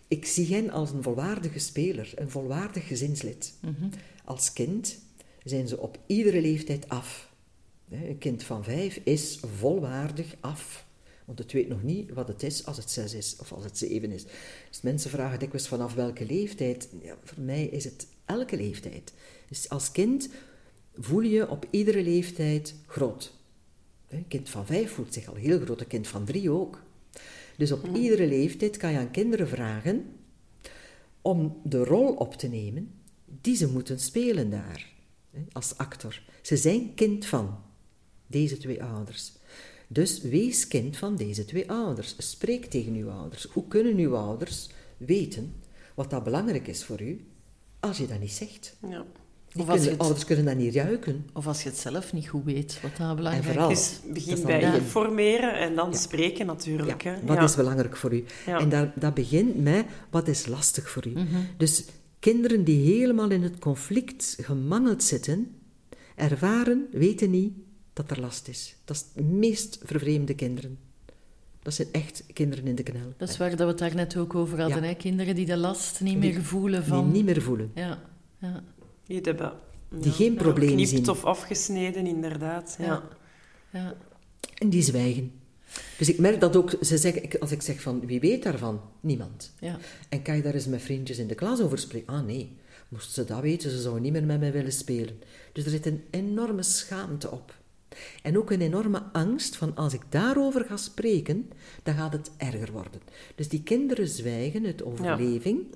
ik 0.09 0.27
zie 0.27 0.55
hen 0.55 0.71
als 0.71 0.91
een 0.91 1.03
volwaardige 1.03 1.59
speler, 1.59 2.13
een 2.15 2.31
volwaardig 2.31 2.87
gezinslid. 2.87 3.55
Mhm. 3.61 3.89
Als 4.25 4.53
kind 4.53 4.99
zijn 5.45 5.69
ze 5.69 5.79
op 5.79 5.99
iedere 6.07 6.41
leeftijd 6.41 6.89
af. 6.89 7.33
Een 7.91 8.19
kind 8.19 8.43
van 8.43 8.65
vijf 8.65 9.01
is 9.05 9.41
volwaardig 9.57 10.37
af. 10.41 10.87
Want 11.29 11.41
het 11.41 11.53
weet 11.53 11.69
nog 11.69 11.83
niet 11.83 12.13
wat 12.13 12.29
het 12.29 12.43
is 12.43 12.67
als 12.67 12.77
het 12.77 12.91
zes 12.91 13.15
is 13.15 13.37
of 13.41 13.53
als 13.53 13.65
het 13.65 13.79
zeven 13.79 14.11
is. 14.11 14.25
Dus 14.69 14.81
mensen 14.81 15.11
vragen 15.11 15.39
dikwijls 15.39 15.69
vanaf 15.69 15.95
welke 15.95 16.27
leeftijd. 16.27 16.89
Ja, 17.03 17.17
voor 17.25 17.43
mij 17.43 17.65
is 17.65 17.85
het 17.85 18.07
elke 18.25 18.57
leeftijd. 18.57 19.13
Dus 19.49 19.69
als 19.69 19.93
kind 19.93 20.29
voel 20.95 21.21
je 21.21 21.49
op 21.49 21.67
iedere 21.71 22.03
leeftijd 22.03 22.75
groot. 22.87 23.35
Een 24.09 24.29
kind 24.29 24.49
van 24.49 24.67
vijf 24.67 24.93
voelt 24.93 25.13
zich 25.13 25.29
al 25.29 25.35
heel 25.35 25.61
groot, 25.61 25.81
een 25.81 25.87
kind 25.87 26.09
van 26.09 26.25
drie 26.25 26.51
ook. 26.51 26.83
Dus 27.57 27.73
op 27.73 27.97
iedere 27.97 28.27
leeftijd 28.27 28.77
kan 28.77 28.93
je 28.93 28.99
aan 28.99 29.11
kinderen 29.11 29.49
vragen 29.49 30.07
om 31.23 31.61
de 31.65 31.85
rol 31.85 32.15
op 32.15 32.35
te 32.35 32.49
nemen 32.49 32.91
die 33.25 33.57
ze 33.57 33.69
moeten 33.69 34.01
spelen 34.01 34.51
daar, 34.51 34.93
als 35.53 35.77
actor. 35.77 36.23
Ze 36.43 36.57
zijn 36.57 36.95
kind 36.95 37.27
van 37.27 37.59
deze 38.27 38.57
twee 38.57 38.83
ouders. 38.83 39.38
Dus 39.89 40.20
wees 40.23 40.69
kind 40.69 40.97
van 40.97 41.16
deze 41.16 41.44
twee 41.44 41.70
ouders. 41.70 42.15
Spreek 42.19 42.65
tegen 42.66 42.94
uw 42.94 43.10
ouders. 43.10 43.44
Hoe 43.52 43.69
kunnen 43.69 43.97
uw 43.97 44.16
ouders 44.16 44.69
weten 44.97 45.52
wat 45.94 46.10
dat 46.10 46.24
belangrijk 46.24 46.69
is 46.69 46.85
voor 46.85 47.02
u 47.02 47.24
als 47.81 47.98
je 47.98 48.06
dat 48.06 48.20
niet 48.20 48.32
zegt? 48.32 48.77
Ja. 48.89 49.05
Die 49.52 49.62
Of 49.62 49.69
als 49.69 49.77
kunnen- 49.78 49.85
je 49.85 49.90
het- 49.90 50.01
ouders 50.01 50.24
kunnen 50.24 50.44
dat 50.44 50.56
niet 50.56 50.74
ruiken. 50.74 51.27
Of 51.32 51.47
als 51.47 51.62
je 51.62 51.69
het 51.69 51.78
zelf 51.78 52.12
niet 52.12 52.28
goed 52.28 52.44
weet, 52.44 52.81
wat 52.82 52.97
daar 52.97 53.15
belangrijk 53.15 53.47
vooral- 53.47 53.70
is. 53.70 53.90
Dus 54.05 54.24
Dat 54.24 54.35
begin 54.35 54.43
bij 54.47 54.74
informeren 54.74 55.59
en 55.59 55.74
dan 55.74 55.94
spreken 55.94 56.47
natuurlijk. 56.47 57.02
Ja, 57.02 57.10
hè. 57.15 57.27
wat 57.27 57.36
Ja. 57.36 57.43
is 57.43 57.56
belangrijk 57.56 57.97
voor 57.97 58.15
u? 58.15 58.24
Ja. 58.47 58.59
En 58.60 58.69
daar, 58.69 58.93
dat 58.97 59.15
begint 59.15 59.62
met 59.62 59.85
wat 60.10 60.28
is 60.28 60.47
lastig 60.47 60.90
voor 60.90 61.06
u. 61.06 61.10
Mhm. 61.10 61.27
Dus 61.56 61.85
kinderen 62.19 62.65
die 62.65 62.93
helemaal 62.94 63.31
in 63.31 63.43
het 63.43 63.59
conflict 63.59 64.36
gemangeld 64.40 65.02
zitten, 65.02 65.55
ervaren, 66.16 66.86
weten 66.90 67.31
niet 67.31 67.52
dat 68.07 68.11
er 68.16 68.20
last 68.20 68.49
is. 68.49 68.75
Dat 68.85 68.97
is 68.97 69.05
de 69.15 69.23
meest 69.23 69.79
vervreemde 69.85 70.35
kinderen. 70.35 70.79
Dat 71.62 71.75
zijn 71.75 71.89
echt 71.93 72.25
kinderen 72.33 72.66
in 72.66 72.75
de 72.75 72.83
knel. 72.83 73.12
Dat 73.16 73.29
is 73.29 73.37
waar 73.37 73.51
dat 73.51 73.59
we 73.59 73.65
het 73.65 73.79
daar 73.79 73.95
net 73.95 74.16
ook 74.16 74.35
over 74.35 74.61
hadden. 74.61 74.83
Ja. 74.83 74.89
Hè? 74.89 74.95
Kinderen 74.95 75.35
die 75.35 75.47
de 75.47 75.57
last 75.57 76.01
niet 76.01 76.20
Die- 76.20 76.33
meer 76.33 76.43
voelen 76.43 76.81
Die 76.81 76.89
van... 76.89 77.12
niet 77.12 77.25
meer 77.25 77.43
voelen. 77.43 77.70
Ja, 77.75 78.03
ja. 78.39 78.62
Die 79.07 79.20
hebben 79.23 79.53
Die 79.91 80.12
geen 80.12 80.35
probleem 80.35 80.69
geknipt 80.69 80.89
zien. 80.89 81.09
of 81.09 81.25
afgesneden, 81.25 82.07
inderdaad. 82.07 82.77
Ja. 82.79 82.85
Ja. 82.85 83.03
ja. 83.70 83.95
En 84.59 84.69
die 84.70 84.83
zwijgen. 84.83 85.33
Dus 85.99 86.09
ik 86.09 86.19
merk 86.19 86.41
dat 86.41 86.57
ook, 86.57 86.75
ze 86.83 86.99
zeggen, 86.99 87.23
ik- 87.23 87.35
als 87.35 87.51
ik 87.51 87.62
zeg 87.62 87.81
van, 87.81 88.07
wie 88.07 88.20
weet 88.20 88.43
daarvan? 88.43 88.81
Niemand. 89.01 89.53
ja. 89.61 89.79
En 90.09 90.23
kan 90.23 90.37
je 90.37 90.43
daar 90.43 90.55
eens 90.55 90.66
met 90.66 90.83
vriendjes 90.83 91.19
in 91.19 91.27
de 91.27 91.35
klas 91.35 91.61
over 91.61 91.79
spreken? 91.79 92.15
Ah 92.15 92.25
nee, 92.25 92.57
moest 92.89 93.12
ze 93.12 93.25
dat 93.25 93.41
weten, 93.41 93.70
ze 93.70 93.81
zou 93.81 94.01
niet 94.01 94.12
meer 94.12 94.25
met 94.25 94.41
mij 94.41 94.53
willen 94.53 94.73
spelen. 94.73 95.19
Dus 95.53 95.65
er 95.65 95.70
zit 95.70 95.87
een 95.87 96.05
enorme 96.11 96.62
schaamte 96.62 97.31
op. 97.31 97.55
En 98.23 98.39
ook 98.39 98.51
een 98.51 98.61
enorme 98.61 99.03
angst 99.12 99.57
van 99.57 99.77
als 99.77 99.93
ik 99.93 100.03
daarover 100.09 100.65
ga 100.65 100.77
spreken, 100.77 101.51
dan 101.83 101.95
gaat 101.95 102.12
het 102.12 102.31
erger 102.37 102.73
worden. 102.73 103.01
Dus 103.35 103.49
die 103.49 103.62
kinderen 103.62 104.09
zwijgen 104.09 104.66
uit 104.66 104.85
overleving. 104.85 105.66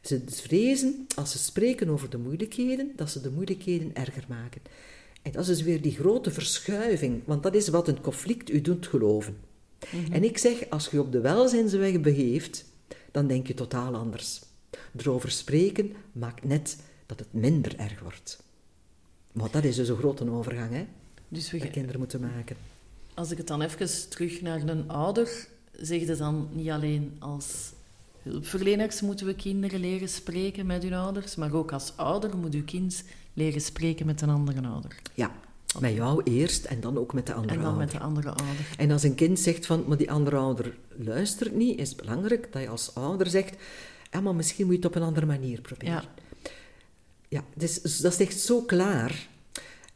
Ze 0.00 0.22
vrezen, 0.26 1.06
als 1.16 1.32
ze 1.32 1.38
spreken 1.38 1.88
over 1.88 2.10
de 2.10 2.18
moeilijkheden, 2.18 2.92
dat 2.96 3.10
ze 3.10 3.20
de 3.20 3.30
moeilijkheden 3.30 3.94
erger 3.94 4.24
maken. 4.28 4.62
En 5.22 5.32
dat 5.32 5.42
is 5.42 5.46
dus 5.46 5.62
weer 5.62 5.82
die 5.82 5.92
grote 5.92 6.30
verschuiving, 6.30 7.22
want 7.24 7.42
dat 7.42 7.54
is 7.54 7.68
wat 7.68 7.88
een 7.88 8.00
conflict 8.00 8.50
u 8.50 8.60
doet 8.60 8.86
geloven. 8.86 9.36
En 10.10 10.24
ik 10.24 10.38
zeg, 10.38 10.70
als 10.70 10.88
je 10.88 11.00
op 11.00 11.12
de 11.12 11.20
welzijnsweg 11.20 12.00
begeeft, 12.00 12.64
dan 13.10 13.26
denk 13.26 13.46
je 13.46 13.54
totaal 13.54 13.94
anders. 13.94 14.42
Erover 14.96 15.30
spreken 15.30 15.92
maakt 16.12 16.44
net 16.44 16.76
dat 17.06 17.18
het 17.18 17.32
minder 17.32 17.78
erg 17.78 18.00
wordt. 18.00 18.42
Want 19.32 19.52
dat 19.52 19.64
is 19.64 19.76
dus 19.76 19.88
een 19.88 19.96
grote 19.96 20.30
overgang, 20.30 20.72
hè, 20.72 20.86
Dus 21.34 21.50
we, 21.50 21.58
dat 21.58 21.70
kinderen 21.70 21.98
moeten 21.98 22.20
maken. 22.20 22.56
als 23.14 23.30
ik 23.30 23.38
het 23.38 23.46
dan 23.46 23.62
even 23.62 24.08
terug 24.08 24.40
naar 24.40 24.62
een 24.62 24.90
ouder, 24.90 25.46
zeg 25.80 26.00
je 26.00 26.16
dan 26.16 26.48
niet 26.52 26.70
alleen 26.70 27.16
als 27.18 27.72
hulpverleners 28.22 29.00
moeten 29.00 29.26
we 29.26 29.34
kinderen 29.34 29.80
leren 29.80 30.08
spreken 30.08 30.66
met 30.66 30.82
hun 30.82 30.92
ouders, 30.94 31.34
maar 31.36 31.52
ook 31.52 31.72
als 31.72 31.92
ouder 31.96 32.36
moet 32.36 32.54
uw 32.54 32.64
kind 32.64 33.04
leren 33.32 33.60
spreken 33.60 34.06
met 34.06 34.20
een 34.20 34.28
andere 34.30 34.66
ouder. 34.66 34.96
Ja, 35.14 35.32
met 35.80 35.94
jou 35.94 36.22
eerst 36.22 36.64
en 36.64 36.80
dan 36.80 36.98
ook 36.98 37.12
met 37.12 37.26
de 37.26 37.34
andere 37.34 37.54
En 37.54 37.62
dan 37.62 37.76
met 37.76 37.94
ouder. 37.94 37.98
de 37.98 38.04
andere 38.04 38.28
ouder. 38.28 38.66
En 38.76 38.90
als 38.90 39.02
een 39.02 39.14
kind 39.14 39.38
zegt 39.40 39.66
van, 39.66 39.84
maar 39.86 39.96
die 39.96 40.10
andere 40.10 40.36
ouder 40.36 40.76
luistert 40.96 41.54
niet, 41.54 41.78
is 41.78 41.88
het 41.88 41.96
belangrijk 41.96 42.52
dat 42.52 42.62
je 42.62 42.68
als 42.68 42.94
ouder 42.94 43.26
zegt, 43.26 43.56
ja, 44.10 44.20
maar 44.20 44.34
misschien 44.34 44.64
moet 44.66 44.74
je 44.74 44.80
het 44.80 44.88
op 44.88 44.94
een 45.02 45.06
andere 45.08 45.26
manier 45.26 45.60
proberen. 45.60 45.94
Ja. 45.94 46.04
Ja, 47.28 47.44
dus 47.54 47.80
dat 47.82 48.12
is 48.12 48.20
echt 48.20 48.38
zo 48.40 48.60
klaar. 48.62 49.28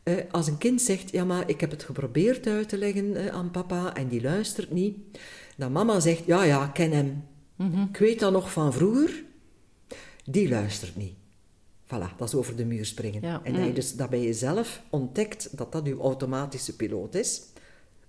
Eh, 0.09 0.25
als 0.31 0.47
een 0.47 0.59
kind 0.59 0.83
zegt, 0.83 1.11
ja, 1.11 1.25
maar 1.25 1.49
ik 1.49 1.61
heb 1.61 1.71
het 1.71 1.83
geprobeerd 1.83 2.47
uit 2.47 2.69
te 2.69 2.79
leggen 2.79 3.17
eh, 3.17 3.35
aan 3.35 3.51
papa 3.51 3.95
en 3.95 4.09
die 4.09 4.23
luistert 4.23 4.71
niet. 4.71 4.97
Dan 5.57 5.73
mama 5.73 6.01
zegt, 6.01 6.27
ja, 6.27 6.43
ja, 6.43 6.67
ken 6.67 6.93
hem. 6.93 7.25
Mhm. 7.57 7.83
Ik 7.83 7.97
weet 7.97 8.21
dat 8.21 8.33
nog 8.33 8.53
van 8.53 8.73
vroeger. 8.73 9.25
Die 10.25 10.49
luistert 10.49 10.97
niet. 10.97 11.15
Voilà, 11.85 12.17
dat 12.17 12.29
is 12.29 12.35
over 12.35 12.57
de 12.57 12.65
muur 12.65 12.87
springen. 12.87 13.23
Ja. 13.23 13.41
En 13.45 13.53
dat 13.53 13.63
je 13.63 13.69
Mm. 13.69 13.75
dus 13.75 13.95
dat 13.95 14.11
bij 14.11 14.23
jezelf 14.23 14.83
ontdekt 14.91 15.57
dat 15.57 15.73
dat 15.73 15.87
je 15.87 15.97
automatische 15.97 16.77
piloot 16.77 17.15
is, 17.15 17.43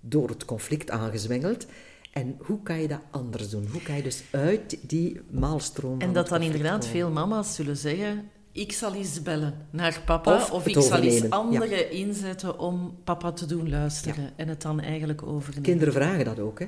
door 0.00 0.28
het 0.28 0.44
conflict 0.44 0.90
aangezwengeld. 0.90 1.66
En 2.12 2.36
hoe 2.38 2.62
kan 2.62 2.80
je 2.80 2.88
dat 2.88 3.00
anders 3.10 3.50
doen? 3.50 3.66
Hoe 3.72 3.82
kan 3.82 3.96
je 3.96 4.02
dus 4.02 4.22
uit 4.30 4.78
die 4.88 5.20
maalstroom 5.30 6.00
En 6.00 6.12
dat 6.12 6.28
dan 6.28 6.42
inderdaad 6.42 6.78
komen? 6.78 6.90
veel 6.90 7.10
mama's 7.10 7.54
zullen 7.54 7.76
zeggen... 7.76 8.30
Ik 8.52 8.72
zal 8.72 8.94
eens 8.94 9.22
bellen 9.22 9.66
naar 9.70 10.02
papa, 10.04 10.46
Of 10.52 10.66
ik 10.66 10.80
zal 10.80 11.00
eens 11.00 11.30
anderen 11.30 11.90
inzetten 11.90 12.58
om 12.58 12.96
papa 13.04 13.32
te 13.32 13.46
doen 13.46 13.68
luisteren. 13.68 14.30
En 14.36 14.48
het 14.48 14.62
dan 14.62 14.80
eigenlijk 14.80 15.22
overnemen. 15.22 15.62
Kinderen 15.62 15.94
vragen 15.94 16.24
dat 16.24 16.38
ook, 16.38 16.58
hè. 16.58 16.66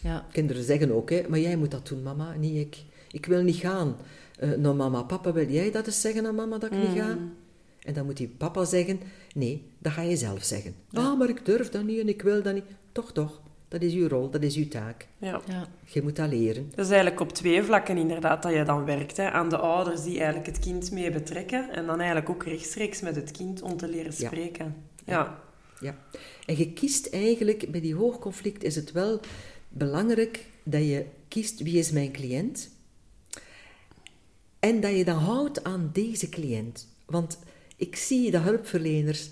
Ja, 0.00 0.26
Kinderen 0.32 0.64
zeggen 0.64 0.92
ook, 0.92 1.10
hè, 1.10 1.22
maar 1.28 1.38
jij 1.38 1.56
moet 1.56 1.70
dat 1.70 1.88
doen, 1.88 2.02
mama, 2.02 2.34
niet 2.34 2.56
ik. 2.56 2.84
Ik 3.10 3.26
wil 3.26 3.42
niet 3.42 3.56
gaan. 3.56 3.96
Eh 4.38 4.50
nou, 4.50 4.76
mama, 4.76 5.02
papa, 5.02 5.32
wil 5.32 5.48
jij 5.48 5.70
dat 5.70 5.86
eens 5.86 6.00
zeggen 6.00 6.26
aan 6.26 6.34
mama 6.34 6.58
dat 6.58 6.72
ik 6.72 6.78
niet 6.78 6.98
ga? 6.98 7.18
En 7.82 7.94
dan 7.94 8.04
moet 8.04 8.16
die 8.16 8.28
papa 8.28 8.64
zeggen, 8.64 9.00
nee, 9.34 9.62
dat 9.78 9.92
ga 9.92 10.02
je 10.02 10.16
zelf 10.16 10.44
zeggen. 10.44 10.74
Ah, 10.92 11.18
maar 11.18 11.28
ik 11.28 11.44
durf 11.44 11.68
dat 11.70 11.84
niet 11.84 12.00
en 12.00 12.08
ik 12.08 12.22
wil 12.22 12.42
dat 12.42 12.54
niet. 12.54 12.64
Toch, 12.92 13.12
toch, 13.12 13.40
dat 13.68 13.82
is 13.82 13.92
uw 13.94 14.08
rol, 14.08 14.30
dat 14.30 14.42
is 14.42 14.56
uw 14.56 14.68
taak. 14.68 15.06
Ja. 15.18 15.40
ja. 15.46 15.66
Je 15.84 16.02
moet 16.02 16.16
dat 16.16 16.28
leren. 16.28 16.66
Dat 16.74 16.84
is 16.84 16.90
eigenlijk 16.90 17.20
op 17.20 17.32
twee 17.32 17.62
vlakken 17.62 17.96
inderdaad 17.96 18.42
dat 18.42 18.52
je 18.52 18.62
dan 18.62 18.84
werkt. 18.84 19.16
Hè. 19.16 19.30
Aan 19.30 19.48
de 19.48 19.56
ouders 19.58 20.02
die 20.02 20.16
eigenlijk 20.16 20.46
het 20.46 20.58
kind 20.58 20.90
mee 20.90 21.10
betrekken. 21.10 21.70
En 21.70 21.86
dan 21.86 21.96
eigenlijk 21.98 22.30
ook 22.30 22.44
rechtstreeks 22.44 23.00
met 23.00 23.16
het 23.16 23.30
kind 23.30 23.62
om 23.62 23.76
te 23.76 23.88
leren 23.88 24.12
Ja. 24.16 24.26
spreken. 24.26 24.74
Ja. 25.04 25.40
Ja. 25.80 25.96
En 26.46 26.56
je 26.58 26.72
kiest 26.72 27.06
eigenlijk, 27.06 27.70
bij 27.70 27.80
die 27.80 27.94
hoogconflict 27.94 28.62
is 28.64 28.74
het 28.74 28.92
wel 28.92 29.20
belangrijk 29.68 30.46
dat 30.62 30.82
je 30.82 31.04
kiest 31.28 31.62
wie 31.62 31.78
is 31.78 31.90
mijn 31.90 32.12
cliënt. 32.12 32.70
En 34.58 34.80
dat 34.80 34.96
je 34.96 35.04
dan 35.04 35.18
houdt 35.18 35.64
aan 35.64 35.90
deze 35.92 36.28
cliënt. 36.28 36.88
Want 37.06 37.38
ik 37.76 37.96
zie 37.96 38.30
dat 38.30 38.42
hulpverleners 38.42 39.30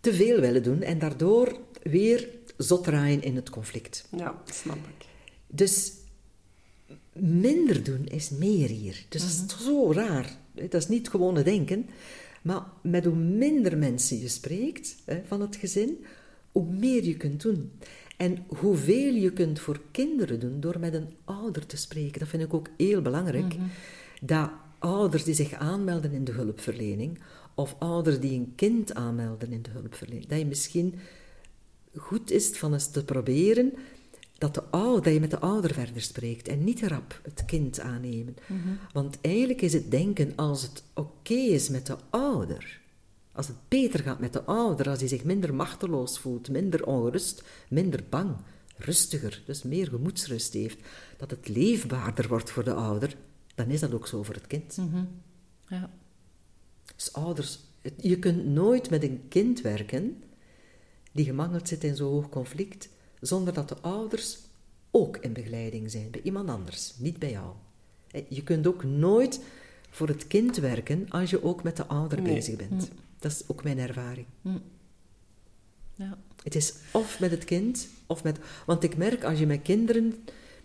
te 0.00 0.14
veel 0.14 0.40
willen 0.40 0.62
doen 0.62 0.82
en 0.82 0.98
daardoor 0.98 1.56
weer 1.82 2.28
zot 2.56 2.84
draaien 2.84 3.22
in 3.22 3.36
het 3.36 3.50
conflict. 3.50 4.08
ja, 4.16 4.42
snap 4.44 4.76
ik. 4.76 5.06
Dus 5.46 5.92
minder 7.12 7.84
doen 7.84 8.06
is 8.06 8.30
meer 8.30 8.68
hier. 8.68 9.04
Dus 9.08 9.40
dat 9.40 9.56
is 9.58 9.64
zo 9.64 9.92
raar. 9.92 10.36
Dat 10.52 10.74
is 10.74 10.88
niet 10.88 11.08
gewone 11.08 11.42
denken. 11.42 11.86
Maar 12.42 12.62
met 12.82 13.04
hoe 13.04 13.14
minder 13.14 13.78
mensen 13.78 14.18
je 14.18 14.28
spreekt 14.28 14.96
hè, 15.04 15.22
van 15.26 15.40
het 15.40 15.56
gezin, 15.56 16.04
hoe 16.52 16.64
meer 16.64 17.04
je 17.04 17.16
kunt 17.16 17.42
doen. 17.42 17.72
En 18.16 18.44
hoeveel 18.46 19.14
je 19.14 19.32
kunt 19.32 19.60
voor 19.60 19.80
kinderen 19.90 20.40
doen 20.40 20.60
door 20.60 20.78
met 20.78 20.94
een 20.94 21.08
ouder 21.24 21.66
te 21.66 21.76
spreken. 21.76 22.18
Dat 22.18 22.28
vind 22.28 22.42
ik 22.42 22.54
ook 22.54 22.68
heel 22.76 23.02
belangrijk. 23.02 23.54
Dat 24.20 24.50
ouders 24.78 25.24
die 25.24 25.34
zich 25.34 25.52
aanmelden 25.52 26.12
in 26.12 26.24
de 26.24 26.32
hulpverlening, 26.32 27.18
of 27.54 27.76
ouders 27.78 28.20
die 28.20 28.38
een 28.38 28.52
kind 28.56 28.94
aanmelden 28.94 29.52
in 29.52 29.62
de 29.62 29.70
hulpverlening, 29.70 30.26
dat 30.26 30.38
je 30.38 30.46
misschien 30.46 30.94
goed 31.96 32.30
is 32.30 32.48
van 32.48 32.72
eens 32.72 32.90
te 32.90 33.04
proberen 33.04 33.72
dat, 34.38 34.54
de 34.54 34.62
ouder, 34.70 35.02
dat 35.02 35.12
je 35.12 35.20
met 35.20 35.30
de 35.30 35.38
ouder 35.38 35.74
verder 35.74 36.02
spreekt 36.02 36.48
en 36.48 36.64
niet 36.64 36.82
rap 36.82 37.20
het 37.22 37.44
kind 37.44 37.80
aannemen. 37.80 38.36
Want 38.92 39.18
eigenlijk 39.20 39.62
is 39.62 39.72
het 39.72 39.90
denken 39.90 40.32
als 40.36 40.62
het 40.62 40.82
oké 40.94 41.34
is 41.34 41.68
met 41.68 41.86
de 41.86 41.96
ouder, 42.10 42.80
als 43.32 43.46
het 43.46 43.56
beter 43.68 44.00
gaat 44.00 44.20
met 44.20 44.32
de 44.32 44.44
ouder, 44.44 44.88
als 44.88 44.98
hij 44.98 45.08
zich 45.08 45.24
minder 45.24 45.54
machteloos 45.54 46.18
voelt, 46.18 46.50
minder 46.50 46.86
ongerust, 46.86 47.44
minder 47.68 48.04
bang, 48.08 48.36
rustiger, 48.76 49.42
dus 49.46 49.62
meer 49.62 49.88
gemoedsrust 49.88 50.52
heeft, 50.52 50.78
dat 51.16 51.30
het 51.30 51.48
leefbaarder 51.48 52.28
wordt 52.28 52.50
voor 52.50 52.64
de 52.64 52.74
ouder, 52.74 53.16
dan 53.54 53.68
is 53.68 53.80
dat 53.80 53.94
ook 53.94 54.06
zo 54.06 54.22
voor 54.22 54.34
het 54.34 54.46
kind. 54.46 54.76
Mhm. 54.76 55.04
ja. 55.68 55.90
Dus 56.96 57.12
ouders, 57.12 57.58
je 57.96 58.18
kunt 58.18 58.46
nooit 58.46 58.90
met 58.90 59.02
een 59.02 59.24
kind 59.28 59.60
werken 59.60 60.22
die 61.14 61.24
gemangeld 61.24 61.68
zit 61.68 61.84
in 61.84 61.96
zo'n 61.96 62.12
hoog 62.12 62.28
conflict, 62.28 62.88
zonder 63.20 63.54
dat 63.54 63.68
de 63.68 63.76
ouders 63.80 64.38
ook 64.90 65.16
in 65.16 65.32
begeleiding 65.32 65.90
zijn, 65.90 66.10
bij 66.10 66.20
iemand 66.22 66.48
anders, 66.48 66.94
niet 66.96 67.18
bij 67.18 67.30
jou. 67.30 67.52
Je 68.28 68.42
kunt 68.42 68.66
ook 68.66 68.84
nooit 68.84 69.40
voor 69.90 70.08
het 70.08 70.26
kind 70.26 70.56
werken 70.56 71.06
als 71.10 71.30
je 71.30 71.44
ook 71.44 71.62
met 71.62 71.76
de 71.76 71.86
ouder 71.86 72.22
bezig 72.22 72.56
bent. 72.56 72.70
Mm. 72.70 72.98
Dat 73.18 73.32
is 73.32 73.42
ook 73.46 73.64
mijn 73.64 73.78
ervaring. 73.78 74.26
Mm. 74.40 74.62
Ja. 75.94 76.18
Het 76.42 76.54
is 76.54 76.74
of 76.92 77.20
met 77.20 77.30
het 77.30 77.44
kind, 77.44 77.88
of 78.06 78.22
met... 78.22 78.38
Want 78.66 78.82
ik 78.82 78.96
merk, 78.96 79.24
als 79.24 79.38
je 79.38 79.46
met 79.46 79.62
kinderen, 79.62 80.24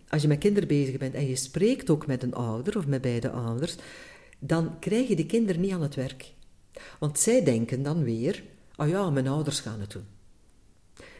als 0.09 0.21
je 0.21 0.27
met 0.27 0.37
kinderen 0.37 0.67
bezig 0.67 0.97
bent 0.97 1.13
en 1.13 1.27
je 1.27 1.35
spreekt 1.35 1.89
ook 1.89 2.07
met 2.07 2.23
een 2.23 2.33
ouder 2.33 2.77
of 2.77 2.87
met 2.87 3.01
beide 3.01 3.29
ouders, 3.29 3.75
dan 4.39 4.79
krijg 4.79 5.07
je 5.07 5.15
de 5.15 5.25
kinderen 5.25 5.61
niet 5.61 5.71
aan 5.71 5.81
het 5.81 5.95
werk. 5.95 6.33
Want 6.99 7.19
zij 7.19 7.43
denken 7.43 7.83
dan 7.83 8.03
weer, 8.03 8.43
oh 8.75 8.87
ja, 8.87 9.09
mijn 9.09 9.27
ouders 9.27 9.59
gaan 9.59 9.79
het 9.79 9.91
doen. 9.91 10.05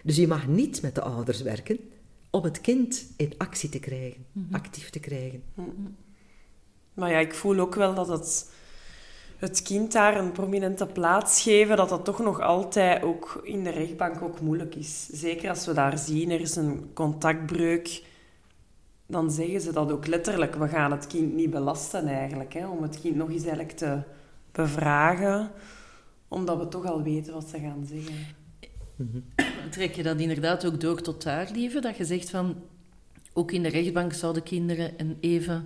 Dus 0.04 0.16
je 0.16 0.28
mag 0.28 0.48
niet 0.48 0.82
met 0.82 0.96
de 0.96 1.02
ouders 1.02 1.42
werken 1.42 1.80
om 2.30 2.44
het 2.44 2.62
kind 2.62 3.06
in 3.18 3.34
actie 3.38 3.70
te 3.70 3.80
krijgen, 3.80 4.26
mhm. 4.32 4.56
actief 4.56 4.90
te 4.90 5.00
krijgen. 5.00 5.44
Mhm. 5.54 5.70
Maar 6.94 7.12
ja, 7.12 7.18
ik 7.18 7.34
voel 7.34 7.60
ook 7.60 7.76
wel 7.76 7.94
dat 7.94 8.08
het, 8.08 8.52
het 9.38 9.62
kind 9.62 9.92
daar 9.92 10.18
een 10.18 10.32
prominente 10.32 10.86
plaats 10.86 11.42
geven, 11.42 11.78
dat 11.78 11.90
dat 11.90 12.06
toch 12.06 12.20
nog 12.20 12.42
altijd 12.42 13.04
ook 13.04 13.42
in 13.44 13.64
de 13.64 13.70
rechtbank 13.70 14.22
ook 14.22 14.42
moeilijk 14.42 14.76
is. 14.76 15.08
Zeker 15.08 15.50
als 15.50 15.66
we 15.66 15.74
daar 15.74 15.98
zien, 15.98 16.32
er 16.32 16.42
is 16.42 16.56
een 16.56 16.92
contactbreuk, 16.94 18.04
dan 19.06 19.32
zeggen 19.32 19.62
ze 19.62 19.72
dat 19.72 19.92
ook 19.92 20.08
letterlijk. 20.08 20.56
We 20.56 20.68
gaan 20.68 20.92
het 20.92 21.08
kind 21.08 21.34
niet 21.34 21.50
belasten 21.50 22.08
eigenlijk, 22.08 22.54
hè, 22.54 22.68
om 22.68 22.82
het 22.82 23.00
kind 23.00 23.16
nog 23.16 23.30
eens 23.30 23.44
eigenlijk 23.44 23.78
te 23.78 24.02
bevragen, 24.52 25.52
omdat 26.28 26.58
we 26.58 26.68
toch 26.68 26.86
al 26.86 27.04
weten 27.04 27.34
wat 27.34 27.50
ze 27.50 27.60
gaan 27.60 27.86
zeggen. 27.86 28.38
Mm 29.00 29.24
Trek 29.70 29.96
je 29.96 30.04
dat 30.04 30.20
inderdaad 30.20 30.66
ook 30.66 30.82
door 30.82 31.02
tot 31.02 31.24
daar, 31.24 31.50
lieve? 31.54 31.80
Dat 31.80 31.98
je 31.98 32.06
zegt 32.06 32.30
van, 32.30 32.56
ook 33.34 33.52
in 33.52 33.64
de 33.64 33.70
rechtbank 33.70 34.14
zouden 34.14 34.44
kinderen 34.44 34.94
een 34.98 35.18
even 35.20 35.66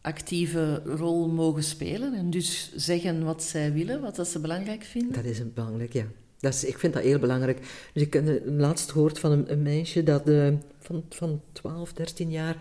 actieve 0.00 0.82
rol 0.84 1.28
mogen 1.28 1.62
spelen 1.62 2.14
en 2.14 2.30
dus 2.30 2.72
zeggen 2.76 3.24
wat 3.24 3.42
zij 3.42 3.72
willen, 3.72 4.00
wat 4.00 4.16
dat 4.16 4.28
ze 4.28 4.40
belangrijk 4.40 4.82
vinden? 4.82 5.12
Dat 5.12 5.24
is 5.24 5.52
belangrijk, 5.54 5.92
ja. 5.92 6.04
Dat 6.38 6.54
is, 6.54 6.64
ik 6.64 6.78
vind 6.78 6.92
dat 6.92 7.02
heel 7.02 7.18
belangrijk. 7.18 7.58
Dus 7.92 8.02
ik 8.02 8.12
heb 8.12 8.42
laatst 8.44 8.90
gehoord 8.90 9.18
van 9.18 9.30
een, 9.30 9.52
een 9.52 9.62
meisje 9.62 10.02
dat, 10.02 10.28
uh, 10.28 10.52
van, 10.78 11.04
van 11.08 11.40
12, 11.52 11.92
13 11.92 12.30
jaar, 12.30 12.56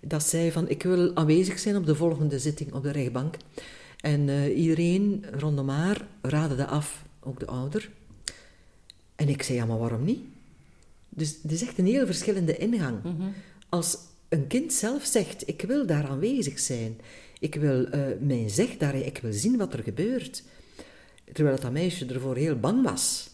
dat 0.00 0.22
zei 0.22 0.52
van 0.52 0.68
ik 0.68 0.82
wil 0.82 1.16
aanwezig 1.16 1.58
zijn 1.58 1.76
op 1.76 1.86
de 1.86 1.94
volgende 1.94 2.38
zitting 2.38 2.72
op 2.72 2.82
de 2.82 2.90
rechtbank. 2.90 3.36
En 4.00 4.28
uh, 4.28 4.58
iedereen 4.58 5.24
rondom 5.32 5.68
haar 5.68 6.06
raadde 6.22 6.56
dat 6.56 6.68
af, 6.68 7.04
ook 7.20 7.40
de 7.40 7.46
ouder. 7.46 7.90
En 9.16 9.28
ik 9.28 9.42
zei, 9.42 9.58
ja, 9.58 9.64
maar 9.64 9.78
waarom 9.78 10.04
niet? 10.04 10.24
Dus 11.08 11.38
het 11.42 11.52
is 11.52 11.62
echt 11.62 11.78
een 11.78 11.86
heel 11.86 12.06
verschillende 12.06 12.56
ingang. 12.56 13.02
Mhm. 13.02 13.28
Als 13.68 13.98
een 14.28 14.46
kind 14.46 14.72
zelf 14.72 15.04
zegt, 15.04 15.48
ik 15.48 15.62
wil 15.62 15.86
daar 15.86 16.08
aanwezig 16.08 16.58
zijn, 16.58 17.00
ik 17.38 17.54
wil 17.54 17.94
uh, 17.94 18.06
mijn 18.20 18.50
zeg 18.50 18.76
daar, 18.76 18.94
ik 18.94 19.18
wil 19.18 19.32
zien 19.32 19.56
wat 19.56 19.72
er 19.72 19.82
gebeurt. 19.82 20.42
Terwijl 21.32 21.60
dat 21.60 21.72
meisje 21.72 22.06
ervoor 22.06 22.36
heel 22.36 22.58
bang 22.58 22.82
was 22.82 23.30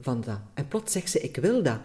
van 0.00 0.20
dat. 0.20 0.40
En 0.54 0.68
plots 0.68 0.92
zegt 0.92 1.10
ze, 1.10 1.20
ik 1.20 1.36
wil 1.36 1.62
dat. 1.62 1.78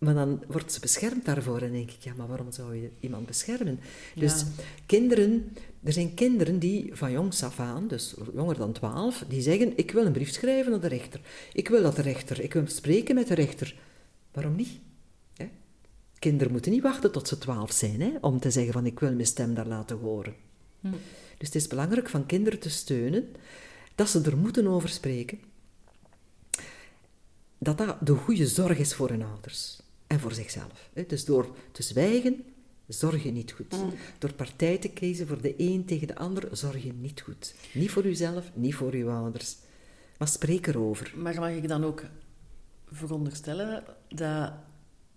Maar 0.00 0.14
dan 0.14 0.42
wordt 0.48 0.72
ze 0.72 0.80
beschermd 0.80 1.24
daarvoor 1.24 1.60
en 1.60 1.72
denk 1.72 1.90
ik, 1.90 2.02
ja, 2.02 2.12
maar 2.16 2.26
waarom 2.26 2.52
zou 2.52 2.76
je 2.76 2.90
iemand 3.00 3.26
beschermen? 3.26 3.80
Dus 4.14 4.44
kinderen, 4.86 5.56
er 5.82 5.92
zijn 5.92 6.14
kinderen 6.14 6.58
die 6.58 6.94
van 6.94 7.12
jongs 7.12 7.42
af 7.42 7.60
aan, 7.60 7.88
dus 7.88 8.14
jonger 8.34 8.56
dan 8.56 8.72
twaalf, 8.72 9.24
die 9.28 9.42
zeggen, 9.42 9.72
ik 9.76 9.90
wil 9.90 10.06
een 10.06 10.12
brief 10.12 10.30
schrijven 10.30 10.70
naar 10.70 10.80
de 10.80 10.88
rechter. 10.88 11.20
Ik 11.52 11.68
wil 11.68 11.82
dat 11.82 11.96
de 11.96 12.02
rechter, 12.02 12.40
ik 12.40 12.52
wil 12.52 12.66
spreken 12.66 13.14
met 13.14 13.28
de 13.28 13.34
rechter. 13.34 13.76
Waarom 14.32 14.56
niet? 14.56 14.78
Kinderen 16.18 16.52
moeten 16.52 16.72
niet 16.72 16.82
wachten 16.82 17.12
tot 17.12 17.28
ze 17.28 17.38
twaalf 17.38 17.72
zijn, 17.72 18.00
hè, 18.00 18.10
om 18.20 18.40
te 18.40 18.50
zeggen 18.50 18.72
van, 18.72 18.86
ik 18.86 19.00
wil 19.00 19.12
mijn 19.12 19.26
stem 19.26 19.54
daar 19.54 19.66
laten 19.66 19.98
horen. 19.98 20.34
Hm. 20.80 20.90
Dus 21.38 21.48
het 21.48 21.54
is 21.54 21.66
belangrijk 21.66 22.08
van 22.08 22.26
kinderen 22.26 22.58
te 22.58 22.70
steunen, 22.70 23.32
dat 23.94 24.08
ze 24.08 24.20
er 24.20 24.36
moeten 24.36 24.66
over 24.66 24.88
spreken, 24.88 25.38
dat 27.58 27.78
dat 27.78 27.96
de 28.06 28.14
goede 28.14 28.46
zorg 28.46 28.78
is 28.78 28.94
voor 28.94 29.08
hun 29.08 29.22
ouders 29.22 29.79
en 30.10 30.20
voor 30.20 30.34
zichzelf. 30.34 30.90
Dus 31.06 31.24
door 31.24 31.56
te 31.72 31.82
zwijgen, 31.82 32.44
zorg 32.86 33.22
je 33.22 33.30
niet 33.30 33.52
goed. 33.52 33.72
Mm. 33.72 33.92
Door 34.18 34.32
partij 34.32 34.78
te 34.78 34.88
kiezen 34.88 35.26
voor 35.26 35.42
de 35.42 35.54
een 35.56 35.84
tegen 35.84 36.06
de 36.06 36.16
ander, 36.16 36.48
zorg 36.52 36.82
je 36.82 36.92
niet 36.92 37.20
goed. 37.20 37.54
Niet 37.72 37.90
voor 37.90 38.02
jezelf, 38.02 38.50
niet 38.54 38.74
voor 38.74 38.96
je 38.96 39.04
ouders. 39.04 39.56
Maar 40.18 40.28
spreek 40.28 40.66
erover. 40.66 41.12
Maar 41.16 41.34
mag 41.34 41.50
ik 41.50 41.68
dan 41.68 41.84
ook 41.84 42.02
veronderstellen 42.92 43.84
dat 44.08 44.52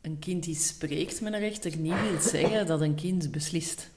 een 0.02 0.20
kind 0.20 0.44
die 0.44 0.56
spreekt 0.56 1.22
met 1.22 1.34
een 1.34 1.40
rechter 1.40 1.78
niet 1.78 2.02
wil 2.02 2.22
zeggen 2.22 2.68
dat 2.68 2.82
een 2.82 2.96
kind 2.96 3.32
beslist? 3.32 3.90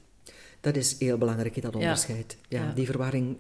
Dat 0.60 0.76
is 0.76 0.98
heel 0.98 1.18
belangrijk 1.18 1.56
in 1.56 1.62
dat 1.62 1.74
onderscheid. 1.74 2.36
ja. 2.48 2.72
die 2.72 2.86
verwarring 2.86 3.36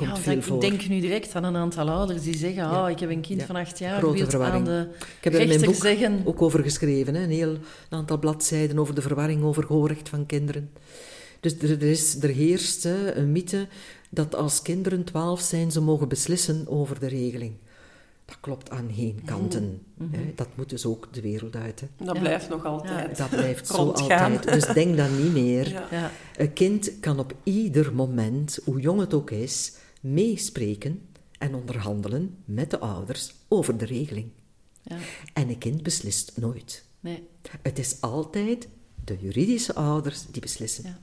ja, 0.00 0.32
Ik 0.32 0.60
denk 0.60 0.88
nu 0.88 1.00
direct 1.00 1.34
aan 1.34 1.44
een 1.44 1.56
aantal 1.56 1.90
ouders 1.90 2.22
die 2.22 2.36
zeggen, 2.36 2.70
oh, 2.70 2.90
ik 2.90 3.00
heb 3.00 3.10
een 3.10 3.20
kind 3.20 3.42
van 3.42 3.56
acht 3.56 3.78
jaar, 3.78 3.98
Grote 3.98 4.30
verwarring. 4.30 4.68
aan 4.68 4.74
de 4.74 4.88
Ik 5.18 5.24
heb 5.24 5.34
er 5.34 5.40
in 5.40 5.48
mijn 5.48 5.60
boek 5.60 5.74
zeggen... 5.74 6.22
ook 6.24 6.42
over 6.42 6.62
geschreven, 6.62 7.14
hè? 7.14 7.22
een 7.22 7.30
heel 7.30 7.56
aantal 7.88 8.18
bladzijden 8.18 8.78
over 8.78 8.94
de 8.94 9.02
verwarring 9.02 9.42
over 9.42 9.64
hoorrecht 9.66 10.08
van 10.08 10.26
kinderen. 10.26 10.70
Dus 11.40 11.58
er, 11.58 11.82
is, 11.82 12.22
er 12.22 12.28
heerst 12.28 12.82
hè, 12.82 13.14
een 13.14 13.32
mythe 13.32 13.66
dat 14.10 14.34
als 14.34 14.62
kinderen 14.62 15.04
twaalf 15.04 15.40
zijn, 15.40 15.70
ze 15.70 15.80
mogen 15.80 16.08
beslissen 16.08 16.64
over 16.68 17.00
de 17.00 17.08
regeling. 17.08 17.52
Dat 18.24 18.38
klopt 18.40 18.70
aan 18.70 18.90
geen 18.94 19.22
kanten. 19.24 19.82
Mm 19.94 20.10
hè? 20.12 20.32
Dat 20.34 20.48
moet 20.54 20.70
dus 20.70 20.86
ook 20.86 21.08
de 21.12 21.20
wereld 21.20 21.56
uit. 21.56 21.80
Hè? 21.80 22.04
Dat 22.04 22.18
blijft 22.18 22.48
nog 22.48 22.64
altijd. 22.64 23.16
Dat 23.16 23.30
blijft 23.30 23.66
zo 23.66 23.90
altijd. 23.90 24.52
Dus 24.52 24.66
denk 24.66 24.96
dan 24.96 25.22
niet 25.22 25.32
meer. 25.32 25.82
Een 26.36 26.52
kind 26.52 27.00
kan 27.00 27.18
op 27.18 27.34
ieder 27.42 27.94
moment, 27.94 28.58
hoe 28.64 28.80
jong 28.80 29.00
het 29.00 29.14
ook 29.14 29.30
is, 29.30 29.72
meespreken 30.00 31.08
en 31.38 31.54
onderhandelen 31.54 32.36
met 32.44 32.70
de 32.70 32.78
ouders 32.78 33.34
over 33.48 33.76
de 33.76 33.84
regeling. 33.84 34.30
Ja. 34.82 34.96
En 35.32 35.48
een 35.48 35.58
kind 35.58 35.82
beslist 35.82 36.36
nooit. 36.36 36.84
Nee. 37.00 37.28
Het 37.62 37.78
is 37.78 38.00
altijd 38.00 38.68
de 39.04 39.16
juridische 39.20 39.74
ouders 39.74 40.26
die 40.26 40.40
beslissen. 40.40 40.84
Ja. 40.84 40.98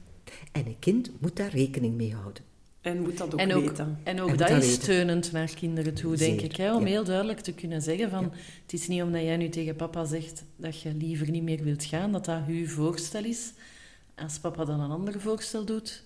En 0.52 0.65
een 0.65 0.80
kind 0.80 1.11
moet 1.22 1.36
daar 1.36 1.52
rekening 1.52 1.95
mee 1.95 2.14
houden. 2.14 2.44
En 2.82 3.02
moet 3.02 3.18
dat 3.18 3.34
ook, 3.34 3.40
en 3.40 3.53
ook 3.53 3.65
weten. 3.65 3.99
En 4.03 4.22
ook 4.22 4.38
dat 4.38 4.49
is 4.49 4.74
steunend 4.74 5.32
naar 5.32 5.53
kinderen 5.53 5.94
toe, 5.94 6.15
denk 6.15 6.41
ik. 6.41 6.56
Hè? 6.56 6.76
Om 6.76 6.86
heel 6.86 7.03
duidelijk 7.03 7.40
te 7.40 7.53
kunnen 7.53 7.82
zeggen 7.82 8.10
van... 8.10 8.24
Het 8.61 8.74
is 8.74 8.88
niet 8.88 9.02
omdat 9.02 9.22
jij 9.22 9.38
nu 9.38 9.49
tegen 9.49 9.76
papa 9.76 10.06
zegt 10.06 10.44
dat 10.56 10.82
je 10.82 10.94
liever 10.94 11.30
niet 11.30 11.44
meer 11.44 11.64
wilt 11.64 11.84
gaan, 11.84 12.11
dat 12.11 12.26
dat 12.26 12.41
uw 12.48 12.68
voorstel 12.68 13.24
is. 13.24 13.53
Als 14.15 14.40
papa 14.40 14.65
dan 14.65 14.80
een 14.80 14.91
ander 14.91 15.22
voorstel 15.22 15.65
doet, 15.65 16.03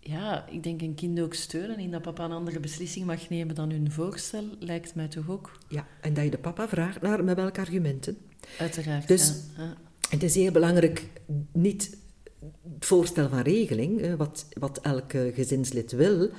ja, 0.00 0.46
ik 0.48 0.62
denk 0.62 0.82
een 0.82 0.94
kind 0.94 1.20
ook 1.20 1.34
steunen 1.34 1.78
in 1.78 1.90
dat 1.90 2.02
papa 2.02 2.24
een 2.24 2.32
andere 2.32 2.60
beslissing 2.60 3.06
mag 3.06 3.28
nemen 3.28 3.54
dan 3.54 3.70
hun 3.70 3.90
voorstel, 3.90 4.44
lijkt 4.58 4.94
mij 4.94 5.08
toch 5.08 5.28
ook. 5.28 5.58
Ja, 5.68 5.86
en 6.00 6.14
dat 6.14 6.24
je 6.24 6.30
de 6.30 6.38
papa 6.38 6.68
vraagt 6.68 7.00
naar 7.02 7.24
met 7.24 7.36
welke 7.36 7.60
argumenten. 7.60 8.18
Uiteraard, 8.58 9.08
Dus 9.08 9.34
ja. 9.56 9.76
het 10.08 10.22
is 10.22 10.34
heel 10.34 10.52
belangrijk, 10.52 11.08
niet 11.52 11.98
het 12.40 12.86
voorstel 12.86 13.28
van 13.28 13.40
regeling, 13.40 14.16
wat, 14.16 14.46
wat 14.58 14.80
elk 14.80 15.10
gezinslid 15.10 15.92
wil, 15.92 16.30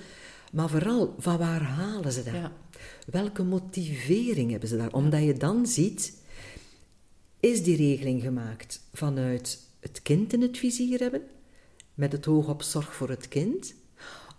maar 0.51 0.69
vooral 0.69 1.15
van 1.17 1.37
waar 1.37 1.61
halen 1.61 2.11
ze 2.11 2.23
dat? 2.23 2.33
Ja. 2.33 2.51
Welke 3.05 3.43
motivering 3.43 4.51
hebben 4.51 4.69
ze 4.69 4.77
daar? 4.77 4.93
Omdat 4.93 5.23
je 5.23 5.33
dan 5.33 5.67
ziet, 5.67 6.13
is 7.39 7.63
die 7.63 7.75
regeling 7.75 8.21
gemaakt 8.21 8.81
vanuit 8.93 9.59
het 9.79 10.01
kind 10.01 10.33
in 10.33 10.41
het 10.41 10.57
vizier 10.57 10.99
hebben? 10.99 11.21
Met 11.93 12.11
het 12.11 12.27
oog 12.27 12.47
op 12.47 12.61
zorg 12.61 12.95
voor 12.95 13.09
het 13.09 13.27
kind? 13.27 13.73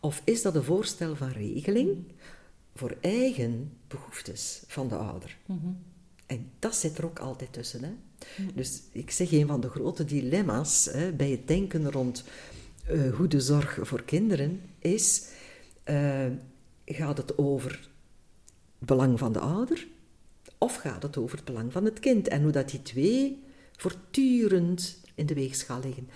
Of 0.01 0.23
is 0.25 0.43
dat 0.43 0.55
een 0.55 0.65
voorstel 0.65 1.17
van 1.17 1.29
regeling 1.29 2.05
voor 2.75 2.97
eigen 3.01 3.73
behoeftes 3.89 4.63
van 4.67 4.89
de 4.89 4.97
ouder? 4.97 5.39
Mhm. 5.47 5.69
En 6.27 6.51
dat 6.59 6.75
zit 6.75 6.99
er 6.99 7.05
ook 7.05 7.19
altijd 7.19 7.53
tussen. 7.53 7.85
Hè? 7.85 7.93
Mhm. 8.45 8.51
Dus 8.55 8.83
ik 8.93 9.11
zeg, 9.11 9.33
een 9.33 9.47
van 9.47 9.61
de 9.61 9.69
grote 9.69 10.05
dilemma's 10.05 10.85
hè, 10.93 11.13
bij 11.13 11.31
het 11.31 11.49
denken 11.49 11.91
rond 11.91 12.25
uh, 12.91 13.13
goede 13.13 13.41
zorg 13.41 13.79
voor 13.81 14.03
kinderen 14.03 14.61
is: 14.79 15.29
uh, 15.85 16.27
gaat 16.85 17.17
het 17.17 17.39
over 17.39 17.71
het 18.79 18.89
belang 18.89 19.19
van 19.19 19.33
de 19.33 19.39
ouder 19.39 19.87
of 20.59 20.77
gaat 20.77 21.03
het 21.03 21.17
over 21.17 21.37
het 21.37 21.45
belang 21.45 21.73
van 21.73 21.85
het 21.85 22.01
kind? 22.01 22.29
En 22.29 22.43
hoe 22.43 22.53
dat 22.53 22.71
die 22.71 22.83
twee 22.83 23.43
voortdurend 23.77 25.01
in 25.15 25.27
de 25.27 25.35
weegschaal 25.35 25.81
liggen. 25.81 26.09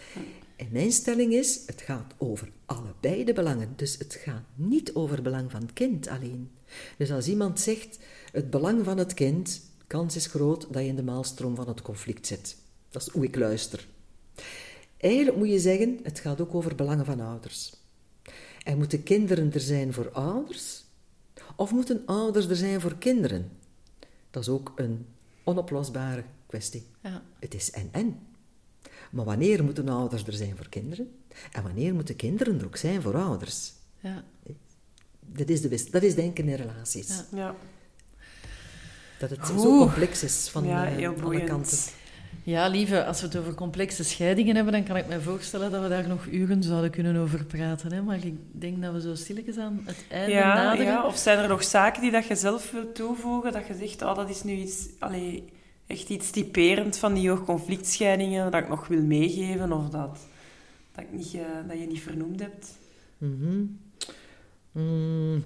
En 0.57 0.69
mijn 0.71 0.93
stelling 0.93 1.33
is, 1.33 1.61
het 1.67 1.81
gaat 1.81 2.15
over 2.19 2.49
allebei 2.65 3.25
de 3.25 3.33
belangen. 3.33 3.73
Dus 3.77 3.99
het 3.99 4.15
gaat 4.15 4.45
niet 4.55 4.95
over 4.95 5.15
het 5.15 5.25
belang 5.25 5.51
van 5.51 5.61
het 5.61 5.73
kind 5.73 6.09
alleen. 6.09 6.51
Dus 6.99 7.13
als 7.13 7.29
iemand 7.29 7.61
zegt, 7.61 7.99
het 8.33 8.51
belang 8.51 8.85
van 8.85 8.99
het 8.99 9.15
kind, 9.15 9.61
kans 9.87 10.17
is 10.17 10.27
groot 10.27 10.67
dat 10.73 10.83
je 10.83 10.89
in 10.89 10.97
de 10.97 11.03
maalstroom 11.03 11.55
van 11.55 11.69
het 11.69 11.83
conflict 11.83 12.27
zit. 12.27 12.57
Dat 12.91 13.03
is 13.03 13.09
hoe 13.09 13.25
ik 13.25 13.37
luister. 13.37 13.87
Eigenlijk 14.97 15.37
moet 15.37 15.49
je 15.49 15.61
zeggen, 15.61 16.01
het 16.03 16.19
gaat 16.19 16.41
ook 16.41 16.55
over 16.55 16.75
belangen 16.75 17.05
van 17.05 17.21
ouders. 17.21 17.73
En 18.63 18.79
moeten 18.79 19.03
kinderen 19.03 19.53
er 19.53 19.61
zijn 19.61 19.93
voor 19.93 20.11
ouders? 20.11 20.85
Of 21.57 21.73
moeten 21.73 22.03
ouders 22.07 22.47
er 22.47 22.57
zijn 22.57 22.81
voor 22.81 22.99
kinderen? 22.99 23.51
Dat 24.31 24.43
is 24.43 24.49
ook 24.49 24.73
een 24.77 25.07
onoplosbare 25.45 26.25
kwestie. 26.47 26.87
Ja. 27.03 27.23
Het 27.39 27.55
is 27.55 27.71
en-en. 27.71 28.19
Maar 29.17 29.25
wanneer 29.25 29.65
moeten 29.65 29.89
ouders 29.89 30.27
er 30.27 30.33
zijn 30.33 30.57
voor 30.57 30.69
kinderen? 30.69 31.09
En 31.53 31.63
wanneer 31.63 31.95
moeten 31.95 32.17
kinderen 32.17 32.59
er 32.59 32.65
ook 32.67 32.77
zijn 32.77 33.03
voor 33.03 33.15
ouders? 33.15 33.73
Ja. 34.01 34.25
Dat 35.21 35.49
is, 35.49 35.61
de, 35.61 35.89
dat 35.91 36.03
is 36.03 36.15
denken 36.15 36.49
in 36.49 36.55
relaties. 36.55 37.09
Ja. 37.09 37.37
Ja. 37.39 37.55
Dat 39.19 39.31
het 39.31 39.47
zo 39.47 39.79
complex 39.79 40.23
is 40.23 40.49
van 40.49 40.65
Ja, 40.67 40.89
eh, 40.89 41.45
kanten. 41.45 41.79
Ja, 42.43 42.69
lieve, 42.69 43.05
als 43.05 43.21
we 43.21 43.27
het 43.27 43.37
over 43.37 43.55
complexe 43.55 44.05
scheidingen 44.05 44.55
hebben, 44.55 44.73
dan 44.73 44.85
kan 44.85 44.97
ik 44.97 45.07
me 45.09 45.21
voorstellen 45.21 45.71
dat 45.71 45.83
we 45.83 45.89
daar 45.89 46.09
nog 46.09 46.27
uren 46.27 46.63
zouden 46.63 46.91
kunnen 46.91 47.17
over 47.17 47.45
praten. 47.45 47.93
Hè? 47.93 48.03
Maar 48.03 48.25
ik 48.25 48.35
denk 48.51 48.83
dat 48.83 48.93
we 48.93 49.01
zo 49.01 49.15
stilletjes 49.15 49.57
aan 49.57 49.83
het 49.85 50.05
einde 50.11 50.33
Ja, 50.33 50.55
naderen. 50.55 50.87
ja, 50.87 51.07
of 51.07 51.17
zijn 51.17 51.39
er 51.39 51.49
nog 51.49 51.65
zaken 51.65 52.03
die 52.03 52.11
dat 52.11 52.27
je 52.27 52.35
zelf 52.35 52.71
wilt 52.71 52.95
toevoegen, 52.95 53.53
dat 53.53 53.67
je 53.67 53.75
zegt, 53.75 54.03
oh, 54.03 54.15
dat 54.15 54.31
is 54.31 54.43
nu 54.43 54.53
iets, 54.53 54.87
allee, 54.99 55.45
echt 55.87 56.09
iets 56.09 56.31
typerend 56.31 56.97
van 56.97 57.15
die 57.15 57.29
hoogconflictscheidingen, 57.31 58.51
dat 58.51 58.63
ik 58.63 58.69
nog 58.69 58.87
wil 58.87 59.03
meegeven, 59.03 59.73
of 59.73 59.89
dat, 59.89 60.19
dat, 60.95 61.05
ik 61.05 61.13
niet, 61.13 61.35
eh, 61.35 61.41
dat 61.69 61.79
je 61.79 61.87
niet 61.87 62.03
vernoemd 62.03 62.41
hebt? 62.41 62.73
Mhm. 63.19 63.65
Mm, 64.73 65.45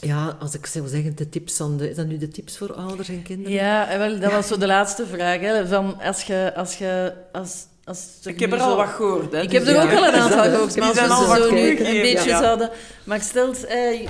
ja, 0.00 0.36
als 0.40 0.54
ik 0.54 0.66
zou 0.66 0.88
zeggen, 0.88 1.16
de 1.16 1.28
tips 1.28 1.60
aan 1.60 1.76
de... 1.76 1.90
Is 1.90 1.96
dat 1.96 2.06
nu 2.06 2.18
de 2.18 2.28
tips 2.28 2.58
voor 2.58 2.72
ouders 2.72 3.08
en 3.08 3.22
kinderen? 3.22 3.52
Ja, 3.52 3.88
en 3.88 3.98
wel, 3.98 4.20
dat 4.20 4.32
was 4.32 4.46
zo 4.46 4.58
de 4.58 4.66
laatste 4.66 5.06
vraag. 5.06 5.40
Hè, 5.40 5.66
van 5.66 6.00
als 6.00 6.22
je... 6.22 6.52
Als 6.54 6.78
je 6.78 7.12
als, 7.32 7.66
als 7.84 8.18
Ik 8.24 8.40
heb 8.40 8.52
er 8.52 8.60
al 8.60 8.76
wat 8.76 8.88
gehoord. 8.88 9.32
Hè, 9.32 9.40
Ik 9.40 9.50
dus 9.50 9.58
heb 9.58 9.68
er 9.68 9.74
ja. 9.74 9.82
ook 9.82 9.98
al 9.98 10.06
een 10.06 10.20
aantal 10.20 10.42
gehoord. 10.42 10.72
die 10.72 10.80
Maar 10.82 10.88
als 10.88 10.98
zijn 10.98 11.08
we 11.08 11.14
al 11.14 11.22
ze 11.22 11.28
wat 11.28 11.42
zo 11.42 11.54
nu 11.54 11.70
een 11.70 12.00
beetje 12.00 12.28
ja. 12.28 12.40
zouden... 12.40 12.70
Maar 13.04 13.20
stelt, 13.20 13.64
eh, 13.64 14.02
eh, 14.02 14.08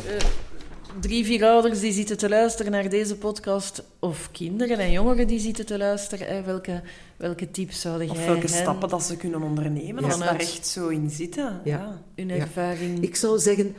drie, 1.01 1.25
vier 1.25 1.45
ouders 1.45 1.81
die 1.81 1.93
zitten 1.93 2.17
te 2.17 2.29
luisteren 2.29 2.73
naar 2.73 2.89
deze 2.89 3.17
podcast, 3.17 3.83
of 3.99 4.31
kinderen 4.31 4.79
en 4.79 4.91
jongeren 4.91 5.27
die 5.27 5.39
zitten 5.39 5.67
te 5.67 5.79
luisteren, 5.79 6.45
welke, 6.45 6.83
welke 7.17 7.51
tips 7.51 7.81
zouden 7.81 8.07
jij 8.07 8.17
Of 8.17 8.25
welke 8.25 8.47
hen, 8.47 8.49
stappen 8.49 8.89
dat 8.89 9.03
ze 9.03 9.17
kunnen 9.17 9.43
ondernemen, 9.43 10.05
als 10.05 10.13
ze 10.15 10.19
daar 10.19 10.39
echt 10.39 10.67
zo 10.67 10.89
in 10.89 11.11
zitten. 11.11 11.61
Ja. 11.65 11.79
Ja. 11.79 12.03
hun 12.15 12.29
Ja. 12.29 12.35
ervaring... 12.35 13.03
Ik 13.03 13.17
zou 13.17 13.39
zeggen, 13.39 13.75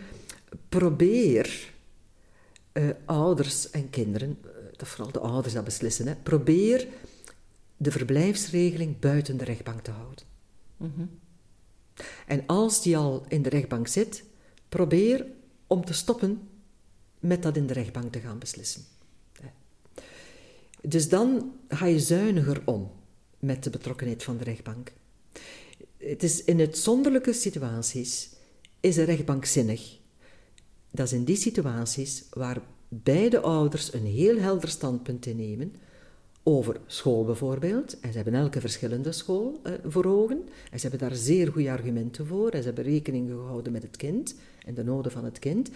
probeer 0.70 1.72
eh, 2.72 2.90
ouders 3.06 3.70
en 3.70 3.90
kinderen, 3.90 4.38
eh, 4.44 4.50
dat 4.78 4.88
vooral 4.88 5.12
de 5.12 5.20
ouders 5.20 5.54
dat 5.54 5.64
beslissen, 5.64 6.08
hè, 6.08 6.16
probeer 6.16 6.88
de 7.78 7.92
verblijfsregeling 7.92 9.00
buiten 9.00 9.38
de 9.38 9.44
rechtbank 9.44 9.82
te 9.82 9.92
houden. 9.92 10.26
Mhm. 10.78 11.06
En 12.28 12.44
als 12.46 12.82
die 12.82 12.98
al 12.98 13.26
in 13.28 13.42
de 13.42 13.50
rechtbank 13.50 13.88
zit, 13.88 14.24
probeer 14.70 15.26
om 15.68 15.86
te 15.86 15.94
stoppen 15.94 16.48
met 17.24 17.44
dat 17.44 17.56
in 17.56 17.68
de 17.68 17.74
rechtbank 17.74 18.12
te 18.12 18.20
gaan 18.20 18.40
beslissen. 18.40 18.84
Dus 20.82 21.10
dan 21.10 21.52
ga 21.68 21.86
je 21.86 22.00
zuiniger 22.00 22.62
om 22.66 22.92
met 23.40 23.64
de 23.64 23.70
betrokkenheid 23.70 24.24
van 24.24 24.38
de 24.38 24.44
rechtbank. 24.44 24.94
Het 25.98 26.24
is 26.24 26.44
in 26.44 26.60
uitzonderlijke 26.60 27.34
situaties 27.34 28.30
is 28.80 28.96
de 28.96 29.04
rechtbank 29.04 29.46
zinnig. 29.46 29.98
Dat 30.92 31.06
is 31.06 31.14
in 31.14 31.24
die 31.24 31.36
situaties 31.36 32.24
waar 32.30 32.62
beide 32.88 33.40
ouders 33.40 33.94
een 33.94 34.06
heel 34.06 34.38
helder 34.38 34.70
standpunt 34.70 35.26
innemen 35.26 35.76
over 36.44 36.80
school 36.86 37.26
bijvoorbeeld. 37.26 38.00
En 38.00 38.10
ze 38.10 38.16
hebben 38.16 38.36
elke 38.36 38.60
verschillende 38.60 39.12
school 39.12 39.60
eh, 39.64 39.74
voor 39.86 40.06
ogen. 40.06 40.50
En 40.72 40.80
ze 40.80 40.88
hebben 40.88 41.10
daar 41.10 41.18
zeer 41.18 41.52
goede 41.52 41.72
argumenten 41.72 42.26
voor. 42.26 42.50
En 42.50 42.60
ze 42.60 42.66
hebben 42.66 42.84
rekening 42.84 43.30
gehouden 43.30 43.72
met 43.72 43.84
het 43.84 43.98
kind 43.98 44.36
en 44.66 44.74
de 44.74 44.84
noden 44.84 45.12
van 45.12 45.26
het 45.26 45.40
kind. 45.40 45.70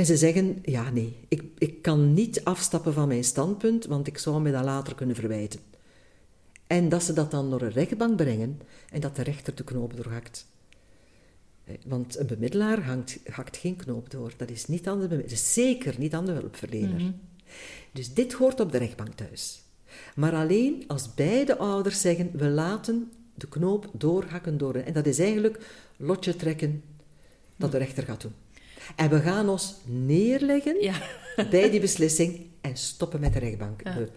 En 0.00 0.06
ze 0.06 0.16
zeggen, 0.16 0.58
ja 0.62 0.90
nee, 0.90 1.16
ik, 1.28 1.42
ik 1.58 1.82
kan 1.82 2.14
niet 2.14 2.44
afstappen 2.44 2.92
van 2.92 3.08
mijn 3.08 3.24
standpunt, 3.24 3.86
want 3.86 4.06
ik 4.06 4.18
zou 4.18 4.42
me 4.42 4.50
dat 4.50 4.64
later 4.64 4.94
kunnen 4.94 5.16
verwijten. 5.16 5.60
En 6.66 6.88
dat 6.88 7.02
ze 7.02 7.12
dat 7.12 7.30
dan 7.30 7.50
door 7.50 7.62
een 7.62 7.70
rechtbank 7.70 8.16
brengen 8.16 8.60
en 8.90 9.00
dat 9.00 9.16
de 9.16 9.22
rechter 9.22 9.54
de 9.54 9.64
knoop 9.64 9.96
doorhakt. 9.96 10.46
Eh, 11.64 11.74
Want 11.86 12.18
een 12.18 12.26
bemiddelaar 12.26 12.82
hangt, 12.82 13.18
hakt 13.30 13.56
geen 13.56 13.76
knoop 13.76 14.10
door. 14.10 14.32
Dat 14.36 14.50
is, 14.50 14.66
niet 14.66 14.88
aan 14.88 15.08
de 15.08 15.36
zeker 15.36 15.94
niet 15.98 16.14
aan 16.14 16.26
de 16.26 16.32
hulpverlener. 16.32 17.00
Mhm. 17.00 17.12
Dus 17.92 18.14
dit 18.14 18.32
hoort 18.32 18.60
op 18.60 18.72
de 18.72 18.78
rechtbank 18.78 19.14
thuis. 19.14 19.62
Maar 20.14 20.34
alleen 20.34 20.84
als 20.86 21.14
beide 21.14 21.58
ouders 21.58 22.00
zeggen, 22.00 22.30
we 22.32 22.48
laten 22.48 23.10
de 23.34 23.48
knoop 23.48 23.90
doorhakken 23.92 24.58
door... 24.58 24.74
En 24.74 24.92
dat 24.92 25.06
is 25.06 25.18
eigenlijk 25.18 25.66
lotje 25.96 26.36
trekken 26.36 26.82
dat 27.56 27.72
de 27.72 27.78
rechter 27.78 28.04
gaat 28.04 28.20
doen. 28.20 28.34
En 28.96 29.10
we 29.10 29.20
gaan 29.20 29.48
ons 29.48 29.74
neerleggen 29.84 30.82
Ja. 30.82 30.94
bij 31.50 31.70
die 31.70 31.80
beslissing 31.80 32.46
en 32.60 32.76
stoppen 32.76 33.20
met 33.20 33.32
de 33.32 33.38
rechtbank. 33.38 33.80
Ja. 33.84 33.94
We 33.94 34.08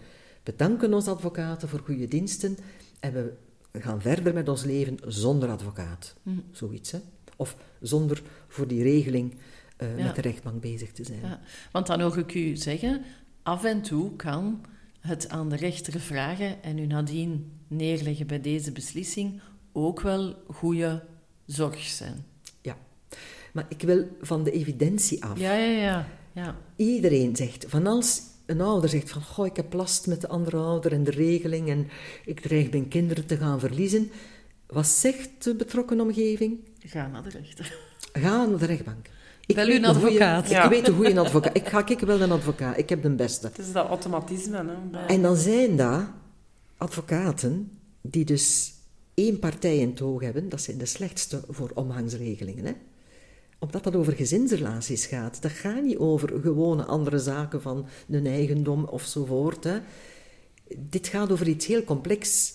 bedanken 0.42 0.94
onze 0.94 1.10
advocaten 1.10 1.68
voor 1.68 1.80
goede 1.84 2.08
diensten 2.08 2.56
en 3.00 3.12
we 3.12 3.32
gaan 3.80 4.00
verder 4.00 4.34
met 4.34 4.48
ons 4.48 4.64
leven 4.64 4.98
zonder 5.06 5.48
advocaat. 5.48 6.14
Mhm. 6.22 6.38
Zoiets, 6.52 6.90
hè. 6.90 6.98
Of 7.36 7.56
zonder 7.80 8.22
voor 8.48 8.66
die 8.68 8.82
regeling 8.82 9.34
eh, 9.76 9.98
Ja. 9.98 10.04
met 10.04 10.14
de 10.14 10.20
rechtbank 10.20 10.60
bezig 10.60 10.92
te 10.92 11.04
zijn. 11.04 11.20
Ja, 11.20 11.40
want 11.72 11.86
dan 11.86 12.00
hoor 12.00 12.18
ik 12.18 12.34
u 12.34 12.56
zeggen, 12.56 13.02
af 13.42 13.64
en 13.64 13.82
toe 13.82 14.16
kan 14.16 14.64
het 15.00 15.28
aan 15.28 15.48
de 15.48 15.56
rechter 15.56 16.00
vragen 16.00 16.62
en 16.62 16.78
u 16.78 16.86
nadien 16.86 17.52
neerleggen 17.68 18.26
bij 18.26 18.40
deze 18.40 18.72
beslissing 18.72 19.40
ook 19.72 20.00
wel 20.00 20.34
goede 20.48 21.02
zorg 21.46 21.78
zijn. 21.82 22.24
Maar 23.54 23.66
ik 23.68 23.82
wil 23.82 24.06
van 24.20 24.44
de 24.44 24.50
evidentie 24.50 25.24
af. 25.24 25.38
Ja, 25.38 25.54
ja, 25.54 25.80
ja. 25.82 26.06
ja. 26.32 26.56
Iedereen 26.76 27.36
zegt, 27.36 27.64
van 27.68 27.86
als 27.86 28.20
een 28.46 28.60
ouder 28.60 28.90
zegt 28.90 29.10
van, 29.10 29.22
goh, 29.22 29.46
ik 29.46 29.56
heb 29.56 29.72
last 29.72 30.06
met 30.06 30.20
de 30.20 30.28
andere 30.28 30.56
ouder 30.56 30.92
en 30.92 31.04
de 31.04 31.10
regeling 31.10 31.68
en 31.68 31.88
ik 32.24 32.40
dreig 32.40 32.70
mijn 32.70 32.88
kinderen 32.88 33.26
te 33.26 33.36
gaan 33.36 33.60
verliezen. 33.60 34.10
Wat 34.66 34.86
zegt 34.86 35.28
de 35.44 35.54
betrokken 35.54 36.00
omgeving? 36.00 36.58
Ga 36.78 37.06
naar 37.08 37.22
de 37.22 37.28
rechter. 37.28 37.76
Ga 38.12 38.44
naar 38.46 38.58
de 38.58 38.66
rechtbank. 38.66 39.06
Bel 39.46 39.66
weet 39.66 39.68
u 39.68 39.84
een 39.84 39.94
goeie- 39.94 40.06
advocaat. 40.06 40.48
Ja. 40.48 40.64
Ik 40.64 40.70
weet 40.70 40.88
een 40.88 40.94
goede 40.94 41.20
advocaat. 41.20 41.56
Ik 41.56 41.66
ga 41.68 41.86
ik 41.88 41.98
wel 42.00 42.20
een 42.20 42.30
advocaat. 42.32 42.78
Ik 42.78 42.88
heb 42.88 43.02
de 43.02 43.10
beste. 43.10 43.46
Het 43.46 43.58
is 43.58 43.72
dat 43.72 43.86
automatisme. 43.86 44.56
Hè, 44.56 44.64
bij- 44.90 45.06
En 45.06 45.22
dan 45.22 45.36
zijn 45.36 45.76
dat 45.76 46.02
advocaten 46.76 47.70
die 48.00 48.24
dus 48.24 48.72
één 49.14 49.38
partij 49.38 49.78
in 49.78 49.94
toog 49.94 50.20
hebben. 50.22 50.48
Dat 50.48 50.60
zijn 50.60 50.78
de 50.78 50.86
slechtste 50.86 51.40
voor 51.48 51.70
omgangsregelingen. 51.74 52.64
Hè? 52.64 52.72
Omdat 53.64 53.84
dat 53.84 53.96
over 53.96 54.12
gezinsrelaties 54.12 55.06
gaat. 55.06 55.42
Dat 55.42 55.50
gaat 55.50 55.82
niet 55.82 55.96
over 55.96 56.40
gewone 56.40 56.84
andere 56.84 57.18
zaken 57.18 57.62
van 57.62 57.86
een 58.08 58.26
eigendom 58.26 58.84
ofzovoort. 58.84 59.64
Hè? 59.64 59.78
Dit 60.76 61.06
gaat 61.06 61.32
over 61.32 61.48
iets 61.48 61.66
heel 61.66 61.84
complex. 61.84 62.52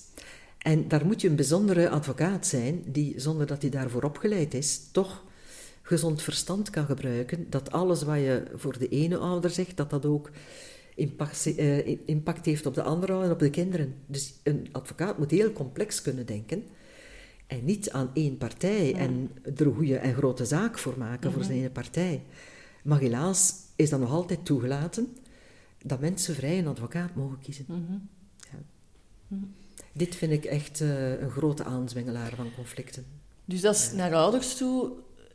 En 0.58 0.88
daar 0.88 1.06
moet 1.06 1.22
je 1.22 1.30
een 1.30 1.36
bijzondere 1.36 1.90
advocaat 1.90 2.48
zijn, 2.48 2.84
die 2.86 3.20
zonder 3.20 3.48
dat 3.48 3.62
hij 3.62 3.72
daarvoor 3.72 4.04
opgeleid 4.04 4.54
is, 4.54 4.82
toch 4.92 5.24
gezond 5.82 6.22
verstand 6.22 6.70
kan 6.70 6.86
gebruiken. 6.86 7.50
Dat 7.50 7.72
alles 7.72 8.04
wat 8.04 8.18
je 8.18 8.44
voor 8.56 8.78
de 8.78 8.90
ene 8.90 9.18
ouder 9.18 9.50
zegt, 9.50 9.78
dat 9.78 9.90
dat 9.90 10.06
ook 10.06 10.30
impact, 10.96 11.56
eh, 11.56 12.44
heeft 12.44 12.66
op 12.66 12.76
de 12.76 12.84
andere 12.84 13.24
en 13.24 13.32
op 13.32 13.40
de 13.40 13.50
kinderen. 13.50 13.96
Dus 14.06 14.34
een 14.44 14.68
advocaat 14.72 15.18
moet 15.18 15.32
heel 15.32 15.52
complex 15.52 16.02
kunnen 16.02 16.26
denken. 16.26 16.64
En 17.50 17.66
niet 17.66 17.92
aan 17.92 18.10
één 18.14 18.38
partij 18.38 18.96
en 18.96 19.32
er 19.44 19.68
een 19.68 19.76
goede 19.76 19.98
en 19.98 20.14
grote 20.14 20.46
zaak 20.46 20.78
voor 20.78 20.98
maken 20.98 21.32
voor 21.32 21.44
zijn 21.44 21.58
ene 21.58 21.70
partij. 21.70 22.24
Maar 22.84 23.00
helaas 23.00 23.54
is 23.76 23.90
dat 23.90 24.00
nog 24.00 24.12
altijd 24.12 24.46
toegelaten 24.46 25.18
dat 25.84 26.00
mensen 26.00 26.36
vrij 26.36 26.58
een 26.58 26.68
advocaat 26.68 27.16
mogen 27.16 27.40
kiezen. 27.40 27.66
Ja. 28.52 29.38
Dit 29.94 30.16
vind 30.16 30.32
ik 30.32 30.46
echt 30.46 30.82
eh, 30.82 31.22
een 31.22 31.30
grote 31.30 31.64
aanzwengelaar 31.64 32.36
van 32.36 32.54
conflicten. 32.56 33.06
Dus 33.46 33.62
dat 33.62 33.76
is 33.76 33.92
naar 33.92 34.16
ouders 34.16 34.58
toe, 34.58 34.92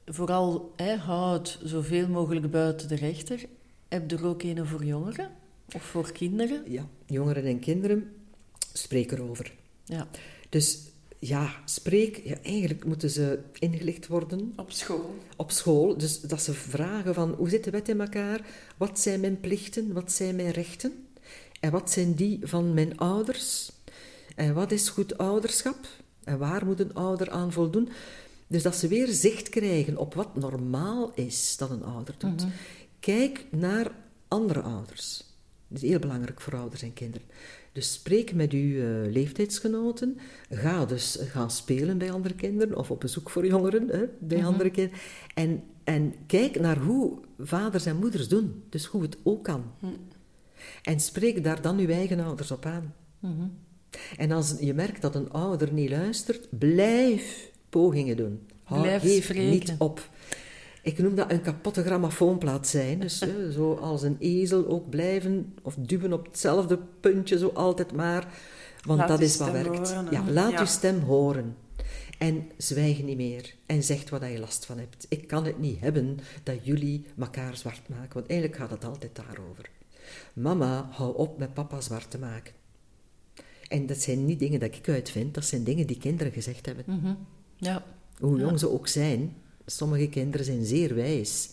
vooral 0.07 0.73
hè, 0.77 0.97
houd 0.97 1.61
zoveel 1.63 2.09
mogelijk 2.09 2.51
buiten 2.51 2.89
de 2.89 2.95
rechter. 2.97 3.47
Heb 3.89 4.11
je 4.11 4.17
er 4.17 4.27
ook 4.27 4.43
een 4.43 4.67
voor 4.67 4.85
jongeren 4.85 5.31
of 5.75 5.83
voor 5.83 6.13
kinderen? 6.13 6.73
Ja, 6.73 6.89
jongeren 7.07 7.45
en 7.45 7.59
kinderen, 7.59 8.13
spreek 8.73 9.13
erover. 9.13 9.55
Ja. 9.85 10.09
Dus 10.49 10.93
ja, 11.27 11.55
spreek. 11.65 12.21
Ja, 12.25 12.37
eigenlijk 12.43 12.85
moeten 12.85 13.11
ze 13.11 13.39
ingelicht 13.59 14.07
worden 14.07 14.53
Op 14.57 14.71
school. 14.71 15.15
op 15.37 15.51
school. 15.51 15.97
Dus 15.97 16.21
dat 16.21 16.43
ze 16.43 16.53
vragen 16.53 17.15
van 17.15 17.33
hoe 17.33 17.49
zit 17.49 17.65
de 17.65 17.71
wet 17.71 17.89
in 17.89 18.01
elkaar? 18.01 18.47
Wat 18.77 19.01
zijn 19.01 19.21
mijn 19.21 19.41
plichten? 19.41 19.93
Wat 19.93 20.13
zijn 20.13 20.37
mijn 20.37 20.51
rechten? 20.51 21.07
En 21.61 21.71
wat 21.71 21.91
zijn 21.91 22.15
die 22.15 22.39
van 22.43 22.75
mijn 22.75 22.99
ouders? 22.99 23.73
En 24.37 24.55
wat 24.55 24.73
is 24.73 24.89
goed 24.89 25.19
ouderschap? 25.19 25.87
En 26.25 26.39
waar 26.39 26.67
moet 26.67 26.81
een 26.81 26.95
ouder 26.95 27.31
aan 27.31 27.53
voldoen? 27.53 27.89
Dus 28.47 28.63
dat 28.63 28.77
ze 28.77 28.89
weer 28.89 29.09
zicht 29.09 29.49
krijgen 29.49 29.97
op 29.97 30.15
wat 30.15 30.37
normaal 30.37 31.13
is 31.15 31.57
dat 31.57 31.71
een 31.71 31.85
ouder 31.85 32.15
doet. 32.19 32.47
Kijk 33.01 33.47
naar 33.51 33.91
andere 34.29 34.61
ouders. 34.61 35.25
Dat 35.69 35.83
is 35.83 35.89
heel 35.89 35.99
belangrijk 35.99 36.41
voor 36.41 36.57
ouders 36.57 36.83
en 36.83 36.93
kinderen. 36.93 37.27
Dus 37.75 37.93
spreek 37.93 38.35
met 38.35 38.53
uw 38.53 38.81
eh, 38.81 39.13
leeftijdsgenoten. 39.13 40.19
Ga 40.51 40.85
dus 40.85 41.19
gaan 41.21 41.51
spelen 41.51 41.99
bij 41.99 42.13
andere 42.13 42.35
kinderen 42.35 42.79
of 42.79 42.91
op 42.91 43.01
bezoek 43.01 43.31
voor 43.31 43.47
jongeren 43.47 43.89
hè, 43.89 44.05
bij 44.19 44.45
andere 44.45 44.71
kinderen. 44.71 44.99
En 45.35 45.63
en 45.85 46.15
kijk 46.27 46.61
naar 46.61 46.79
hoe 46.79 47.19
vaders 47.39 47.87
en 47.87 47.97
moeders 47.97 48.29
doen. 48.29 48.63
Dus 48.69 48.85
hoe 48.85 49.03
het 49.03 49.17
ook 49.23 49.45
kan. 49.45 49.65
Hm. 49.79 49.87
En 50.83 51.01
spreek 51.01 51.45
daar 51.45 51.63
dan 51.63 51.79
uw 51.79 51.89
eigen 51.89 52.21
ouders 52.21 52.51
op 52.51 52.67
aan. 52.67 52.95
Mhm. 53.19 53.47
En 54.17 54.33
als 54.33 54.55
je 54.61 54.75
merkt 54.75 55.03
dat 55.03 55.15
een 55.15 55.31
ouder 55.31 55.73
niet 55.73 55.91
luistert, 55.91 56.59
blijf 56.59 57.51
pogingen 57.69 58.17
doen. 58.17 58.47
Hou, 58.63 58.83
Blijf 58.83 59.03
geef 59.03 59.25
spreken. 59.25 59.51
niet 59.51 59.75
op. 59.79 60.11
Ik 60.85 60.99
noem 60.99 61.15
dat 61.15 61.31
een 61.31 61.41
kapotte 61.41 61.83
grammofoonplaat 61.83 62.67
zijn. 62.69 63.01
Dus 63.01 63.21
eh, 63.21 63.29
zo 63.57 63.75
als 63.75 64.03
een 64.03 64.17
ezel 64.19 64.67
ook 64.67 64.91
blijven 64.91 65.55
of 65.63 65.75
duwen 65.79 66.13
op 66.13 66.25
hetzelfde 66.27 66.79
puntje, 67.01 67.39
zo 67.39 67.49
altijd 67.55 67.93
maar. 67.93 68.27
Want 68.83 68.99
Laat 68.99 69.09
dat 69.09 69.21
is 69.21 69.37
wat 69.37 69.51
werkt. 69.51 69.93
horen, 69.93 70.07
ja, 70.11 70.25
laat 70.31 70.51
Ja. 70.51 70.61
je 70.61 70.67
stem 70.67 71.01
horen. 71.01 71.57
En 72.19 72.51
zwijg 72.57 73.03
niet 73.03 73.17
meer. 73.17 73.55
En 73.67 73.83
zeg 73.83 74.11
wat 74.11 74.23
je 74.23 74.39
last 74.39 74.67
van 74.67 74.79
hebt. 74.79 75.07
Ik 75.09 75.27
kan 75.27 75.45
het 75.45 75.59
niet 75.59 75.81
hebben 75.81 76.19
dat 76.43 76.57
jullie 76.63 77.05
elkaar 77.19 77.57
zwart 77.57 77.89
maken. 77.89 78.15
Want 78.15 78.27
eigenlijk 78.27 78.61
gaat 78.61 78.71
het 78.71 78.85
altijd 78.85 79.17
daarover. 79.17 79.71
Mama, 80.33 80.89
hou 80.91 81.17
op 81.17 81.39
met 81.39 81.55
papa 81.55 81.81
zwart 81.81 82.11
te 82.11 82.19
maken. 82.19 82.53
En 83.69 83.87
dat 83.87 83.99
zijn 83.99 84.25
niet 84.25 84.39
dingen 84.39 84.61
dat 84.61 84.75
ik 84.75 84.89
uitvind. 84.89 85.35
Dat 85.35 85.45
zijn 85.45 85.65
dingen 85.65 85.87
die 85.87 85.99
kinderen 85.99 86.33
gezegd 86.33 86.67
hebben. 86.67 86.85
Mhm. 86.87 87.15
Ja. 87.57 87.85
Hoe 88.19 88.37
Ja. 88.39 88.45
jong 88.45 88.59
ze 88.59 88.71
ook 88.71 88.89
zijn, 88.89 89.37
sommige 89.67 90.09
kinderen 90.09 90.47
zijn 90.47 90.65
zeer 90.65 90.95
wijs. 90.95 91.51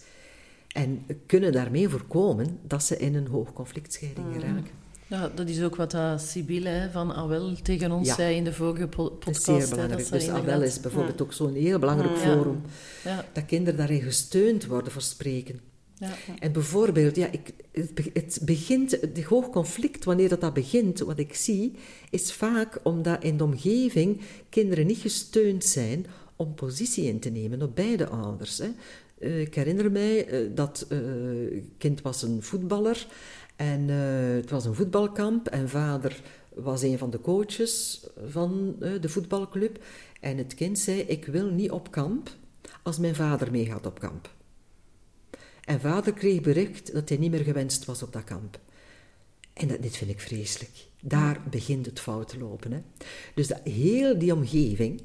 En 0.67 1.05
kunnen 1.25 1.51
daarmee 1.51 1.89
voorkomen 1.89 2.59
dat 2.67 2.83
ze 2.83 2.97
in 2.97 3.15
een 3.15 3.27
hoogconflictscheiding 3.27 4.27
Mhm. 4.27 4.39
geraken. 4.39 4.79
Ja, 5.07 5.31
dat 5.35 5.49
is 5.49 5.61
ook 5.63 5.75
wat 5.75 5.93
uh, 5.93 6.17
Sibylle 6.17 6.89
van 6.91 7.13
Awel 7.13 7.55
tegen 7.61 7.91
ons 7.91 8.07
Ja. 8.07 8.15
zei 8.15 8.35
in 8.35 8.43
de 8.43 8.53
vorige 8.53 8.87
po- 8.87 9.03
Dat 9.03 9.19
podcast. 9.19 9.37
is 9.37 9.43
zeer 9.43 9.59
hè, 9.59 9.67
belangrijk. 9.69 10.01
dat 10.01 10.11
Dus 10.11 10.23
inderdaad- 10.27 10.53
AWEL 10.53 10.61
is 10.61 10.79
bijvoorbeeld 10.79 11.19
Mm. 11.19 11.25
ook 11.25 11.33
zo'n 11.33 11.53
heel 11.53 11.79
belangrijk 11.79 12.11
Mm. 12.15 12.17
forum. 12.21 12.61
Ja. 13.03 13.25
Dat 13.33 13.45
kinderen 13.45 13.77
daarin 13.79 14.01
gesteund 14.01 14.65
worden 14.65 14.91
voor 14.91 15.01
spreken. 15.01 15.59
Ja. 15.97 16.11
En 16.39 16.51
bijvoorbeeld, 16.51 17.15
ja, 17.15 17.27
ik, 17.31 17.53
het, 17.71 17.93
be- 17.95 18.09
het 18.13 18.39
begint, 18.45 18.91
het 18.91 19.23
hoog 19.23 19.49
conflict, 19.49 20.03
wanneer 20.03 20.29
dat, 20.29 20.41
dat 20.41 20.53
begint, 20.53 20.99
wat 20.99 21.19
ik 21.19 21.33
zie, 21.35 21.75
is 22.09 22.33
vaak 22.33 22.79
omdat 22.83 23.23
in 23.23 23.37
de 23.37 23.43
omgeving 23.43 24.21
kinderen 24.49 24.85
niet 24.87 24.97
gesteund 24.97 25.63
zijn 25.63 26.05
om 26.41 26.53
positie 26.53 27.03
in 27.03 27.19
te 27.19 27.29
nemen 27.29 27.61
op 27.61 27.75
beide 27.75 28.07
ouders. 28.07 28.57
Hè. 28.57 28.69
Eh, 29.19 29.41
ik 29.41 29.55
herinner 29.55 29.91
mij 29.91 30.27
eh, 30.27 30.49
dat 30.55 30.85
eh 30.89 30.99
kind 31.77 32.01
was 32.01 32.21
een 32.21 32.43
voetballer 32.43 33.07
en 33.55 33.87
het 33.87 34.49
was 34.49 34.65
een 34.65 34.75
voetbalkamp 34.75 35.47
en 35.47 35.69
vader 35.69 36.21
was 36.53 36.81
een 36.81 36.97
van 36.97 37.09
de 37.09 37.21
coaches 37.21 38.05
van 38.27 38.75
de 39.01 39.09
voetbalclub. 39.09 39.83
En 40.19 40.37
het 40.37 40.53
kind 40.53 40.79
zei, 40.79 40.99
ik 40.99 41.25
wil 41.25 41.49
niet 41.49 41.71
op 41.71 41.91
kamp 41.91 42.29
als 42.83 42.97
mijn 42.97 43.15
vader 43.15 43.51
meegaat 43.51 43.85
op 43.85 43.99
kamp. 43.99 44.33
En 45.65 45.79
vader 45.79 46.13
kreeg 46.13 46.41
bericht 46.41 46.93
dat 46.93 47.09
hij 47.09 47.17
niet 47.17 47.31
meer 47.31 47.43
gewenst 47.43 47.85
was 47.85 48.03
op 48.03 48.13
dat 48.13 48.23
kamp. 48.23 48.59
En 49.53 49.67
dat, 49.67 49.81
dit 49.81 49.97
vind 49.97 50.11
ik 50.11 50.19
vreselijk. 50.19 50.87
Daar 51.01 51.41
begint 51.49 51.85
het 51.85 51.99
fout 51.99 52.27
te 52.27 52.37
lopen. 52.37 52.71
Hè. 52.71 52.81
Dus 53.35 53.47
dat, 53.47 53.61
heel 53.63 54.19
die 54.19 54.33
omgeving 54.33 55.01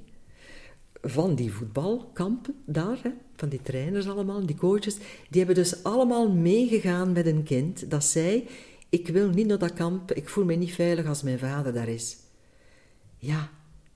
van 1.08 1.34
die 1.34 1.52
voetbalkampen 1.52 2.54
daar, 2.66 2.98
hè, 3.02 3.10
van 3.36 3.48
die 3.48 3.62
trainers 3.62 4.08
allemaal, 4.08 4.46
die 4.46 4.56
coaches, 4.56 4.96
die 5.30 5.44
hebben 5.44 5.54
dus 5.54 5.82
allemaal 5.84 6.30
meegegaan 6.30 7.12
met 7.12 7.26
een 7.26 7.42
kind 7.42 7.90
dat 7.90 8.04
zei, 8.04 8.48
ik 8.88 9.08
wil 9.08 9.28
niet 9.28 9.46
naar 9.46 9.58
dat 9.58 9.72
kamp, 9.72 10.12
ik 10.12 10.28
voel 10.28 10.44
me 10.44 10.54
niet 10.54 10.74
veilig 10.74 11.06
als 11.06 11.22
mijn 11.22 11.38
vader 11.38 11.72
daar 11.72 11.88
is. 11.88 12.16
Ja, 13.18 13.50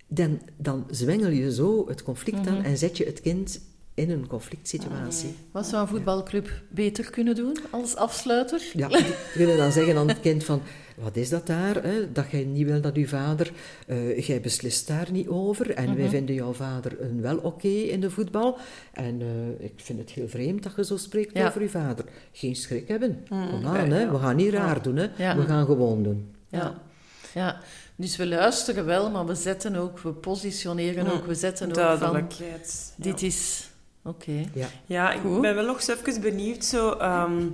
dan, 0.07 0.41
dan 0.57 0.87
zwengel 0.91 1.31
je 1.31 1.53
zo 1.53 1.89
het 1.89 2.03
conflict 2.03 2.47
aan 2.47 2.57
Mhm. 2.57 2.65
en 2.65 2.78
zet 2.78 2.97
je 2.97 3.05
het 3.05 3.20
kind 3.20 3.61
in 4.01 4.10
een 4.10 4.27
conflict 4.27 4.68
situatie. 4.68 5.35
Wat 5.52 5.66
zou 5.66 5.82
een 5.82 5.89
voetbalclub 5.89 6.51
beter 6.68 7.10
kunnen 7.10 7.35
doen 7.35 7.56
als 7.70 7.97
afsluiter? 7.97 8.62
Ja, 8.72 8.89
die 8.89 9.14
kunnen 9.35 9.56
dan 9.56 9.72
zeggen 9.72 9.97
aan 9.97 10.09
het 10.09 10.20
kind 10.20 10.44
van, 10.44 10.62
wat 10.97 11.16
is 11.16 11.28
dat 11.28 11.47
daar, 11.47 11.82
hè? 11.82 12.12
dat 12.12 12.31
jij 12.31 12.44
niet 12.44 12.66
wil 12.66 12.81
dat 12.81 12.94
uw 12.97 13.06
vader, 13.06 13.52
eh, 13.86 14.18
jij 14.27 14.40
beslist 14.40 14.86
daar 14.89 15.09
niet 15.12 15.28
over 15.28 15.70
en 15.70 15.86
wij 15.86 15.94
Mhm. 16.05 16.10
vinden 16.10 16.35
jouw 16.35 16.52
vader 16.52 17.01
een 17.01 17.20
wel 17.20 17.36
oké 17.39 17.68
in 17.68 18.01
de 18.01 18.10
voetbal 18.10 18.59
en 18.93 19.20
eh, 19.20 19.64
ik 19.66 19.72
vind 19.77 19.98
het 19.98 20.10
heel 20.10 20.28
vreemd 20.28 20.62
dat 20.62 20.72
je 20.77 20.85
zo 20.85 20.97
spreekt 20.97 21.36
Ja. 21.36 21.47
over 21.48 21.60
uw 21.60 21.68
vader. 21.68 22.05
Geen 22.32 22.56
schrik 22.56 22.89
hebben, 22.89 23.24
Mhm. 23.28 23.48
kom 23.51 23.66
aan, 23.66 23.90
hè? 23.90 24.10
we 24.10 24.18
gaan 24.18 24.36
niet 24.36 24.52
raar 24.52 24.82
doen, 24.82 24.97
hè? 24.97 25.06
Ja. 25.16 25.36
we 25.36 25.43
gaan 25.43 25.64
gewoon 25.64 26.02
doen. 26.02 26.35
Ja. 26.48 26.74
ja, 27.35 27.60
dus 27.97 28.16
we 28.16 28.27
luisteren 28.27 28.85
wel, 28.85 29.10
maar 29.10 29.27
we 29.27 29.35
zetten 29.35 29.77
ook, 29.77 29.98
we 30.01 30.12
positioneren 30.12 31.05
Mm. 31.05 31.10
ook, 31.10 31.27
we 31.27 31.35
zetten 31.35 31.68
ook 31.68 31.98
van... 31.98 32.27
Dit 32.97 33.22
is... 33.22 33.70
Oké. 34.05 34.44
Ja. 34.55 34.66
Ja, 34.86 35.12
ik 35.12 35.20
Goed. 35.20 35.40
ben 35.40 35.55
wel 35.55 35.64
nog 35.64 35.77
eens 35.77 35.89
even 35.89 36.20
benieuwd, 36.20 36.64
zo, 36.64 36.90
ehm, 36.90 37.47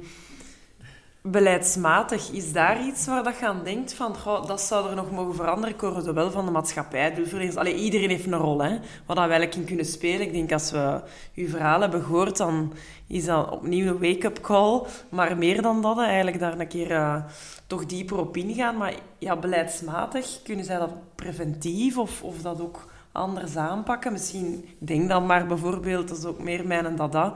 beleidsmatig, 1.22 2.30
is 2.30 2.52
daar 2.52 2.86
iets 2.86 3.06
waar 3.06 3.24
dat 3.24 3.38
je 3.38 3.46
aan 3.46 3.64
denkt 3.64 3.92
van, 3.92 4.16
goh, 4.16 4.46
dat 4.46 4.60
zou 4.60 4.88
er 4.88 4.94
nog 4.94 5.10
mogen 5.10 5.34
veranderen, 5.34 5.74
ik 5.74 5.80
hoor 5.80 5.96
het 5.96 6.12
wel 6.12 6.30
van 6.30 6.44
de 6.44 6.50
maatschappij, 6.50 7.12
hulpverleners. 7.14 7.56
Allee, 7.56 7.74
iedereen 7.74 8.10
heeft 8.10 8.26
een 8.26 8.34
rol, 8.34 8.62
hè, 8.62 8.70
wat 9.06 9.16
dat 9.16 9.24
we 9.24 9.30
eigenlijk 9.30 9.54
in 9.54 9.64
kunnen 9.64 9.84
spelen. 9.84 10.20
Ik 10.20 10.32
denk, 10.32 10.52
als 10.52 10.70
we 10.70 11.00
uw 11.34 11.48
verhaal 11.48 11.80
hebben 11.80 12.02
gehoord, 12.02 12.36
dan 12.36 12.72
is 13.06 13.24
dat 13.24 13.50
opnieuw 13.50 13.86
een 13.86 14.00
wake-up 14.00 14.40
call, 14.40 14.82
maar 15.08 15.36
meer 15.36 15.62
dan 15.62 15.82
dat, 15.82 15.96
hè, 15.96 16.04
eigenlijk 16.04 16.38
daar 16.38 16.58
een 16.58 16.68
keer 16.68 16.90
eh, 16.90 17.24
toch 17.66 17.86
dieper 17.86 18.18
op 18.18 18.36
ingaan. 18.36 18.76
Maar 18.76 18.94
ja, 19.18 19.36
beleidsmatig, 19.36 20.42
kunnen 20.44 20.64
zij 20.64 20.78
dat 20.78 21.14
preventief 21.14 21.98
of, 21.98 22.22
of 22.22 22.42
dat 22.42 22.60
ook 22.60 22.84
anders 23.16 23.56
aanpakken. 23.56 24.12
Misschien, 24.12 24.64
ik 24.80 24.86
denk 24.86 25.08
dan 25.08 25.26
maar 25.26 25.46
bijvoorbeeld, 25.46 26.08
dat 26.08 26.18
is 26.18 26.24
ook 26.24 26.42
meer 26.42 26.66
mijn 26.66 26.96
dada, 26.96 27.34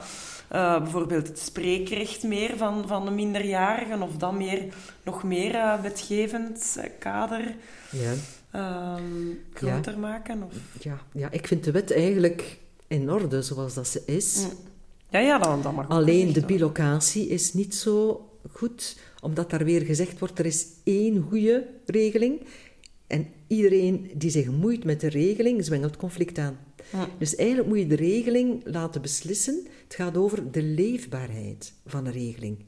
eh, 0.48 0.78
bijvoorbeeld 0.78 1.28
het 1.28 1.38
spreekrecht 1.38 2.22
meer 2.22 2.56
van, 2.56 2.84
van 2.86 3.04
de 3.04 3.10
minderjarigen, 3.10 4.02
of 4.02 4.16
dat 4.16 4.32
meer, 4.32 4.74
nog 5.02 5.22
meer 5.22 5.54
eh, 5.54 5.80
wetgevend 5.80 6.76
eh, 6.80 6.90
kader 6.98 7.54
Ja. 7.90 8.12
ehm, 8.50 9.02
groter 9.52 9.98
maken. 9.98 10.42
Of... 10.42 10.82
Ja, 10.82 10.98
ja, 11.12 11.30
ik 11.30 11.46
vind 11.46 11.64
de 11.64 11.70
wet 11.70 11.92
eigenlijk 11.92 12.58
in 12.86 13.10
orde 13.10 13.42
zoals 13.42 13.74
dat 13.74 13.86
ze 13.86 14.02
is. 14.06 14.46
Mm. 14.46 14.68
Ja, 15.10 15.18
ja, 15.18 15.38
dan, 15.38 15.62
dan 15.62 15.74
mag 15.74 15.88
Alleen 15.88 16.26
gezegd 16.26 16.34
de 16.34 16.54
bilocatie 16.54 17.28
is 17.28 17.52
niet 17.52 17.74
zo 17.74 18.28
goed, 18.52 18.98
omdat 19.20 19.50
daar 19.50 19.64
weer 19.64 19.80
gezegd 19.80 20.18
wordt, 20.18 20.38
er 20.38 20.46
is 20.46 20.66
één 20.84 21.26
goede 21.28 21.66
regeling. 21.86 22.40
En 23.10 23.26
iedereen 23.46 24.10
die 24.16 24.30
zich 24.30 24.50
moeit 24.50 24.84
met 24.84 25.00
de 25.00 25.08
regeling, 25.08 25.64
zwengelt 25.64 25.96
conflict 25.96 26.38
aan. 26.38 26.58
Ja. 26.92 27.08
Dus 27.18 27.34
eigenlijk 27.36 27.68
moet 27.68 27.78
je 27.78 27.86
de 27.86 27.94
regeling 27.96 28.60
laten 28.64 29.02
beslissen. 29.02 29.66
Het 29.84 29.94
gaat 29.94 30.16
over 30.16 30.52
de 30.52 30.62
leefbaarheid 30.62 31.72
van 31.86 32.06
een 32.06 32.12
regeling. 32.12 32.58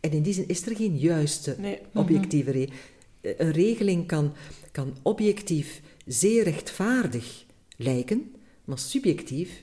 En 0.00 0.10
in 0.10 0.22
die 0.22 0.32
zin 0.32 0.48
is 0.48 0.66
er 0.66 0.76
geen 0.76 0.98
juiste, 0.98 1.56
Nee. 1.58 1.78
objectieve 1.94 2.50
regeling. 2.50 2.80
Een 3.20 3.50
regeling 3.52 4.06
kan, 4.06 4.32
kan 4.72 4.96
objectief 5.02 5.80
zeer 6.06 6.42
rechtvaardig 6.44 7.44
lijken, 7.76 8.34
maar 8.64 8.78
subjectief 8.78 9.62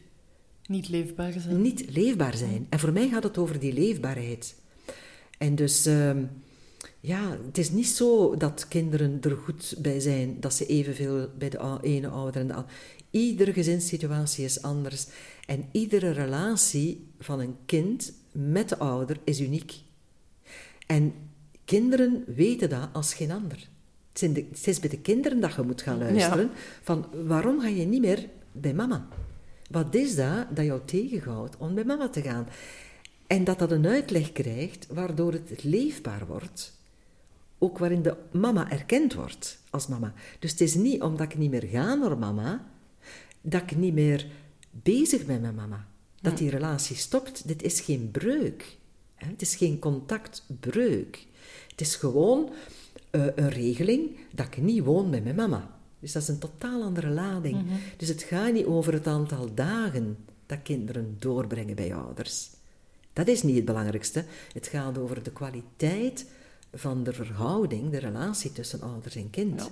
Niet 0.67 0.89
leefbaar 0.89 1.33
zijn. 1.39 1.61
niet 1.61 1.85
leefbaar 1.95 2.37
zijn. 2.37 2.67
En 2.69 2.79
voor 2.79 2.91
mij 2.93 3.09
gaat 3.09 3.23
het 3.23 3.37
over 3.37 3.59
die 3.59 3.73
leefbaarheid. 3.73 4.55
En 5.37 5.55
dus, 5.55 5.85
ehm, 5.85 6.23
ja, 6.99 7.37
het 7.45 7.57
is 7.57 7.69
niet 7.69 7.87
zo 7.87 8.37
dat 8.37 8.67
kinderen 8.67 9.17
er 9.21 9.37
goed 9.37 9.75
bij 9.77 9.99
zijn, 9.99 10.39
dat 10.39 10.53
ze 10.53 10.65
evenveel 10.65 11.29
bij 11.37 11.49
de 11.49 11.77
ene 11.81 12.07
ouder 12.07 12.41
en 12.41 12.47
de 12.47 12.53
andere. 12.53 12.73
Iedere 13.11 13.53
gezinssituatie 13.53 14.45
is 14.45 14.61
anders. 14.61 15.07
En 15.45 15.65
iedere 15.71 16.11
relatie 16.11 17.07
van 17.19 17.39
een 17.39 17.55
kind 17.65 18.13
met 18.31 18.69
de 18.69 18.77
ouder 18.77 19.19
is 19.23 19.39
uniek. 19.39 19.73
En 20.87 21.13
kinderen 21.65 22.23
weten 22.27 22.69
dat 22.69 22.89
als 22.93 23.13
geen 23.13 23.31
ander. 23.31 23.67
Het 24.13 24.67
is 24.67 24.79
bij 24.79 24.89
de 24.89 24.99
kinderen 24.99 25.39
dat 25.39 25.53
je 25.53 25.61
moet 25.61 25.81
gaan 25.81 25.97
luisteren. 25.97 26.49
Van 26.81 27.05
waarom 27.25 27.59
ga 27.59 27.67
je 27.67 27.85
niet 27.85 28.01
meer 28.01 28.29
bij 28.51 28.73
mama? 28.73 29.07
Wat 29.69 29.95
is 29.95 30.15
dat 30.15 30.55
dat 30.55 30.65
jou 30.65 30.81
tegenhoudt 30.85 31.57
om 31.57 31.75
bij 31.75 31.83
mama 31.83 32.09
te 32.09 32.21
gaan? 32.21 32.47
En 33.27 33.43
dat 33.43 33.59
dat 33.59 33.71
een 33.71 33.87
uitleg 33.87 34.31
krijgt 34.31 34.87
waardoor 34.89 35.33
het 35.33 35.63
leefbaar 35.63 36.25
wordt. 36.27 36.78
Ook 37.59 37.77
waarin 37.77 38.01
de 38.01 38.15
mama 38.31 38.71
erkend 38.71 39.13
wordt 39.13 39.59
als 39.69 39.87
mama. 39.87 40.13
Dus 40.39 40.51
het 40.51 40.61
is 40.61 40.75
niet 40.75 41.01
omdat 41.01 41.31
ik 41.31 41.37
niet 41.37 41.51
meer 41.51 41.65
ga 41.65 41.93
naar 41.95 42.17
mama, 42.17 42.67
dat 43.41 43.61
ik 43.61 43.75
niet 43.75 43.93
meer 43.93 44.27
bezig 44.71 45.25
ben 45.25 45.41
met 45.41 45.55
mama. 45.55 45.87
Dat 46.21 46.37
die 46.37 46.49
relatie 46.49 46.95
stopt. 46.95 47.47
Dit 47.47 47.63
is 47.63 47.81
geen 47.81 48.11
breuk. 48.11 48.77
hè. 49.15 49.27
Het 49.27 49.41
is 49.41 49.55
geen 49.55 49.79
contactbreuk. 49.79 51.27
Het 51.69 51.81
is 51.81 51.95
gewoon 51.95 52.49
eh, 53.09 53.25
een 53.35 53.49
regeling 53.49 54.17
dat 54.33 54.45
ik 54.45 54.57
niet 54.57 54.83
woon 54.83 55.09
met 55.09 55.23
mijn 55.23 55.35
mama. 55.35 55.77
Dus 55.99 56.11
dat 56.11 56.21
is 56.21 56.27
een 56.27 56.39
totaal 56.39 56.83
andere 56.83 57.09
lading. 57.09 57.55
Mhm. 57.55 57.75
Dus 57.97 58.07
het 58.07 58.23
gaat 58.23 58.53
niet 58.53 58.65
over 58.65 58.93
het 58.93 59.07
aantal 59.07 59.53
dagen 59.53 60.17
dat 60.45 60.61
kinderen 60.63 61.15
doorbrengen 61.19 61.75
bij 61.75 61.95
ouders. 61.95 62.49
Dat 63.13 63.27
is 63.27 63.43
niet 63.43 63.55
het 63.55 63.65
belangrijkste. 63.65 64.25
Het 64.53 64.67
gaat 64.67 64.97
over 64.97 65.23
de 65.23 65.31
kwaliteit 65.31 66.25
van 66.73 67.03
de 67.03 67.13
verhouding, 67.13 67.91
de 67.91 67.97
relatie 67.97 68.51
tussen 68.51 68.81
ouders 68.81 69.15
en 69.15 69.29
kind. 69.29 69.69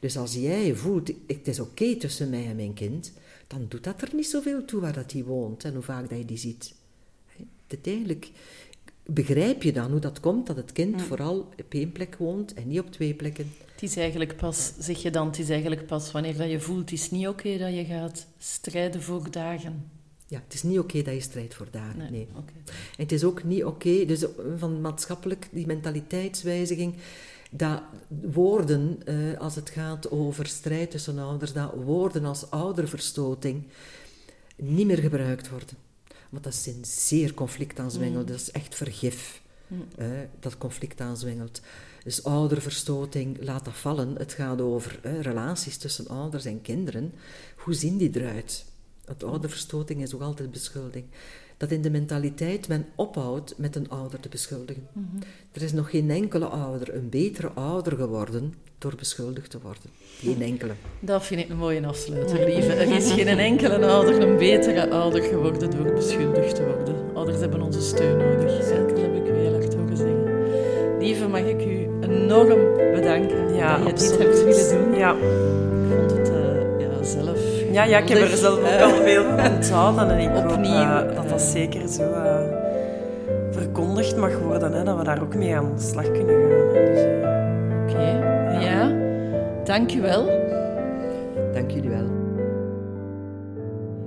Dus 0.00 0.16
als 0.16 0.34
jij 0.34 0.74
voelt, 0.74 1.10
het 1.26 1.48
is 1.48 1.60
oké 1.60 1.96
tussen 1.96 2.30
mij 2.30 2.46
en 2.46 2.56
mijn 2.56 2.74
kind, 2.74 3.12
dan 3.46 3.66
doet 3.68 3.84
dat 3.84 4.02
er 4.02 4.14
niet 4.14 4.26
zoveel 4.26 4.64
toe 4.64 4.80
waar 4.80 4.92
dat 4.92 5.12
hij 5.12 5.24
woont 5.24 5.64
en 5.64 5.74
hoe 5.74 5.82
vaak 5.82 6.08
dat 6.08 6.18
je 6.18 6.24
die 6.24 6.36
ziet. 6.36 6.74
Uiteindelijk 7.66 8.30
begrijp 9.04 9.62
je 9.62 9.72
dan 9.72 9.90
hoe 9.90 10.00
dat 10.00 10.20
komt 10.20 10.46
dat 10.46 10.56
het 10.56 10.72
kind 10.72 11.02
vooral 11.02 11.38
op 11.38 11.74
één 11.74 11.92
plek 11.92 12.16
woont 12.16 12.54
en 12.54 12.68
niet 12.68 12.80
op 12.80 12.90
twee 12.90 13.14
plekken. 13.14 13.52
Het 13.72 13.82
is 13.82 13.96
eigenlijk 13.96 14.36
pas, 14.36 14.72
zeg 14.78 15.02
je 15.02 15.10
dan, 15.10 15.26
het 15.26 15.38
is 15.38 15.48
eigenlijk 15.48 15.86
pas 15.86 16.12
wanneer 16.12 16.36
dat 16.36 16.50
je 16.50 16.60
voelt, 16.60 16.80
het 16.80 16.92
is 16.92 17.10
niet 17.10 17.28
oké 17.28 17.58
dat 17.58 17.74
je 17.74 17.84
gaat 17.84 18.26
strijden 18.38 19.02
voor 19.02 19.30
dagen. 19.30 19.99
Ja, 20.30 20.40
het 20.44 20.54
is 20.54 20.62
niet 20.62 20.78
oké 20.78 21.02
dat 21.02 21.14
je 21.14 21.20
strijdt 21.20 21.54
voor 21.54 21.68
dagen, 21.70 22.12
nee. 22.12 22.28
En 22.34 22.44
het 22.96 23.12
is 23.12 23.24
ook 23.24 23.44
niet 23.44 23.64
oké, 23.64 24.04
dus 24.04 24.24
van 24.56 24.80
maatschappelijk, 24.80 25.48
die 25.52 25.66
mentaliteitswijziging, 25.66 26.94
dat 27.50 27.82
woorden, 28.08 29.02
eh, 29.04 29.38
als 29.38 29.54
het 29.54 29.70
gaat 29.70 30.10
over 30.10 30.46
strijd 30.46 30.90
tussen 30.90 31.18
ouders, 31.18 31.52
dat 31.52 31.74
woorden 31.74 32.24
als 32.24 32.50
ouderverstoting 32.50 33.62
niet 34.56 34.86
meer 34.86 34.98
gebruikt 34.98 35.48
worden. 35.48 35.76
Want 36.28 36.44
dat 36.44 36.52
is 36.52 36.66
een 36.66 36.84
zeer 36.84 37.34
conflictaanzwengeld, 37.34 38.24
mm. 38.24 38.30
dat 38.30 38.40
is 38.40 38.50
echt 38.50 38.74
vergif, 38.74 39.42
mm. 39.66 39.84
dat 40.40 40.58
conflict 40.58 41.00
aanzwengelt. 41.00 41.60
Dus 42.04 42.24
ouderverstoting, 42.24 43.42
laat 43.42 43.64
dat 43.64 43.76
vallen. 43.76 44.14
Het 44.16 44.32
gaat 44.32 44.60
over 44.60 45.00
relaties 45.20 45.76
tussen 45.76 46.08
ouders 46.08 46.44
en 46.44 46.62
kinderen. 46.62 47.12
Hoe 47.56 47.74
zien 47.74 47.96
die 47.96 48.10
eruit? 48.20 48.68
Want 49.10 49.24
ouderverstoting 49.24 50.02
is 50.02 50.14
ook 50.14 50.20
altijd 50.20 50.50
beschuldiging 50.50 51.04
dat 51.56 51.70
in 51.70 51.82
de 51.82 51.90
mentaliteit 51.90 52.68
men 52.68 52.86
ophoudt 52.94 53.54
met 53.56 53.76
een 53.76 53.88
ouder 53.88 54.20
te 54.20 54.28
beschuldigen. 54.28 54.86
Mhm. 54.92 55.16
Er 55.52 55.62
is 55.62 55.72
nog 55.72 55.90
geen 55.90 56.10
enkele 56.10 56.44
ouder 56.44 56.94
een 56.94 57.08
betere 57.08 57.48
ouder 57.48 57.96
geworden 57.96 58.54
door 58.78 58.94
beschuldigd 58.96 59.50
te 59.50 59.60
worden. 59.60 59.90
Geen 60.18 60.42
enkele. 60.42 60.72
Dat 61.00 61.26
vind 61.26 61.40
ik 61.40 61.48
een 61.48 61.56
mooie 61.56 61.86
afsluiter, 61.86 62.44
lieve. 62.44 62.72
Er 62.72 62.96
is 62.96 63.12
geen 63.12 63.38
enkele 63.38 63.86
ouder 63.86 64.22
een 64.22 64.36
betere 64.36 64.90
ouder 64.90 65.22
geworden 65.22 65.70
door 65.70 65.92
beschuldigd 65.92 66.54
te 66.54 66.64
worden. 66.64 67.14
Ouders 67.14 67.40
hebben 67.40 67.62
onze 67.62 67.80
steun 67.80 68.16
nodig. 68.16 68.58
dat 68.58 69.00
heb 69.00 69.14
ik 69.14 69.32
weer 69.32 69.52
hard 69.52 69.74
horen 69.74 69.96
zeggen. 69.96 70.98
Lieve, 70.98 71.28
mag 71.28 71.40
ik 71.44 71.64
u 71.64 71.88
enorm 72.00 72.76
bedanken 72.94 73.54
ja, 73.54 73.76
dat 73.76 73.86
je 73.86 73.92
absoluut. 73.92 74.18
dit 74.18 74.44
hebt 74.44 74.44
willen 74.44 74.84
doen. 74.84 74.98
Ja. 74.98 75.14
Ik 75.14 75.98
vond 75.98 76.10
het 76.10 76.28
uh, 76.28 76.80
ja, 76.80 77.02
zelf 77.02 77.39
ja, 77.72 77.84
ja, 77.84 77.98
ik 77.98 78.08
heb 78.08 78.18
er 78.18 78.36
zelf 78.36 78.58
ook 78.58 78.80
al 78.80 79.02
veel 79.02 79.22
van 79.22 79.54
onthouden. 79.54 80.10
En 80.10 80.18
ik 80.18 80.52
Opnieuw, 80.52 80.72
hoop 80.72 81.10
uh, 81.10 81.16
dat 81.16 81.28
dat 81.28 81.40
zeker 81.40 81.88
zo 81.88 82.02
uh, 82.02 82.40
verkondigd 83.50 84.16
mag 84.16 84.38
worden. 84.38 84.72
Hè, 84.72 84.84
dat 84.84 84.96
we 84.98 85.04
daar 85.04 85.22
ook 85.22 85.34
mee 85.34 85.56
aan 85.56 85.72
de 85.76 85.82
slag 85.82 86.12
kunnen 86.12 86.34
gaan. 86.34 86.84
Dus, 86.84 87.02
Oké, 87.82 87.92
okay. 87.92 88.62
ja. 88.62 88.70
ja. 88.70 88.92
Dank 89.64 89.90
je 89.90 90.00
wel. 90.00 90.26
Dank 91.52 91.70
jullie 91.70 91.90
wel. 91.90 92.08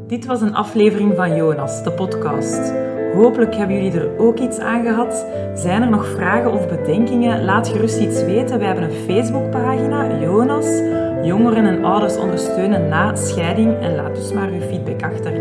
Dit 0.07 0.25
was 0.25 0.41
een 0.41 0.55
aflevering 0.55 1.15
van 1.15 1.35
Jonas, 1.35 1.83
de 1.83 1.91
podcast. 1.91 2.73
Hopelijk 3.13 3.55
hebben 3.55 3.83
jullie 3.83 3.99
er 3.99 4.17
ook 4.17 4.39
iets 4.39 4.59
aan 4.59 4.83
gehad. 4.83 5.25
Zijn 5.53 5.81
er 5.81 5.89
nog 5.89 6.07
vragen 6.07 6.51
of 6.51 6.67
bedenkingen? 6.67 7.45
Laat 7.45 7.67
gerust 7.67 7.99
iets 7.99 8.23
weten. 8.23 8.59
We 8.59 8.65
hebben 8.65 8.83
een 8.83 9.05
Facebookpagina, 9.07 10.19
Jonas 10.19 10.81
jongeren 11.23 11.65
en 11.65 11.83
ouders 11.83 12.17
ondersteunen 12.17 12.87
na 12.87 13.15
scheiding 13.15 13.79
en 13.79 13.95
laat 13.95 14.15
dus 14.15 14.33
maar 14.33 14.49
uw 14.49 14.61
feedback 14.61 15.01
achter. 15.01 15.33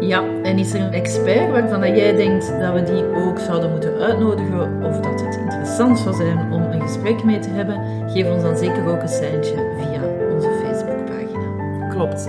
Ja, 0.00 0.22
en 0.42 0.58
is 0.58 0.74
er 0.74 0.80
een 0.80 0.92
expert 0.92 1.50
waarvan 1.50 1.96
jij 1.96 2.16
denkt 2.16 2.60
dat 2.60 2.72
we 2.74 2.82
die 2.82 3.04
ook 3.16 3.38
zouden 3.38 3.70
moeten 3.70 3.98
uitnodigen 3.98 4.82
of 4.84 5.00
dat 5.00 5.20
het 5.20 5.36
interessant 5.36 5.98
zou 5.98 6.14
zijn 6.14 6.52
om 6.52 6.62
een 6.62 6.80
gesprek 6.80 7.24
mee 7.24 7.38
te 7.38 7.50
hebben? 7.50 8.10
Geef 8.10 8.30
ons 8.30 8.42
dan 8.42 8.56
zeker 8.56 8.88
ook 8.88 9.02
een 9.02 9.08
seintje 9.08 9.54
via 9.54 10.00
onze 10.34 10.50
Facebookpagina. 10.64 11.88
Klopt. 11.88 12.28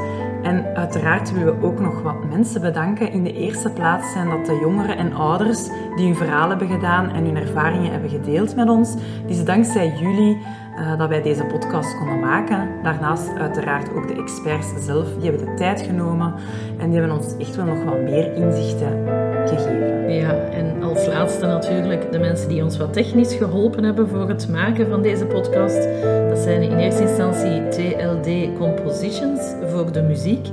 Uiteraard 0.86 1.32
willen 1.32 1.60
we 1.60 1.66
ook 1.66 1.80
nog 1.80 2.02
wat 2.02 2.24
mensen 2.30 2.62
bedanken. 2.62 3.12
In 3.12 3.24
de 3.24 3.34
eerste 3.34 3.70
plaats 3.70 4.12
zijn 4.12 4.30
dat 4.30 4.46
de 4.46 4.58
jongeren 4.62 4.98
en 4.98 5.14
ouders 5.14 5.64
die 5.96 6.06
hun 6.06 6.16
verhaal 6.16 6.50
hebben 6.50 6.68
gedaan 6.68 7.10
en 7.10 7.26
hun 7.26 7.38
ervaringen 7.38 7.92
hebben 7.92 8.10
gedeeld 8.10 8.56
met 8.56 8.70
ons. 8.70 8.96
Die 9.26 9.36
ze 9.36 9.44
dankzij 9.44 9.94
jullie 10.00 10.38
uh, 10.80 10.98
dat 10.98 11.10
wij 11.10 11.22
deze 11.22 11.44
podcast 11.44 11.98
konden 11.98 12.20
maken. 12.20 12.70
Daarnaast 12.84 13.36
uiteraard 13.38 13.94
ook 13.94 14.08
de 14.08 14.14
experts 14.14 14.86
zelf, 14.86 15.08
die 15.20 15.30
hebben 15.30 15.46
de 15.46 15.54
tijd 15.54 15.82
genomen 15.82 16.34
en 16.78 16.90
die 16.90 17.00
hebben 17.00 17.18
ons 17.18 17.38
echt 17.38 17.56
wel 17.56 17.66
nog 17.66 17.84
wat 17.84 18.02
meer 18.02 18.36
inzichten 18.36 19.08
gegeven. 19.46 20.12
Ja, 20.14 20.34
en 20.34 20.84
als 20.84 21.08
laatste 21.08 21.46
natuurlijk 21.46 22.12
de 22.12 22.20
mensen 22.20 22.50
die 22.50 22.64
ons 22.64 22.78
wat 22.78 22.94
technisch 22.94 23.34
geholpen 23.34 23.84
hebben 23.84 24.10
voor 24.10 24.28
het 24.28 24.50
maken 24.50 24.90
van 24.90 25.02
deze 25.02 25.26
podcast. 25.26 25.88
Dat 26.30 26.38
zijn 26.38 26.62
in 26.62 26.78
eerste 26.78 27.02
instantie 27.02 27.68
TLD 27.68 28.58
Compositions 28.58 29.54
voor 29.76 29.92
de 29.92 30.02
muziek 30.02 30.48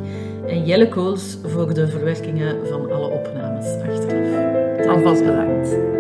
en 0.47 0.65
Jelle 0.65 0.89
Kools 0.89 1.39
voor 1.45 1.75
de 1.75 1.89
verwerkingen 1.89 2.67
van 2.67 2.93
alle 2.93 3.09
opnames 3.09 3.67
achteraf. 3.67 4.87
Alvast 4.87 5.25
bedankt. 5.25 5.92